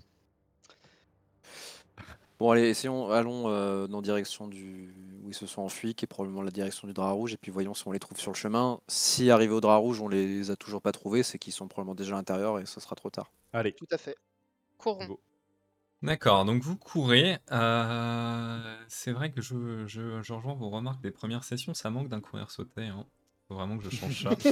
Bon, 2.41 2.49
allez, 2.49 2.69
essayons, 2.69 3.11
allons 3.11 3.49
euh, 3.49 3.85
dans 3.85 3.97
la 3.99 4.01
direction 4.01 4.47
du 4.47 4.95
où 5.23 5.29
ils 5.29 5.35
se 5.35 5.45
sont 5.45 5.61
enfuis, 5.61 5.93
qui 5.93 6.05
est 6.05 6.07
probablement 6.07 6.41
la 6.41 6.49
direction 6.49 6.87
du 6.87 6.93
drap 6.95 7.11
rouge, 7.11 7.33
et 7.35 7.37
puis 7.37 7.51
voyons 7.51 7.75
si 7.75 7.87
on 7.87 7.91
les 7.91 7.99
trouve 7.99 8.19
sur 8.19 8.31
le 8.31 8.35
chemin. 8.35 8.79
Si 8.87 9.29
arrivé 9.29 9.53
au 9.53 9.61
drap 9.61 9.77
rouge, 9.77 10.01
on 10.01 10.07
les 10.07 10.49
a 10.49 10.55
toujours 10.55 10.81
pas 10.81 10.91
trouvés, 10.91 11.21
c'est 11.21 11.37
qu'ils 11.37 11.53
sont 11.53 11.67
probablement 11.67 11.93
déjà 11.93 12.15
à 12.15 12.17
l'intérieur 12.17 12.57
et 12.57 12.65
ce 12.65 12.79
sera 12.79 12.95
trop 12.95 13.11
tard. 13.11 13.31
Allez, 13.53 13.73
Tout 13.73 13.85
à 13.91 13.99
fait. 13.99 14.15
Courons. 14.79 15.05
Go. 15.05 15.19
D'accord, 16.01 16.45
donc 16.45 16.63
vous 16.63 16.75
courez. 16.77 17.37
euh, 17.51 18.75
c'est 18.87 19.11
vrai 19.11 19.31
que 19.31 19.39
je, 19.39 19.85
je, 19.85 20.23
je 20.23 20.33
rejoins 20.33 20.55
vos 20.55 20.71
remarques 20.71 21.03
des 21.03 21.11
premières 21.11 21.43
sessions, 21.43 21.75
ça 21.75 21.91
manque 21.91 22.09
d'un 22.09 22.21
courir 22.21 22.49
sauter. 22.49 22.87
Hein. 22.87 23.05
Faut 23.47 23.53
vraiment 23.53 23.77
que 23.77 23.83
je 23.83 23.91
change 23.91 24.23
ça. 24.23 24.31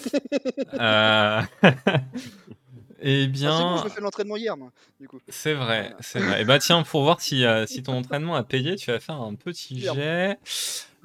Euh, 0.75 1.41
Eh 3.01 3.23
Ah, 3.23 3.27
bon, 3.27 3.31
bien, 3.31 3.77
je 3.77 3.83
me 3.85 3.89
fais 3.89 4.01
l'entraînement 4.01 4.35
hier, 4.37 4.57
moi, 4.57 4.71
du 4.99 5.07
coup. 5.07 5.19
c'est 5.29 5.53
vrai, 5.53 5.81
Voilà. 5.89 5.97
c'est 6.01 6.19
vrai. 6.19 6.41
Et 6.41 6.45
bah 6.45 6.59
tiens, 6.59 6.83
pour 6.83 7.03
voir 7.03 7.21
si, 7.21 7.45
euh, 7.45 7.65
si 7.65 7.81
ton 7.83 7.93
entraînement 7.97 8.35
a 8.35 8.43
payé, 8.43 8.75
tu 8.75 8.91
vas 8.91 8.99
faire 8.99 9.21
un 9.21 9.35
petit 9.35 9.79
jet. 9.79 10.37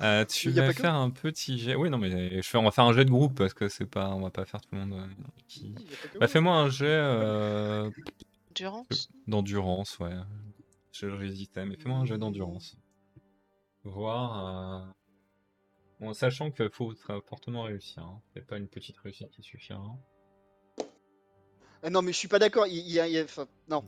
Euh, 0.00 0.24
tu 0.24 0.50
vas 0.50 0.72
que 0.74 0.80
faire 0.82 0.94
un 0.94 1.10
petit 1.10 1.56
jet. 1.58 1.76
Oui, 1.76 1.88
non, 1.90 1.98
mais 1.98 2.42
je 2.42 2.48
fais, 2.48 2.58
on 2.58 2.64
va 2.64 2.72
faire 2.72 2.84
un 2.84 2.92
jet 2.92 3.04
de 3.04 3.10
groupe 3.10 3.36
parce 3.36 3.54
que 3.54 3.68
c'est 3.68 3.86
pas, 3.86 4.10
on 4.10 4.20
va 4.22 4.30
pas 4.30 4.44
faire 4.44 4.60
tout 4.60 4.74
le 4.74 4.84
monde. 4.84 4.94
euh, 5.00 5.06
qui... 5.46 5.72
Bah 5.74 6.18
moi. 6.20 6.26
fais-moi 6.28 6.56
un 6.56 6.68
jet 6.68 6.86
euh, 6.88 7.90
Durance. 8.56 9.08
d'endurance, 9.28 9.98
ouais. 10.00 10.14
Je- 10.92 11.16
J'hésitais, 11.20 11.64
mais 11.64 11.76
fais-moi 11.76 11.98
un 11.98 12.04
jet 12.04 12.18
d'endurance. 12.18 12.76
Voir. 13.84 14.84
euh, 14.86 14.90
Bon, 16.00 16.12
sachant 16.12 16.50
qu'il 16.50 16.70
faut 16.70 16.92
fortement 17.28 17.62
réussir. 17.62 18.02
Hein. 18.02 18.20
C'est 18.34 18.44
pas 18.46 18.56
une 18.58 18.68
petite 18.68 18.98
réussite 18.98 19.30
qui 19.30 19.42
suffira. 19.44 19.80
Ah 19.80 19.92
non, 21.90 22.02
mais 22.02 22.12
je 22.12 22.18
suis 22.18 22.28
pas 22.28 22.38
d'accord. 22.38 22.66
Il, 22.66 22.78
il 22.78 22.92
y 22.92 23.00
a, 23.00 23.06
il 23.06 23.22
enfin, 23.22 23.46
non. 23.68 23.84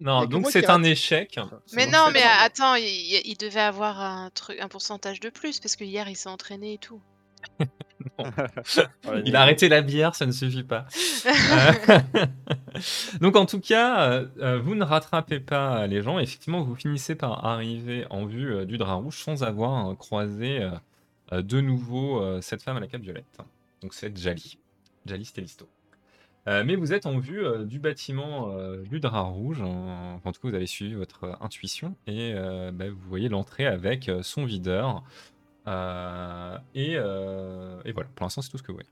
Non, 0.00 0.26
donc 0.26 0.48
c'est 0.50 0.70
un 0.70 0.82
échec. 0.84 1.38
Mais 1.72 1.86
non, 1.86 2.10
mais 2.12 2.22
attends, 2.22 2.74
il, 2.76 3.36
devait 3.38 3.60
avoir 3.60 4.00
un 4.00 4.30
truc, 4.30 4.60
un 4.60 4.68
pourcentage 4.68 5.18
de 5.20 5.28
plus 5.28 5.58
parce 5.58 5.74
que 5.74 5.84
hier 5.84 6.08
il 6.08 6.16
s'est 6.16 6.28
entraîné 6.28 6.74
et 6.74 6.78
tout. 6.78 7.00
Il 9.24 9.36
a 9.36 9.42
arrêté 9.42 9.68
la 9.68 9.82
bière, 9.82 10.14
ça 10.14 10.26
ne 10.26 10.32
suffit 10.32 10.62
pas. 10.62 10.86
Euh, 11.26 12.26
Donc 13.20 13.36
en 13.36 13.44
tout 13.44 13.60
cas, 13.60 14.10
euh, 14.10 14.26
euh, 14.40 14.60
vous 14.60 14.74
ne 14.76 14.84
rattrapez 14.84 15.40
pas 15.40 15.86
les 15.86 16.02
gens. 16.02 16.18
Effectivement, 16.18 16.62
vous 16.62 16.76
finissez 16.76 17.16
par 17.16 17.44
arriver 17.44 18.06
en 18.10 18.24
vue 18.24 18.54
euh, 18.54 18.64
du 18.64 18.78
drap 18.78 18.94
rouge 18.96 19.18
sans 19.18 19.42
avoir 19.42 19.90
euh, 19.90 19.94
croisé 19.94 20.62
euh, 20.62 20.70
euh, 21.32 21.42
de 21.42 21.60
nouveau 21.60 22.22
euh, 22.22 22.40
cette 22.40 22.62
femme 22.62 22.76
à 22.76 22.80
la 22.80 22.86
cape 22.86 23.02
violette. 23.02 23.38
Donc 23.82 23.94
c'est 23.94 24.16
Jali. 24.16 24.58
Jali 25.06 25.24
Stelisto. 25.24 25.68
Euh, 26.48 26.64
mais 26.64 26.76
vous 26.76 26.92
êtes 26.94 27.06
en 27.06 27.18
vue 27.18 27.44
euh, 27.44 27.64
du 27.64 27.78
bâtiment 27.78 28.50
euh, 28.52 28.82
du 28.84 29.00
drap 29.00 29.24
rouge. 29.24 29.60
en- 29.62 30.14
enfin, 30.16 30.30
en 30.30 30.32
tout 30.32 30.40
cas, 30.42 30.48
vous 30.48 30.54
avez 30.54 30.66
suivi 30.66 30.94
votre 30.94 31.24
euh, 31.24 31.34
intuition 31.40 31.96
et 32.06 32.32
euh, 32.34 32.72
bah, 32.72 32.88
vous 32.90 33.08
voyez 33.08 33.28
l'entrée 33.28 33.66
avec 33.66 34.08
euh, 34.08 34.22
son 34.22 34.44
videur. 34.46 35.04
Euh, 35.68 36.58
et, 36.74 36.94
euh, 36.96 37.80
et 37.84 37.92
voilà, 37.92 38.10
pour 38.16 38.24
l'instant, 38.26 38.42
c'est 38.42 38.50
tout 38.50 38.58
ce 38.58 38.64
que 38.64 38.72
vous 38.72 38.78
voyez. 38.78 38.90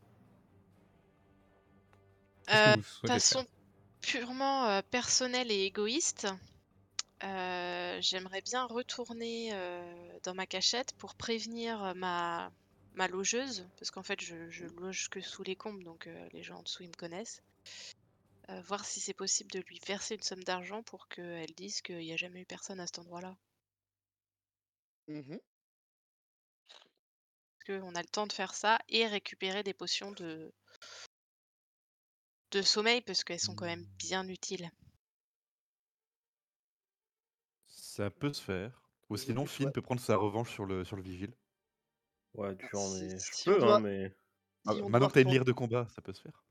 Qu'est-ce 2.49 2.65
que 2.65 2.71
Euh, 2.71 2.77
vous 2.77 2.83
souhaitez 2.83 3.21
faire? 3.21 3.39
façon 3.39 3.47
purement 4.01 4.67
euh, 4.67 4.83
personnelle 4.91 5.51
et 5.53 5.65
égoïste, 5.67 6.29
euh, 7.25 7.99
j'aimerais 8.03 8.43
bien 8.43 8.67
retourner 8.67 9.51
euh, 9.55 10.19
dans 10.25 10.35
ma 10.35 10.47
cachette 10.47 10.95
pour 10.99 11.15
prévenir 11.17 11.95
ma, 11.97 12.53
ma 12.97 13.09
logeuse, 13.09 13.69
parce 13.79 13.91
qu'en 13.91 14.03
fait 14.03 14.21
je, 14.21 14.51
je 14.51 14.67
loge 14.67 15.09
que 15.09 15.21
sous 15.21 15.43
les 15.43 15.57
combes, 15.57 15.83
donc 15.83 16.07
euh, 16.07 16.29
les 16.33 16.43
gens 16.43 16.59
en 16.59 16.63
dessous 16.63 16.83
ils 16.83 16.89
me 16.89 16.95
connaissent. 16.95 17.43
Euh, 18.49 18.61
voir 18.63 18.85
si 18.85 19.01
c'est 19.01 19.15
possible 19.15 19.51
de 19.51 19.61
lui 19.61 19.81
verser 19.87 20.15
une 20.15 20.23
somme 20.23 20.45
d'argent 20.45 20.83
pour 20.83 21.09
qu'elle 21.09 21.55
dise 21.57 21.81
qu'il 21.83 21.99
n'y 21.99 22.13
a 22.13 22.17
jamais 22.17 22.43
eu 22.43 22.47
personne 22.47 22.81
à 22.81 22.87
cet 22.87 22.99
endroit-là. 22.99 23.37
Mhm. 25.09 25.39
Parce 26.69 27.81
qu'on 27.81 27.95
a 27.95 28.03
le 28.03 28.09
temps 28.09 28.27
de 28.27 28.33
faire 28.33 28.55
ça 28.55 28.79
et 28.89 29.07
récupérer 29.07 29.63
des 29.63 29.75
potions 29.75 30.13
de, 30.13 30.53
de 32.53 32.63
sommeil, 32.63 33.01
parce 33.03 33.25
qu'elles 33.25 33.41
sont 33.41 33.55
quand 33.55 33.67
même 33.67 33.87
bien 33.99 34.29
utiles. 34.29 34.71
ça 37.97 38.11
peut 38.11 38.33
se 38.33 38.43
faire. 38.43 38.83
Ou 39.09 39.17
sinon. 39.17 39.47
Finn 39.47 39.73
peut 39.73 39.81
prendre 39.81 40.01
sa 40.01 40.17
revanche 40.17 40.53
sur 40.53 40.67
le, 40.67 40.85
sur 40.85 40.97
le 40.97 41.03
vigile. 41.03 41.33
Ouais, 42.37 42.57
tu 42.57 42.77
en 42.77 42.87
Si- 42.89 43.05
es. 43.05 43.11
Je 43.19 43.33
si 43.33 43.49
on 43.49 43.55
peux, 43.55 43.59
doit- 43.61 43.77
hein, 43.77 43.81
mais. 43.81 44.15
Ah, 44.67 44.73
Si 44.75 44.83
on 44.83 44.89
maintenant 44.89 45.09
que 45.09 45.15
t'as 45.15 45.21
une 45.21 45.27
retourner- 45.29 45.39
lyre 45.39 45.45
de 45.45 45.53
combat, 45.53 45.87
ça 45.95 46.03
peut 46.03 46.13
se 46.13 46.21
faire. 46.23 46.45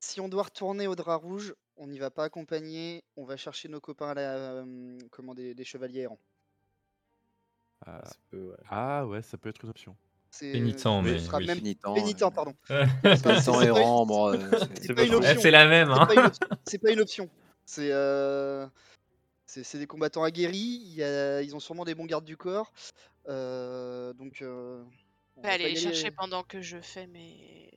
Si 0.00 0.20
on 0.20 0.28
doit 0.28 0.42
retourner 0.42 0.86
au 0.88 0.96
drap 0.96 1.18
rouge, 1.18 1.54
on 1.76 1.86
n'y 1.86 1.98
va 1.98 2.10
pas 2.10 2.24
accompagné. 2.24 3.02
On 3.16 3.24
va 3.24 3.36
chercher 3.36 3.68
nos 3.68 3.80
copains 3.80 4.08
à 4.10 4.14
la, 4.14 4.32
euh, 4.34 4.98
comment, 5.10 5.34
des, 5.34 5.54
des 5.54 5.64
chevaliers 5.64 6.00
errants. 6.00 6.18
Ah, 7.86 8.00
Ça 8.04 8.14
peut, 8.30 8.48
ouais. 8.50 8.56
ah 8.70 9.06
ouais, 9.06 9.22
ça 9.22 9.36
peut 9.38 9.48
être 9.48 9.62
une 9.64 9.70
option. 9.70 9.96
C'est- 10.30 10.52
Pénitent, 10.52 10.78
ce 10.80 11.02
mais 11.02 11.18
sera 11.18 11.38
oui. 11.38 11.46
même 11.46 11.58
Pénitent, 11.58 11.82
pénitent, 11.94 12.22
euh, 12.22 12.30
pardon. 12.30 12.54
Ça, 12.68 12.86
Pénitent 13.02 13.40
c'est 13.42 13.50
pas- 13.50 13.64
errant, 13.64 14.06
bon, 14.06 14.32
euh, 14.32 14.38
c'est 14.76 14.86
c'est- 14.86 14.94
pas 14.94 15.02
une 15.04 15.10
pas 15.10 15.16
option. 15.18 15.40
c'est 15.40 15.50
la 15.50 15.66
même, 15.66 15.88
C'est 15.92 16.00
hein. 16.00 16.06
pas 16.06 16.14
une 16.14 16.20
option. 16.26 16.48
C'est 16.64 16.78
pas 16.78 16.90
une 16.92 17.00
option. 17.00 17.30
C'est 17.66 17.92
euh, 17.92 18.66
c'est 19.46 19.62
c'est 19.62 19.78
des 19.78 19.86
combattants 19.86 20.22
aguerris. 20.22 20.80
Il 20.84 20.94
y 20.94 21.02
a- 21.02 21.42
ils 21.42 21.54
ont 21.54 21.60
sûrement 21.60 21.84
des 21.84 21.94
bons 21.94 22.06
gardes 22.06 22.24
du 22.24 22.36
corps. 22.36 22.72
Euh, 23.28 24.12
donc, 24.14 24.40
euh, 24.42 24.82
on 25.42 25.46
va 25.46 25.52
aller 25.54 25.70
les 25.70 25.76
chercher 25.76 26.06
aller. 26.06 26.16
pendant 26.16 26.42
que 26.42 26.60
je 26.62 26.78
fais 26.80 27.06
mes... 27.06 27.70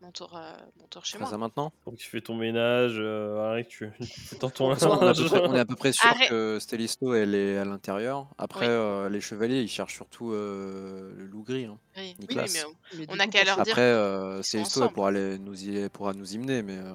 mon, 0.00 0.10
tour, 0.12 0.36
euh, 0.36 0.52
mon 0.80 0.86
tour 0.88 1.04
chez 1.04 1.12
Fais 1.18 1.18
moi. 1.22 1.30
ça 1.30 1.38
maintenant 1.38 1.72
Donc 1.86 1.96
tu 1.96 2.08
fais 2.08 2.20
ton 2.20 2.34
ménage, 2.34 2.94
euh, 2.98 3.48
Arrête, 3.50 3.68
tu 3.68 3.88
tu 4.00 4.38
ton 4.38 4.50
on, 4.66 4.74
est 4.74 4.82
à 4.84 5.14
peu 5.14 5.24
près, 5.26 5.40
on 5.48 5.54
est 5.54 5.60
à 5.60 5.64
peu 5.64 5.76
près 5.76 5.92
sûr 5.92 6.06
Arrête. 6.08 6.28
que 6.28 6.58
Stelisto 6.60 7.14
elle 7.14 7.34
est 7.34 7.58
à 7.58 7.64
l'intérieur. 7.64 8.28
Après, 8.38 8.66
Oui. 8.66 8.72
euh, 8.72 9.08
les 9.08 9.20
chevaliers 9.20 9.60
ils 9.62 9.68
cherchent 9.68 9.94
surtout 9.94 10.32
euh, 10.32 11.12
le 11.16 11.24
loup 11.26 11.42
gris. 11.42 11.64
hein. 11.66 11.78
Oui, 11.96 12.02
oui, 12.02 12.16
Nicolas. 12.20 12.44
mais 12.52 12.64
on- 12.64 12.96
Mais 12.98 13.06
on 13.08 13.18
coup, 13.24 13.30
qu'à 13.30 13.44
leur 13.44 13.62
dire 13.62 13.72
Après, 13.72 13.82
euh, 13.82 14.36
sont 14.38 14.42
Stelisto 14.42 14.80
elle 14.80 14.84
ensemble. 14.84 14.94
pourra, 14.94 15.08
aller 15.08 15.38
nous 15.38 15.64
y, 15.64 15.76
elle 15.78 15.90
pourra 15.90 16.12
nous 16.12 16.34
y 16.34 16.38
mener, 16.38 16.62
mais 16.62 16.76
euh, 16.78 16.92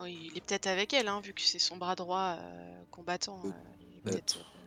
oui, 0.00 0.30
il 0.32 0.36
est 0.38 0.40
peut-être 0.44 0.66
avec 0.66 0.92
elle, 0.94 1.06
hein, 1.08 1.20
vu 1.22 1.32
que 1.32 1.40
c'est 1.42 1.60
son 1.60 1.76
bras 1.76 1.94
droit 1.94 2.36
euh, 2.38 2.82
combattant. 2.90 3.38
Peut- 3.40 3.48
euh, 3.48 3.52
il 3.80 3.96
est 3.98 4.00
peut-être. 4.00 4.38
peut-être, 4.38 4.38
euh, 4.40 4.42
c'est 4.42 4.61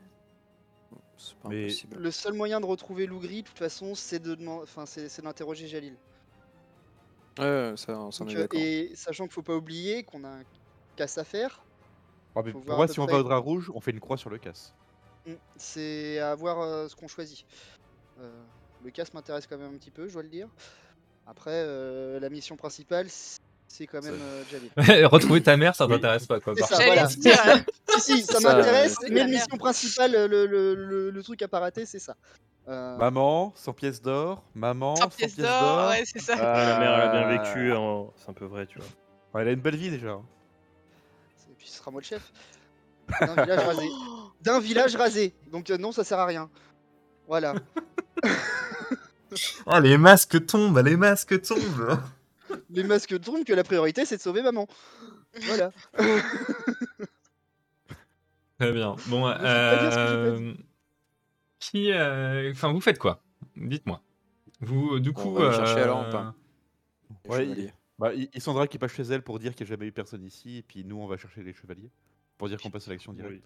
pas 1.41 1.49
Mais- 1.49 1.63
impossible. 1.65 1.97
Le 1.97 2.11
seul 2.11 2.33
moyen 2.33 2.59
de 2.59 2.65
retrouver 2.65 3.05
Lougri, 3.05 3.41
de 3.43 3.47
toute 3.47 3.57
façon, 3.57 3.95
c'est 3.95 4.19
de 4.19 4.37
enfin, 4.47 4.85
c'est 4.85 5.09
c'est 5.09 5.21
d'interroger 5.21 5.67
Jalil. 5.67 5.95
Ouais, 7.37 7.43
ouais, 7.71 7.73
ça, 7.77 7.99
on 7.99 8.11
s'en 8.11 8.25
Donc, 8.25 8.33
est 8.33 8.37
euh, 8.37 8.41
d'accord. 8.43 8.59
et 8.61 8.91
sachant 8.95 9.25
qu'il 9.25 9.33
faut 9.33 9.41
pas 9.41 9.55
oublier 9.55 10.03
qu'on 10.03 10.23
a 10.23 10.29
un 10.29 10.43
casse 10.95 11.17
à 11.17 11.23
faire, 11.25 11.61
Ah, 12.35 12.41
mais 12.45 12.51
pour 12.53 12.63
moi, 12.65 12.87
si 12.87 12.99
on 12.99 13.05
près. 13.05 13.13
va 13.15 13.19
au 13.19 13.23
drap 13.23 13.39
rouge, 13.39 13.69
on 13.73 13.81
fait 13.81 13.91
une 13.91 13.99
croix 13.99 14.17
sur 14.17 14.29
le 14.29 14.37
casse. 14.37 14.73
mm, 15.25 15.33
c'est 15.57 16.19
à 16.19 16.33
voir 16.35 16.61
euh, 16.61 16.87
ce 16.87 16.95
qu'on 16.95 17.07
choisit. 17.09 17.45
Euh, 18.19 18.31
le 18.83 18.91
casse 18.91 19.13
m'intéresse 19.13 19.47
quand 19.47 19.57
même 19.57 19.73
un 19.73 19.77
petit 19.77 19.91
peu, 19.91 20.07
je 20.07 20.13
dois 20.13 20.23
le 20.23 20.29
dire. 20.29 20.47
Après, 21.27 21.51
euh, 21.53 22.19
la 22.19 22.29
mission 22.29 22.55
principale, 22.55 23.07
c'est 23.67 23.87
quand 23.87 24.01
même 24.03 24.17
euh. 24.19 25.07
Retrouver 25.07 25.41
ta 25.43 25.57
mère, 25.57 25.75
ça 25.75 25.85
Oui. 25.85 25.93
t'intéresse 25.93 26.25
pas, 26.27 26.39
quoi. 26.39 26.55
Ça, 26.55 26.75
voilà. 26.75 27.05
euh, 27.05 27.07
si, 27.99 28.17
si, 28.19 28.23
ça 28.23 28.39
m'intéresse, 28.39 28.95
mais 29.03 29.09
la 29.09 29.15
la 29.15 29.25
merde. 29.25 29.29
mission 29.31 29.57
principale, 29.57 30.11
le, 30.29 30.45
le- 30.45 30.75
le- 30.75 31.09
le 31.11 31.23
truc 31.23 31.41
à 31.41 31.47
pas 31.47 31.59
rater, 31.59 31.85
c'est 31.85 31.99
ça. 31.99 32.15
Euh, 32.67 32.97
Maman, 32.97 33.53
100 33.55 33.73
pièces 33.73 34.01
d'or. 34.01 34.43
Maman, 34.55 34.95
100 34.95 35.03
100 35.03 35.09
pièces 35.17 35.35
d'or. 35.37 35.89
ouais, 35.89 36.03
c'est 36.05 36.19
ça. 36.19 36.35
La 36.35 36.79
mère, 36.79 36.93
elle 36.93 37.01
a 37.01 37.11
bien 37.11 37.37
vécu, 37.43 37.71
Euh, 37.71 37.77
hein, 37.77 38.07
c'est 38.17 38.29
un 38.29 38.33
peu 38.33 38.45
vrai, 38.45 38.65
tu 38.65 38.79
vois. 38.79 38.87
ouais, 39.33 39.41
elle 39.43 39.49
a 39.49 39.51
une 39.51 39.61
belle 39.61 39.75
vie 39.75 39.89
déjà. 39.91 40.11
hein. 40.11 40.23
Et 41.51 41.53
puis 41.57 41.67
ce 41.67 41.77
sera 41.77 41.91
moi 41.91 42.01
le 42.01 42.05
chef. 42.05 42.31
D'un 43.21 43.35
village 43.35 43.59
rasé. 43.67 43.87
D'un 44.41 44.59
village 44.59 44.95
rasé. 44.95 45.35
Donc 45.51 45.69
euh, 45.69 45.77
non, 45.77 45.91
ça 45.91 46.03
sert 46.03 46.17
à 46.19 46.25
rien. 46.25 46.49
Voilà. 47.27 47.53
Ah, 49.67 49.79
les 49.79 49.97
masques 49.97 50.45
tombent, 50.45 50.79
les 50.79 50.95
masques 50.95 51.41
tombent. 51.41 51.99
Les 52.69 52.83
masques 52.83 53.19
tournent 53.21 53.43
que 53.43 53.53
la 53.53 53.63
priorité, 53.63 54.05
c'est 54.05 54.17
de 54.17 54.21
sauver 54.21 54.41
maman. 54.41 54.67
Voilà. 55.47 55.71
Très 58.59 58.71
bien. 58.71 58.95
Bon, 59.07 59.27
euh... 59.27 60.53
qui, 61.59 61.91
euh, 61.91 62.51
enfin, 62.51 62.71
vous 62.71 62.79
faites 62.81 62.97
quoi? 62.99 63.21
Dites-moi. 63.55 64.01
Vous, 64.61 64.99
du 64.99 65.09
On 65.09 65.13
coup, 65.13 65.33
va 65.33 65.49
les 65.49 65.55
chercher 65.55 65.79
euh, 65.81 66.09
pas 66.11 66.35
Les 67.25 67.29
Ouais, 67.29 67.43
chevaliers. 67.45 67.73
Bah, 67.99 68.13
I- 68.13 68.29
Isandra 68.33 68.67
qui 68.67 68.77
passe 68.77 68.93
chez 68.93 69.03
elle 69.03 69.21
pour 69.21 69.39
dire 69.39 69.53
qu'il 69.55 69.65
n'y 69.65 69.71
a 69.71 69.75
jamais 69.75 69.87
eu 69.87 69.91
personne 69.91 70.23
ici, 70.23 70.57
et 70.57 70.61
puis 70.63 70.83
nous 70.85 70.97
on 70.97 71.07
va 71.07 71.17
chercher 71.17 71.43
les 71.43 71.53
chevaliers 71.53 71.91
pour 72.37 72.47
dire 72.47 72.59
qu'on 72.61 72.69
passe 72.71 72.87
à 72.87 72.91
l'action 72.91 73.13
directe. 73.13 73.43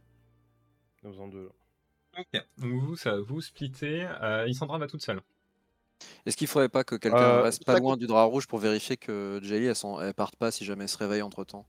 Oui. 1.04 1.10
Nous 1.10 1.20
en 1.22 1.28
deux, 1.28 1.44
là. 1.46 2.20
Ok. 2.20 2.44
Donc 2.58 2.74
vous, 2.82 2.96
ça, 2.96 3.20
vous 3.20 3.42
splittez. 3.42 4.08
Euh, 4.22 4.48
Isandra 4.48 4.78
va 4.78 4.88
toute 4.88 5.02
seule. 5.02 5.22
Est-ce 6.26 6.38
qu'il 6.38 6.48
faudrait 6.48 6.70
pas 6.70 6.84
que 6.84 6.96
quelqu'un 6.96 7.18
Euh, 7.18 7.42
reste 7.42 7.64
pas 7.66 7.74
ça 7.76 7.80
loin 7.80 7.98
du 7.98 8.08
drap 8.08 8.26
rouge 8.26 8.48
pour 8.48 8.60
vérifier 8.60 8.98
que 8.98 9.40
Jelly 9.44 9.66
elle, 9.66 9.76
s'en- 9.76 10.00
elle 10.02 10.14
parte 10.14 10.36
pas 10.36 10.52
si 10.52 10.66
jamais 10.66 10.84
elle 10.84 10.90
se 10.90 10.98
réveille 10.98 11.22
entre 11.22 11.44
temps 11.44 11.66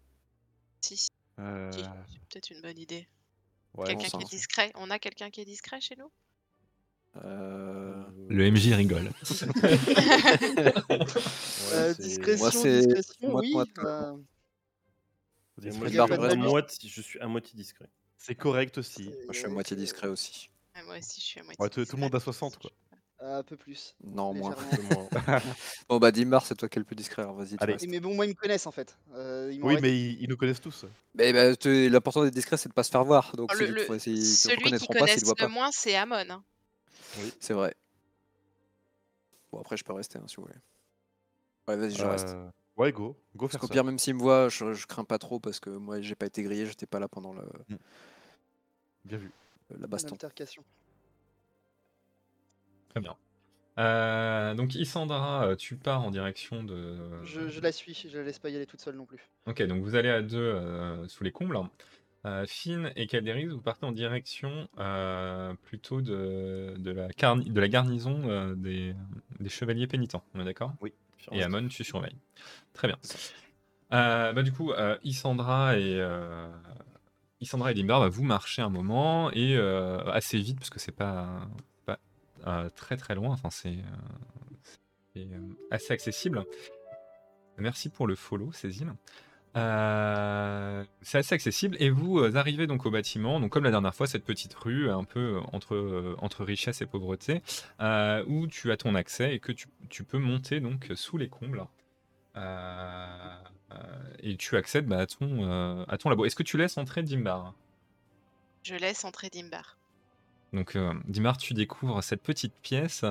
Si, 0.81 0.97
si, 0.97 1.09
Euh, 1.39 1.71
c'est 1.73 1.83
peut-être 2.29 2.51
une 2.51 2.61
bonne 2.63 2.79
idée. 2.79 3.09
ouais, 3.75 3.87
quelqu'un 3.87 4.09
bon 4.13 4.19
qui 4.19 4.25
est 4.25 4.37
discret. 4.37 4.73
On 4.77 4.91
a 4.91 4.99
quelqu'un 4.99 5.31
qui 5.31 5.41
est 5.41 5.45
discret 5.45 5.81
chez 5.81 5.97
nous? 5.97 6.11
Euh, 7.25 8.05
Le 8.29 8.45
MJ 8.51 8.73
rigole. 8.75 9.11
Ouais, 10.91 10.97
Euh, 11.73 11.95
c'est- 11.95 12.03
discrétion, 12.03 12.45
Moi, 12.45 12.51
c'est- 12.53 12.79
discrétion, 12.87 13.31
moi, 13.31 13.41
oui. 13.41 13.53
moi, 13.53 13.65
Et 13.65 13.69
Discrétion. 15.63 15.79
moi, 15.81 15.89
Il 15.89 15.93
je 15.93 15.97
y 15.97 16.01
a 16.01 16.05
suis 16.05 16.09
pas 16.11 16.17
de 16.17 16.23
à 16.25 16.29
valise. 16.29 16.45
moitié- 16.45 16.89
je 16.89 17.03
suis 17.03 17.19
à 17.21 17.27
moitié 17.27 17.53
discret. 17.55 17.87
C'est 18.17 18.35
correct 18.35 18.79
aussi. 18.79 19.05
C'est- 19.05 19.25
Moi, 19.25 19.33
je 19.33 19.37
suis 19.39 19.47
à 19.47 19.49
moitié 19.49 19.77
c'est- 19.77 19.81
discret 19.83 20.09
aussi. 20.09 20.51
Ouais, 20.77 20.83
moi 20.85 20.99
aussi, 20.99 21.21
je 21.21 21.27
suis 21.27 21.41
à 21.41 21.43
moitié. 21.43 21.63
Ouais, 21.63 21.69
tout, 21.69 21.85
tout 21.85 21.97
le 21.97 22.01
monde 22.01 22.15
a 22.15 22.19
discrète. 22.19 22.35
60 22.35 22.59
quoi. 22.59 22.71
Un 23.23 23.43
peu 23.43 23.57
plus. 23.57 23.95
Non, 24.03 24.33
moins. 24.33 24.55
légèrement. 24.73 25.09
Bon, 25.91 25.99
bah, 25.99 26.11
Dimar, 26.11 26.47
c'est 26.47 26.55
toi 26.55 26.69
qui 26.71 26.79
es 26.79 26.81
le 26.81 26.87
plus 26.87 26.97
discret. 26.97 27.21
alors 27.23 27.35
Vas-y, 27.35 27.51
tu 27.51 27.57
Allez. 27.61 27.75
restes. 27.75 27.85
Oui, 27.85 27.91
mais 27.91 28.01
bon, 28.01 28.15
moi, 28.15 28.25
ils 28.25 28.31
me 28.31 28.35
connaissent 28.35 28.67
en 28.67 28.71
fait. 28.73 28.97
Euh, 29.15 29.51
ils 29.53 29.63
Oui, 29.63 29.73
arrêté. 29.75 29.83
mais 29.83 29.99
ils, 29.99 30.23
ils 30.23 30.29
nous 30.29 30.39
connaissent 30.39 30.61
tous. 30.61 30.87
Mais 31.15 31.33
bah, 31.33 31.55
tu- 31.55 31.91
l'important 31.91 32.23
d'être 32.25 32.33
discret, 32.33 32.57
c'est 32.57 32.71
de 32.71 32.75
pas 32.75 32.83
se 32.83 32.91
faire 32.91 33.05
voir. 33.05 33.37
Donc, 33.37 33.53
s'ils 33.53 33.67
le- 33.67 33.75
te 33.75 33.79
le- 33.81 33.85
font- 33.85 33.99
s'ils 33.99 34.15
te 34.15 34.25
Celui 34.25 34.57
qui 34.57 34.63
reconnaîtront 34.65 34.87
pas, 34.95 34.99
s'ils 35.01 35.01
connaissent 35.01 35.21
te 35.21 35.25
voient 35.27 35.35
le 35.39 35.45
pas. 35.47 35.53
moins, 35.53 35.69
c'est 35.73 35.97
Amon. 35.97 36.15
hein. 36.31 36.43
C'est 37.41 37.53
vrai. 37.53 37.75
Bon, 39.53 39.61
après, 39.61 39.77
je 39.77 39.85
peux 39.85 39.93
rester 39.93 40.19
hein, 40.19 40.25
si 40.27 40.37
vous 40.37 40.43
voulez. 40.43 40.55
Ouais, 41.69 41.77
vas-y, 41.77 41.95
je 41.97 42.05
reste. 42.07 42.29
Euh, 42.31 42.49
Ouais, 42.77 42.93
go. 42.93 43.15
Go 43.37 43.47
Parce 43.49 43.59
qu'au 43.61 43.67
ça. 43.67 43.73
pire, 43.75 43.85
même 43.85 43.99
s'ils 43.99 44.15
me 44.15 44.21
voient, 44.21 44.49
je, 44.49 44.73
je 44.73 44.87
crains 44.87 45.05
pas 45.05 45.19
trop 45.19 45.39
parce 45.39 45.61
que 45.61 45.69
moi, 45.69 46.01
j'ai 46.01 46.15
pas 46.15 46.25
été 46.27 46.43
grillé, 46.43 46.65
j'étais 46.65 46.87
pas 46.87 46.99
là 46.99 47.09
pendant 47.09 47.35
le, 47.35 47.43
Bien 49.05 49.19
vu. 49.19 49.31
la 49.71 49.77
Une 49.77 49.87
baston. 49.87 50.13
altercation. 50.13 50.65
Très 52.91 53.01
bien. 53.01 53.17
Euh, 53.79 54.55
donc 54.55 54.75
Isandra, 54.75 55.47
euh, 55.47 55.57
tu 55.57 55.77
pars 55.77 56.03
en 56.03 56.11
direction 56.11 56.63
de. 56.63 56.99
Je, 57.25 57.49
je 57.49 57.61
la 57.61 57.73
suis, 57.73 57.95
je 57.95 58.19
la 58.19 58.25
laisse 58.25 58.39
pas 58.39 58.51
y 58.51 58.57
aller 58.57 58.67
toute 58.67 58.81
seule 58.81 58.97
non 58.97 59.07
plus. 59.07 59.31
Ok, 59.47 59.63
donc 59.63 59.83
vous 59.83 59.95
allez 59.95 60.11
à 60.11 60.23
deux 60.23 60.39
euh, 60.39 61.09
sous 61.09 61.25
les 61.25 61.33
combles. 61.33 61.59
Euh, 62.27 62.45
Finn 62.47 62.93
et 62.97 63.07
Calderis, 63.07 63.47
vous 63.47 63.63
partez 63.63 63.87
en 63.87 63.93
direction 63.93 64.69
euh, 64.79 65.55
plutôt 65.63 66.03
de, 66.03 66.75
de, 66.77 66.91
la, 66.91 67.09
carni- 67.09 67.51
de 67.51 67.61
la 67.61 67.69
garnison 67.69 68.21
euh, 68.29 68.55
des, 68.55 68.95
des 69.39 69.49
chevaliers 69.49 69.87
pénitents. 69.87 70.23
On 70.35 70.41
est 70.41 70.45
d'accord? 70.45 70.75
Et 71.33 71.43
Amon, 71.43 71.67
tu 71.69 71.83
surveilles. 71.83 72.17
Très 72.75 72.89
bien. 72.89 72.99
Euh, 73.93 74.35
bah, 74.35 74.43
du 74.43 74.53
coup, 74.53 74.73
euh, 74.73 74.99
Isandra 75.03 75.79
et 75.79 75.99
euh, 75.99 76.51
Isandra 77.41 77.71
et 77.71 77.75
Dimbar, 77.75 78.01
bah, 78.01 78.09
vous 78.09 78.23
marchez 78.25 78.61
un 78.61 78.69
moment 78.69 79.31
et 79.31 79.57
euh, 79.57 80.05
assez 80.11 80.39
vite 80.39 80.59
parce 80.59 80.71
que 80.71 80.79
c'est 80.79 80.93
pas, 80.93 81.27
pas 81.27 81.49
très 82.75 82.97
très 82.97 83.15
loin. 83.15 83.31
Enfin, 83.31 83.51
c'est 83.51 83.79
euh, 85.17 85.21
euh, 85.21 85.39
assez 85.71 85.93
accessible. 85.93 86.45
Merci 87.59 87.89
pour 87.89 88.07
le 88.07 88.15
follow. 88.15 88.51
Euh, 89.57 90.85
c'est 91.03 91.19
assez 91.19 91.35
accessible 91.35 91.77
et 91.81 91.91
vous 91.91 92.21
euh, 92.21 92.37
arrivez 92.37 92.69
donc 92.69 92.87
au 92.87 92.91
bâtiment, 92.93 93.41
donc 93.41 93.51
comme 93.51 93.65
la 93.65 93.73
dernière 93.73 93.95
fois, 93.95 94.07
cette 94.07 94.25
petite 94.25 94.55
rue 94.55 94.89
un 94.89 95.03
peu 95.03 95.39
euh, 95.39 95.41
entre, 95.53 95.75
euh, 95.75 96.15
entre 96.19 96.45
richesse 96.45 96.83
et 96.83 96.87
pauvreté, 96.87 97.43
euh, 97.81 98.25
où 98.29 98.47
tu 98.47 98.71
as 98.71 98.77
ton 98.77 98.95
accès 98.95 99.35
et 99.35 99.41
que 99.41 99.51
tu, 99.51 99.67
tu 99.89 100.05
peux 100.05 100.19
monter 100.19 100.61
donc 100.61 100.89
sous 100.95 101.19
les 101.19 101.29
combles. 101.29 101.67
Euh, 102.37 103.37
euh, 103.73 103.77
et 104.21 104.37
tu 104.37 104.57
accèdes 104.57 104.87
bah, 104.87 105.01
à, 105.01 105.07
ton, 105.07 105.45
euh, 105.51 105.85
à 105.89 105.99
ton 105.99 106.11
labo. 106.11 106.25
Est-ce 106.25 106.37
que 106.37 106.45
tu 106.45 106.57
laisses 106.57 106.79
entrer 106.79 107.03
Dimbar? 107.03 107.55
Je 108.63 108.77
laisse 108.77 109.05
entrer 109.05 109.31
Dimbar. 109.31 109.80
Donc, 110.53 110.75
euh, 110.75 110.93
Dimar, 111.07 111.39
tu 111.39 111.55
découvres 111.55 112.03
cette 112.03 112.23
petite 112.23 112.55
pièce 112.61 113.05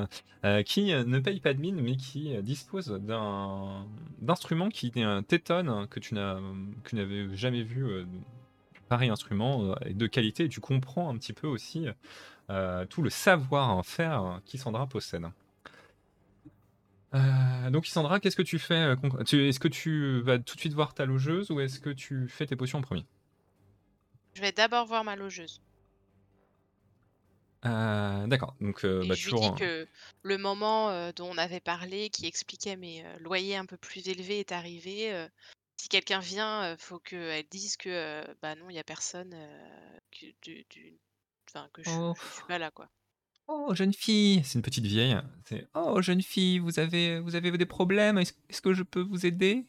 euh, 0.43 0.61
qui 0.63 0.91
euh, 0.91 1.05
ne 1.05 1.19
paye 1.19 1.39
pas 1.39 1.53
de 1.53 1.59
mine, 1.59 1.81
mais 1.81 1.95
qui 1.95 2.35
dispose 2.43 2.89
d'un 2.89 3.85
d'instrument 4.19 4.69
qui 4.69 4.91
t'étonne, 5.27 5.87
que 5.87 5.99
tu 5.99 6.15
n'as 6.15 6.35
que 6.83 6.89
tu 6.89 6.95
n'avais 6.95 7.35
jamais 7.35 7.63
vu 7.63 8.05
pareil 8.89 9.09
instrument 9.09 9.75
de 9.89 10.07
qualité. 10.07 10.49
Tu 10.49 10.59
comprends 10.59 11.09
un 11.09 11.17
petit 11.17 11.33
peu 11.33 11.47
aussi 11.47 11.87
tout 12.89 13.01
le 13.01 13.09
savoir-faire 13.09 14.41
qu'Isandra 14.45 14.87
possède. 14.87 15.25
Donc, 17.13 17.87
Isandra, 17.87 18.19
qu'est-ce 18.19 18.35
que 18.35 18.41
tu 18.41 18.59
fais 18.59 18.95
Est-ce 19.31 19.59
que 19.59 19.67
tu 19.69 20.19
vas 20.21 20.39
tout 20.39 20.55
de 20.55 20.59
suite 20.59 20.73
voir 20.73 20.93
ta 20.93 21.05
logeuse 21.05 21.51
ou 21.51 21.61
est-ce 21.61 21.79
que 21.79 21.89
tu 21.89 22.27
fais 22.27 22.45
tes 22.45 22.57
potions 22.57 22.79
en 22.79 22.81
premier? 22.81 23.05
Je 24.33 24.41
vais 24.41 24.51
d'abord 24.51 24.85
voir 24.85 25.03
ma 25.05 25.15
logeuse. 25.15 25.61
Euh, 27.66 28.28
D'accord, 28.28 28.55
donc 28.62 28.86
euh, 28.86 29.03
Et 29.03 29.07
bah, 29.10 29.16
je 29.16 29.26
lui 29.26 29.34
toujours. 29.34 29.53
dis 29.55 29.60
que 29.60 29.88
le 30.24 30.38
moment 30.38 30.89
euh, 30.89 31.12
dont 31.14 31.30
on 31.30 31.38
avait 31.38 31.60
parlé, 31.60 32.10
qui 32.10 32.26
expliquait 32.26 32.78
mes 32.78 33.05
euh, 33.05 33.18
loyers 33.20 33.57
un 33.57 33.66
peu 33.66 33.78
plus 33.78 34.07
élevés, 34.07 34.39
est 34.39 34.51
arrivé. 34.51 35.14
euh, 35.14 35.28
si 35.78 35.89
quelqu'un 35.89 36.20
vient, 36.20 36.64
euh, 36.64 36.76
faut 36.78 36.99
qu'elle 36.99 37.45
dise 37.49 37.76
que 37.78 37.89
euh, 37.89 38.24
bah 38.41 38.55
non, 38.55 38.70
il 38.70 38.74
n'y 38.74 38.80
a 38.80 38.84
personne, 38.84 39.32
euh, 39.34 39.97
que, 40.12 40.26
du, 40.41 40.66
du- 40.70 40.97
enfin, 41.49 41.70
que 41.74 41.84
je, 41.84 41.89
Oh. 41.89 42.14
je 42.16 42.34
suis 42.36 42.43
pas 42.47 42.57
là, 42.60 42.72
quoi. 42.72 42.89
Oh, 43.47 43.74
jeune 43.74 43.93
fille, 43.93 44.41
c'est 44.45 44.60
une 44.60 44.62
petite 44.62 44.86
vieille. 44.86 45.18
C'est 45.45 45.68
Oh, 45.74 46.01
jeune 46.01 46.22
fille, 46.22 46.60
vous 46.60 46.80
avez, 46.80 47.20
vous 47.20 47.36
avez 47.36 47.57
des 47.57 47.66
problèmes 47.66 48.18
Est-ce 48.18 48.34
est-ce 48.49 48.62
que 48.62 48.74
je 48.74 48.84
peux 48.84 49.01
vous 49.01 49.26
aider? 49.26 49.66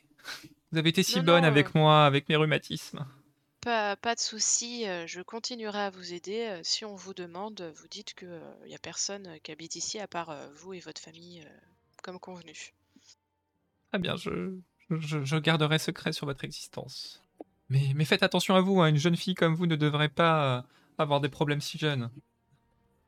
Vous 0.73 0.79
avez 0.79 0.91
été 0.91 1.03
si 1.03 1.21
Non, 1.21 1.25
bonne 1.27 1.43
non, 1.43 1.49
avec 1.49 1.75
moi, 1.75 2.05
avec 2.07 2.29
mes 2.29 2.37
rhumatismes. 2.37 3.07
Pas, 3.63 3.97
pas 3.97 4.15
de 4.15 4.21
souci, 4.21 4.87
euh, 4.87 5.07
je 5.07 5.21
continuerai 5.23 5.79
à 5.81 5.91
vous 5.91 6.13
aider. 6.13 6.47
euh, 6.49 6.61
Si 6.63 6.85
on 6.85 6.95
vous 6.95 7.15
demande, 7.15 7.61
vous 7.77 7.89
dites 7.89 8.15
qu'il 8.15 8.41
n'y 8.67 8.75
a 8.75 8.79
personne 8.79 9.27
euh, 9.27 9.39
qui 9.39 9.51
habite 9.53 9.77
ici 9.77 9.99
à 9.99 10.07
part 10.09 10.31
euh, 10.31 10.49
vous 10.55 10.73
et 10.75 10.81
votre 10.81 11.01
famille, 11.01 11.41
euh, 11.43 11.59
comme 12.03 12.19
convenu. 12.19 12.75
Très 13.91 13.99
bien, 13.99 14.17
je, 14.17 14.57
je, 14.91 15.25
je 15.25 15.37
garderai 15.37 15.79
secret 15.79 16.13
sur 16.13 16.27
votre 16.27 16.45
existence. 16.45 17.23
Mais, 17.69 17.93
mais 17.95 18.05
faites 18.05 18.23
attention 18.23 18.55
à 18.57 18.61
vous, 18.61 18.81
hein, 18.81 18.89
une 18.89 18.97
jeune 18.97 19.17
fille 19.17 19.35
comme 19.35 19.55
vous 19.55 19.67
ne 19.67 19.77
devrait 19.77 20.09
pas 20.09 20.59
euh, 20.59 20.63
avoir 20.99 21.21
des 21.21 21.29
problèmes 21.29 21.61
si 21.61 21.79
jeunes. 21.79 22.11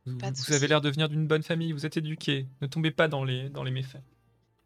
Vous, 0.06 0.18
Pas 0.18 0.30
de 0.30 0.36
vous 0.36 0.52
avez 0.52 0.66
souci. 0.66 0.68
l'air 0.68 0.80
de 0.80 0.90
venir 0.90 1.08
d'une 1.08 1.26
bonne 1.26 1.42
famille, 1.42 1.72
vous 1.72 1.86
êtes 1.86 1.96
éduquée. 1.96 2.46
Ne 2.60 2.66
tombez 2.66 2.90
pas 2.90 3.08
dans 3.08 3.24
les, 3.24 3.48
dans 3.48 3.64
les 3.64 3.70
méfaits. 3.72 4.02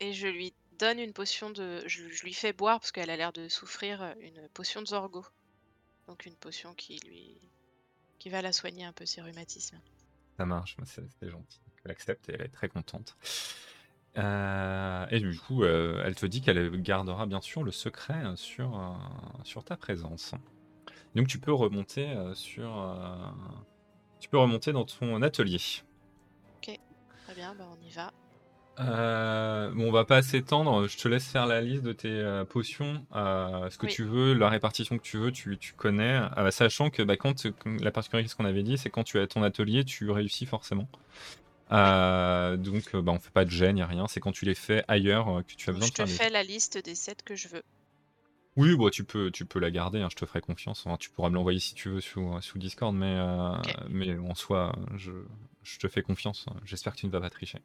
Et 0.01 0.15
je 0.15 0.27
lui 0.27 0.55
donne 0.79 0.99
une 0.99 1.13
potion 1.13 1.51
de. 1.51 1.83
Je, 1.87 2.09
je 2.09 2.23
lui 2.25 2.33
fais 2.33 2.55
boire, 2.55 2.81
parce 2.81 2.93
qu'elle 2.93 3.11
a 3.11 3.17
l'air 3.19 3.33
de 3.35 3.49
souffrir, 3.49 4.01
euh, 4.03 4.15
une 4.21 4.49
potion 4.55 4.81
de 4.81 4.87
Zorgo. 4.87 5.25
Donc 6.09 6.27
une 6.27 6.37
potion 6.37 6.75
qui 6.75 6.99
lui. 7.07 7.41
qui 8.19 8.29
va 8.31 8.43
la 8.43 8.53
soigner 8.53 8.85
un 8.85 8.93
peu 8.93 9.07
ses 9.07 9.21
rhumatismes. 9.23 9.81
Ça 10.37 10.47
marche, 10.47 10.77
c'est 10.85 11.31
gentil. 11.31 11.61
Elle 11.85 11.91
accepte 11.91 12.29
et 12.29 12.35
elle 12.35 12.43
est 12.43 12.49
très 12.49 12.69
contente. 12.69 13.17
Euh, 14.19 15.07
et 15.11 15.21
du 15.21 15.39
coup, 15.39 15.63
euh, 15.63 16.03
elle 16.05 16.15
te 16.15 16.25
dit 16.27 16.41
qu'elle 16.41 16.81
gardera 16.81 17.27
bien 17.27 17.41
sûr 17.41 17.63
le 17.63 17.71
secret 17.71 18.25
euh, 18.25 18.37
sur, 18.37 18.79
euh, 18.79 18.93
sur 19.45 19.63
ta 19.65 19.77
présence. 19.77 20.35
Donc 21.15 21.29
tu 21.29 21.39
peux 21.39 21.53
remonter 21.53 22.15
sur, 22.35 22.95
tu 24.21 24.29
peux 24.29 24.39
remonter 24.39 24.73
dans 24.73 24.85
ton 24.85 25.23
atelier. 25.23 25.61
Très 26.61 27.35
bien, 27.35 27.55
bah 27.55 27.67
on 27.71 27.85
y 27.85 27.91
va. 27.91 28.13
Euh, 28.79 29.71
bon, 29.71 29.89
on 29.89 29.91
va 29.93 30.05
pas 30.05 30.23
s'étendre. 30.23 30.87
Je 30.87 30.97
te 30.99 31.09
laisse 31.09 31.27
faire 31.27 31.47
la 31.47 31.61
liste 31.61 31.83
de 31.83 31.93
tes 31.93 32.09
euh, 32.11 32.45
potions, 32.45 33.07
euh, 33.15 33.71
ce 33.71 33.79
que 33.79 33.87
Oui. 33.87 33.93
tu 33.93 34.05
veux, 34.05 34.35
la 34.35 34.49
répartition 34.51 34.99
que 34.99 35.03
tu 35.03 35.17
veux, 35.17 35.33
tu, 35.33 35.57
tu 35.59 35.73
connais. 35.73 36.21
Euh, 36.37 36.51
sachant 36.51 36.91
que 36.91 37.03
bah, 37.03 37.17
quand 37.17 37.47
la 37.81 37.91
particularité 37.91 38.29
ce 38.31 38.37
qu'on 38.37 38.45
avait 38.45 38.63
dit, 38.63 38.77
c'est 38.77 38.91
quand 38.91 39.05
tu 39.05 39.19
es 39.19 39.21
à 39.23 39.27
ton 39.27 39.43
atelier, 39.43 39.85
tu 39.85 40.11
réussis 40.11 40.45
forcément. 40.47 40.89
Euh, 41.73 42.57
donc, 42.57 42.95
bah, 42.95 43.13
on 43.13 43.19
fait 43.19 43.33
pas 43.33 43.45
de 43.45 43.51
gêne, 43.51 43.79
y 43.79 43.83
a 43.83 43.87
rien. 43.87 44.07
C'est 44.09 44.21
quand 44.21 44.33
tu 44.33 44.45
les 44.45 44.55
fais 44.55 44.85
ailleurs 44.89 45.39
euh, 45.39 45.43
que 45.43 45.55
tu 45.57 45.69
as 45.71 45.73
besoin 45.73 45.87
Je 45.89 45.93
de 45.93 45.97
faire 45.97 46.07
te 46.07 46.11
les- 46.11 46.17
fais 46.17 46.31
la 46.31 46.43
liste 46.43 46.79
des 46.85 46.95
sets 46.95 47.17
que 47.25 47.35
je 47.35 47.49
veux. 47.49 47.63
Oui, 48.57 48.75
bon, 48.77 48.89
tu 48.89 49.05
peux, 49.05 49.31
tu 49.31 49.45
peux 49.45 49.59
la 49.59 49.71
garder. 49.71 50.01
hein, 50.01 50.09
je 50.11 50.17
te 50.17 50.25
ferai 50.27 50.41
confiance. 50.41 50.85
hein, 50.87 50.97
tu 50.99 51.11
pourras 51.11 51.29
me 51.31 51.35
l'envoyer 51.35 51.61
si 51.61 51.75
tu 51.75 51.89
veux 51.91 52.01
sous, 52.01 52.41
sous 52.41 52.59
Discord, 52.59 52.95
mais, 52.95 53.15
euh, 53.19 53.53
mais 53.91 54.17
en 54.19 54.35
soi, 54.35 54.75
je, 54.97 55.13
je 55.63 55.79
te 55.79 55.89
fais 55.89 56.03
confiance. 56.03 56.47
J'espère 56.65 56.95
que 56.95 57.01
tu 57.01 57.07
ne 57.07 57.11
vas 57.11 57.21
pas 57.21 57.31
tricher. 57.31 57.59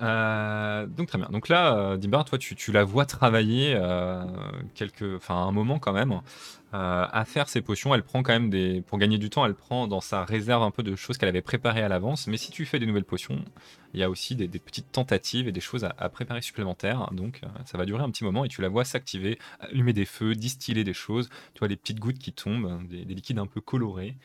Euh, 0.00 0.86
donc 0.86 1.08
très 1.08 1.18
bien. 1.18 1.28
Donc 1.30 1.48
là, 1.48 1.76
euh, 1.76 1.96
Dimbar, 1.96 2.24
toi, 2.24 2.38
tu, 2.38 2.72
la 2.72 2.84
vois 2.84 3.06
travailler 3.06 3.74
euh, 3.76 4.24
quelques, 4.74 5.20
un 5.28 5.52
moment 5.52 5.78
quand 5.78 5.92
même 5.92 6.20
euh, 6.72 7.06
à 7.10 7.24
faire 7.24 7.48
ses 7.48 7.62
potions. 7.62 7.94
Elle 7.94 8.04
prend 8.04 8.22
quand 8.22 8.32
même 8.32 8.48
des, 8.48 8.80
pour 8.82 8.98
gagner 8.98 9.18
du 9.18 9.28
temps, 9.28 9.44
elle 9.44 9.56
prend 9.56 9.88
dans 9.88 10.00
sa 10.00 10.24
réserve 10.24 10.62
un 10.62 10.70
peu 10.70 10.84
de 10.84 10.94
choses 10.94 11.18
qu'elle 11.18 11.28
avait 11.28 11.42
préparées 11.42 11.82
à 11.82 11.88
l'avance. 11.88 12.28
Mais 12.28 12.36
si 12.36 12.52
tu 12.52 12.64
fais 12.64 12.78
des 12.78 12.86
nouvelles 12.86 13.04
potions, 13.04 13.44
il 13.92 13.98
y 13.98 14.04
a 14.04 14.10
aussi 14.10 14.36
des, 14.36 14.46
des 14.46 14.60
petites 14.60 14.92
tentatives 14.92 15.48
et 15.48 15.52
des 15.52 15.60
choses 15.60 15.84
à, 15.84 16.08
préparer 16.08 16.42
supplémentaires. 16.42 17.10
Donc 17.12 17.40
euh, 17.42 17.48
ça 17.64 17.76
va 17.76 17.86
durer 17.86 18.04
un 18.04 18.10
petit 18.10 18.22
moment 18.22 18.44
et 18.44 18.48
tu 18.48 18.62
la 18.62 18.68
vois 18.68 18.84
s'activer, 18.84 19.38
allumer 19.58 19.92
des 19.92 20.04
feux, 20.04 20.34
distiller 20.36 20.84
des 20.84 20.94
choses. 20.94 21.28
Tu 21.54 21.58
vois 21.58 21.68
les 21.68 21.76
petites 21.76 21.98
gouttes 21.98 22.18
qui 22.18 22.32
tombent, 22.32 22.86
des, 22.88 23.04
des 23.04 23.14
liquides 23.14 23.40
un 23.40 23.46
peu 23.46 23.60
colorés 23.60 24.16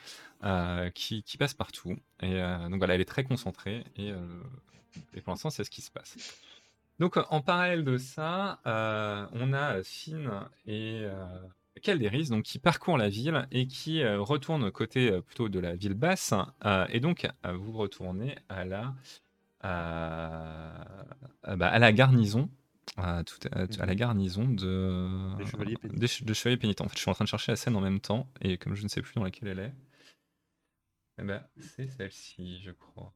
qui, 0.94 1.24
passent 1.40 1.56
partout. 1.56 1.96
Et 2.22 2.40
donc 2.70 2.78
voilà, 2.78 2.94
elle 2.94 3.02
est 3.02 3.06
très 3.06 3.24
concentrée 3.24 3.84
et 5.14 5.22
pour 5.22 5.32
l'instant, 5.32 5.50
c'est 5.50 5.64
ce 5.64 5.70
qui 5.70 5.82
se 5.82 5.92
passe. 5.92 6.16
Donc, 7.00 7.18
en 7.30 7.42
parallèle 7.42 7.84
de 7.84 7.98
ça, 7.98 8.60
euh, 8.66 9.28
on 9.34 9.52
a 9.54 9.84
Finn 9.84 10.30
et 10.66 11.02
euh, 11.04 11.26
Calderis 11.82 12.30
donc, 12.30 12.44
qui 12.44 12.58
parcourent 12.58 12.98
la 12.98 13.10
ville 13.10 13.48
et 13.52 13.68
qui 13.68 14.02
euh, 14.02 14.20
retournent 14.22 14.72
côté 14.72 15.22
plutôt 15.22 15.50
de 15.50 15.60
la 15.60 15.76
ville 15.76 15.94
basse. 15.94 16.34
et 16.90 17.00
donc, 17.02 17.28
vous 17.44 17.74
retournez 17.74 18.36
à 18.50 18.64
la, 18.66 18.94
bah, 19.62 21.68
à 21.68 21.80
la 21.80 21.92
garnison. 21.92 22.50
À, 22.98 23.24
tout- 23.26 23.40
à- 23.52 23.66
à 23.82 23.86
la 23.86 23.96
garnison 23.96 24.46
de, 24.48 25.36
Des 25.38 25.46
chevaliers 25.48 25.76
pénitents. 25.76 26.00
des 26.00 26.08
ch- 26.08 26.24
de 26.24 26.34
chevaliers 26.34 26.56
pénitents. 26.58 26.86
En 26.86 26.88
fait, 26.88 26.96
je 26.96 27.02
suis 27.02 27.12
en 27.12 27.14
train 27.14 27.26
de 27.26 27.30
chercher 27.30 27.52
la 27.52 27.56
scène 27.58 27.76
en 27.76 27.82
même 27.82 28.00
temps, 28.00 28.30
et 28.42 28.58
comme 28.58 28.74
je 28.76 28.84
ne 28.84 28.88
sais 28.88 29.02
plus 29.02 29.14
dans 29.16 29.24
laquelle 29.24 29.50
elle 29.50 29.60
est, 29.60 29.74
eh 31.20 31.24
ben, 31.24 31.44
c'est 31.58 31.90
celle-ci, 31.90 32.62
je 32.62 32.72
crois. 32.72 33.12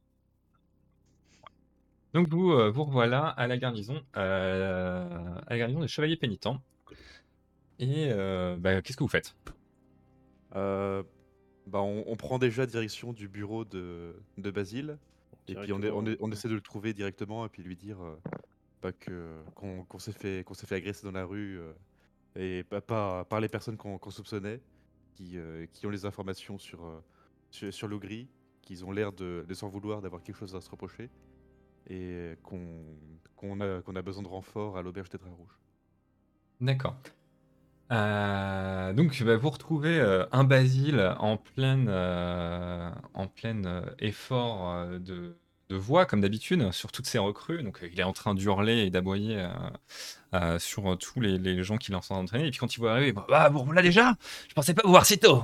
Donc 2.14 2.28
vous, 2.30 2.52
euh, 2.52 2.72
vous 2.72 2.86
revoilà 2.86 3.28
à 3.28 3.48
la 3.48 3.58
garnison, 3.58 4.02
euh, 4.18 5.08
à 5.46 5.50
la 5.50 5.58
garnison 5.58 5.80
des 5.82 5.88
chevaliers 5.88 6.18
pénitents. 6.18 6.62
Et 7.80 8.10
euh, 8.12 8.58
bah, 8.58 8.82
qu'est-ce 8.82 8.98
que 8.98 9.04
vous 9.04 9.10
faites? 9.10 9.36
Euh, 10.56 11.04
bah, 11.68 11.80
on, 11.82 12.04
on 12.08 12.16
prend 12.16 12.40
déjà 12.40 12.66
direction 12.66 13.14
du 13.14 13.28
bureau 13.28 13.64
de, 13.66 14.16
de 14.38 14.52
Basile. 14.52 14.98
Et 15.48 15.56
puis 15.56 15.72
on, 15.74 15.82
est- 15.82 15.92
on, 15.92 16.06
est- 16.06 16.18
on 16.20 16.32
essaie 16.32 16.50
de 16.50 16.54
le 16.56 16.62
trouver 16.62 16.94
directement 16.94 17.46
et 17.46 17.50
puis 17.50 17.64
lui 17.64 17.76
dire 17.76 18.02
euh, 18.02 18.16
bah, 18.82 18.92
que 18.92 19.36
qu'on 19.56 19.84
qu'on 19.86 20.00
s'est 20.00 20.12
fait 20.12 20.44
qu'on 20.46 20.54
s'est 20.54 20.68
fait 20.68 20.76
agresser 20.76 21.06
dans 21.06 21.12
la 21.12 21.26
rue 21.26 21.60
euh, 21.60 21.74
et 22.36 22.64
pas 22.64 22.82
par, 22.82 23.26
par 23.28 23.40
les 23.40 23.50
personnes 23.50 23.78
qu'on 23.78 23.98
qu'on 23.98 24.12
soupçonnait, 24.12 24.62
qui, 25.16 25.38
euh, 25.38 25.66
qui 25.74 25.88
ont 25.88 25.90
les 25.90 26.06
informations 26.06 26.58
sur 26.60 26.84
euh, 26.86 27.04
sur, 27.52 27.74
sur 27.74 27.88
l'Ogri, 27.88 28.30
qu'ils 28.62 28.86
ont 28.86 28.92
l'air 28.92 29.12
de, 29.12 29.46
de 29.48 29.54
s'en 29.56 29.70
vouloir 29.70 30.02
d'avoir 30.02 30.22
quelque 30.22 30.38
chose 30.38 30.56
à 30.56 30.62
se 30.62 30.70
reprocher 30.70 31.10
et 31.90 32.38
qu'on 32.44 32.68
qu'on 33.36 33.60
a 33.62 34.02
besoin 34.02 34.24
de 34.24 34.28
renfort 34.28 34.78
à 34.78 34.82
l'auberge 34.82 35.10
des 35.10 35.18
Draps 35.18 35.36
Rouges. 35.38 35.58
D'accord. 36.60 36.96
Euh, 37.92 38.94
donc, 38.94 39.22
bah, 39.24 39.38
vous 39.38 39.50
retrouvez 39.50 40.00
euh, 40.00 40.26
un 40.32 40.44
Basile 40.44 41.16
en 41.20 41.38
plein, 41.38 41.88
euh, 41.88 42.92
en 43.14 43.28
plein 43.28 43.64
euh, 43.66 43.82
effort 44.00 44.70
euh, 44.70 45.00
de, 45.00 45.38
de 45.70 45.76
voix, 45.76 46.06
comme 46.06 46.22
d'habitude, 46.22 46.72
sur 46.72 46.92
toutes 46.92 47.08
ses 47.08 47.18
recrues. 47.18 47.64
Donc, 47.64 47.82
euh, 47.82 47.90
il 47.92 48.00
est 48.00 48.04
en 48.04 48.14
train 48.14 48.36
d'hurler 48.36 48.80
et 48.80 48.90
d'aboyer 48.92 49.40
euh, 49.40 49.50
euh, 50.36 50.60
sur 50.60 50.98
tous 51.00 51.20
les, 51.20 51.38
les 51.40 51.64
gens 51.64 51.78
qu'il 51.78 51.94
est 51.94 51.98
en 51.98 52.02
train 52.02 52.16
d'entraîner. 52.16 52.48
Et 52.48 52.52
puis, 52.52 52.60
quand 52.60 52.76
il 52.76 52.80
voit 52.80 52.92
arriver, 52.92 53.08
il 53.08 53.16
dit, 53.16 53.22
bah, 53.28 53.50
vous 53.50 53.72
là 53.72 53.82
déjà 53.82 54.16
Je 54.48 54.54
pensais 54.54 54.74
pas 54.76 54.84
vous 54.84 54.92
voir 54.92 55.06
si 55.06 55.18
tôt 55.18 55.44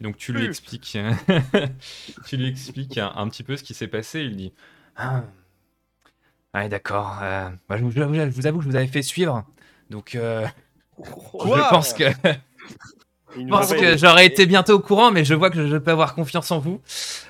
Donc, 0.00 0.16
tu 0.16 0.32
lui 0.32 0.44
expliques, 0.46 0.98
tu 2.26 2.36
lui 2.36 2.48
expliques 2.48 2.98
un, 2.98 3.12
un 3.14 3.28
petit 3.28 3.44
peu 3.44 3.56
ce 3.56 3.62
qui 3.62 3.74
s'est 3.74 3.88
passé. 3.88 4.22
Il 4.22 4.36
dit 4.36 4.52
Ah, 4.96 5.22
ouais, 6.54 6.68
d'accord. 6.68 7.18
euh, 7.22 7.48
bah, 7.68 7.76
je, 7.76 7.84
vous, 7.84 7.90
je 7.90 8.00
vous 8.02 8.46
avoue 8.46 8.58
que 8.58 8.64
je 8.64 8.70
vous 8.70 8.76
avais 8.76 8.86
fait 8.86 9.02
suivre. 9.02 9.44
Donc, 9.90 10.14
euh, 10.14 10.46
je 10.98 11.70
pense 11.70 11.92
que. 11.92 12.04
Je 13.36 13.48
pense 13.48 13.72
que 13.72 13.96
j'aurais 13.96 14.26
été 14.26 14.46
bientôt 14.46 14.74
au 14.74 14.78
courant, 14.78 15.10
mais 15.10 15.24
je 15.24 15.34
vois 15.34 15.50
que 15.50 15.66
je, 15.66 15.76
peux 15.76 15.90
avoir 15.90 16.14
confiance 16.14 16.52
en 16.52 16.60
vous. 16.60 16.80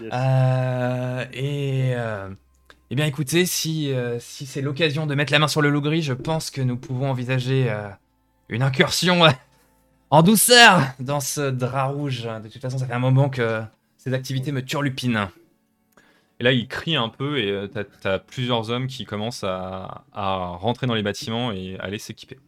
Yes. 0.02 0.10
Euh, 0.12 1.24
et 1.32 1.94
euh, 1.96 2.28
eh 2.90 2.94
bien, 2.94 3.06
écoutez, 3.06 3.46
si, 3.46 3.92
euh, 3.92 4.18
si 4.20 4.46
c'est 4.46 4.60
l'occasion 4.60 5.06
de 5.06 5.14
mettre 5.14 5.32
la 5.32 5.38
main 5.38 5.48
sur 5.48 5.62
le 5.62 5.70
loup 5.70 5.80
gris, 5.80 6.02
je 6.02 6.12
pense 6.12 6.50
que 6.50 6.60
nous 6.60 6.76
pouvons 6.76 7.10
envisager 7.10 7.70
euh, 7.70 7.88
une 8.48 8.62
incursion 8.62 9.24
euh, 9.24 9.30
en 10.10 10.22
douceur 10.22 10.82
dans 11.00 11.20
ce 11.20 11.50
drap 11.50 11.88
rouge. 11.88 12.22
De 12.22 12.48
toute 12.48 12.60
façon, 12.60 12.78
ça 12.78 12.86
fait 12.86 12.92
un 12.92 12.98
moment 12.98 13.30
que 13.30 13.62
ces 13.96 14.12
activités 14.12 14.52
me 14.52 14.62
turlupinent. 14.62 15.28
Et 16.40 16.44
là, 16.44 16.52
il 16.52 16.66
crie 16.68 16.96
un 16.96 17.08
peu 17.08 17.38
et 17.38 17.50
euh, 17.50 17.68
t'as 17.68 17.84
t'as 17.84 18.18
plusieurs 18.18 18.70
hommes 18.70 18.86
qui 18.88 19.04
commencent 19.04 19.44
à, 19.44 20.04
à 20.12 20.46
rentrer 20.48 20.86
dans 20.86 20.94
les 20.94 21.02
bâtiments 21.02 21.52
et 21.52 21.78
aller 21.78 21.98
s'équiper. 21.98 22.38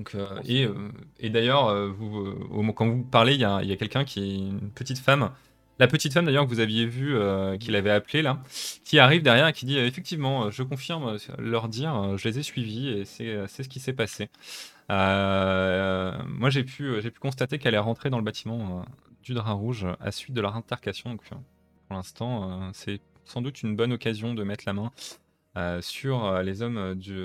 Donc, 0.00 0.14
euh, 0.14 0.40
et 0.46 0.64
euh, 0.64 0.72
et 1.18 1.28
d'ailleurs, 1.28 1.66
quand 2.74 2.88
vous 2.88 3.04
parlez, 3.04 3.34
il 3.34 3.40
y 3.40 3.44
a, 3.44 3.76
quelqu'un 3.76 4.02
qui 4.04 4.20
est 4.20 4.34
une 4.34 4.70
petite 4.70 4.98
femme. 4.98 5.30
La 5.78 5.88
petite 5.88 6.14
femme 6.14 6.24
d'ailleurs 6.24 6.44
que 6.44 6.48
vous 6.48 6.60
aviez 6.60 6.86
vue, 6.86 7.14
euh, 7.16 7.58
qu'il 7.58 7.76
avait 7.76 7.90
appelée 7.90 8.22
là, 8.22 8.42
qui 8.84 8.98
arrive 8.98 9.22
derrière 9.22 9.46
et 9.48 9.52
qui 9.52 9.66
dit 9.66 9.76
effectivement, 9.76 10.50
je 10.50 10.62
confirme 10.62 11.18
leur 11.38 11.68
dire, 11.68 12.16
je 12.16 12.28
les 12.28 12.38
ai 12.38 12.42
suivis 12.42 12.88
et 12.88 13.04
c'est 13.04 13.62
ce 13.62 13.68
qui 13.68 13.78
s'est 13.78 13.92
passé. 13.92 14.30
Moi 14.88 16.48
j'ai 16.48 16.64
pu, 16.64 16.98
pu 17.02 17.20
constater 17.20 17.58
qu'elle 17.58 17.74
est 17.74 17.78
rentrée 17.78 18.08
dans 18.08 18.18
le 18.18 18.24
bâtiment 18.24 18.86
du 19.22 19.34
drap 19.34 19.52
rouge 19.52 19.86
à 20.00 20.12
suite 20.12 20.34
de 20.34 20.40
leur 20.40 20.56
intercation. 20.56 21.18
Pour 21.90 21.96
l'instant, 21.96 22.48
euh, 22.48 22.70
c'est 22.72 23.00
sans 23.24 23.42
doute 23.42 23.64
une 23.64 23.74
bonne 23.74 23.92
occasion 23.92 24.32
de 24.32 24.44
mettre 24.44 24.62
la 24.64 24.74
main 24.74 24.92
euh, 25.56 25.82
sur 25.82 26.24
euh, 26.24 26.44
les 26.44 26.62
hommes 26.62 26.78
euh, 26.78 26.94
du, 26.94 27.20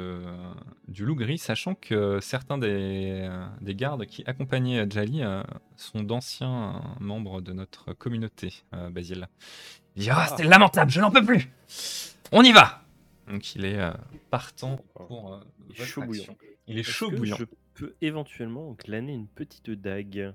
du 0.88 1.06
loup 1.06 1.14
gris, 1.14 1.38
sachant 1.38 1.76
que 1.76 2.20
certains 2.20 2.58
des, 2.58 3.30
des 3.62 3.76
gardes 3.76 4.08
qui 4.08 4.24
accompagnaient 4.26 4.90
Jali 4.90 5.22
sont 5.76 6.02
d'anciens 6.02 6.82
membres 7.00 7.42
de 7.42 7.54
notre 7.54 7.94
communauté, 7.94 8.64
Basile. 8.90 9.28
Il 9.96 10.02
dit 10.02 10.10
Ah, 10.10 10.26
c'était 10.30 10.50
lamentable, 10.50 10.90
je 10.90 11.00
n'en 11.00 11.12
peux 11.12 11.24
plus 11.24 11.52
On 12.32 12.42
y 12.42 12.52
va 12.52 12.82
Donc 13.28 13.54
il 13.54 13.66
est 13.66 13.80
partant 14.32 14.80
pour 14.96 15.40
Il 15.70 15.76
est 15.76 15.78
votre 15.78 15.90
chaud 15.92 16.02
action. 16.02 16.38
Il 16.66 16.78
est 16.78 16.80
Est-ce 16.80 16.90
chaud 16.90 17.12
que 17.12 17.18
bouillant. 17.18 17.38
Je 17.38 17.46
peux 17.76 17.94
éventuellement 18.02 18.76
glaner 18.84 19.14
une 19.14 19.28
petite 19.28 19.70
dague? 19.70 20.34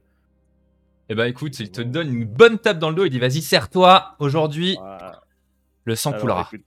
Et 1.11 1.15
bah 1.15 1.29
écoute, 1.29 1.59
il 1.61 1.71
te 1.71 1.81
donne 1.81 2.09
une 2.15 2.25
bonne 2.25 2.59
tape 2.59 2.79
dans 2.79 2.89
le 2.89 2.95
dos, 2.97 3.05
il 3.05 3.11
dit 3.11 3.19
Vas-y, 3.19 3.43
serre-toi, 3.43 4.15
aujourd'hui, 4.21 4.77
Voilà. 4.79 5.21
le 5.85 5.95
sang 5.97 6.13
Alors, 6.13 6.21
coulera. 6.23 6.43
écoute, 6.53 6.67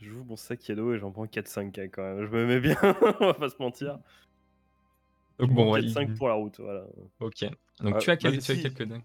J'ouvre 0.00 0.24
mon 0.26 0.36
sac 0.36 0.68
à 0.70 0.74
dos 0.74 0.92
et 0.94 0.98
j'en 0.98 1.10
prends 1.10 1.26
4-5 1.26 1.72
quand 1.92 2.02
même. 2.02 2.24
Je 2.24 2.30
me 2.30 2.46
mets 2.46 2.60
bien, 2.60 2.76
on 3.20 3.26
va 3.26 3.34
pas 3.34 3.48
se 3.48 3.56
mentir. 3.58 3.98
Donc 5.38 5.50
Je 5.50 5.54
bon, 5.54 5.64
prends 5.64 5.72
ouais, 5.72 5.80
4-5 5.82 6.08
il- 6.10 6.14
pour 6.16 6.28
la 6.28 6.34
route, 6.34 6.60
voilà. 6.60 6.84
ok. 7.20 7.44
Donc 7.80 7.94
Ah, 7.96 7.98
tu 7.98 8.10
as, 8.10 8.16
quel- 8.16 8.36
bah, 8.36 8.42
tu 8.42 8.52
as 8.52 8.54
si. 8.54 8.62
quelques 8.62 8.82
dingues. 8.84 9.04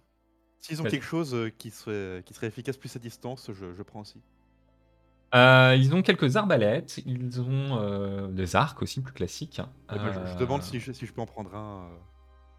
S'ils 0.59 0.81
ont 0.81 0.85
quelque 0.85 1.05
chose 1.05 1.33
euh, 1.33 1.49
qui 1.49 1.71
serait, 1.71 2.21
qui 2.25 2.33
serait 2.33 2.47
efficace 2.47 2.77
plus 2.77 2.95
à 2.95 2.99
distance, 2.99 3.49
je, 3.51 3.73
je 3.73 3.83
prends 3.83 4.01
aussi. 4.01 4.21
Euh, 5.33 5.75
ils 5.79 5.95
ont 5.95 6.01
quelques 6.01 6.35
arbalètes, 6.35 6.99
ils 7.05 7.41
ont 7.41 7.79
euh, 7.81 8.27
des 8.27 8.55
arcs 8.55 8.81
aussi 8.81 9.01
plus 9.01 9.13
classiques. 9.13 9.59
Et 9.59 9.95
moi, 9.97 10.11
je, 10.11 10.19
je 10.25 10.33
Euh, 10.33 10.35
demande 10.35 10.61
si 10.61 10.79
je, 10.79 10.91
si 10.91 11.05
je 11.05 11.13
peux 11.13 11.21
en 11.21 11.25
prendre 11.25 11.55
un. 11.55 11.89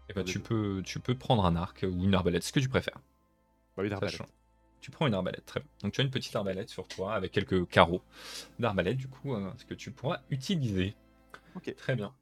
Euh, 0.03 0.07
eh 0.09 0.13
ben, 0.13 0.23
des 0.23 0.31
tu, 0.31 0.39
peux, 0.39 0.81
tu 0.85 0.99
peux 0.99 1.15
prendre 1.15 1.45
un 1.45 1.55
arc 1.55 1.83
ou 1.83 2.03
une 2.03 2.13
arbalète, 2.13 2.43
ce 2.43 2.51
que 2.53 2.59
tu 2.59 2.69
préfères. 2.69 2.99
Bah, 3.77 3.83
une 3.83 3.93
arbalète. 3.93 4.11
Sachant. 4.17 4.29
Tu 4.81 4.91
prends 4.91 5.07
une 5.07 5.13
arbalète, 5.13 5.45
très 5.45 5.61
bien. 5.61 5.69
Donc 5.81 5.93
tu 5.93 6.01
as 6.01 6.03
une 6.03 6.09
petite 6.11 6.35
arbalète 6.35 6.69
sur 6.69 6.87
toi 6.87 7.13
avec 7.13 7.31
quelques 7.31 7.67
carreaux 7.69 8.01
d'arbalète, 8.59 8.97
du 8.97 9.07
coup, 9.07 9.33
euh, 9.33 9.49
ce 9.57 9.65
que 9.65 9.73
tu 9.73 9.91
pourras 9.91 10.19
utiliser. 10.29 10.93
Ok. 11.55 11.73
Très 11.77 11.95
bien. 11.95 12.13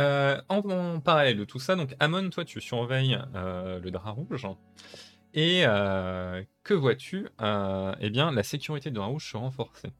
Euh, 0.00 0.40
en, 0.48 0.58
en 0.70 1.00
parallèle 1.00 1.36
de 1.36 1.44
tout 1.44 1.58
ça, 1.60 1.76
donc 1.76 1.94
Amon, 2.00 2.30
toi 2.30 2.44
tu 2.44 2.60
surveilles 2.60 3.18
euh, 3.34 3.78
le 3.80 3.90
drap 3.90 4.12
rouge. 4.12 4.46
Et 5.34 5.62
euh, 5.66 6.42
que 6.62 6.74
vois-tu 6.74 7.26
Euh, 7.40 7.94
Eh 8.00 8.10
bien, 8.10 8.30
la 8.32 8.42
sécurité 8.44 8.90
du 8.90 8.94
drap 8.96 9.08
rouge 9.08 9.28
se 9.30 9.36
renforcer. 9.36 9.92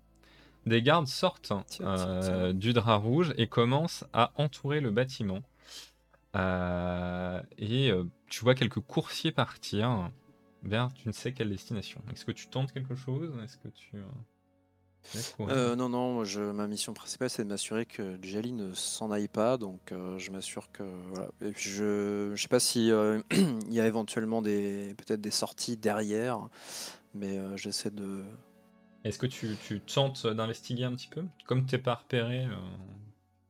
Des 0.67 0.81
gardes 0.81 1.07
sortent 1.09 1.53
Tiens, 1.67 1.87
euh, 1.89 2.21
tiens, 2.21 2.21
tiens. 2.23 2.55
du 2.55 2.73
drap 2.73 2.99
rouge 3.03 3.35
et 3.37 3.47
commencent 3.49 4.05
à 4.13 4.33
entourer 4.37 4.81
le 4.81 4.91
bâtiment. 4.91 5.43
Euh, 6.35 7.41
et 7.59 7.91
euh, 7.91 8.05
tu 8.29 8.41
vois 8.41 8.55
quelques 8.55 8.81
coursiers 8.81 9.33
partir 9.33 10.11
vers 10.63 10.93
tu 10.93 11.09
ne 11.09 11.13
sais 11.13 11.33
quelle 11.33 11.51
destination. 11.51 12.03
Est-ce 12.13 12.25
que 12.25 12.33
tu 12.33 12.49
tentes 12.49 12.73
quelque 12.73 12.95
chose? 12.95 13.33
Est-ce 13.43 13.57
que 13.59 13.69
tu... 13.69 13.97
euh, 15.41 15.77
non, 15.77 15.89
non, 15.89 16.25
je, 16.25 16.41
ma 16.41 16.67
mission 16.67 16.95
principale 16.95 17.31
c'est 17.31 17.45
de 17.45 17.49
m'assurer 17.49 17.87
que 17.87 18.19
Jali 18.23 18.53
ne 18.53 18.73
s'en 18.73 19.11
aille 19.11 19.29
pas, 19.29 19.59
donc 19.59 19.93
euh, 19.93 20.19
je 20.19 20.31
m'assure 20.31 20.73
que 20.73 20.83
voilà. 21.11 21.29
Et 21.43 21.51
puis 21.53 21.71
je, 21.71 22.33
je 22.35 22.43
sais 22.43 22.49
pas 22.49 22.61
si 22.61 22.91
euh, 22.91 23.21
il 23.31 23.73
y 23.73 23.81
a 23.81 23.87
éventuellement 23.87 24.43
des 24.43 24.95
peut-être 24.97 25.21
des 25.21 25.31
sorties 25.31 25.77
derrière, 25.77 26.49
mais 27.15 27.39
j'essaie 27.57 27.91
de. 27.91 28.25
Est-ce 29.05 29.19
que 29.19 29.27
tu, 29.27 29.57
tu 29.67 29.81
tentes 29.81 30.27
d'investiguer 30.27 30.85
un 30.85 30.95
petit 30.95 31.09
peu? 31.09 31.23
Comme 31.47 31.67
tu 31.67 31.75
n'es 31.75 31.83
pas 31.83 31.95
repéré, 31.95 32.47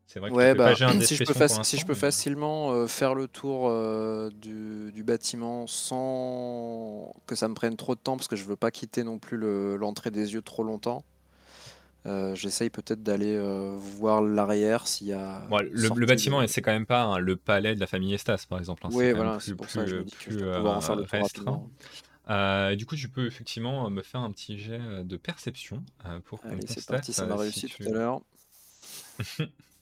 c'est 0.06 0.20
vrai 0.20 0.30
que 0.30 0.34
Ouais, 0.36 0.54
pas 0.54 0.74
bah, 0.74 0.74
si 0.74 1.16
je 1.16 1.24
peux, 1.24 1.34
pour 1.34 1.64
si 1.64 1.78
je 1.78 1.84
facilement 1.94 2.72
euh, 2.72 2.86
faire 2.86 3.14
le 3.14 3.26
tour 3.28 3.68
euh, 3.68 4.30
du, 4.30 4.92
du 4.92 5.02
bâtiment 5.02 5.66
sans 5.66 7.14
que 7.26 7.34
ça 7.34 7.48
me 7.48 7.54
prenne 7.54 7.76
trop 7.76 7.94
de 7.94 8.00
temps, 8.00 8.16
parce 8.16 8.28
que 8.28 8.36
je 8.36 8.44
veux 8.44 8.56
pas 8.56 8.70
quitter 8.70 9.04
non 9.04 9.18
plus 9.18 9.36
le- 9.36 9.76
l'entrée 9.76 10.10
des 10.10 10.34
yeux 10.34 10.42
trop 10.42 10.62
longtemps. 10.62 11.04
euh, 12.06 12.34
J'essaye 12.34 12.70
peut-être 12.70 13.02
d'aller 13.02 13.38
voir 13.78 14.20
l'arrière 14.22 14.86
s'il 14.86 15.06
y 15.08 15.12
a. 15.12 15.42
Bon, 15.48 15.58
le, 15.62 16.06
bâtiment, 16.06 16.42
de- 16.42 16.46
c'est 16.46 16.60
quand 16.62 16.72
même 16.72 16.86
pas 16.86 17.04
hein, 17.04 17.18
le 17.18 17.36
palais 17.36 17.74
de 17.74 17.80
la 17.80 17.86
famille 17.86 18.14
Estas, 18.14 18.46
par 18.48 18.58
exemple. 18.58 18.86
hein, 18.86 18.90
Oui, 18.92 19.12
voilà, 19.12 19.38
plus- 19.38 19.46
c'est 19.46 19.54
pour 19.56 19.68
ça 19.70 19.80
que 19.84 19.86
je 19.86 19.96
me 19.96 20.02
plus- 20.02 20.10
dis 20.10 20.16
que 20.16 20.22
je 20.24 20.28
plus, 20.36 20.44
dois 20.44 20.54
pouvoir 20.56 20.76
en 20.76 20.80
faire 20.80 20.96
le 20.96 21.04
tour 21.04 21.10
restreint. 21.12 21.44
rapidement. 21.44 21.70
Euh, 22.30 22.70
et 22.70 22.76
du 22.76 22.86
coup, 22.86 22.96
tu 22.96 23.08
peux 23.08 23.26
effectivement 23.26 23.88
me 23.90 24.02
faire 24.02 24.20
un 24.20 24.30
petit 24.32 24.58
jet 24.58 24.80
de 25.04 25.16
perception 25.16 25.82
euh, 26.06 26.20
pour 26.20 26.40
qu'on 26.40 26.50
Allez, 26.50 26.66
c'est 26.66 26.86
parti, 26.86 27.12
ça 27.12 27.26
m'a 27.26 27.34
si 27.36 27.40
réussi 27.40 27.66
tu- 27.68 27.84
tout 27.84 27.90
à 27.90 27.92
l'heure. 27.92 28.20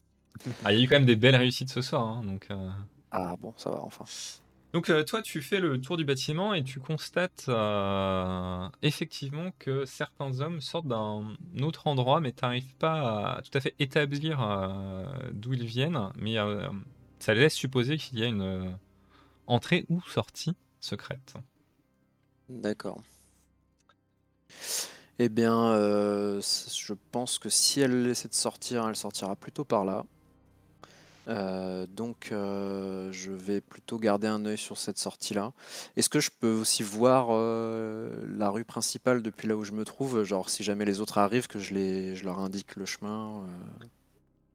Ah, 0.65 0.73
il 0.73 0.79
y 0.79 0.81
a 0.83 0.85
eu 0.85 0.89
quand 0.89 0.97
même 0.97 1.07
des 1.07 1.17
belles 1.17 1.37
réussites 1.37 1.71
ce 1.71 1.83
soir. 1.83 2.07
hein, 2.07 2.23
donc, 2.25 2.47
euh. 2.51 2.71
Ah 3.11 3.37
bon, 3.39 3.55
ça 3.57 3.71
va 3.71 3.81
enfin. 3.83 4.05
donc 4.73 4.89
euh, 4.89 5.05
toi, 5.05 5.21
tu 5.21 5.43
fais 5.43 5.61
le 5.61 5.79
tour 5.81 5.99
du 5.99 6.05
bâtiment 6.05 6.55
et 6.55 6.65
tu 6.65 6.81
constates 6.81 7.45
euh, 7.49 8.67
effectivement 8.81 9.51
que 9.59 9.85
certains 9.85 10.41
hommes 10.41 10.63
sortent 10.63 10.87
d'un 10.89 11.37
autre 11.61 11.87
endroit, 11.89 12.21
mais 12.21 12.33
tu 12.33 12.43
n'arrives 12.43 12.75
pas 12.77 13.35
à 13.37 13.43
tout 13.43 13.51
à 13.53 13.61
fait 13.61 13.75
établir 13.79 14.41
euh, 14.43 15.05
d'où 15.33 15.53
ils 15.53 15.67
viennent. 15.67 16.09
Mais 16.17 16.39
euh, 16.39 16.69
ça 17.19 17.35
laisse 17.35 17.55
supposer 17.55 17.99
qu'il 17.99 18.19
y 18.19 18.23
a 18.25 18.27
une 18.29 18.41
euh, 18.43 18.71
entrée 19.47 19.87
ou 19.91 20.03
sortie 20.09 20.57
secrète. 20.81 21.35
D'accord. 22.49 23.03
Eh 25.19 25.29
bien, 25.29 25.73
euh, 25.73 26.41
c- 26.41 26.71
je 26.77 26.95
pense 27.13 27.39
que 27.39 27.49
si 27.49 27.81
elle 27.81 28.07
essaie 28.07 28.29
de 28.29 28.35
sortir, 28.35 28.89
elle 28.89 28.97
sortira 28.97 29.37
plutôt 29.37 29.65
par 29.65 29.85
là. 29.85 30.05
Euh, 31.29 31.87
donc, 31.87 32.31
euh, 32.33 33.11
je 33.13 33.31
vais 33.31 33.61
plutôt 33.61 33.99
garder 33.99 34.27
un 34.27 34.45
œil 34.45 34.59
sur 34.59 34.79
cette 34.79 34.99
sortie-là. 34.99 35.53
Est-ce 35.97 36.09
que 36.09 36.21
je 36.21 36.31
peux 36.39 36.53
aussi 36.53 36.83
voir 36.83 37.29
euh, 37.31 38.11
la 38.37 38.51
rue 38.51 38.65
principale 38.65 39.23
depuis 39.23 39.49
là 39.49 39.57
où 39.57 39.65
je 39.65 39.73
me 39.73 39.85
trouve? 39.85 40.25
Genre, 40.25 40.51
si 40.51 40.65
jamais 40.65 40.85
les 40.85 41.01
autres 41.01 41.19
arrivent, 41.19 41.47
que 41.47 41.59
je, 41.59 41.75
les, 41.75 42.17
je 42.17 42.25
leur 42.25 42.39
indique 42.39 42.77
le 42.77 42.87
chemin. 42.87 43.45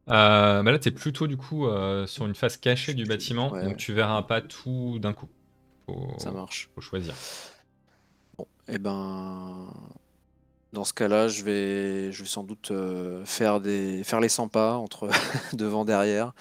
bah 0.07 0.61
là, 0.64 0.80
tu 0.80 0.89
es 0.89 0.91
plutôt 0.91 1.27
du 1.27 1.38
coup 1.38 1.68
sur 2.06 2.26
une 2.26 2.35
face 2.35 2.57
cachée 2.57 2.94
du 2.94 3.06
bâtiment, 3.06 3.52
ouais. 3.52 3.64
donc 3.64 3.77
tu 3.77 3.94
verras 3.94 4.23
pas 4.23 4.41
tout 4.41 4.99
d'un 4.99 5.14
coup. 5.14 5.30
faut, 5.85 6.14
Ça 6.18 6.31
marche. 6.31 6.69
faut 6.76 6.81
choisir. 6.81 7.14
Bon, 8.38 8.45
et 8.68 8.77
ben, 8.77 9.68
dans 10.73 10.84
ce 10.84 10.94
cas-là, 10.94 11.27
je 11.27 11.44
vais, 11.44 12.11
je 12.11 12.23
vais 12.23 12.30
sans 12.30 12.44
doute 12.44 12.72
euh, 12.72 13.23
faire 13.26 13.60
des, 13.60 14.03
faire 14.03 14.19
les 14.19 14.30
100 14.30 14.49
pas 14.49 14.76
entre 14.76 15.10
devant, 15.53 15.85
derrière, 15.85 16.34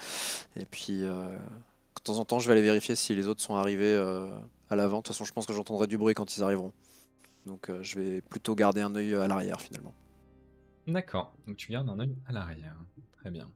et 0.55 0.65
puis 0.65 1.03
euh, 1.03 1.27
de 1.29 2.01
temps 2.03 2.19
en 2.19 2.25
temps, 2.25 2.39
je 2.39 2.47
vais 2.47 2.53
aller 2.53 2.61
vérifier 2.61 2.95
si 2.95 3.15
les 3.15 3.27
autres 3.27 3.41
sont 3.41 3.55
arrivés 3.55 3.93
euh, 3.93 4.27
à 4.69 4.75
l'avant. 4.75 4.97
De 4.97 5.03
toute 5.03 5.13
façon, 5.13 5.25
je 5.25 5.33
pense 5.33 5.45
que 5.45 5.53
j'entendrai 5.53 5.87
du 5.87 5.97
bruit 5.97 6.13
quand 6.13 6.35
ils 6.35 6.43
arriveront. 6.43 6.73
Donc, 7.45 7.71
je 7.81 7.99
vais 7.99 8.21
plutôt 8.21 8.55
garder 8.55 8.81
un 8.81 8.93
œil 8.95 9.15
à 9.15 9.27
l'arrière 9.27 9.61
finalement. 9.61 9.93
D'accord. 10.85 11.33
Donc 11.45 11.57
tu 11.57 11.71
gardes 11.71 11.89
un 11.89 11.99
œil 11.99 12.15
à 12.27 12.31
l'arrière. 12.31 12.75
Très 13.19 13.31
bien. 13.31 13.49